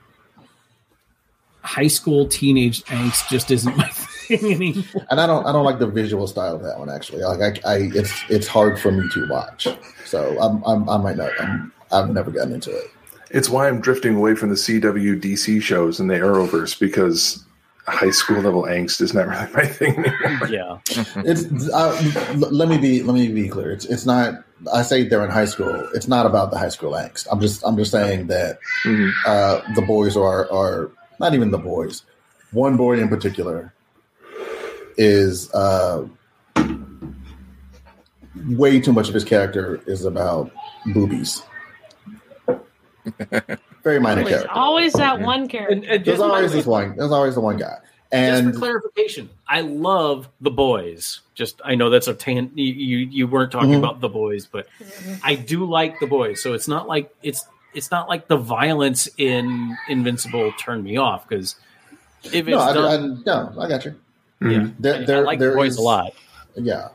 high 1.60 1.86
school 1.86 2.26
teenage 2.26 2.82
angst 2.84 3.28
just 3.28 3.50
isn't 3.50 3.76
my 3.76 3.86
thing 3.88 4.52
anymore. 4.52 4.84
and 5.10 5.20
I 5.20 5.26
don't 5.26 5.46
I 5.46 5.52
don't 5.52 5.64
like 5.64 5.78
the 5.78 5.86
visual 5.86 6.26
style 6.26 6.56
of 6.56 6.62
that 6.62 6.78
one 6.78 6.88
actually. 6.90 7.22
Like 7.22 7.64
I, 7.64 7.70
I 7.74 7.76
it's 7.94 8.12
it's 8.30 8.46
hard 8.46 8.80
for 8.80 8.90
me 8.90 9.08
to 9.12 9.28
watch. 9.28 9.68
So 10.06 10.38
I'm, 10.40 10.62
I'm 10.64 10.88
I 10.88 10.96
might 10.96 11.16
not. 11.16 11.30
I'm, 11.40 11.72
I've 11.92 12.10
never 12.10 12.30
gotten 12.30 12.54
into 12.54 12.70
it. 12.76 12.90
It's 13.32 13.48
why 13.48 13.66
I'm 13.68 13.80
drifting 13.80 14.14
away 14.14 14.34
from 14.34 14.50
the 14.50 14.54
CW 14.54 15.20
DC 15.20 15.62
shows 15.62 15.98
and 15.98 16.10
the 16.10 16.14
Arrowverse 16.14 16.78
because 16.78 17.42
high 17.86 18.10
school 18.10 18.40
level 18.40 18.62
angst 18.64 19.00
is 19.00 19.12
not 19.14 19.26
really 19.28 19.52
my 19.54 19.64
thing 19.64 20.04
anymore. 20.04 20.48
Yeah. 20.48 20.78
It's 21.24 21.68
uh, 21.70 22.12
l- 22.34 22.52
let 22.52 22.68
me 22.68 22.78
be 22.78 23.02
let 23.02 23.14
me 23.14 23.28
be 23.28 23.48
clear. 23.48 23.72
It's 23.72 23.86
it's 23.86 24.06
not. 24.06 24.44
I 24.72 24.82
say 24.82 25.08
they're 25.08 25.24
in 25.24 25.30
high 25.30 25.46
school. 25.46 25.88
It's 25.94 26.06
not 26.06 26.26
about 26.26 26.50
the 26.52 26.58
high 26.58 26.68
school 26.68 26.92
angst. 26.92 27.26
I'm 27.32 27.40
just 27.40 27.62
I'm 27.66 27.76
just 27.76 27.90
saying 27.90 28.28
that 28.28 28.58
uh, 29.26 29.60
the 29.74 29.82
boys 29.82 30.16
are 30.16 30.50
are 30.52 30.90
not 31.18 31.34
even 31.34 31.50
the 31.50 31.58
boys. 31.58 32.02
One 32.52 32.76
boy 32.76 33.00
in 33.00 33.08
particular 33.08 33.72
is 34.98 35.52
uh, 35.54 36.06
way 38.50 38.78
too 38.80 38.92
much 38.92 39.08
of 39.08 39.14
his 39.14 39.24
character 39.24 39.80
is 39.86 40.04
about 40.04 40.52
boobies. 40.92 41.42
Very 43.82 43.98
minor 44.00 44.20
Always, 44.20 44.34
character. 44.34 44.50
always 44.52 44.92
that 44.94 45.20
one 45.20 45.48
character. 45.48 45.74
And, 45.74 45.84
and 45.84 46.04
There's 46.04 46.20
always 46.20 46.50
the 46.52 46.58
this 46.58 46.66
one. 46.66 46.96
There's 46.96 47.10
always 47.12 47.34
the 47.34 47.40
one 47.40 47.56
guy. 47.56 47.78
And 48.12 48.30
just 48.32 48.44
And 48.44 48.54
for 48.54 48.58
clarification, 48.60 49.30
I 49.48 49.62
love 49.62 50.28
the 50.40 50.50
boys. 50.50 51.20
Just 51.34 51.60
I 51.64 51.74
know 51.74 51.88
that's 51.90 52.08
a 52.08 52.14
tan. 52.14 52.50
You 52.54 52.64
you, 52.72 52.98
you 53.10 53.26
weren't 53.26 53.50
talking 53.50 53.70
Mhm. 53.70 53.78
about 53.78 54.00
the 54.00 54.08
boys, 54.10 54.46
but 54.46 54.66
I 55.24 55.34
do 55.34 55.64
like 55.64 55.98
the 55.98 56.06
boys. 56.06 56.42
So 56.42 56.52
it's 56.52 56.68
not 56.68 56.86
like 56.86 57.12
it's 57.22 57.44
it's 57.74 57.90
not 57.90 58.08
like 58.08 58.28
the 58.28 58.36
violence 58.36 59.08
in 59.16 59.76
Invincible 59.88 60.52
turned 60.58 60.84
me 60.84 60.98
off 60.98 61.26
because 61.26 61.56
if 62.22 62.34
it's 62.34 62.48
no, 62.48 62.58
I, 62.60 62.72
done, 62.74 62.84
I, 62.86 63.22
no, 63.24 63.60
I 63.62 63.68
got 63.68 63.84
you. 63.86 63.94
yeah, 64.42 64.68
There, 64.78 64.94
I- 65.16 65.18
I 65.20 65.22
like 65.22 65.38
there 65.38 65.50
the 65.50 65.56
boys 65.56 65.72
is- 65.72 65.78
a 65.78 65.82
lot. 65.82 66.12
Yeah. 66.54 66.88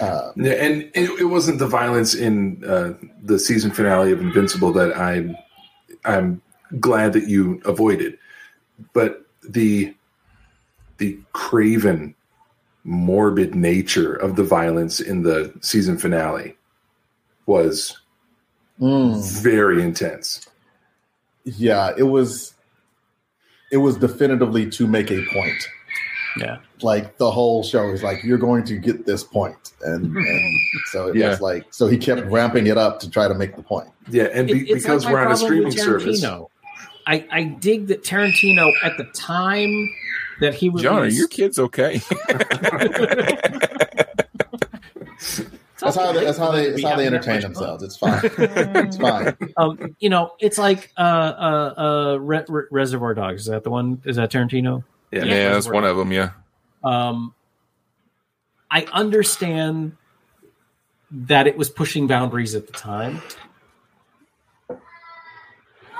Uh, 0.00 0.32
Yeah, 0.36 0.52
and 0.52 0.82
it, 0.94 1.10
it 1.20 1.24
wasn't 1.24 1.58
the 1.58 1.66
violence 1.66 2.14
in 2.14 2.62
uh, 2.64 2.94
the 3.22 3.38
season 3.38 3.70
finale 3.70 4.12
of 4.12 4.20
Invincible 4.20 4.72
that 4.72 4.96
I'm 4.96 5.36
I'm 6.04 6.42
glad 6.78 7.12
that 7.14 7.28
you 7.28 7.60
avoided, 7.64 8.18
but 8.92 9.24
the 9.42 9.94
the 10.98 11.18
craven, 11.32 12.14
morbid 12.84 13.54
nature 13.54 14.14
of 14.14 14.36
the 14.36 14.44
violence 14.44 15.00
in 15.00 15.22
the 15.22 15.52
season 15.62 15.96
finale 15.96 16.56
was 17.46 17.98
mm. 18.78 19.42
very 19.42 19.82
intense. 19.82 20.46
yeah, 21.44 21.92
it 21.96 22.04
was 22.04 22.54
it 23.70 23.78
was 23.78 23.96
definitively 23.96 24.68
to 24.70 24.86
make 24.86 25.10
a 25.10 25.24
point. 25.32 25.68
Yeah. 26.36 26.58
Like 26.82 27.18
the 27.18 27.30
whole 27.30 27.62
show 27.62 27.90
is 27.90 28.02
like 28.02 28.22
you're 28.22 28.38
going 28.38 28.64
to 28.64 28.76
get 28.76 29.06
this 29.06 29.22
point, 29.24 29.72
and, 29.82 30.16
and 30.16 30.60
so 30.86 31.08
it 31.08 31.16
Yeah. 31.16 31.30
was 31.30 31.40
like 31.40 31.66
so 31.70 31.86
he 31.86 31.96
kept 31.98 32.26
ramping 32.26 32.66
it 32.66 32.78
up 32.78 33.00
to 33.00 33.10
try 33.10 33.28
to 33.28 33.34
make 33.34 33.56
the 33.56 33.62
point. 33.62 33.88
Yeah, 34.08 34.24
and 34.32 34.46
be, 34.46 34.68
It- 34.70 34.74
because 34.74 35.04
like 35.04 35.12
we're 35.14 35.20
on 35.24 35.32
a 35.32 35.36
streaming 35.36 35.72
service. 35.72 36.22
Tarantino. 36.24 36.48
I, 37.06 37.26
I 37.30 37.42
dig 37.44 37.88
that 37.88 38.04
Tarantino 38.04 38.70
at 38.84 38.96
the 38.98 39.04
time 39.14 39.90
that 40.40 40.54
he 40.54 40.68
was 40.68 40.82
John, 40.82 40.98
are 41.02 41.06
your 41.06 41.28
kids 41.28 41.58
okay? 41.58 42.00
That's 45.80 45.96
how 45.96 46.12
they, 46.12 46.24
that's 46.24 46.36
how 46.36 46.50
they 46.50 46.70
that's 46.70 46.82
how 46.82 46.96
they 46.96 47.06
entertain 47.06 47.40
themselves. 47.40 47.82
It's 47.82 47.96
fine. 47.96 48.20
it's 48.22 48.98
fine. 48.98 49.34
um, 49.56 49.96
you 49.98 50.10
know, 50.10 50.32
it's 50.38 50.58
like 50.58 50.92
uh, 50.98 51.00
uh, 51.00 51.74
uh, 51.76 52.16
Re- 52.18 52.44
Re- 52.48 52.64
Reservoir 52.70 53.14
Dogs. 53.14 53.42
Is 53.42 53.46
that 53.48 53.64
the 53.64 53.70
one? 53.70 54.02
Is 54.04 54.16
that 54.16 54.30
Tarantino? 54.30 54.84
Yeah, 55.10 55.24
yeah, 55.24 55.52
that's 55.52 55.68
one 55.68 55.84
of 55.84 55.96
them. 55.96 56.12
Yeah, 56.12 56.30
Um, 56.84 57.34
I 58.70 58.86
understand 58.92 59.96
that 61.10 61.46
it 61.46 61.56
was 61.56 61.68
pushing 61.68 62.06
boundaries 62.06 62.54
at 62.54 62.66
the 62.66 62.72
time. 62.72 63.20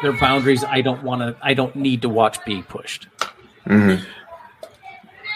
They're 0.02 0.12
boundaries 0.12 0.64
I 0.64 0.80
don't 0.80 1.02
want 1.02 1.20
to. 1.22 1.36
I 1.42 1.54
don't 1.54 1.76
need 1.76 2.02
to 2.02 2.08
watch 2.08 2.42
be 2.44 2.62
pushed. 2.62 3.08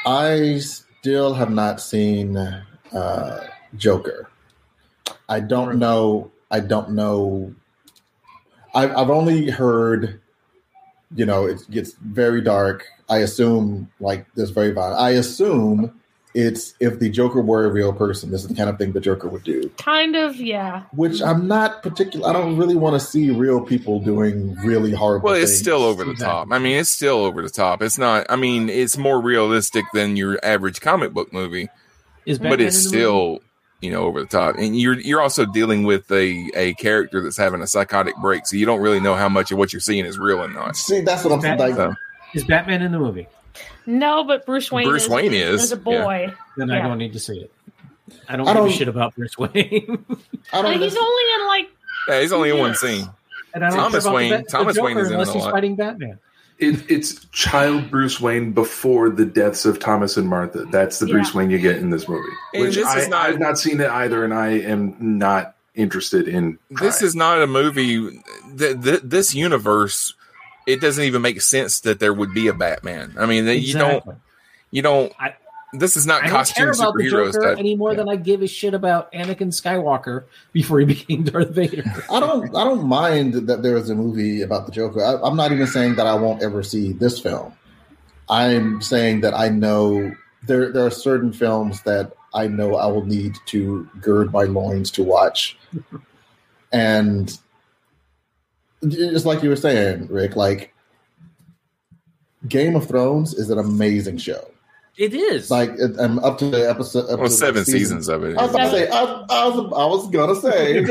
I 0.07 0.59
still 0.59 1.35
have 1.35 1.51
not 1.51 1.81
seen 1.81 2.37
uh, 2.37 3.47
Joker. 3.77 4.31
I 5.29 5.41
don't 5.41 5.79
know. 5.79 6.31
I 6.51 6.61
don't 6.61 6.93
know. 6.93 7.55
I've, 8.75 8.97
I've 8.97 9.11
only 9.11 9.51
heard, 9.51 10.21
you 11.15 11.27
know, 11.27 11.47
it 11.47 11.69
gets 11.71 11.93
very 11.95 12.41
dark. 12.41 12.87
I 13.09 13.19
assume 13.19 13.91
like 14.01 14.27
this 14.35 14.51
very 14.51 14.73
violent. 14.73 15.01
I 15.01 15.11
assume 15.11 16.01
it's 16.35 16.75
if 16.81 16.99
the 16.99 17.09
Joker 17.09 17.41
were 17.41 17.65
a 17.65 17.71
real 17.71 17.93
person, 17.93 18.31
this 18.31 18.43
is 18.43 18.49
the 18.49 18.55
kind 18.55 18.69
of 18.69 18.77
thing 18.77 18.93
the 18.93 19.01
Joker 19.01 19.29
would 19.29 19.45
do. 19.45 19.69
Kind 19.79 20.17
of, 20.17 20.37
yeah. 20.37 20.83
Which 20.93 21.23
I'm 21.23 21.47
not 21.47 21.83
particular. 21.83 22.29
I 22.29 22.33
don't 22.33 22.57
really 22.57 22.75
want 22.75 23.01
to 23.01 23.07
see 23.07 23.31
real 23.31 23.61
people 23.61 24.01
doing 24.01 24.57
really 24.57 24.91
horrible. 24.91 25.27
Well, 25.27 25.35
it's 25.35 25.53
things. 25.53 25.61
still 25.61 25.85
over 25.85 26.05
the 26.05 26.15
top. 26.15 26.49
I 26.51 26.59
mean, 26.59 26.77
it's 26.77 26.91
still 26.91 27.25
over 27.25 27.41
the 27.41 27.51
top. 27.51 27.83
It's 27.83 27.99
not. 27.99 28.27
I 28.29 28.37
mean, 28.37 28.69
it's 28.69 28.97
more 28.99 29.21
realistic 29.21 29.85
than 29.95 30.17
your 30.17 30.45
average 30.45 30.81
comic 30.81 31.13
book 31.13 31.33
movie, 31.33 31.69
Is 32.27 32.41
but 32.41 32.61
it's 32.61 32.77
in 32.77 32.83
the 32.83 32.89
still 32.89 33.39
you 33.81 33.93
know 33.93 34.03
over 34.05 34.21
the 34.21 34.27
top. 34.27 34.57
And 34.57 34.79
you're 34.79 34.99
you're 34.99 35.21
also 35.21 35.47
dealing 35.47 35.85
with 35.85 36.11
a 36.11 36.51
a 36.57 36.75
character 36.75 37.23
that's 37.23 37.37
having 37.37 37.61
a 37.63 37.67
psychotic 37.69 38.17
break, 38.17 38.47
so 38.47 38.57
you 38.57 38.67
don't 38.67 38.81
really 38.81 39.01
know 39.01 39.15
how 39.15 39.29
much 39.29 39.53
of 39.53 39.59
what 39.59 39.73
you're 39.73 39.79
seeing 39.79 40.05
is 40.05 40.19
real 40.19 40.43
and 40.43 40.55
not. 40.55 40.75
See, 40.75 41.03
that's 41.03 41.23
what 41.23 41.33
I'm 41.33 41.41
saying. 41.43 41.59
Like, 41.61 41.77
So, 41.77 41.95
Is 42.35 42.45
Batman 42.45 42.83
in 42.83 42.93
the 42.93 42.99
movie? 42.99 43.27
No, 43.87 44.25
but 44.25 44.45
Bruce 44.47 44.71
Wayne. 44.73 44.87
Bruce 44.89 45.05
is, 45.05 45.09
Wayne 45.09 45.33
is, 45.33 45.63
as 45.63 45.73
a 45.73 45.77
boy. 45.77 46.33
Then 46.57 46.71
I 46.71 46.81
don't 46.83 46.99
need 46.99 47.13
to 47.13 47.21
see 47.21 47.39
it. 47.39 47.53
I 48.29 48.37
don't 48.37 48.47
I 48.49 48.53
give 48.53 48.63
don't- 48.63 48.69
a 48.71 48.73
shit 48.73 48.89
about 48.89 49.15
Bruce 49.15 49.39
Wayne. 49.39 49.53
I 50.53 50.63
don't. 50.63 50.81
he's 50.81 50.97
only 50.97 51.23
in 51.41 51.47
like 51.47 51.69
yeah, 52.09 52.21
he's 52.21 52.33
only 52.33 52.51
in 52.51 52.59
one 52.59 52.75
scene. 52.75 53.09
and 53.55 53.65
I 53.65 53.71
don't 53.71 53.79
Thomas 53.79 54.07
Wayne- 54.07 54.31
The, 54.31 54.43
Thomas 54.43 54.77
the 54.77 54.83
Wayne 54.83 54.99
is 54.99 55.07
in 55.09 55.15
unless 55.15 55.31
a 55.31 55.33
he's 55.35 55.43
lot. 55.45 55.53
fighting 55.53 55.77
Batman. 55.77 56.19
It, 56.59 56.89
it's 56.89 57.25
child 57.33 57.91
Bruce 57.91 58.21
Wayne 58.21 58.53
before 58.53 59.11
the 59.11 59.25
deaths 59.27 59.65
of 59.65 59.81
Thomas 59.81 60.17
and 60.17 60.29
Martha. 60.29 60.65
That's 60.71 60.99
the 61.01 61.07
Bruce 61.07 61.35
Wayne 61.35 61.51
you 61.51 61.59
get 61.59 61.77
in 61.79 61.91
this 61.91 62.09
movie. 62.09 62.29
And 62.53 62.63
Which 62.65 62.77
this 62.77 62.87
I, 62.87 62.99
is 63.01 63.09
not- 63.09 63.27
I've 63.29 63.41
not 63.41 63.59
seen 63.59 63.81
it 63.81 63.91
either, 63.91 64.23
and 64.25 64.33
I 64.33 64.51
am 64.61 64.97
not 65.19 65.57
interested 65.75 66.29
in. 66.29 66.59
This 66.71 67.03
is 67.03 67.17
not 67.17 67.43
a 67.43 67.47
movie. 67.49 68.21
Th- 68.57 68.81
th- 68.81 69.01
this 69.03 69.35
universe, 69.35 70.15
it 70.67 70.81
doesn't 70.81 71.05
even 71.05 71.23
make 71.23 71.41
sense 71.41 71.81
that 71.81 72.01
there 72.01 72.13
would 72.13 72.33
be 72.35 72.49
a 72.49 72.55
Batman. 72.55 73.15
I 73.19 73.27
mean, 73.27 73.47
you 73.47 73.75
don't. 73.75 74.05
You 74.71 74.83
don't. 74.83 75.13
I- 75.19 75.35
this 75.75 75.97
is 75.97 76.07
not 76.07 76.23
I 76.23 76.29
don't 76.29 76.55
care 76.55 76.71
about 76.71 76.95
the 76.95 77.03
superheroes. 77.05 77.33
Joker 77.33 77.49
Type. 77.49 77.59
any 77.59 77.75
more 77.75 77.95
than 77.95 78.09
I 78.09 78.17
give 78.17 78.43
a 78.43 78.47
shit 78.47 78.75
about 78.75 79.13
Anakin 79.13 79.49
Skywalker 79.49 80.25
before 80.53 80.79
he 80.79 80.85
became 80.95 81.25
Darth 81.25 81.51
Vader. 81.51 81.83
I 82.11 82.21
don't. 82.21 82.55
I 82.55 82.65
don't 82.65 82.87
mind 82.87 83.35
that 83.49 83.63
there 83.63 83.77
is 83.77 83.91
a 83.91 83.95
movie 83.95 84.43
about 84.43 84.67
the 84.67 84.73
Joker. 84.73 85.05
I, 85.05 85.17
I'm 85.27 85.37
not 85.37 85.53
even 85.53 85.67
saying 85.67 85.97
that 85.97 86.07
I 86.07 86.15
won't 86.15 86.43
ever 86.43 86.63
see 86.63 86.93
this 86.93 87.19
film. 87.19 87.53
I'm 88.29 88.81
saying 88.81 89.21
that 89.23 89.35
I 89.35 89.49
know 89.49 90.15
there 90.45 90.73
there 90.73 90.87
are 90.87 90.91
certain 90.91 91.33
films 91.33 91.83
that 91.83 92.13
I 92.33 92.47
know 92.47 92.77
I 92.77 92.87
will 92.87 93.05
need 93.05 93.37
to 93.47 93.89
gird 94.01 94.33
my 94.33 94.45
loins 94.45 94.91
to 94.93 95.03
watch, 95.03 95.59
and 96.73 97.37
just 98.89 99.27
like 99.27 99.43
you 99.43 99.49
were 99.49 99.57
saying, 99.57 100.09
Rick, 100.09 100.37
like 100.37 100.75
Game 102.49 102.77
of 102.77 102.87
Thrones 102.87 103.35
is 103.35 103.51
an 103.51 103.59
amazing 103.59 104.19
show. 104.19 104.51
It 104.97 105.13
is. 105.13 105.51
Like 105.51 105.71
I'm 105.81 106.19
um, 106.19 106.19
up 106.21 106.39
to 106.39 106.47
the 106.47 106.69
episode. 106.69 107.07
Well, 107.07 107.21
episode 107.21 107.37
seven 107.37 107.65
season- 107.65 107.81
seasons 107.81 108.09
of 108.09 108.23
it. 108.25 108.39
I 108.39 108.43
was 108.43 108.51
about 108.55 108.65
to 108.65 108.71
say. 108.71 108.89
I, 108.89 109.03
I 109.03 109.49
was. 109.49 109.59
I 109.73 109.87
was 109.87 110.11
gonna 110.11 110.37
say 110.37 110.85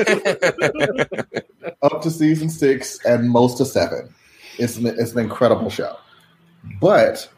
up 1.82 2.02
to 2.02 2.12
season 2.12 2.50
six 2.50 3.04
and 3.06 3.30
most 3.30 3.62
of 3.62 3.68
seven. 3.68 4.14
It's 4.60 4.78
an, 4.78 4.88
it's 4.88 5.14
an 5.14 5.20
incredible 5.20 5.70
show, 5.70 5.96
but 6.82 7.30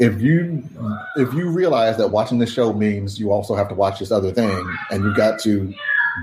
if 0.00 0.20
you 0.20 0.64
if 1.16 1.32
you 1.32 1.48
realize 1.48 1.96
that 1.98 2.08
watching 2.08 2.38
the 2.38 2.46
show 2.46 2.72
means 2.72 3.18
you 3.18 3.30
also 3.30 3.54
have 3.54 3.68
to 3.68 3.74
watch 3.74 4.00
this 4.00 4.10
other 4.10 4.32
thing, 4.32 4.76
and 4.90 5.04
you 5.04 5.14
got 5.14 5.38
to 5.40 5.72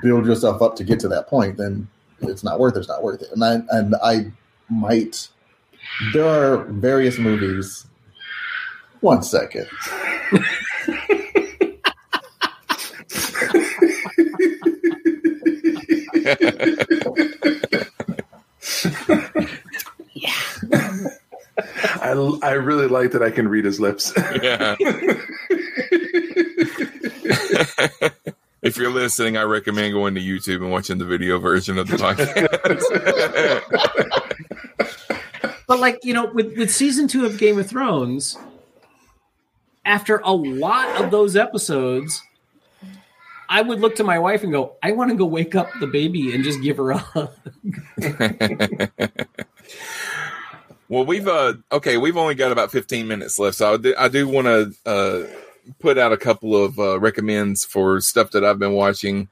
build 0.03 0.25
yourself 0.25 0.61
up 0.61 0.75
to 0.75 0.83
get 0.83 0.99
to 0.99 1.07
that 1.07 1.27
point, 1.27 1.57
then 1.57 1.87
it's 2.23 2.43
not 2.43 2.59
worth 2.59 2.75
it. 2.75 2.79
It's 2.79 2.87
not 2.87 3.03
worth 3.03 3.21
it. 3.21 3.29
And 3.31 3.43
I 3.43 3.59
and 3.69 3.95
I 4.03 4.31
might. 4.69 5.27
There 6.13 6.27
are 6.27 6.63
various 6.65 7.17
movies. 7.17 7.85
One 9.01 9.23
second. 9.23 9.67
I, 22.03 22.13
I 22.43 22.51
really 22.53 22.87
like 22.87 23.11
that 23.11 23.23
I 23.23 23.31
can 23.31 23.47
read 23.47 23.65
his 23.65 23.79
lips. 23.79 24.13
Yeah. 24.41 24.75
if 28.61 28.77
you're 28.77 28.91
listening, 28.91 29.37
I 29.37 29.43
recommend 29.43 29.93
going 29.93 30.15
to 30.15 30.21
YouTube 30.21 30.57
and 30.57 30.71
watching 30.71 30.97
the 30.97 31.05
video 31.05 31.39
version 31.39 31.77
of 31.77 31.87
the 31.87 31.97
podcast. 31.97 33.61
But 35.71 35.79
like 35.79 36.03
you 36.03 36.13
know, 36.13 36.25
with 36.25 36.57
with 36.57 36.69
season 36.69 37.07
two 37.07 37.25
of 37.25 37.37
Game 37.37 37.57
of 37.57 37.65
Thrones, 37.65 38.37
after 39.85 40.17
a 40.17 40.33
lot 40.33 41.01
of 41.01 41.11
those 41.11 41.37
episodes, 41.37 42.21
I 43.47 43.61
would 43.61 43.79
look 43.79 43.95
to 43.95 44.03
my 44.03 44.19
wife 44.19 44.43
and 44.43 44.51
go, 44.51 44.75
"I 44.83 44.91
want 44.91 45.11
to 45.11 45.15
go 45.15 45.23
wake 45.23 45.55
up 45.55 45.69
the 45.79 45.87
baby 45.87 46.35
and 46.35 46.43
just 46.43 46.61
give 46.61 46.75
her 46.75 46.91
a." 46.91 46.97
hug." 46.97 47.29
well, 50.89 51.05
we've 51.05 51.29
uh 51.29 51.53
okay, 51.71 51.95
we've 51.95 52.17
only 52.17 52.35
got 52.35 52.51
about 52.51 52.69
15 52.69 53.07
minutes 53.07 53.39
left, 53.39 53.55
so 53.55 53.75
I 53.75 53.77
do, 53.77 53.95
I 53.97 54.09
do 54.09 54.27
want 54.27 54.47
to 54.47 54.73
uh 54.85 55.23
put 55.79 55.97
out 55.97 56.11
a 56.13 56.17
couple 56.17 56.55
of 56.55 56.77
uh, 56.79 56.99
recommends 56.99 57.63
for 57.65 57.99
stuff 58.01 58.31
that 58.31 58.43
I've 58.43 58.59
been 58.59 58.73
watching 58.73 59.29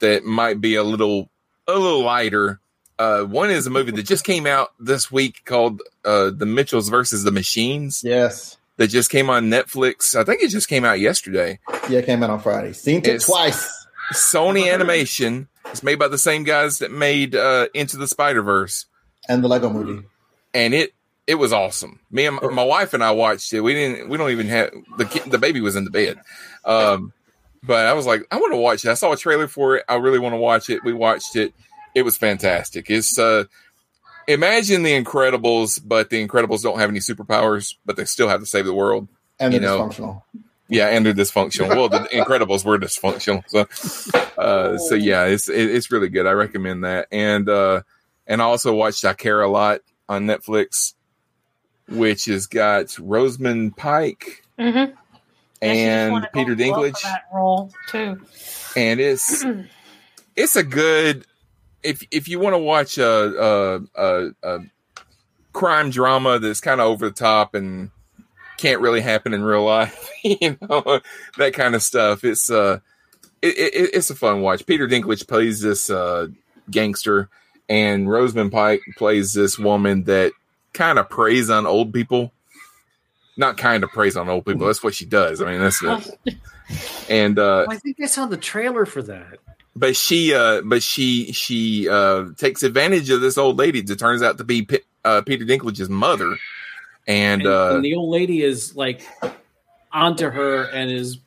that 0.00 0.24
might 0.24 0.60
be 0.60 0.74
a 0.76 0.82
little 0.82 1.30
a 1.66 1.72
little 1.74 2.02
lighter. 2.02 2.60
Uh, 2.98 3.22
one 3.24 3.50
is 3.50 3.66
a 3.66 3.70
movie 3.70 3.92
that 3.92 4.02
just 4.04 4.24
came 4.24 4.46
out 4.46 4.70
this 4.78 5.10
week 5.10 5.42
called 5.44 5.80
uh, 6.04 6.30
The 6.30 6.44
Mitchells 6.46 6.88
versus 6.90 7.22
the 7.24 7.30
Machines. 7.30 8.02
Yes. 8.04 8.58
That 8.76 8.88
just 8.88 9.10
came 9.10 9.28
on 9.30 9.46
Netflix. 9.50 10.14
I 10.14 10.24
think 10.24 10.42
it 10.42 10.48
just 10.48 10.68
came 10.68 10.84
out 10.84 11.00
yesterday. 11.00 11.58
Yeah, 11.88 11.98
it 11.98 12.06
came 12.06 12.22
out 12.22 12.30
on 12.30 12.40
Friday. 12.40 12.72
Seen 12.72 13.02
it 13.04 13.20
twice. 13.22 13.70
Sony 14.14 14.72
Animation. 14.72 15.48
It's 15.66 15.82
made 15.82 15.98
by 15.98 16.08
the 16.08 16.18
same 16.18 16.44
guys 16.44 16.78
that 16.78 16.90
made 16.90 17.34
uh, 17.34 17.68
Into 17.74 17.96
the 17.96 18.08
Spider 18.08 18.42
Verse, 18.42 18.86
And 19.28 19.44
the 19.44 19.48
Lego 19.48 19.70
movie. 19.70 20.04
and 20.54 20.74
it 20.74 20.94
it 21.30 21.38
was 21.38 21.52
awesome. 21.52 22.00
Me 22.10 22.26
and 22.26 22.40
my 22.42 22.64
wife 22.64 22.92
and 22.92 23.04
I 23.04 23.12
watched 23.12 23.52
it. 23.52 23.60
We 23.60 23.72
didn't. 23.72 24.08
We 24.08 24.18
don't 24.18 24.32
even 24.32 24.48
have 24.48 24.72
the 24.98 25.04
kid, 25.04 25.30
the 25.30 25.38
baby 25.38 25.60
was 25.60 25.76
in 25.76 25.84
the 25.84 25.90
bed, 25.90 26.20
um, 26.64 27.12
but 27.62 27.86
I 27.86 27.92
was 27.92 28.04
like, 28.04 28.26
I 28.32 28.36
want 28.40 28.52
to 28.52 28.56
watch 28.56 28.84
it. 28.84 28.90
I 28.90 28.94
saw 28.94 29.12
a 29.12 29.16
trailer 29.16 29.46
for 29.46 29.76
it. 29.76 29.84
I 29.88 29.94
really 29.94 30.18
want 30.18 30.32
to 30.32 30.38
watch 30.38 30.68
it. 30.70 30.82
We 30.82 30.92
watched 30.92 31.36
it. 31.36 31.54
It 31.94 32.02
was 32.02 32.16
fantastic. 32.16 32.90
It's 32.90 33.16
uh, 33.16 33.44
imagine 34.26 34.82
the 34.82 35.00
Incredibles, 35.00 35.80
but 35.84 36.10
the 36.10 36.26
Incredibles 36.26 36.62
don't 36.62 36.80
have 36.80 36.90
any 36.90 36.98
superpowers, 36.98 37.76
but 37.86 37.94
they 37.94 38.06
still 38.06 38.28
have 38.28 38.40
to 38.40 38.46
save 38.46 38.64
the 38.64 38.74
world. 38.74 39.06
And 39.38 39.54
you 39.54 39.60
they're 39.60 39.68
know? 39.68 39.88
dysfunctional. 39.88 40.22
Yeah, 40.68 40.88
and 40.88 41.06
they're 41.06 41.14
dysfunctional. 41.14 41.68
Well, 41.68 41.88
the 41.88 41.98
Incredibles 42.12 42.64
were 42.64 42.76
dysfunctional. 42.76 43.44
So, 43.46 44.20
uh, 44.36 44.78
so 44.78 44.96
yeah, 44.96 45.26
it's 45.26 45.48
it, 45.48 45.70
it's 45.70 45.92
really 45.92 46.08
good. 46.08 46.26
I 46.26 46.32
recommend 46.32 46.82
that. 46.82 47.06
And 47.12 47.48
uh, 47.48 47.82
and 48.26 48.42
I 48.42 48.46
also 48.46 48.74
watched 48.74 49.04
I 49.04 49.14
Care 49.14 49.42
a 49.42 49.48
Lot 49.48 49.82
on 50.08 50.26
Netflix, 50.26 50.94
which 51.90 52.24
has 52.26 52.46
got 52.46 52.96
Rosamund 52.98 53.76
Pike 53.76 54.42
Mm-hmm. 54.58 54.92
and 55.62 56.28
Peter 56.34 56.54
Dinklage, 56.54 57.00
that 57.02 57.24
role 57.34 57.72
too. 57.88 58.20
and 58.76 59.00
it's 59.00 59.44
it's 60.36 60.56
a 60.56 60.62
good 60.62 61.24
if 61.82 62.02
if 62.10 62.28
you 62.28 62.38
want 62.38 62.54
to 62.54 62.58
watch 62.58 62.98
a 62.98 63.06
a, 63.06 63.80
a, 63.94 64.30
a 64.42 64.58
crime 65.52 65.90
drama 65.90 66.38
that's 66.38 66.60
kind 66.60 66.80
of 66.80 66.86
over 66.88 67.08
the 67.08 67.14
top 67.14 67.54
and 67.54 67.90
can't 68.58 68.82
really 68.82 69.00
happen 69.00 69.32
in 69.32 69.42
real 69.42 69.64
life, 69.64 70.10
you 70.22 70.58
know 70.60 71.00
that 71.38 71.54
kind 71.54 71.74
of 71.74 71.82
stuff. 71.82 72.22
It's 72.24 72.50
uh, 72.50 72.80
it, 73.40 73.56
it, 73.58 73.90
it's 73.94 74.10
a 74.10 74.14
fun 74.14 74.42
watch. 74.42 74.66
Peter 74.66 74.86
Dinklage 74.86 75.26
plays 75.26 75.60
this 75.62 75.88
uh 75.88 76.26
gangster, 76.70 77.30
and 77.68 78.10
Rosamund 78.10 78.52
Pike 78.52 78.82
plays 78.98 79.32
this 79.32 79.58
woman 79.58 80.04
that 80.04 80.32
kind 80.72 80.98
of 80.98 81.08
preys 81.08 81.50
on 81.50 81.66
old 81.66 81.92
people. 81.92 82.32
Not 83.36 83.56
kind 83.56 83.82
of 83.84 83.90
preys 83.90 84.16
on 84.16 84.28
old 84.28 84.44
people. 84.44 84.66
That's 84.66 84.82
what 84.82 84.94
she 84.94 85.06
does. 85.06 85.40
I 85.40 85.50
mean, 85.50 85.60
that's 85.60 85.80
the, 85.80 86.14
and 87.08 87.38
uh, 87.38 87.66
I 87.68 87.76
think 87.76 87.98
I 88.02 88.06
saw 88.06 88.26
the 88.26 88.36
trailer 88.36 88.84
for 88.84 89.02
that. 89.02 89.38
but 89.76 89.96
she 89.96 90.34
uh 90.34 90.60
but 90.64 90.82
she 90.82 91.32
she 91.32 91.88
uh 91.88 92.24
takes 92.36 92.62
advantage 92.62 93.08
of 93.08 93.20
this 93.20 93.38
old 93.38 93.56
lady 93.56 93.80
that 93.80 93.98
turns 93.98 94.20
out 94.22 94.36
to 94.38 94.44
be 94.44 94.62
P- 94.62 94.80
uh, 95.04 95.22
Peter 95.22 95.44
Dinklage's 95.44 95.88
mother 95.88 96.36
and, 97.06 97.42
And, 97.42 97.46
uh 97.46 97.76
and 97.76 97.84
the 97.84 97.94
old 97.94 98.10
lady 98.10 98.42
is 98.42 98.76
like 98.76 99.06
onto 99.92 100.28
her 100.28 100.64
and 100.64 100.90
is 100.90 101.18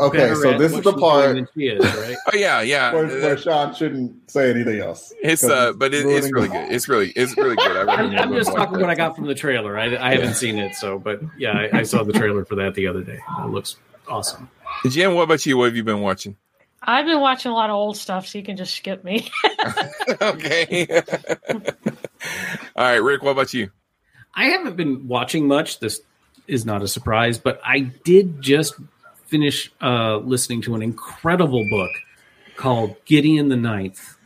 Okay, 0.00 0.34
so 0.34 0.58
this 0.58 0.72
is 0.72 0.80
the 0.80 0.92
she's 0.92 1.00
part- 1.00 1.48
she 1.54 1.66
is, 1.66 1.84
right? 1.84 2.16
oh 2.32 2.36
yeah 2.36 2.60
yeah 2.62 2.92
Where, 2.94 3.06
where 3.06 3.36
Sean 3.36 3.74
shouldn't 3.74 4.30
say 4.30 4.50
anything 4.50 4.80
else. 4.80 5.12
It's 5.22 5.44
uh 5.44 5.72
but 5.72 5.94
it, 5.94 6.04
it's 6.06 6.32
really 6.32 6.48
good 6.48 6.72
it's 6.72 6.88
really 6.88 7.10
it's 7.10 7.36
really 7.36 7.56
good 7.56 7.76
I 7.76 7.80
I'm, 7.80 7.86
recommend 7.86 8.20
I'm 8.20 8.32
just 8.34 8.52
talking 8.52 8.80
what 8.80 8.90
I 8.90 8.94
got 8.94 9.14
from 9.14 9.26
the 9.26 9.34
trailer. 9.34 9.78
I, 9.78 9.96
I 9.96 10.14
haven't 10.14 10.34
seen 10.34 10.58
it, 10.58 10.74
so 10.74 10.98
but 10.98 11.20
yeah, 11.38 11.52
I, 11.52 11.78
I 11.78 11.82
saw 11.84 12.02
the 12.02 12.12
trailer 12.12 12.44
for 12.44 12.56
that 12.56 12.74
the 12.74 12.88
other 12.88 13.02
day. 13.02 13.20
It 13.40 13.50
looks 13.50 13.76
awesome. 14.08 14.50
Jen 14.88 15.14
what 15.14 15.22
about 15.22 15.46
you 15.46 15.56
what 15.56 15.66
have 15.66 15.76
you 15.76 15.84
been 15.84 16.00
watching 16.00 16.36
I've 16.86 17.06
been 17.06 17.20
watching 17.20 17.50
a 17.50 17.54
lot 17.54 17.70
of 17.70 17.76
old 17.76 17.96
stuff, 17.96 18.26
so 18.26 18.36
you 18.36 18.44
can 18.44 18.58
just 18.58 18.74
skip 18.74 19.02
me. 19.04 19.30
okay. 20.20 20.86
All 22.76 22.84
right, 22.84 22.96
Rick. 22.96 23.22
What 23.22 23.30
about 23.30 23.54
you? 23.54 23.70
I 24.34 24.48
haven't 24.48 24.76
been 24.76 25.08
watching 25.08 25.48
much. 25.48 25.80
This 25.80 26.02
is 26.46 26.66
not 26.66 26.82
a 26.82 26.88
surprise, 26.88 27.38
but 27.38 27.58
I 27.64 27.80
did 27.80 28.42
just 28.42 28.74
finish 29.26 29.72
uh, 29.80 30.18
listening 30.18 30.62
to 30.62 30.74
an 30.74 30.82
incredible 30.82 31.64
book 31.70 31.90
called 32.56 32.96
Gideon 33.04 33.48
the 33.48 33.56
Ninth. 33.56 34.16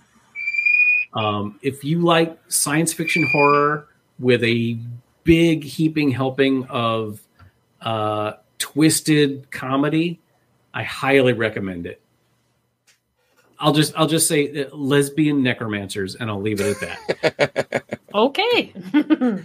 Um, 1.15 1.59
if 1.63 1.85
you 1.85 2.01
like 2.01 2.39
science 2.49 2.93
fiction 2.93 3.27
horror 3.33 3.89
with 4.19 4.45
a 4.45 4.79
big 5.25 5.65
heaping 5.65 6.11
helping 6.11 6.65
of 6.67 7.21
uh, 7.81 8.33
twisted 8.59 9.51
comedy, 9.51 10.21
I 10.75 10.83
highly 10.83 11.33
recommend 11.33 11.87
it. 11.87 12.01
I'll 13.61 13.73
just 13.73 13.93
I'll 13.97 14.07
just 14.07 14.29
say 14.29 14.65
uh, 14.65 14.75
lesbian 14.77 15.43
necromancers, 15.43 16.15
and 16.15 16.31
I'll 16.31 16.41
leave 16.41 16.61
it 16.61 16.77
at 16.81 17.01
that. 17.21 17.99
okay. 18.15 18.73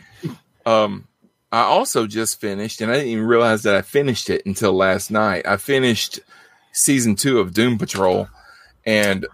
Um, 0.65 1.07
I 1.53 1.61
also 1.61 2.07
just 2.07 2.41
finished, 2.41 2.81
and 2.81 2.89
I 2.91 2.95
didn't 2.95 3.09
even 3.09 3.25
realize 3.27 3.61
that 3.61 3.75
I 3.75 3.83
finished 3.83 4.27
it 4.31 4.43
until 4.43 4.73
last 4.73 5.11
night. 5.11 5.45
I 5.47 5.57
finished 5.57 6.19
season 6.71 7.15
two 7.15 7.39
of 7.39 7.53
Doom 7.53 7.77
Patrol, 7.77 8.27
and 8.87 9.27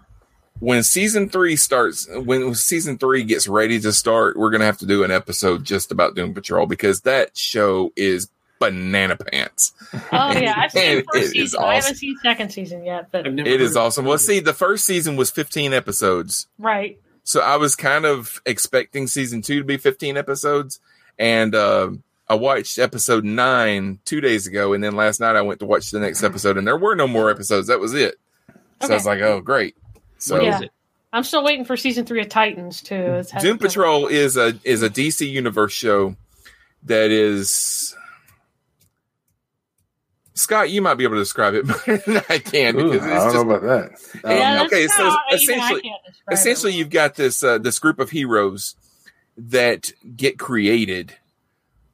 when 0.58 0.82
season 0.82 1.30
three 1.30 1.56
starts, 1.56 2.06
when 2.14 2.54
season 2.54 2.98
three 2.98 3.24
gets 3.24 3.48
ready 3.48 3.80
to 3.80 3.90
start, 3.90 4.36
we're 4.36 4.50
gonna 4.50 4.66
have 4.66 4.76
to 4.80 4.86
do 4.86 5.02
an 5.02 5.10
episode 5.10 5.64
just 5.64 5.90
about 5.90 6.14
Doom 6.14 6.34
Patrol 6.34 6.66
because 6.66 7.00
that 7.00 7.38
show 7.38 7.90
is 7.96 8.28
banana 8.58 9.16
pants. 9.16 9.72
Oh 10.12 10.38
yeah, 10.38 10.52
I've 10.58 10.72
seen 10.72 10.82
And 10.98 11.04
first 11.10 11.16
it 11.16 11.24
is 11.24 11.30
season. 11.30 11.64
I 11.64 11.76
haven't 11.76 11.94
seen 11.94 12.18
second 12.22 12.52
season 12.52 12.84
yet, 12.84 13.10
but 13.10 13.26
It 13.26 13.62
is 13.62 13.78
awesome. 13.78 14.04
Well, 14.04 14.18
see, 14.18 14.40
the 14.40 14.52
first 14.52 14.84
season 14.84 15.16
was 15.16 15.30
15 15.30 15.72
episodes. 15.72 16.48
right. 16.58 17.00
So 17.22 17.40
I 17.40 17.56
was 17.56 17.76
kind 17.76 18.04
of 18.04 18.42
expecting 18.44 19.06
season 19.06 19.40
two 19.40 19.60
to 19.60 19.64
be 19.64 19.78
15 19.78 20.16
episodes. 20.16 20.80
And 21.18 21.54
uh, 21.54 21.90
I 22.30 22.34
watched 22.34 22.78
episode 22.78 23.24
nine 23.24 23.98
two 24.04 24.20
days 24.20 24.46
ago. 24.46 24.72
And 24.72 24.82
then 24.84 24.94
last 24.94 25.18
night 25.18 25.34
I 25.34 25.42
went 25.42 25.58
to 25.60 25.66
watch 25.66 25.90
the 25.90 25.98
next 25.98 26.22
episode, 26.22 26.56
and 26.56 26.66
there 26.66 26.76
were 26.76 26.94
no 26.94 27.08
more 27.08 27.28
episodes. 27.28 27.66
That 27.66 27.80
was 27.80 27.92
it. 27.92 28.14
So 28.82 28.90
I 28.92 28.94
was 28.94 29.04
like, 29.04 29.20
oh, 29.20 29.40
great. 29.40 29.76
So 30.18 30.40
yeah. 30.40 30.60
I'm 31.12 31.24
still 31.24 31.42
waiting 31.42 31.64
for 31.64 31.76
season 31.76 32.06
three 32.06 32.20
of 32.20 32.28
Titans 32.28 32.82
too. 32.82 32.94
It's 32.94 33.32
Doom 33.42 33.58
Patrol 33.58 34.06
is 34.06 34.36
a 34.36 34.54
is 34.62 34.82
a 34.84 34.88
DC 34.88 35.28
Universe 35.28 35.72
show 35.72 36.14
that 36.84 37.10
is. 37.10 37.96
Scott, 40.34 40.70
you 40.70 40.80
might 40.80 40.94
be 40.94 41.04
able 41.04 41.16
to 41.16 41.20
describe 41.20 41.54
it 41.54 41.66
better 41.66 41.96
than 41.98 42.22
I 42.30 42.38
can 42.38 42.76
Ooh, 42.78 42.92
because 42.92 43.06
I 43.06 43.14
it's 43.16 43.24
don't 43.24 43.32
just 43.32 43.34
know 43.34 43.50
about 43.50 43.62
that. 43.62 44.24
Um, 44.24 44.36
Yeah, 44.36 44.62
okay, 44.66 44.86
so 44.86 45.10
how- 45.10 45.18
even 45.32 45.56
I 45.58 45.58
essentially, 45.64 45.80
it. 45.90 46.14
essentially, 46.32 46.72
you've 46.74 46.90
got 46.90 47.16
this 47.16 47.42
uh, 47.42 47.58
this 47.58 47.78
group 47.80 47.98
of 47.98 48.10
heroes 48.10 48.76
that 49.36 49.90
get 50.16 50.38
created, 50.38 51.16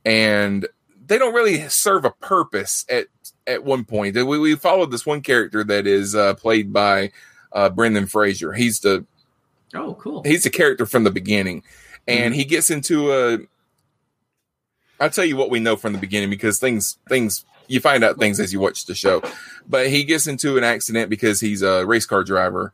and 0.06 0.66
they 1.06 1.18
don't 1.18 1.34
really 1.34 1.68
serve 1.68 2.04
a 2.06 2.10
purpose 2.12 2.86
at 2.88 3.08
at 3.46 3.64
one 3.64 3.84
point. 3.84 4.14
We 4.14 4.38
we 4.38 4.54
followed 4.54 4.90
this 4.90 5.04
one 5.04 5.20
character 5.20 5.62
that 5.64 5.86
is 5.86 6.14
uh, 6.14 6.34
played 6.34 6.72
by 6.72 7.10
uh, 7.52 7.68
Brendan 7.68 8.06
Fraser. 8.06 8.52
He's 8.52 8.80
the 8.80 9.04
oh, 9.74 9.94
cool. 9.94 10.22
he's 10.24 10.44
the 10.44 10.50
character 10.50 10.86
from 10.86 11.04
the 11.04 11.10
beginning, 11.10 11.64
and 12.06 12.34
he 12.34 12.44
gets 12.44 12.70
into 12.70 13.12
a. 13.12 13.38
I'll 14.98 15.10
tell 15.10 15.26
you 15.26 15.36
what 15.36 15.50
we 15.50 15.60
know 15.60 15.76
from 15.76 15.92
the 15.92 15.98
beginning 15.98 16.30
because 16.30 16.58
things 16.58 16.98
things 17.08 17.44
you 17.66 17.80
find 17.80 18.04
out 18.04 18.18
things 18.18 18.40
as 18.40 18.52
you 18.52 18.60
watch 18.60 18.86
the 18.86 18.94
show. 18.94 19.22
But 19.68 19.88
he 19.88 20.04
gets 20.04 20.26
into 20.28 20.56
an 20.56 20.64
accident 20.64 21.10
because 21.10 21.40
he's 21.40 21.62
a 21.62 21.84
race 21.84 22.06
car 22.06 22.22
driver, 22.22 22.72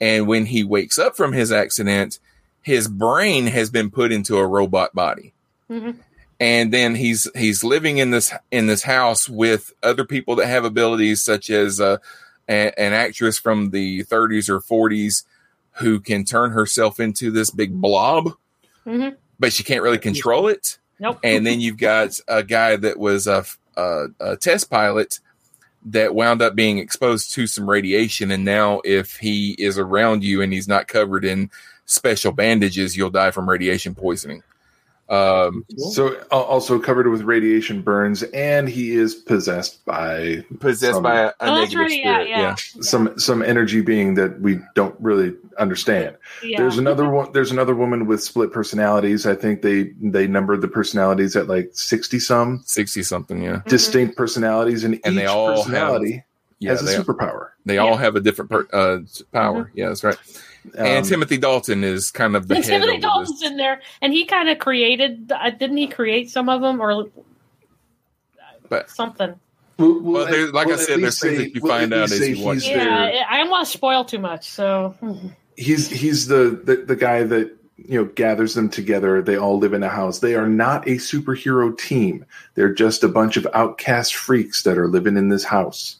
and 0.00 0.28
when 0.28 0.46
he 0.46 0.62
wakes 0.62 0.98
up 0.98 1.16
from 1.16 1.32
his 1.32 1.50
accident, 1.50 2.18
his 2.62 2.86
brain 2.86 3.46
has 3.46 3.70
been 3.70 3.90
put 3.90 4.12
into 4.12 4.36
a 4.36 4.46
robot 4.46 4.94
body 4.94 5.32
Mhm. 5.70 5.96
And 6.40 6.72
then 6.72 6.94
he's 6.94 7.28
he's 7.36 7.64
living 7.64 7.98
in 7.98 8.10
this 8.10 8.32
in 8.50 8.66
this 8.66 8.82
house 8.82 9.28
with 9.28 9.72
other 9.82 10.04
people 10.04 10.36
that 10.36 10.46
have 10.46 10.64
abilities 10.64 11.22
such 11.22 11.50
as 11.50 11.80
uh, 11.80 11.96
a, 12.48 12.78
an 12.78 12.92
actress 12.92 13.38
from 13.38 13.70
the 13.70 14.04
30s 14.04 14.48
or 14.48 14.60
40s 14.60 15.24
who 15.78 16.00
can 16.00 16.24
turn 16.24 16.52
herself 16.52 17.00
into 17.00 17.30
this 17.30 17.50
big 17.50 17.72
blob 17.80 18.32
Mhm. 18.86 19.16
but 19.40 19.52
she 19.52 19.64
can't 19.64 19.82
really 19.82 19.98
control 19.98 20.46
it 20.48 20.78
Nope. 21.00 21.18
and 21.24 21.44
then 21.46 21.60
you've 21.60 21.76
got 21.78 22.18
a 22.28 22.42
guy 22.44 22.76
that 22.76 22.98
was 22.98 23.26
a, 23.26 23.44
a, 23.76 24.04
a 24.20 24.36
test 24.36 24.70
pilot 24.70 25.18
that 25.86 26.14
wound 26.14 26.40
up 26.42 26.54
being 26.54 26.78
exposed 26.78 27.32
to 27.32 27.46
some 27.46 27.68
radiation 27.68 28.30
and 28.30 28.44
now 28.44 28.80
if 28.84 29.16
he 29.16 29.52
is 29.58 29.78
around 29.78 30.22
you 30.24 30.40
and 30.42 30.52
he's 30.52 30.68
not 30.68 30.86
covered 30.88 31.24
in 31.24 31.50
special 31.84 32.32
bandages 32.32 32.96
you'll 32.96 33.10
die 33.10 33.30
from 33.30 33.48
radiation 33.48 33.94
poisoning 33.94 34.42
um, 35.08 35.64
So 35.76 36.16
al- 36.32 36.42
also 36.44 36.78
covered 36.78 37.08
with 37.08 37.22
radiation 37.22 37.82
burns, 37.82 38.22
and 38.24 38.68
he 38.68 38.92
is 38.94 39.14
possessed 39.14 39.84
by 39.84 40.44
possessed 40.58 40.94
some- 40.94 41.02
by 41.02 41.20
a, 41.20 41.26
a 41.28 41.32
Oh, 41.40 41.54
negative 41.60 41.78
right, 41.80 41.90
yeah, 41.92 42.14
spirit. 42.14 42.28
yeah. 42.28 42.54
some 42.82 43.18
some 43.18 43.42
energy 43.42 43.80
being 43.82 44.14
that 44.14 44.40
we 44.40 44.58
don't 44.74 44.94
really 45.00 45.34
understand. 45.58 46.16
Yeah. 46.42 46.58
There's 46.58 46.76
another 46.78 47.08
one. 47.08 47.32
There's 47.32 47.50
another 47.52 47.74
woman 47.74 48.06
with 48.06 48.22
split 48.22 48.52
personalities. 48.52 49.26
I 49.26 49.34
think 49.34 49.62
they 49.62 49.92
they 50.00 50.26
numbered 50.26 50.60
the 50.60 50.68
personalities 50.68 51.36
at 51.36 51.46
like 51.46 51.70
sixty 51.72 52.18
some, 52.18 52.62
sixty 52.66 53.02
something, 53.02 53.42
yeah, 53.42 53.62
distinct 53.68 54.16
personalities, 54.16 54.82
and, 54.84 54.98
And 55.04 55.14
each 55.14 55.20
they 55.20 55.26
all 55.26 55.56
personality 55.62 56.12
have- 56.12 56.22
yeah, 56.58 56.70
has 56.70 56.82
a 56.82 56.84
they- 56.86 56.96
superpower. 56.96 57.50
They 57.64 57.78
all 57.78 57.96
have 57.96 58.14
a 58.16 58.20
different 58.20 58.50
per, 58.50 58.66
uh, 58.72 58.98
power. 59.32 59.64
Mm-hmm. 59.64 59.78
Yeah, 59.78 59.88
that's 59.88 60.04
right. 60.04 60.16
And 60.76 60.98
Um, 60.98 61.04
Timothy 61.04 61.38
Dalton 61.38 61.84
is 61.84 62.10
kind 62.10 62.36
of 62.36 62.48
the 62.48 62.56
And 62.56 62.64
head 62.64 62.70
Timothy 62.82 62.92
over 62.92 63.00
Dalton's 63.00 63.42
in 63.42 63.56
there, 63.56 63.80
and 64.00 64.12
he 64.12 64.24
kind 64.24 64.48
of 64.48 64.58
created. 64.58 65.30
Uh, 65.32 65.50
didn't 65.50 65.76
he 65.76 65.86
create 65.86 66.30
some 66.30 66.48
of 66.48 66.60
them 66.60 66.80
or 66.80 67.06
But 68.68 68.90
something? 68.90 69.38
Well, 69.78 70.00
well, 70.00 70.26
there, 70.26 70.50
like 70.50 70.68
I 70.68 70.76
said, 70.76 71.02
there's 71.02 71.20
things 71.20 71.38
that 71.38 71.54
you 71.54 71.60
we'll 71.62 71.72
find 71.72 71.92
out 71.92 72.10
as 72.10 72.26
you 72.26 72.42
watch. 72.44 72.54
he's 72.56 72.64
there. 72.64 73.12
Yeah, 73.12 73.24
I 73.28 73.36
don't 73.38 73.50
want 73.50 73.66
to 73.66 73.70
spoil 73.72 74.04
too 74.06 74.18
much. 74.18 74.48
So 74.48 74.94
he's 75.56 75.90
he's 75.90 76.26
the, 76.28 76.60
the 76.64 76.76
the 76.76 76.96
guy 76.96 77.24
that 77.24 77.54
you 77.76 77.98
know 77.98 78.06
gathers 78.06 78.54
them 78.54 78.70
together 78.70 79.20
they 79.20 79.36
all 79.36 79.58
live 79.58 79.74
in 79.74 79.82
a 79.82 79.88
house 79.88 80.20
they 80.20 80.34
are 80.34 80.48
not 80.48 80.86
a 80.88 80.92
superhero 80.92 81.76
team 81.76 82.24
they're 82.54 82.72
just 82.72 83.04
a 83.04 83.08
bunch 83.08 83.36
of 83.36 83.46
outcast 83.52 84.14
freaks 84.14 84.62
that 84.62 84.78
are 84.78 84.88
living 84.88 85.18
in 85.18 85.28
this 85.28 85.44
house 85.44 85.96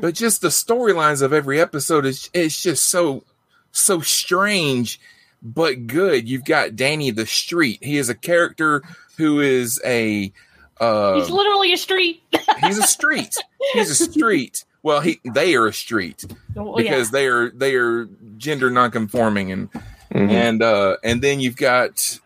But 0.00 0.14
just 0.14 0.42
the 0.42 0.48
storylines 0.48 1.20
of 1.20 1.32
every 1.32 1.60
episode 1.60 2.06
is 2.06 2.30
it's 2.32 2.62
just 2.62 2.88
so 2.88 3.24
so 3.72 4.00
strange 4.00 5.00
but 5.42 5.88
good. 5.88 6.28
You've 6.28 6.44
got 6.44 6.76
Danny 6.76 7.10
the 7.10 7.26
Street. 7.26 7.78
He 7.82 7.96
is 7.96 8.08
a 8.08 8.14
character 8.14 8.82
who 9.16 9.40
is 9.40 9.80
a 9.84 10.32
uh, 10.80 11.14
he's 11.14 11.30
literally 11.30 11.72
a 11.72 11.76
street. 11.76 12.22
he's 12.60 12.78
a 12.78 12.82
street. 12.82 13.34
He's 13.72 13.90
a 13.90 13.94
street. 13.94 14.64
Well, 14.84 15.00
he 15.00 15.20
they 15.24 15.54
are 15.56 15.66
a 15.66 15.72
street 15.72 16.24
Oh, 16.56 16.76
because 16.76 17.08
yeah. 17.08 17.12
they 17.18 17.26
are 17.26 17.50
they 17.50 17.74
are 17.74 18.06
gender 18.36 18.70
nonconforming 18.70 19.50
and 19.52 19.68
Mhm. 20.12 20.30
and 20.30 20.62
uh 20.62 20.96
and 21.02 21.22
then 21.22 21.40
you've 21.40 21.56
got 21.56 22.18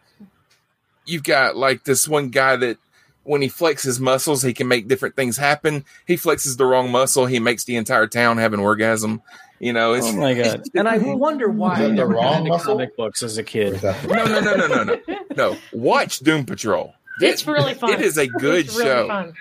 you've 1.04 1.22
got 1.22 1.56
like 1.56 1.84
this 1.84 2.08
one 2.08 2.30
guy 2.30 2.56
that 2.56 2.78
when 3.22 3.42
he 3.42 3.48
flexes 3.48 4.00
muscles 4.00 4.42
he 4.42 4.52
can 4.52 4.66
make 4.68 4.88
different 4.88 5.14
things 5.16 5.36
happen 5.36 5.84
he 6.06 6.16
flexes 6.16 6.56
the 6.56 6.64
wrong 6.66 6.90
muscle 6.90 7.26
he 7.26 7.38
makes 7.38 7.62
the 7.64 7.76
entire 7.76 8.06
town 8.08 8.38
have 8.38 8.52
an 8.52 8.58
orgasm 8.60 9.22
you 9.58 9.72
know 9.72 9.94
it's 9.94 10.06
Oh 10.06 10.12
my 10.16 10.34
god! 10.34 10.62
And 10.74 10.88
I 10.88 10.98
wonder 10.98 11.48
why 11.48 11.74
Is 11.74 11.78
that 11.78 11.84
I 11.84 11.88
the 11.88 11.94
never 11.94 12.14
got 12.14 12.20
wrong 12.22 12.38
into 12.40 12.50
muscle? 12.50 12.74
comic 12.74 12.96
books 12.96 13.22
as 13.22 13.38
a 13.38 13.42
kid. 13.42 13.82
no 13.82 13.94
no 14.24 14.40
no 14.40 14.54
no 14.54 14.66
no 14.66 14.84
no 14.84 15.00
no 15.36 15.56
watch 15.72 16.18
doom 16.20 16.44
patrol 16.44 16.94
It's 17.20 17.46
really 17.46 17.74
fun. 17.74 17.92
it 17.92 18.00
is 18.00 18.18
a 18.18 18.26
good 18.26 18.66
It's 18.66 18.76
really 18.76 18.88
show 18.88 19.08
fun. 19.08 19.32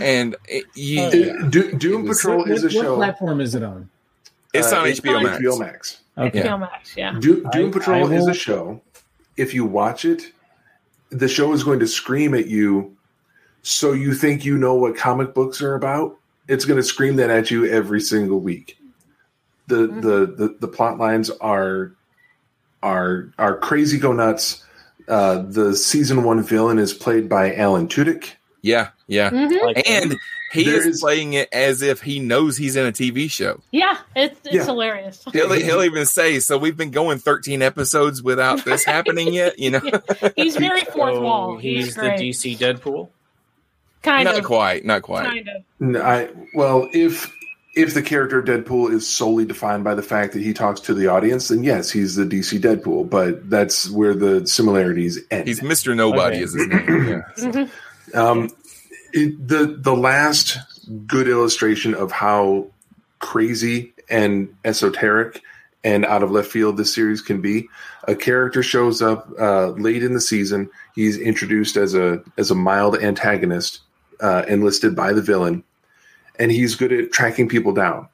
and 0.00 0.36
it, 0.48 0.64
you 0.74 1.02
Uh, 1.02 1.10
Do, 1.48 1.72
Doom 1.72 2.06
Patrol 2.06 2.38
what, 2.38 2.50
is 2.50 2.62
a 2.62 2.66
what 2.66 2.72
show 2.72 2.96
platform 2.96 3.40
is 3.40 3.54
it 3.54 3.62
on? 3.62 3.88
it's 4.54 4.72
uh, 4.72 4.80
on 4.80 4.86
hbo 4.86 5.22
max 5.22 5.40
HBO 5.42 5.58
Max 5.58 6.00
Okay. 6.18 6.40
HBO 6.42 6.58
Max, 6.58 6.96
yeah. 6.96 7.12
Do, 7.20 7.48
Doom 7.52 7.68
I- 7.68 7.72
Patrol 7.72 8.12
I 8.12 8.16
is 8.16 8.26
a 8.26 8.34
show. 8.34 8.80
If 9.36 9.54
you 9.54 9.64
watch 9.64 10.04
it, 10.04 10.32
the 11.10 11.28
show 11.28 11.52
is 11.52 11.62
going 11.62 11.78
to 11.78 11.86
scream 11.86 12.34
at 12.34 12.48
you, 12.48 12.96
so 13.62 13.92
you 13.92 14.14
think 14.14 14.44
you 14.44 14.58
know 14.58 14.74
what 14.74 14.96
comic 14.96 15.32
books 15.32 15.62
are 15.62 15.74
about. 15.76 16.18
It's 16.48 16.64
going 16.64 16.76
to 16.78 16.82
scream 16.82 17.14
that 17.16 17.30
at 17.30 17.52
you 17.52 17.66
every 17.66 18.00
single 18.00 18.40
week. 18.40 18.77
The 19.68 19.86
the, 19.86 20.26
the 20.36 20.56
the 20.60 20.68
plot 20.68 20.98
lines 20.98 21.30
are 21.40 21.92
are 22.82 23.32
are 23.38 23.58
crazy 23.58 23.98
go 23.98 24.12
nuts. 24.12 24.64
Uh, 25.06 25.42
the 25.42 25.74
season 25.74 26.22
one 26.22 26.42
villain 26.42 26.78
is 26.78 26.92
played 26.92 27.28
by 27.28 27.54
Alan 27.54 27.88
Tudyk. 27.88 28.32
yeah 28.60 28.88
yeah 29.06 29.30
Mhm. 29.30 29.82
And 29.88 30.16
he 30.52 30.64
There 30.64 30.76
is, 30.80 30.86
is- 30.86 31.00
playing 31.00 31.32
it 31.32 31.48
as 31.52 31.80
if 31.80 32.02
he 32.02 32.18
knows 32.20 32.56
he's 32.58 32.76
in 32.76 32.84
a 32.86 32.92
tv 32.92 33.30
show 33.30 33.60
Yeah, 33.70 33.96
it's 34.16 34.38
it's 34.44 34.54
Yeah. 34.54 34.64
hilarious. 34.66 35.24
He'll, 35.32 35.52
he'll 35.52 35.82
even 35.90 36.04
say, 36.04 36.40
"So 36.40 36.58
we've 36.58 36.76
been 36.76 36.90
going 36.90 37.18
13 37.18 37.62
episodes 37.62 38.22
without 38.22 38.64
this 38.66 38.84
happening 38.84 39.32
yet." 39.32 39.58
You 39.58 39.70
know, 39.72 39.80
He's 40.36 40.56
very 40.56 40.82
fourth 40.96 41.14
so 41.14 41.20
wall. 41.22 41.52
Oh, 41.52 41.56
he's, 41.58 41.86
He's, 41.86 41.94
the. 41.94 42.02
DC 42.02 42.58
Deadpool. 42.58 43.08
kind 44.02 44.24
not 44.24 44.38
of, 44.38 44.44
quite, 44.44 44.84
not 44.84 45.00
quite. 45.02 45.24
kind 45.26 45.48
of. 45.48 45.62
N- 45.80 45.96
I 46.02 46.28
well, 46.54 46.88
if 46.92 47.32
if 47.78 47.94
the 47.94 48.02
character 48.02 48.40
of 48.40 48.44
Deadpool 48.46 48.92
is 48.92 49.08
solely 49.08 49.44
defined 49.44 49.84
by 49.84 49.94
the 49.94 50.02
fact 50.02 50.32
that 50.32 50.42
he 50.42 50.52
talks 50.52 50.80
to 50.80 50.94
the 50.94 51.06
audience, 51.06 51.48
then 51.48 51.62
yes, 51.62 51.90
he's 51.90 52.16
the 52.16 52.24
DC 52.24 52.60
Deadpool. 52.60 53.08
But 53.08 53.48
that's 53.48 53.88
where 53.88 54.14
the 54.14 54.46
similarities 54.46 55.20
end. 55.30 55.46
He's 55.46 55.62
Mister 55.62 55.94
Nobody 55.94 56.36
Okay. 56.36 56.44
is 56.44 56.54
his 56.54 56.66
name. 56.66 57.24
Yeah. 57.54 57.68
Um, 58.14 58.48
it, 59.12 59.46
the 59.48 59.66
the 59.78 59.94
last 59.94 60.56
good 61.06 61.28
illustration 61.28 61.94
of 61.94 62.10
how 62.10 62.68
crazy 63.18 63.92
and 64.08 64.56
esoteric 64.64 65.42
and 65.84 66.06
out 66.06 66.22
of 66.22 66.30
left 66.30 66.50
field 66.50 66.78
this 66.78 66.94
series 66.94 67.20
can 67.20 67.42
be. 67.42 67.68
A 68.04 68.14
character 68.14 68.62
shows 68.62 69.02
up 69.02 69.28
uh, 69.38 69.68
late 69.72 70.02
in 70.02 70.14
the 70.14 70.22
season. 70.22 70.70
He's 70.94 71.18
introduced 71.18 71.76
as 71.76 71.94
a 71.94 72.22
as 72.38 72.50
a 72.50 72.54
mild 72.54 72.96
antagonist, 72.96 73.80
uh, 74.20 74.44
enlisted 74.48 74.96
by 74.96 75.12
the 75.12 75.20
villain, 75.20 75.62
and 76.38 76.50
he's 76.50 76.74
good 76.74 76.92
at 76.92 77.12
tracking 77.12 77.48
people 77.48 77.72
down. 77.72 78.08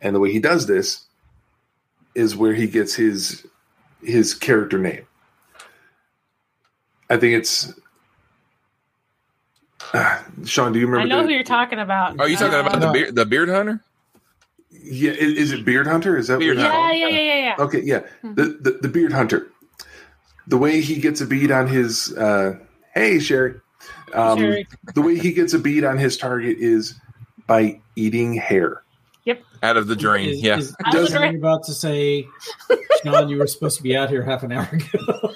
And 0.00 0.14
the 0.14 0.20
way 0.20 0.32
he 0.32 0.38
does 0.40 0.66
this 0.66 1.06
is 2.14 2.36
where 2.36 2.54
he 2.54 2.66
gets 2.66 2.94
his 2.94 3.46
his 4.02 4.34
character 4.34 4.78
name. 4.78 5.06
I 7.10 7.16
think 7.16 7.34
it's 7.34 7.72
Ah, 9.94 10.24
Sean, 10.44 10.72
do 10.72 10.78
you 10.78 10.86
remember? 10.86 11.06
I 11.06 11.08
know 11.08 11.22
the- 11.22 11.28
who 11.28 11.34
you're 11.34 11.44
talking 11.44 11.78
about. 11.78 12.18
Are 12.18 12.28
you 12.28 12.36
talking 12.36 12.54
Uh, 12.54 12.60
about 12.60 12.80
the 12.80 12.90
beard, 12.92 13.14
the 13.14 13.26
beard 13.26 13.48
hunter? 13.48 13.80
Yeah, 14.70 15.12
is, 15.12 15.34
is 15.36 15.52
it 15.52 15.64
Beard 15.66 15.86
Hunter? 15.86 16.16
Is 16.16 16.28
that 16.28 16.38
Beard 16.38 16.56
what 16.56 16.64
it's 16.64 16.72
Yeah, 16.74 16.80
called? 16.80 16.96
yeah, 16.96 17.08
yeah, 17.08 17.20
yeah, 17.20 17.54
yeah. 17.58 17.64
Okay, 17.64 17.82
yeah. 17.82 18.00
The, 18.22 18.58
the 18.62 18.78
the 18.82 18.88
Beard 18.88 19.12
Hunter. 19.12 19.48
The 20.46 20.56
way 20.56 20.80
he 20.80 20.96
gets 20.96 21.20
a 21.20 21.26
bead 21.26 21.50
on 21.50 21.66
his 21.68 22.16
uh 22.16 22.56
hey 22.94 23.18
Sherry. 23.20 23.60
Um 24.14 24.38
Sherry. 24.38 24.66
the 24.94 25.02
way 25.02 25.18
he 25.18 25.32
gets 25.32 25.52
a 25.52 25.58
bead 25.58 25.84
on 25.84 25.98
his 25.98 26.16
target 26.16 26.56
is 26.58 26.94
by 27.52 27.78
eating 27.96 28.32
hair. 28.32 28.82
Yep. 29.24 29.42
Out 29.62 29.76
of 29.76 29.86
the 29.86 29.94
drain. 29.94 30.30
Is, 30.30 30.42
yeah. 30.42 30.56
is, 30.56 30.74
I 30.86 30.98
was 30.98 31.12
is 31.12 31.20
you 31.20 31.38
about 31.38 31.64
to 31.64 31.74
say, 31.74 32.26
Sean, 33.04 33.28
you 33.28 33.36
were 33.36 33.46
supposed 33.46 33.76
to 33.76 33.82
be 33.82 33.94
out 33.94 34.08
here 34.08 34.22
half 34.22 34.42
an 34.42 34.52
hour 34.52 34.66
ago. 34.72 35.34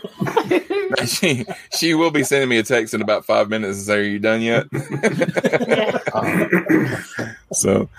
she 1.07 1.45
she 1.77 1.93
will 1.93 2.11
be 2.11 2.25
sending 2.25 2.49
me 2.49 2.57
a 2.57 2.63
text 2.63 2.95
in 2.95 3.03
about 3.03 3.27
five 3.27 3.51
minutes 3.51 3.77
and 3.77 3.87
say, 3.87 3.99
"Are 3.99 4.03
you 4.03 4.19
done 4.19 4.41
yet?" 4.41 4.67
so, 7.53 7.91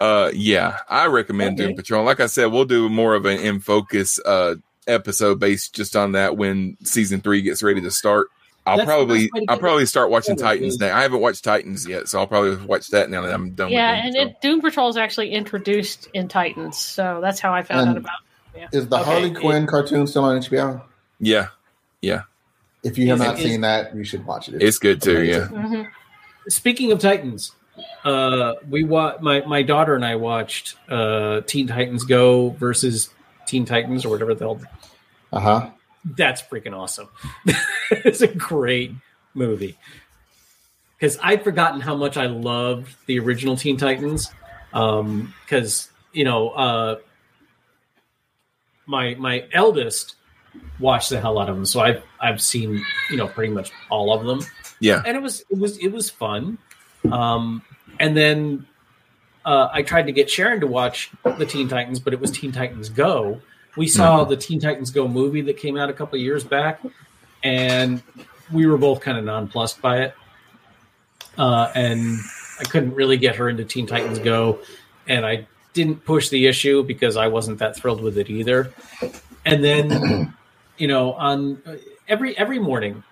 uh, 0.00 0.32
yeah, 0.34 0.78
I 0.88 1.06
recommend 1.06 1.56
Doom 1.56 1.76
Patrol. 1.76 2.04
Like 2.04 2.18
I 2.18 2.26
said, 2.26 2.46
we'll 2.46 2.64
do 2.64 2.88
more 2.88 3.14
of 3.14 3.26
an 3.26 3.38
in 3.38 3.60
focus 3.60 4.18
uh 4.26 4.56
episode 4.88 5.38
based 5.38 5.72
just 5.72 5.94
on 5.94 6.12
that 6.12 6.36
when 6.36 6.76
season 6.82 7.20
three 7.20 7.42
gets 7.42 7.62
ready 7.62 7.80
to 7.80 7.92
start. 7.92 8.26
I'll 8.64 8.76
That's 8.76 8.86
probably 8.86 9.24
best 9.24 9.32
way 9.34 9.40
to 9.46 9.52
I'll 9.52 9.58
probably 9.58 9.86
start 9.86 10.10
watching 10.10 10.36
Titans 10.36 10.78
now. 10.78 10.96
I 10.96 11.02
haven't 11.02 11.20
watched 11.20 11.42
Titans 11.42 11.86
yet, 11.88 12.08
so 12.08 12.20
I'll 12.20 12.26
probably 12.28 12.64
watch 12.64 12.88
that 12.88 13.10
now 13.10 13.22
that 13.22 13.34
I'm 13.34 13.50
done. 13.52 13.70
Yeah, 13.70 13.92
with 13.96 14.04
and 14.04 14.14
Doom 14.14 14.28
it, 14.28 14.40
Doom 14.40 14.60
Patrol 14.60 14.88
is 14.88 14.96
actually 14.96 15.32
introduced 15.32 16.08
in 16.14 16.28
Titans, 16.28 16.78
so 16.78 17.18
that's 17.20 17.40
how 17.40 17.52
I 17.52 17.62
found 17.62 17.80
And 17.80 17.90
out 17.90 17.96
about. 17.96 18.18
Yeah. 18.56 18.68
Is 18.72 18.86
the 18.88 18.96
Okay, 18.96 19.04
Harley 19.04 19.30
it- 19.30 19.36
Quinn 19.40 19.66
cartoon 19.66 20.06
still 20.06 20.24
on 20.24 20.36
HBO? 20.38 20.80
Yeah, 21.18 21.48
yeah, 22.02 22.22
If 22.84 22.98
you 22.98 23.08
have 23.08 23.20
Is- 23.20 23.26
not 23.26 23.38
is- 23.38 23.44
seen 23.44 23.60
that, 23.62 23.94
you 23.96 24.04
should 24.04 24.24
watch 24.26 24.48
it. 24.48 24.62
it's 24.62 24.78
good 24.78 25.00
too. 25.02 25.22
Yeah, 25.24 25.48
Mhm. 25.50 25.88
Speaking 26.48 26.90
of 26.92 26.98
Titans, 27.00 27.52
uh, 28.04 28.54
we 28.68 28.84
wa- 28.84 29.16
my 29.20 29.40
my 29.46 29.62
daughter 29.62 29.94
and 29.94 30.04
I 30.04 30.16
watched 30.16 30.74
uh, 30.88 31.40
Teen 31.46 31.66
Titans 31.68 32.04
Go 32.04 32.50
versus 32.50 33.08
Teen 33.46 33.64
Titans 33.64 34.04
or 34.04 34.08
whatever 34.10 34.34
the 34.34 34.44
hell. 34.44 34.60
Uh 35.32 35.40
huh. 35.40 35.66
That's 36.04 36.42
freaking 36.42 36.76
awesome. 36.76 37.08
it's 37.90 38.20
a 38.20 38.28
great 38.28 38.92
movie 39.34 39.78
because 40.98 41.18
I'd 41.22 41.44
forgotten 41.44 41.80
how 41.80 41.96
much 41.96 42.16
I 42.16 42.26
loved 42.26 42.94
the 43.06 43.18
original 43.18 43.56
Teen 43.56 43.76
Titans. 43.76 44.30
Um, 44.72 45.34
because 45.44 45.90
you 46.12 46.24
know, 46.24 46.50
uh, 46.50 46.96
my 48.86 49.14
my 49.14 49.44
eldest 49.52 50.16
watched 50.78 51.10
the 51.10 51.20
hell 51.20 51.38
out 51.38 51.48
of 51.48 51.56
them, 51.56 51.66
so 51.66 51.80
I've 51.80 52.02
I've 52.20 52.42
seen 52.42 52.84
you 53.10 53.16
know 53.16 53.28
pretty 53.28 53.52
much 53.52 53.70
all 53.90 54.12
of 54.12 54.26
them 54.26 54.40
yeah. 54.82 55.02
and 55.06 55.16
it 55.16 55.22
was 55.22 55.44
it 55.48 55.58
was 55.58 55.78
it 55.78 55.88
was 55.88 56.10
fun. 56.10 56.58
Um, 57.10 57.62
and 57.98 58.16
then 58.16 58.66
uh, 59.44 59.68
I 59.72 59.82
tried 59.82 60.06
to 60.06 60.12
get 60.12 60.28
Sharon 60.28 60.60
to 60.60 60.66
watch 60.66 61.10
the 61.24 61.46
Teen 61.46 61.68
Titans, 61.68 62.00
but 62.00 62.12
it 62.12 62.20
was 62.20 62.30
Teen 62.30 62.52
Titans 62.52 62.88
Go. 62.88 63.40
We 63.76 63.88
saw 63.88 64.24
the 64.24 64.36
Teen 64.36 64.60
Titans 64.60 64.90
Go 64.90 65.08
movie 65.08 65.40
that 65.42 65.56
came 65.56 65.78
out 65.78 65.88
a 65.88 65.92
couple 65.92 66.16
of 66.16 66.22
years 66.22 66.44
back, 66.44 66.80
and 67.42 68.02
we 68.52 68.66
were 68.66 68.76
both 68.76 69.00
kind 69.00 69.16
of 69.16 69.24
nonplussed 69.24 69.80
by 69.80 70.02
it. 70.02 70.14
Uh, 71.38 71.72
and 71.74 72.18
I 72.60 72.64
couldn't 72.64 72.94
really 72.94 73.16
get 73.16 73.36
her 73.36 73.48
into 73.48 73.64
Teen 73.64 73.86
Titans 73.86 74.18
Go, 74.18 74.58
and 75.08 75.24
I 75.24 75.46
didn't 75.72 76.04
push 76.04 76.28
the 76.28 76.46
issue 76.46 76.82
because 76.82 77.16
I 77.16 77.28
wasn't 77.28 77.58
that 77.60 77.76
thrilled 77.76 78.02
with 78.02 78.18
it 78.18 78.28
either. 78.28 78.74
And 79.44 79.64
then, 79.64 80.34
you 80.76 80.88
know, 80.88 81.14
on 81.14 81.62
uh, 81.64 81.76
every 82.08 82.36
every 82.36 82.58
morning 82.58 83.02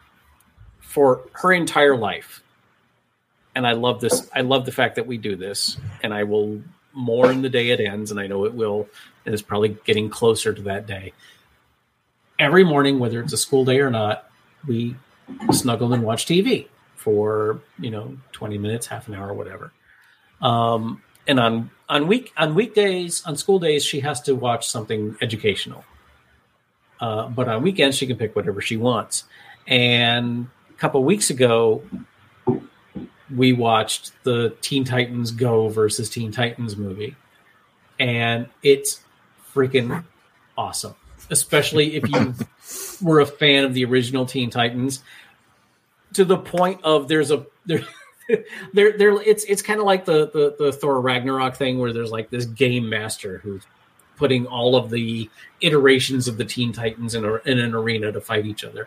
for 0.81 1.23
her 1.33 1.53
entire 1.53 1.97
life. 1.97 2.43
And 3.55 3.67
I 3.67 3.73
love 3.73 4.01
this. 4.01 4.29
I 4.35 4.43
love 4.43 4.65
the 4.67 4.73
fact 4.73 4.97
that 4.97 5.07
we 5.07 5.17
do 5.17 5.37
this, 5.37 5.77
and 6.03 6.15
I 6.15 6.25
will 6.25 6.63
mourn 6.93 7.43
the 7.43 7.49
day 7.49 7.71
it 7.71 7.81
ends, 7.81 8.11
and 8.11 8.21
I 8.21 8.27
know 8.27 8.45
it 8.45 8.55
will, 8.55 8.89
and 9.25 9.33
it's 9.35 9.43
probably 9.43 9.77
getting 9.85 10.11
closer 10.11 10.53
to 10.53 10.63
that 10.63 10.87
day. 10.87 11.13
Every 12.39 12.65
morning, 12.65 12.99
whether 12.99 13.21
it's 13.21 13.33
a 13.33 13.37
school 13.37 13.65
day 13.65 13.81
or 13.81 13.91
not, 13.91 14.31
we 14.67 14.97
snuggle 15.53 15.93
and 15.93 16.03
watch 16.03 16.27
TV 16.27 16.69
for 16.97 17.61
you 17.79 17.91
know 17.91 18.17
twenty 18.33 18.59
minutes, 18.59 18.87
half 18.87 19.09
an 19.09 19.15
hour, 19.15 19.33
whatever. 19.33 19.73
Um, 20.41 21.03
and 21.27 21.39
on 21.39 21.71
on 21.89 22.07
week 22.07 22.33
on 22.37 22.55
weekdays, 22.55 23.25
on 23.25 23.37
school 23.37 23.59
days, 23.59 23.85
she 23.85 24.01
has 24.01 24.21
to 24.23 24.35
watch 24.35 24.69
something 24.69 25.17
educational. 25.21 25.85
Uh, 27.01 27.29
but 27.29 27.49
on 27.49 27.63
weekends, 27.63 27.97
she 27.97 28.07
can 28.07 28.17
pick 28.17 28.37
whatever 28.37 28.61
she 28.61 28.77
wants. 28.77 29.25
And 29.67 30.49
a 30.69 30.73
couple 30.75 31.03
weeks 31.03 31.31
ago, 31.31 31.83
we 33.35 33.53
watched 33.53 34.13
the 34.25 34.57
Teen 34.61 34.85
Titans 34.85 35.31
Go 35.31 35.69
versus 35.69 36.11
Teen 36.11 36.33
Titans 36.33 36.77
movie, 36.77 37.17
and 37.99 38.49
it's 38.63 39.03
freaking 39.55 40.05
awesome. 40.57 40.95
Especially 41.31 41.97
if 41.97 42.09
you 42.09 42.35
were 43.07 43.21
a 43.21 43.27
fan 43.27 43.65
of 43.65 43.75
the 43.75 43.85
original 43.85 44.27
Teen 44.27 44.51
Titans, 44.51 45.03
to 46.15 46.25
the 46.25 46.39
point 46.39 46.81
of 46.85 47.09
there's 47.09 47.31
a 47.31 47.47
there. 47.67 47.85
There, 48.75 48.97
there. 48.97 49.21
It's 49.23 49.43
it's 49.43 49.61
kind 49.61 49.81
of 49.81 49.87
like 49.87 50.05
the, 50.05 50.31
the 50.31 50.55
the 50.57 50.73
Thor 50.73 51.01
Ragnarok 51.01 51.57
thing, 51.57 51.81
where 51.81 51.93
there's 51.93 52.13
like 52.13 52.31
this 52.31 52.45
game 52.45 52.89
master 52.89 53.39
who's 53.39 53.67
putting 54.21 54.47
all 54.47 54.77
of 54.77 54.91
the 54.91 55.29
iterations 55.63 56.29
of 56.29 56.37
the 56.37 56.45
Teen 56.45 56.73
Titans 56.73 57.15
in, 57.15 57.25
a, 57.25 57.37
in 57.47 57.59
an 57.59 57.75
arena 57.75 58.13
to 58.13 58.21
fight 58.21 58.45
each 58.45 58.63
other. 58.63 58.87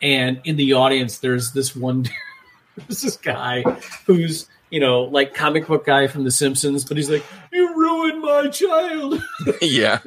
And 0.00 0.40
in 0.44 0.54
the 0.54 0.72
audience, 0.72 1.18
there's 1.18 1.50
this 1.52 1.74
one, 1.74 2.06
there's 2.86 3.02
this 3.02 3.16
guy 3.16 3.62
who's 4.06 4.48
you 4.70 4.80
know 4.80 5.02
like 5.04 5.34
comic 5.34 5.66
book 5.66 5.86
guy 5.86 6.06
from 6.06 6.24
The 6.24 6.30
Simpsons, 6.30 6.84
but 6.84 6.96
he's 6.96 7.10
like, 7.10 7.24
"You 7.52 7.76
ruined 7.76 8.22
my 8.22 8.48
child." 8.48 9.22
yeah. 9.62 9.98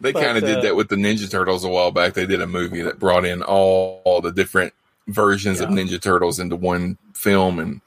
they 0.00 0.12
kind 0.12 0.36
of 0.38 0.44
did 0.44 0.58
uh, 0.58 0.62
that 0.62 0.76
with 0.76 0.88
the 0.88 0.96
Ninja 0.96 1.30
Turtles 1.30 1.64
a 1.64 1.68
while 1.68 1.90
back. 1.90 2.14
They 2.14 2.26
did 2.26 2.40
a 2.40 2.46
movie 2.46 2.82
that 2.82 2.98
brought 2.98 3.24
in 3.24 3.42
all, 3.42 4.02
all 4.04 4.20
the 4.20 4.32
different 4.32 4.72
versions 5.08 5.60
of 5.60 5.68
Ninja 5.70 6.00
Turtles 6.00 6.38
into 6.38 6.56
one 6.56 6.98
film. 7.14 7.58
And 7.58 7.80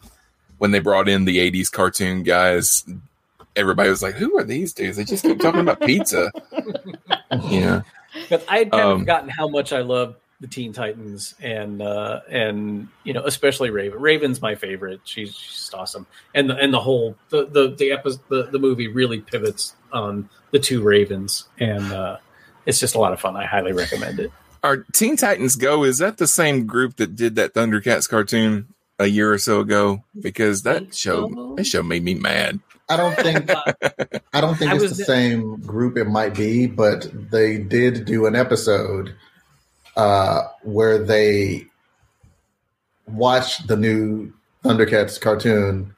when 0.58 0.72
they 0.72 0.80
brought 0.80 1.08
in 1.10 1.26
the 1.26 1.38
80s 1.52 1.72
cartoon 1.72 2.24
guys, 2.24 2.84
everybody 3.56 3.90
was 3.90 4.02
like, 4.02 4.16
Who 4.16 4.38
are 4.38 4.44
these 4.44 4.74
dudes? 4.74 4.98
They 4.98 5.04
just 5.04 5.24
keep 5.24 5.40
talking 5.40 5.62
about 5.62 5.82
pizza. 5.82 6.32
Yeah. 7.48 7.84
But 8.28 8.44
I 8.50 8.58
had 8.60 8.72
kind 8.72 8.84
Um, 8.84 8.92
of 8.94 9.00
forgotten 9.02 9.30
how 9.30 9.48
much 9.48 9.72
I 9.72 9.82
love 9.82 10.16
the 10.42 10.48
Teen 10.48 10.72
Titans 10.74 11.36
and 11.42 11.82
uh 11.82 12.22
and 12.30 12.88
you 13.04 13.14
know 13.14 13.24
especially 13.26 13.70
Raven. 13.70 14.00
Raven's 14.00 14.42
my 14.42 14.56
favorite. 14.56 15.02
She's, 15.04 15.36
she's 15.36 15.52
just 15.56 15.74
awesome. 15.74 16.08
And 16.34 16.50
the 16.50 16.56
and 16.56 16.74
the 16.74 16.80
whole 16.80 17.16
the 17.30 17.46
the 17.46 17.76
the 17.78 17.92
episode 17.92 18.22
the, 18.30 18.44
the 18.44 18.60
movie 18.60 18.88
really 18.88 19.20
pivots 19.20 19.76
on 19.92 20.30
the 20.52 20.60
two 20.60 20.82
Ravens 20.82 21.48
and 21.60 21.92
uh 21.92 22.18
it's 22.66 22.80
just 22.80 22.96
a 22.96 23.00
lot 23.00 23.14
of 23.14 23.20
fun. 23.20 23.36
I 23.36 23.46
highly 23.46 23.72
recommend 23.74 24.20
it. 24.20 24.32
Our 24.64 24.86
Teen 24.94 25.16
Titans 25.16 25.56
Go, 25.56 25.84
is 25.84 25.98
that 26.00 26.18
the 26.18 26.28
same 26.28 26.66
group 26.68 26.98
that 26.98 27.16
did 27.16 27.36
that 27.36 27.54
Thundercats 27.54 28.08
cartoon 28.10 28.68
a 29.00 29.08
year 29.08 29.32
or 29.34 29.38
so 29.38 29.62
ago? 29.62 30.04
Because 30.20 30.64
that 30.64 30.94
show 30.94 31.56
that 31.56 31.64
show 31.66 31.82
made 31.84 32.04
me 32.04 32.14
mad. 32.16 32.60
I 32.90 32.98
don't 32.98 33.16
think 33.16 33.50
I 34.34 34.42
don't 34.42 34.58
think 34.58 34.72
I 34.72 34.76
it's 34.76 34.84
was- 34.84 34.98
the 34.98 35.06
same 35.06 35.62
group. 35.62 35.98
It 35.98 36.06
might 36.06 36.36
be, 36.36 36.68
but 36.68 37.08
they 37.32 37.58
did 37.58 38.06
do 38.06 38.26
an 38.26 38.36
episode 38.36 39.16
uh, 39.96 40.44
where 40.64 40.98
they 40.98 41.66
watched 43.08 43.68
the 43.68 43.78
new 43.78 44.32
Thundercats 44.64 45.20
cartoon, 45.20 45.96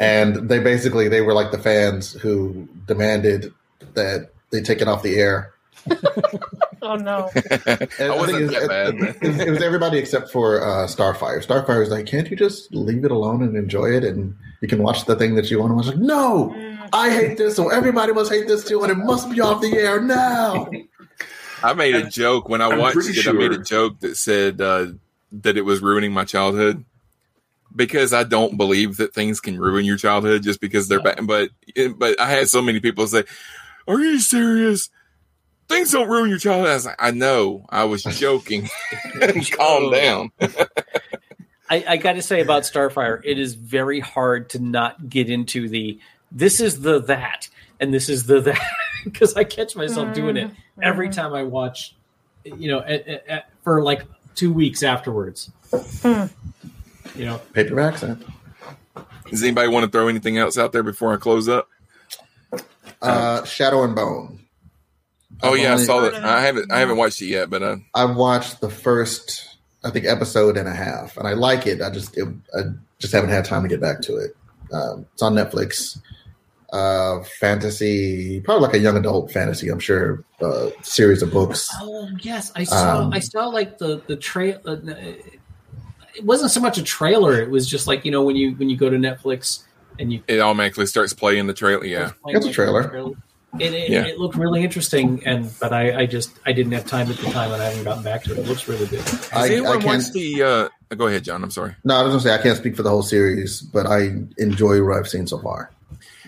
and 0.00 0.48
they 0.48 0.58
basically 0.58 1.08
they 1.08 1.20
were 1.20 1.34
like 1.34 1.50
the 1.52 1.58
fans 1.58 2.12
who 2.12 2.68
demanded 2.86 3.52
that 3.94 4.30
they 4.50 4.60
take 4.60 4.80
it 4.80 4.88
off 4.88 5.02
the 5.02 5.16
air. 5.16 5.52
Oh 6.86 6.96
no! 6.96 7.30
I 7.34 7.88
I 7.98 8.10
wasn't 8.10 8.42
it 8.42 8.42
was- 8.42 8.50
that 8.50 8.68
bad. 8.68 8.94
It 8.94 9.22
was, 9.22 9.38
it 9.40 9.50
was 9.50 9.62
everybody 9.62 9.96
except 9.96 10.30
for 10.30 10.62
uh, 10.62 10.86
Starfire. 10.86 11.42
Starfire 11.42 11.78
was 11.80 11.88
like, 11.88 12.04
"Can't 12.04 12.28
you 12.30 12.36
just 12.36 12.74
leave 12.74 13.06
it 13.06 13.10
alone 13.10 13.42
and 13.42 13.56
enjoy 13.56 13.86
it, 13.86 14.04
and 14.04 14.36
you 14.60 14.68
can 14.68 14.82
watch 14.82 15.06
the 15.06 15.16
thing 15.16 15.34
that 15.36 15.50
you 15.50 15.60
want?" 15.60 15.70
to 15.70 15.76
watch?" 15.76 15.86
like, 15.86 15.96
"No, 15.96 16.54
I 16.92 17.08
hate 17.08 17.38
this, 17.38 17.56
so 17.56 17.70
everybody 17.70 18.12
must 18.12 18.30
hate 18.30 18.46
this 18.48 18.64
too, 18.64 18.82
and 18.82 18.92
it 18.92 18.96
must 18.98 19.30
be 19.30 19.40
off 19.40 19.62
the 19.62 19.72
air 19.78 19.98
now." 19.98 20.68
I 21.64 21.74
made 21.74 21.94
a 21.94 22.08
joke 22.08 22.48
when 22.48 22.60
I 22.60 22.68
I'm 22.68 22.78
watched 22.78 22.98
it. 22.98 23.26
I 23.26 23.32
made 23.32 23.52
a 23.52 23.58
joke 23.58 24.00
that 24.00 24.16
said 24.16 24.60
uh, 24.60 24.88
that 25.32 25.56
it 25.56 25.62
was 25.62 25.80
ruining 25.80 26.12
my 26.12 26.24
childhood 26.24 26.84
because 27.74 28.12
I 28.12 28.24
don't 28.24 28.56
believe 28.56 28.98
that 28.98 29.14
things 29.14 29.40
can 29.40 29.58
ruin 29.58 29.84
your 29.84 29.96
childhood 29.96 30.42
just 30.42 30.60
because 30.60 30.88
they're 30.88 31.02
bad. 31.02 31.26
But 31.26 31.50
but 31.96 32.20
I 32.20 32.28
had 32.30 32.48
so 32.48 32.60
many 32.60 32.80
people 32.80 33.06
say, 33.06 33.24
"Are 33.88 33.98
you 33.98 34.18
serious? 34.20 34.90
Things 35.68 35.90
don't 35.90 36.08
ruin 36.08 36.28
your 36.28 36.38
childhood." 36.38 36.68
I 36.68 36.74
was 36.74 36.86
like, 36.86 36.96
"I 37.02 37.10
know. 37.10 37.66
I 37.70 37.84
was 37.84 38.02
joking. 38.04 38.68
Calm 39.52 39.90
down." 39.90 40.32
I, 41.70 41.84
I 41.88 41.96
got 41.96 42.12
to 42.12 42.22
say 42.22 42.42
about 42.42 42.64
Starfire, 42.64 43.22
it 43.24 43.38
is 43.38 43.54
very 43.54 43.98
hard 43.98 44.50
to 44.50 44.58
not 44.58 45.08
get 45.08 45.30
into 45.30 45.68
the 45.68 45.98
this 46.30 46.60
is 46.60 46.80
the 46.80 47.00
that 47.00 47.48
and 47.80 47.92
this 47.92 48.08
is 48.08 48.26
the 48.26 48.40
that 48.40 48.60
because 49.04 49.34
I 49.34 49.44
catch 49.44 49.76
myself 49.76 50.14
doing 50.14 50.36
it 50.36 50.50
every 50.82 51.08
time 51.10 51.34
I 51.34 51.42
watch, 51.42 51.94
you 52.44 52.68
know, 52.68 52.80
at, 52.80 53.06
at, 53.06 53.26
at- 53.28 53.50
for 53.62 53.82
like 53.82 54.02
two 54.34 54.52
weeks 54.52 54.82
afterwards. 54.82 55.50
You 56.02 57.26
know, 57.26 57.38
Paper 57.52 57.78
accent. 57.80 58.24
Does 59.30 59.42
anybody 59.42 59.68
want 59.68 59.84
to 59.84 59.90
throw 59.90 60.08
anything 60.08 60.36
else 60.38 60.58
out 60.58 60.72
there 60.72 60.82
before 60.82 61.12
I 61.14 61.16
close 61.16 61.48
up? 61.48 61.68
Uh, 63.00 63.44
Shadow 63.44 63.84
and 63.84 63.94
Bone. 63.94 64.40
Oh 65.42 65.52
I've 65.54 65.58
yeah, 65.58 65.74
I 65.74 65.76
saw 65.76 66.00
that. 66.00 66.14
I 66.14 66.40
haven't 66.40 66.70
I 66.72 66.78
haven't 66.78 66.96
watched 66.96 67.20
it 67.22 67.26
yet, 67.26 67.50
but 67.50 67.62
uh, 67.62 67.76
I 67.94 68.04
watched 68.04 68.60
the 68.60 68.70
first, 68.70 69.56
I 69.84 69.90
think, 69.90 70.06
episode 70.06 70.56
and 70.56 70.68
a 70.68 70.74
half, 70.74 71.16
and 71.16 71.26
I 71.26 71.32
like 71.34 71.66
it. 71.66 71.82
I 71.82 71.90
just, 71.90 72.16
it, 72.16 72.26
I 72.56 72.62
just 72.98 73.12
haven't 73.12 73.30
had 73.30 73.44
time 73.44 73.62
to 73.62 73.68
get 73.68 73.80
back 73.80 74.00
to 74.02 74.16
it. 74.16 74.36
Um, 74.72 75.06
it's 75.12 75.22
on 75.22 75.34
Netflix. 75.34 75.98
Uh, 76.74 77.22
fantasy, 77.38 78.40
probably 78.40 78.66
like 78.66 78.74
a 78.74 78.78
young 78.80 78.96
adult 78.96 79.30
fantasy. 79.30 79.68
I'm 79.68 79.78
sure. 79.78 80.24
Uh, 80.40 80.70
series 80.82 81.22
of 81.22 81.30
books. 81.32 81.68
Oh 81.80 82.08
yes, 82.20 82.50
I 82.56 82.64
saw. 82.64 82.98
Um, 83.02 83.12
I 83.12 83.20
saw 83.20 83.46
like 83.46 83.78
the 83.78 84.02
the 84.08 84.16
trail. 84.16 84.58
Uh, 84.66 84.76
it 86.16 86.24
wasn't 86.24 86.50
so 86.50 86.60
much 86.60 86.76
a 86.76 86.82
trailer. 86.82 87.40
It 87.40 87.48
was 87.48 87.68
just 87.68 87.86
like 87.86 88.04
you 88.04 88.10
know 88.10 88.22
when 88.24 88.34
you 88.34 88.52
when 88.56 88.68
you 88.68 88.76
go 88.76 88.90
to 88.90 88.96
Netflix 88.96 89.62
and 90.00 90.12
you 90.12 90.22
it 90.26 90.40
automatically 90.40 90.86
starts 90.86 91.12
playing 91.12 91.46
the 91.46 91.54
trailer. 91.54 91.84
Yeah, 91.84 92.10
like, 92.24 92.34
It's 92.34 92.44
a 92.44 92.48
like, 92.48 92.54
trailer. 92.56 93.14
It, 93.60 93.72
it, 93.72 93.88
Yeah. 93.90 94.04
it 94.06 94.18
looked 94.18 94.34
really 94.34 94.64
interesting, 94.64 95.22
and 95.24 95.48
but 95.60 95.72
I, 95.72 96.00
I 96.00 96.06
just 96.06 96.32
I 96.44 96.52
didn't 96.52 96.72
have 96.72 96.86
time 96.86 97.08
at 97.08 97.16
the 97.18 97.30
time, 97.30 97.52
and 97.52 97.62
I 97.62 97.66
haven't 97.66 97.84
gotten 97.84 98.02
back 98.02 98.24
to 98.24 98.32
it. 98.32 98.38
It 98.38 98.48
looks 98.48 98.66
really 98.66 98.86
good. 98.86 98.98
Has 99.02 99.32
I- 99.32 99.42
I 99.44 99.48
anyone 99.50 99.72
can't- 99.80 99.84
watched 99.84 100.12
the? 100.12 100.42
Uh, 100.42 100.68
go 100.96 101.06
ahead, 101.06 101.22
John. 101.22 101.44
I'm 101.44 101.52
sorry. 101.52 101.76
No, 101.84 101.94
I 101.94 102.02
was 102.02 102.10
gonna 102.10 102.20
say 102.20 102.34
I 102.34 102.42
can't 102.42 102.58
speak 102.58 102.74
for 102.74 102.82
the 102.82 102.90
whole 102.90 103.04
series, 103.04 103.60
but 103.60 103.86
I 103.86 104.16
enjoy 104.38 104.82
what 104.82 104.98
I've 104.98 105.08
seen 105.08 105.28
so 105.28 105.38
far. 105.38 105.70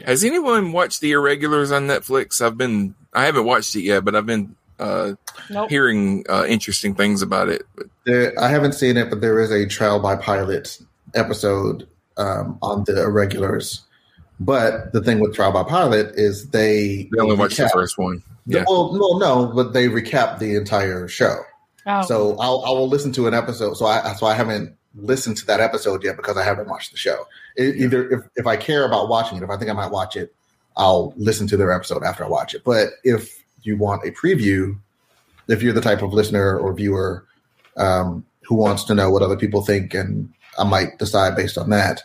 Has 0.07 0.23
anyone 0.25 0.73
watched 0.73 1.01
the 1.01 1.13
Irregulars 1.13 1.73
on 1.73 1.87
Netflix? 1.89 2.41
I've 2.41 2.57
been. 2.57 2.95
I 3.13 3.25
haven't 3.25 3.45
watched 3.45 3.75
it 3.75 3.83
yet, 3.83 4.05
but 4.05 4.15
I've 4.15 4.25
been 4.27 4.55
uh, 4.79 5.15
Nope. 5.51 5.69
hearing 5.69 6.25
uh, 6.29 6.45
interesting 6.47 6.95
things 6.95 7.23
about 7.23 7.49
it. 7.49 7.63
But 7.75 7.87
There, 8.05 8.33
I 8.41 8.49
haven't 8.49 8.75
seen 8.75 8.97
it, 8.97 9.11
but 9.11 9.21
there 9.21 9.41
is 9.41 9.51
a 9.51 9.67
trial 9.67 9.99
by 9.99 10.15
pilot 10.17 10.79
episode 11.15 11.89
um, 12.17 12.59
on 12.63 12.85
the 12.85 13.03
irregulars. 13.03 13.83
But 14.39 14.93
the 14.93 15.03
thing 15.03 15.19
with 15.19 15.35
trial 15.35 15.51
by 15.53 15.65
pilot 15.65 16.13
is 16.15 16.51
they 16.51 17.09
they 17.13 17.21
only 17.21 17.37
watched 17.37 17.57
the 17.57 17.69
first 17.71 17.99
one. 17.99 18.23
Yeah. 18.47 18.65
Well, 18.69 18.93
no, 18.93 19.19
no, 19.19 19.53
but 19.53 19.73
they 19.73 19.89
recap 19.89 20.39
the 20.39 20.55
entire 20.57 21.09
show. 21.09 21.39
Oh. 21.87 22.03
So 22.03 22.37
I'll, 22.39 22.63
I 22.65 22.71
will 22.71 22.89
listen 22.89 23.13
to 23.13 23.27
an 23.27 23.35
episode. 23.35 23.75
So 23.75 23.87
I 23.87 24.13
so 24.15 24.27
I 24.27 24.35
haven't 24.35 24.77
listened 24.97 25.37
to 25.39 25.47
that 25.47 25.61
episode 25.61 26.03
yet 26.03 26.17
because 26.17 26.37
I 26.37 26.45
haven't 26.45 26.69
watched 26.69 26.91
the 26.93 26.97
show. 26.99 27.27
It, 27.57 27.77
either 27.77 28.11
if, 28.11 28.21
if 28.37 28.47
I 28.47 28.57
care 28.57 28.85
about 28.87 29.09
watching 29.09 29.39
it, 29.39 29.43
if 29.45 29.51
I 29.51 29.57
think 29.57 29.71
I 29.71 29.75
might 29.75 29.91
watch 29.91 30.17
it, 30.17 30.35
I'll 30.77 31.13
listen 31.17 31.47
to 31.49 31.57
their 31.57 31.73
episode 31.73 32.03
after 32.03 32.25
I 32.25 32.29
watch 32.29 32.55
it. 32.55 32.63
But 32.65 32.89
if 33.05 33.43
you 33.63 33.77
want 33.77 34.07
a 34.07 34.11
preview, 34.13 34.79
if 35.49 35.63
you're 35.63 35.73
the 35.73 35.81
type 35.81 36.03
of 36.03 36.13
listener 36.13 36.59
or 36.59 36.73
viewer 36.73 37.25
um, 37.77 38.25
who 38.43 38.55
wants 38.55 38.85
to 38.85 38.95
know 38.95 39.11
what 39.11 39.23
other 39.23 39.37
people 39.37 39.63
think, 39.63 39.95
and 39.95 40.33
I 40.59 40.65
might 40.65 40.99
decide 40.99 41.37
based 41.37 41.59
on 41.59 41.71
that, 41.71 42.03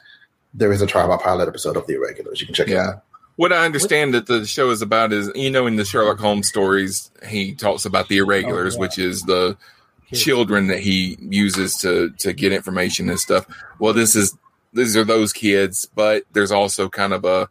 there 0.54 0.72
is 0.72 0.82
a 0.82 0.88
trial 0.88 1.08
by 1.08 1.18
pilot 1.22 1.48
episode 1.48 1.78
of 1.78 1.88
the 1.88 1.96
irregulars. 1.96 2.42
You 2.42 2.48
can 2.48 2.56
check 2.56 2.68
it 2.68 2.78
out. 2.78 3.04
What 3.38 3.54
I 3.54 3.66
understand 3.66 4.14
that 4.14 4.28
the 4.28 4.46
show 4.46 4.70
is 4.70 4.82
about 4.82 5.14
is, 5.14 5.32
you 5.34 5.50
know, 5.50 5.66
in 5.66 5.78
the 5.78 5.86
Sherlock 5.86 6.20
Holmes 6.20 6.48
stories, 6.50 7.10
he 7.26 7.56
talks 7.56 7.86
about 7.86 8.10
the 8.10 8.18
irregulars, 8.18 8.76
Oh, 8.76 8.78
yeah. 8.78 8.82
which 8.82 9.00
is 9.00 9.22
the 9.24 9.58
children 10.14 10.68
that 10.68 10.80
he 10.80 11.18
uses 11.22 11.78
to 11.78 12.10
to 12.20 12.34
get 12.34 12.52
information 12.52 13.10
and 13.10 13.20
stuff. 13.20 13.46
Well, 13.80 13.94
this 13.94 14.16
is 14.16 14.38
these 14.74 14.96
are 14.98 15.04
those 15.04 15.34
kids, 15.34 15.88
but 15.96 16.24
there's 16.34 16.52
also 16.52 16.90
kind 16.90 17.14
of 17.14 17.26
a 17.26 17.50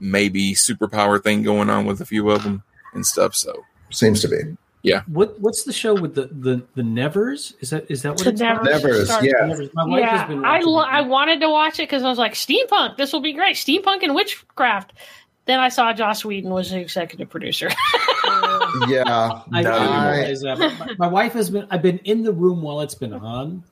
maybe 0.00 0.52
superpower 0.54 1.22
thing 1.22 1.42
going 1.42 1.70
on 1.70 1.86
with 1.86 2.00
a 2.00 2.04
few 2.06 2.30
of 2.30 2.42
them 2.42 2.62
and 2.94 3.06
stuff. 3.06 3.34
So 3.34 3.64
Seems 3.90 4.20
to 4.22 4.28
be. 4.28 4.36
yeah, 4.82 5.02
What 5.06 5.38
what's 5.40 5.64
the 5.64 5.72
show 5.72 5.94
with 5.94 6.14
the 6.14 6.26
the 6.32 6.62
the 6.74 6.82
Nevers? 6.82 7.54
Is 7.60 7.70
that 7.70 7.90
is 7.90 8.02
that 8.02 8.10
what 8.16 8.24
The 8.24 8.30
it's 8.30 8.40
Nevers. 8.40 8.66
called? 8.68 8.82
Nevers, 8.82 9.10
yeah. 9.22 9.46
Nevers. 9.46 9.68
My 9.74 9.84
wife 9.84 10.00
yeah, 10.00 10.18
has 10.18 10.28
been. 10.28 10.44
I 10.44 10.60
lo- 10.60 10.78
I 10.80 11.02
wanted 11.02 11.40
to 11.40 11.48
watch 11.50 11.78
it 11.78 11.82
because 11.88 12.02
I 12.02 12.08
was 12.08 12.18
like, 12.18 12.34
steampunk. 12.34 12.96
This 12.96 13.12
will 13.12 13.20
be 13.20 13.32
great. 13.34 13.56
Steampunk 13.56 14.02
and 14.02 14.14
witchcraft. 14.14 14.92
Then 15.44 15.58
I 15.60 15.68
saw 15.70 15.92
Joss 15.92 16.24
Whedon 16.24 16.50
was 16.50 16.70
the 16.70 16.78
executive 16.80 17.28
producer. 17.28 17.68
Yeah, 18.88 19.02
I, 19.52 19.62
Not 19.62 19.66
I 19.72 19.84
anymore. 19.84 20.12
realize 20.12 20.40
that. 20.42 20.58
but 20.58 20.78
My, 20.98 21.06
my 21.06 21.12
wife 21.12 21.32
has 21.34 21.50
been. 21.50 21.66
I've 21.70 21.82
been 21.82 21.98
in 21.98 22.22
the 22.22 22.32
room 22.32 22.62
while 22.62 22.80
it's 22.80 22.94
been 22.94 23.12
on, 23.12 23.62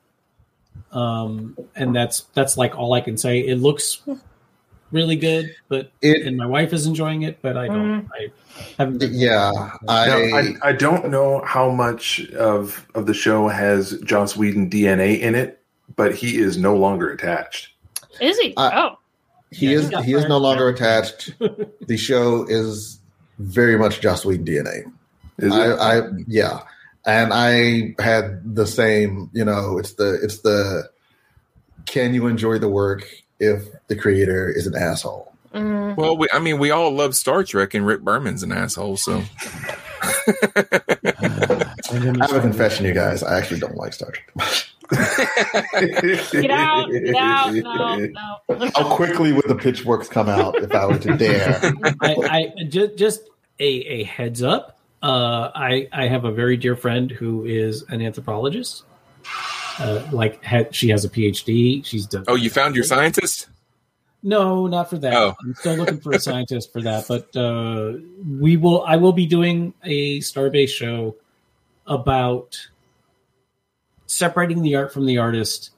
um, 0.91 1.57
and 1.75 1.95
that's 1.95 2.21
that's 2.33 2.57
like 2.57 2.77
all 2.77 2.93
I 2.93 3.01
can 3.01 3.17
say. 3.17 3.39
It 3.39 3.55
looks 3.57 4.01
really 4.91 5.15
good, 5.15 5.55
but 5.69 5.91
It- 6.01 6.25
and 6.27 6.37
my 6.37 6.45
wife 6.45 6.73
is 6.73 6.85
enjoying 6.85 7.23
it, 7.23 7.39
but 7.41 7.57
I 7.57 7.67
don't. 7.67 8.07
I 8.13 8.27
haven't. 8.77 8.99
Been, 8.99 9.13
yeah. 9.13 9.51
I, 9.87 10.07
Now, 10.07 10.17
I, 10.37 10.53
I 10.69 10.71
don't 10.73 11.09
know 11.09 11.41
how 11.45 11.69
much 11.69 12.29
of 12.31 12.87
of 12.95 13.05
the 13.05 13.13
show 13.13 13.47
has 13.47 13.99
Joss 14.01 14.35
Whedon 14.37 14.69
DNA 14.69 15.19
in 15.19 15.35
it, 15.35 15.61
but 15.95 16.13
he 16.15 16.37
is 16.37 16.57
no 16.57 16.75
longer 16.75 17.09
attached. 17.11 17.69
Is 18.19 18.37
he? 18.39 18.53
Uh, 18.55 18.71
oh, 18.73 18.99
he 19.51 19.67
Yeah, 19.73 19.79
is 19.79 19.89
he 19.89 20.03
he 20.03 20.13
is 20.13 20.25
no 20.25 20.37
longer 20.37 20.69
attached. 20.69 21.33
the 21.87 21.97
show 21.97 22.45
is 22.47 22.99
very 23.41 23.77
much 23.77 24.01
Joss 24.01 24.25
Whedon 24.25 24.45
DNA. 24.45 24.91
Is 25.37 25.55
it? 25.55 25.59
I, 25.59 25.99
I 25.99 26.09
yeah, 26.27 26.61
and 27.05 27.33
I 27.33 27.95
had 28.01 28.55
the 28.55 28.67
same. 28.67 29.29
You 29.33 29.45
know, 29.45 29.77
it's 29.77 29.93
the 29.93 30.19
it's 30.21 30.39
the 30.39 30.89
can 31.85 32.13
you 32.13 32.27
enjoy 32.27 32.59
the 32.59 32.69
work 32.69 33.07
if 33.39 33.63
the 33.87 33.95
creator 33.95 34.49
is 34.49 34.67
an 34.67 34.75
asshole? 34.75 35.31
mm. 35.53 35.95
well, 35.95 36.17
we, 36.17 36.27
I 36.31 36.39
mean, 36.39 36.59
we 36.59 36.71
all 36.71 36.91
love 36.91 37.15
Star 37.15 37.43
Trek, 37.43 37.73
and 37.73 37.85
Rick 37.85 38.01
Berman's 38.01 38.43
an 38.43 38.51
asshole. 38.51 38.97
So 38.97 39.23
I 40.01 40.11
have 41.91 42.33
a 42.33 42.41
confession, 42.41 42.85
you 42.85 42.93
guys. 42.93 43.23
I 43.23 43.37
actually 43.37 43.59
don't 43.59 43.75
like 43.75 43.93
Star 43.93 44.11
Trek. 44.11 44.27
get 44.91 46.51
out, 46.51 46.91
get 46.91 47.15
out. 47.15 47.53
No, 47.53 47.97
no. 47.97 48.71
How 48.75 48.95
quickly 48.95 49.31
would 49.31 49.47
the 49.47 49.55
pitchforks 49.55 50.09
come 50.09 50.27
out 50.27 50.61
if 50.61 50.73
I 50.73 50.85
were 50.85 50.99
to 50.99 51.15
dare? 51.15 51.59
I, 52.01 52.51
I 52.59 52.63
just 52.65 52.97
just 52.97 53.21
a, 53.61 53.63
a 53.63 54.03
heads 54.03 54.43
up. 54.43 54.79
Uh, 55.01 55.51
I 55.55 55.87
I 55.91 56.07
have 56.07 56.25
a 56.25 56.31
very 56.31 56.57
dear 56.57 56.75
friend 56.75 57.09
who 57.09 57.45
is 57.45 57.83
an 57.89 58.01
anthropologist. 58.01 58.83
Uh, 59.79 60.05
like 60.11 60.43
ha- 60.43 60.69
she 60.71 60.89
has 60.89 61.05
a 61.05 61.09
PhD. 61.09 61.85
She's 61.85 62.05
done. 62.05 62.25
oh, 62.27 62.35
you 62.35 62.49
found 62.49 62.75
your 62.75 62.83
scientist? 62.83 63.47
No, 64.23 64.67
not 64.67 64.89
for 64.89 64.97
that. 64.99 65.13
Oh. 65.13 65.33
I'm 65.41 65.55
still 65.55 65.75
looking 65.75 65.99
for 65.99 66.11
a 66.11 66.19
scientist 66.19 66.71
for 66.71 66.81
that. 66.81 67.07
But 67.07 67.35
uh, 67.35 67.93
we 68.39 68.57
will. 68.57 68.83
I 68.83 68.97
will 68.97 69.13
be 69.13 69.25
doing 69.25 69.73
a 69.83 70.19
Starbase 70.19 70.69
show 70.69 71.15
about 71.87 72.67
separating 74.05 74.61
the 74.61 74.75
art 74.75 74.93
from 74.93 75.05
the 75.05 75.17
artist 75.17 75.71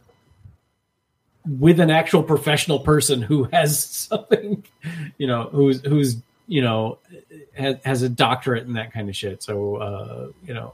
with 1.47 1.80
an 1.80 1.89
actual 1.89 2.23
professional 2.23 2.80
person 2.80 3.22
who 3.22 3.45
has 3.45 3.84
something, 3.85 4.65
you 5.18 5.27
know, 5.27 5.49
who's 5.51 5.81
who's 5.85 6.18
you 6.47 6.61
know 6.61 6.97
has, 7.56 7.76
has 7.84 8.02
a 8.02 8.10
doctorate 8.10 8.66
and 8.66 8.76
that 8.76 8.92
kind 8.92 9.10
of 9.10 9.16
shit. 9.16 9.44
So 9.44 9.76
uh, 9.78 10.28
you 10.46 10.54
know, 10.54 10.74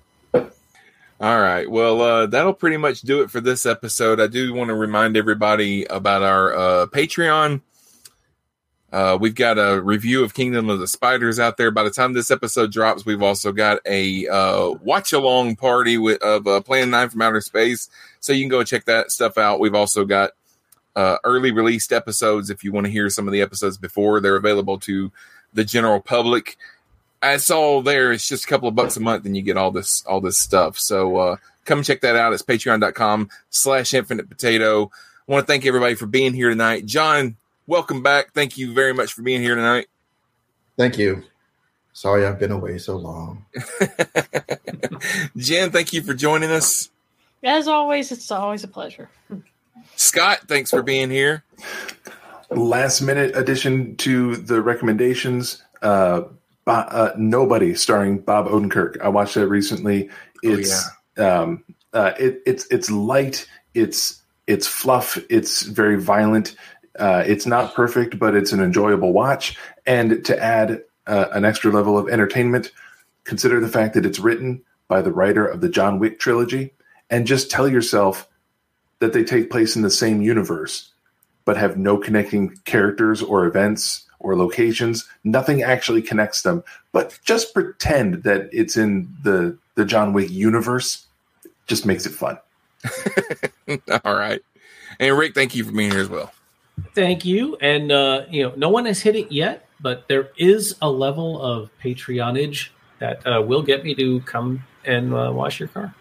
All 1.21 1.41
right. 1.41 1.69
Well, 1.69 2.01
uh, 2.01 2.25
that'll 2.27 2.53
pretty 2.53 2.77
much 2.77 3.01
do 3.01 3.21
it 3.21 3.29
for 3.29 3.41
this 3.41 3.65
episode. 3.65 4.21
I 4.21 4.27
do 4.27 4.53
want 4.53 4.69
to 4.69 4.75
remind 4.75 5.17
everybody 5.17 5.83
about 5.85 6.23
our 6.23 6.55
uh, 6.55 6.85
Patreon. 6.87 7.61
Uh, 8.91 9.17
we've 9.19 9.35
got 9.35 9.57
a 9.59 9.81
review 9.81 10.23
of 10.23 10.33
Kingdom 10.33 10.69
of 10.69 10.79
the 10.79 10.87
Spiders 10.87 11.37
out 11.37 11.57
there. 11.57 11.71
By 11.71 11.83
the 11.83 11.91
time 11.91 12.13
this 12.13 12.31
episode 12.31 12.71
drops, 12.71 13.05
we've 13.05 13.21
also 13.21 13.51
got 13.51 13.79
a 13.85 14.27
uh, 14.27 14.71
watch 14.81 15.13
along 15.13 15.57
party 15.57 15.97
with 15.97 16.21
of 16.23 16.47
uh, 16.47 16.61
Plan 16.61 16.89
Nine 16.89 17.09
from 17.09 17.21
Outer 17.21 17.41
Space, 17.41 17.89
so 18.19 18.33
you 18.33 18.41
can 18.41 18.49
go 18.49 18.63
check 18.63 18.85
that 18.85 19.11
stuff 19.11 19.37
out. 19.37 19.59
We've 19.59 19.75
also 19.75 20.05
got 20.05 20.31
uh, 20.95 21.17
early 21.23 21.51
released 21.51 21.93
episodes 21.93 22.49
if 22.49 22.63
you 22.63 22.71
want 22.71 22.87
to 22.87 22.91
hear 22.91 23.09
some 23.09 23.27
of 23.27 23.31
the 23.31 23.41
episodes 23.41 23.77
before 23.77 24.19
they're 24.21 24.35
available 24.37 24.79
to 24.79 25.11
the 25.53 25.63
general 25.63 25.99
public 25.99 26.57
it's 27.21 27.51
all 27.51 27.81
there. 27.81 28.11
It's 28.11 28.27
just 28.27 28.45
a 28.45 28.47
couple 28.47 28.67
of 28.67 28.75
bucks 28.75 28.97
a 28.97 28.99
month, 28.99 29.25
and 29.25 29.35
you 29.35 29.41
get 29.41 29.57
all 29.57 29.71
this 29.71 30.03
all 30.05 30.21
this 30.21 30.37
stuff. 30.37 30.77
So 30.77 31.17
uh, 31.17 31.35
come 31.65 31.83
check 31.83 32.01
that 32.01 32.15
out. 32.15 32.33
It's 32.33 32.43
patreon.com 32.43 33.29
slash 33.49 33.93
infinite 33.93 34.29
potato. 34.29 34.91
I 35.27 35.31
want 35.31 35.45
to 35.45 35.51
thank 35.51 35.65
everybody 35.65 35.95
for 35.95 36.05
being 36.05 36.33
here 36.33 36.49
tonight. 36.49 36.85
John, 36.85 37.37
welcome 37.67 38.01
back. 38.01 38.33
Thank 38.33 38.57
you 38.57 38.73
very 38.73 38.93
much 38.93 39.13
for 39.13 39.21
being 39.21 39.41
here 39.41 39.55
tonight. 39.55 39.87
Thank 40.77 40.97
you. 40.97 41.23
Sorry 41.93 42.25
I've 42.25 42.39
been 42.39 42.51
away 42.51 42.77
so 42.77 42.95
long. 42.95 43.45
Jen, 45.37 45.71
thank 45.71 45.91
you 45.91 46.01
for 46.01 46.13
joining 46.13 46.49
us. 46.49 46.89
As 47.43 47.67
always, 47.67 48.11
it's 48.11 48.31
always 48.31 48.63
a 48.63 48.67
pleasure. 48.67 49.09
Scott, 49.95 50.41
thanks 50.47 50.69
for 50.69 50.81
being 50.81 51.09
here. 51.09 51.43
Last 52.51 53.01
minute 53.01 53.35
addition 53.35 53.95
to 53.97 54.35
the 54.35 54.61
recommendations. 54.61 55.63
Uh, 55.81 56.23
uh, 56.65 57.11
Nobody, 57.17 57.73
starring 57.75 58.19
Bob 58.19 58.47
Odenkirk. 58.47 59.01
I 59.01 59.09
watched 59.09 59.35
that 59.35 59.47
recently. 59.47 60.09
It's 60.43 60.89
um, 61.17 61.63
uh, 61.93 62.13
it, 62.19 62.41
it's 62.45 62.65
it's 62.67 62.89
light. 62.91 63.47
It's 63.73 64.21
it's 64.47 64.67
fluff. 64.67 65.17
It's 65.29 65.63
very 65.63 65.99
violent. 65.99 66.55
Uh, 66.97 67.23
it's 67.25 67.45
not 67.45 67.73
perfect, 67.73 68.19
but 68.19 68.35
it's 68.35 68.51
an 68.51 68.61
enjoyable 68.61 69.13
watch. 69.13 69.57
And 69.85 70.23
to 70.25 70.43
add 70.43 70.83
uh, 71.07 71.25
an 71.31 71.45
extra 71.45 71.71
level 71.71 71.97
of 71.97 72.09
entertainment, 72.09 72.71
consider 73.23 73.59
the 73.59 73.69
fact 73.69 73.93
that 73.93 74.05
it's 74.05 74.19
written 74.19 74.61
by 74.87 75.01
the 75.01 75.11
writer 75.11 75.45
of 75.45 75.61
the 75.61 75.69
John 75.69 75.99
Wick 75.99 76.19
trilogy, 76.19 76.73
and 77.09 77.27
just 77.27 77.51
tell 77.51 77.67
yourself 77.67 78.27
that 78.99 79.13
they 79.13 79.23
take 79.23 79.49
place 79.49 79.75
in 79.75 79.81
the 79.81 79.89
same 79.89 80.21
universe, 80.21 80.91
but 81.49 81.57
have 81.57 81.77
no 81.77 81.97
connecting 81.97 82.55
characters 82.65 83.23
or 83.23 83.47
events 83.47 84.05
or 84.19 84.37
locations. 84.37 85.09
Nothing 85.23 85.63
actually 85.63 86.03
connects 86.03 86.43
them, 86.43 86.63
but 86.91 87.17
just 87.25 87.55
pretend 87.55 88.21
that 88.21 88.49
it's 88.51 88.77
in 88.77 89.11
the 89.23 89.57
the 89.73 89.83
John 89.83 90.13
Wick 90.13 90.29
universe. 90.29 91.07
Just 91.65 91.87
makes 91.87 92.05
it 92.05 92.11
fun. 92.11 92.37
All 94.05 94.13
right. 94.15 94.41
And 94.99 95.17
Rick, 95.17 95.33
thank 95.33 95.55
you 95.55 95.63
for 95.63 95.71
being 95.71 95.89
here 95.89 96.01
as 96.01 96.07
well. 96.07 96.31
Thank 96.93 97.25
you. 97.25 97.55
And 97.55 97.91
uh, 97.91 98.25
you 98.29 98.43
know, 98.43 98.53
no 98.55 98.69
one 98.69 98.85
has 98.85 99.01
hit 99.01 99.15
it 99.15 99.31
yet, 99.31 99.65
but 99.79 100.07
there 100.07 100.29
is 100.37 100.75
a 100.83 100.91
level 100.91 101.41
of 101.41 101.75
patronage 101.79 102.71
that 102.99 103.25
uh, 103.25 103.41
will 103.41 103.63
get 103.63 103.83
me 103.83 103.95
to 103.95 104.21
come 104.21 104.63
and 104.85 105.15
uh, 105.15 105.31
wash 105.33 105.59
your 105.59 105.69
car. 105.69 105.95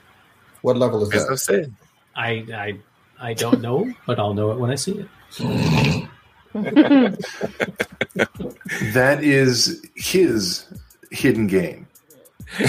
What 0.61 0.77
level 0.77 1.03
is 1.05 1.15
As 1.15 1.47
that? 1.47 1.73
I. 2.15 2.29
I 2.29 2.29
I 2.55 2.79
I 3.19 3.33
don't 3.33 3.62
know, 3.62 3.91
but 4.07 4.19
I'll 4.19 4.35
know 4.35 4.53
it 4.53 4.59
when 4.59 4.70
I 4.70 4.75
see 4.75 4.93
it. 4.93 5.09
That 8.93 9.23
is 9.23 9.83
his 9.95 10.67
hidden 11.11 11.47
game. 11.47 11.87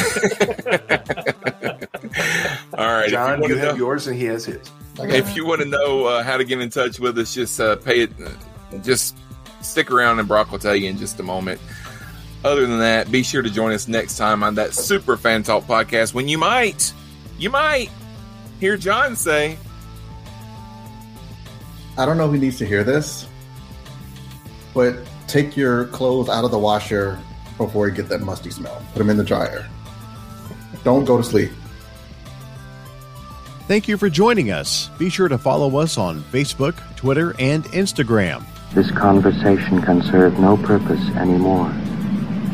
All 2.74 2.86
right. 2.86 3.10
John, 3.10 3.42
you, 3.44 3.50
you, 3.50 3.56
have 3.58 3.74
know, 3.74 3.78
yours 3.78 4.08
and 4.08 4.18
he 4.18 4.26
has 4.26 4.46
his. 4.46 4.72
if 5.00 5.36
you 5.36 5.46
want 5.46 5.62
to 5.62 5.68
know 5.68 6.06
uh, 6.06 6.24
how 6.24 6.38
to 6.38 6.44
get 6.44 6.60
in 6.62 6.70
touch 6.70 7.00
with 7.00 7.18
us, 7.18 7.34
just 7.34 7.60
uh, 7.60 7.76
pay 7.78 8.02
it. 8.02 8.12
Just 8.84 9.18
stick 9.62 9.92
around, 9.92 10.20
and 10.20 10.28
Brock 10.28 10.52
will 10.52 10.60
tell 10.60 10.76
you 10.76 10.90
in 10.90 10.98
just 10.98 11.20
a 11.20 11.24
moment. 11.24 11.60
Other 12.44 12.66
than 12.66 12.80
that, 12.80 13.12
be 13.12 13.24
sure 13.24 13.42
to 13.42 13.50
join 13.50 13.74
us 13.74 13.88
next 13.88 14.18
time 14.18 14.44
on 14.44 14.56
that 14.56 14.74
Super 14.74 15.18
Fan 15.18 15.44
Talk 15.44 15.64
podcast 15.64 16.14
when 16.14 16.30
you 16.30 16.38
might, 16.38 16.94
you 17.38 17.50
might 17.50 17.90
hear 18.60 18.78
John 18.78 19.16
say, 19.16 19.58
I 22.00 22.06
don't 22.06 22.18
know 22.18 22.30
who 22.30 22.38
needs 22.38 22.58
to 22.60 22.66
hear 22.66 22.86
this, 22.86 23.28
but 24.74 24.96
take 25.28 25.58
your 25.58 25.88
clothes 25.88 26.30
out 26.30 26.46
of 26.46 26.52
the 26.52 26.58
washer 26.58 27.20
before 27.58 27.90
you 27.90 27.94
get 27.94 28.08
that 28.08 28.22
musty 28.22 28.52
smell. 28.52 28.82
Put 28.94 29.00
them 29.00 29.10
in 29.10 29.18
the 29.18 29.24
dryer. 29.26 29.68
Don't 30.86 31.04
go 31.04 31.18
to 31.18 31.24
sleep. 31.24 31.52
Thank 33.68 33.90
you 33.90 33.98
for 33.98 34.10
joining 34.10 34.50
us. 34.50 34.90
Be 34.98 35.10
sure 35.10 35.28
to 35.28 35.38
follow 35.38 35.78
us 35.78 35.98
on 35.98 36.22
Facebook, 36.22 36.76
Twitter, 36.96 37.36
and 37.38 37.66
Instagram. 37.66 38.46
This 38.74 38.90
conversation 38.92 39.82
can 39.82 40.02
serve 40.02 40.40
no 40.40 40.56
purpose 40.56 41.06
anymore. 41.18 41.70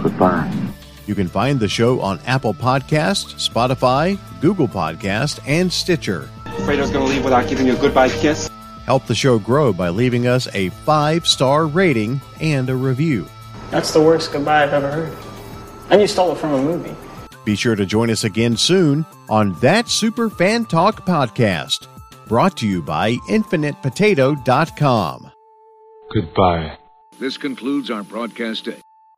Goodbye. 0.01 0.51
You 1.05 1.13
can 1.13 1.27
find 1.27 1.59
the 1.59 1.67
show 1.67 2.01
on 2.01 2.19
Apple 2.26 2.55
Podcast, 2.55 3.35
Spotify, 3.35 4.17
Google 4.41 4.67
Podcast, 4.67 5.39
and 5.45 5.72
Stitcher. 5.72 6.27
Fredo's 6.65 6.89
gonna 6.89 7.05
leave 7.05 7.23
without 7.23 7.47
giving 7.47 7.67
you 7.67 7.77
a 7.77 7.80
goodbye 7.80 8.09
kiss. 8.09 8.49
Help 8.85 9.05
the 9.07 9.15
show 9.15 9.39
grow 9.39 9.73
by 9.73 9.89
leaving 9.89 10.27
us 10.27 10.47
a 10.53 10.69
five 10.69 11.27
star 11.27 11.67
rating 11.67 12.21
and 12.39 12.69
a 12.69 12.75
review. 12.75 13.27
That's 13.71 13.91
the 13.91 14.01
worst 14.01 14.31
goodbye 14.31 14.63
I've 14.63 14.73
ever 14.73 14.91
heard. 14.91 15.17
And 15.89 16.01
you 16.01 16.07
stole 16.07 16.31
it 16.31 16.37
from 16.37 16.53
a 16.53 16.61
movie. 16.61 16.95
Be 17.43 17.55
sure 17.55 17.75
to 17.75 17.85
join 17.85 18.09
us 18.09 18.23
again 18.23 18.57
soon 18.57 19.05
on 19.29 19.53
That 19.59 19.87
Super 19.87 20.29
Fan 20.29 20.65
Talk 20.65 21.05
podcast, 21.05 21.87
brought 22.27 22.57
to 22.57 22.67
you 22.67 22.81
by 22.81 23.15
InfinitePotato.com. 23.29 25.31
Goodbye. 26.13 26.77
This 27.19 27.37
concludes 27.37 27.89
our 27.89 28.03
broadcast 28.03 28.65
day. 28.65 28.81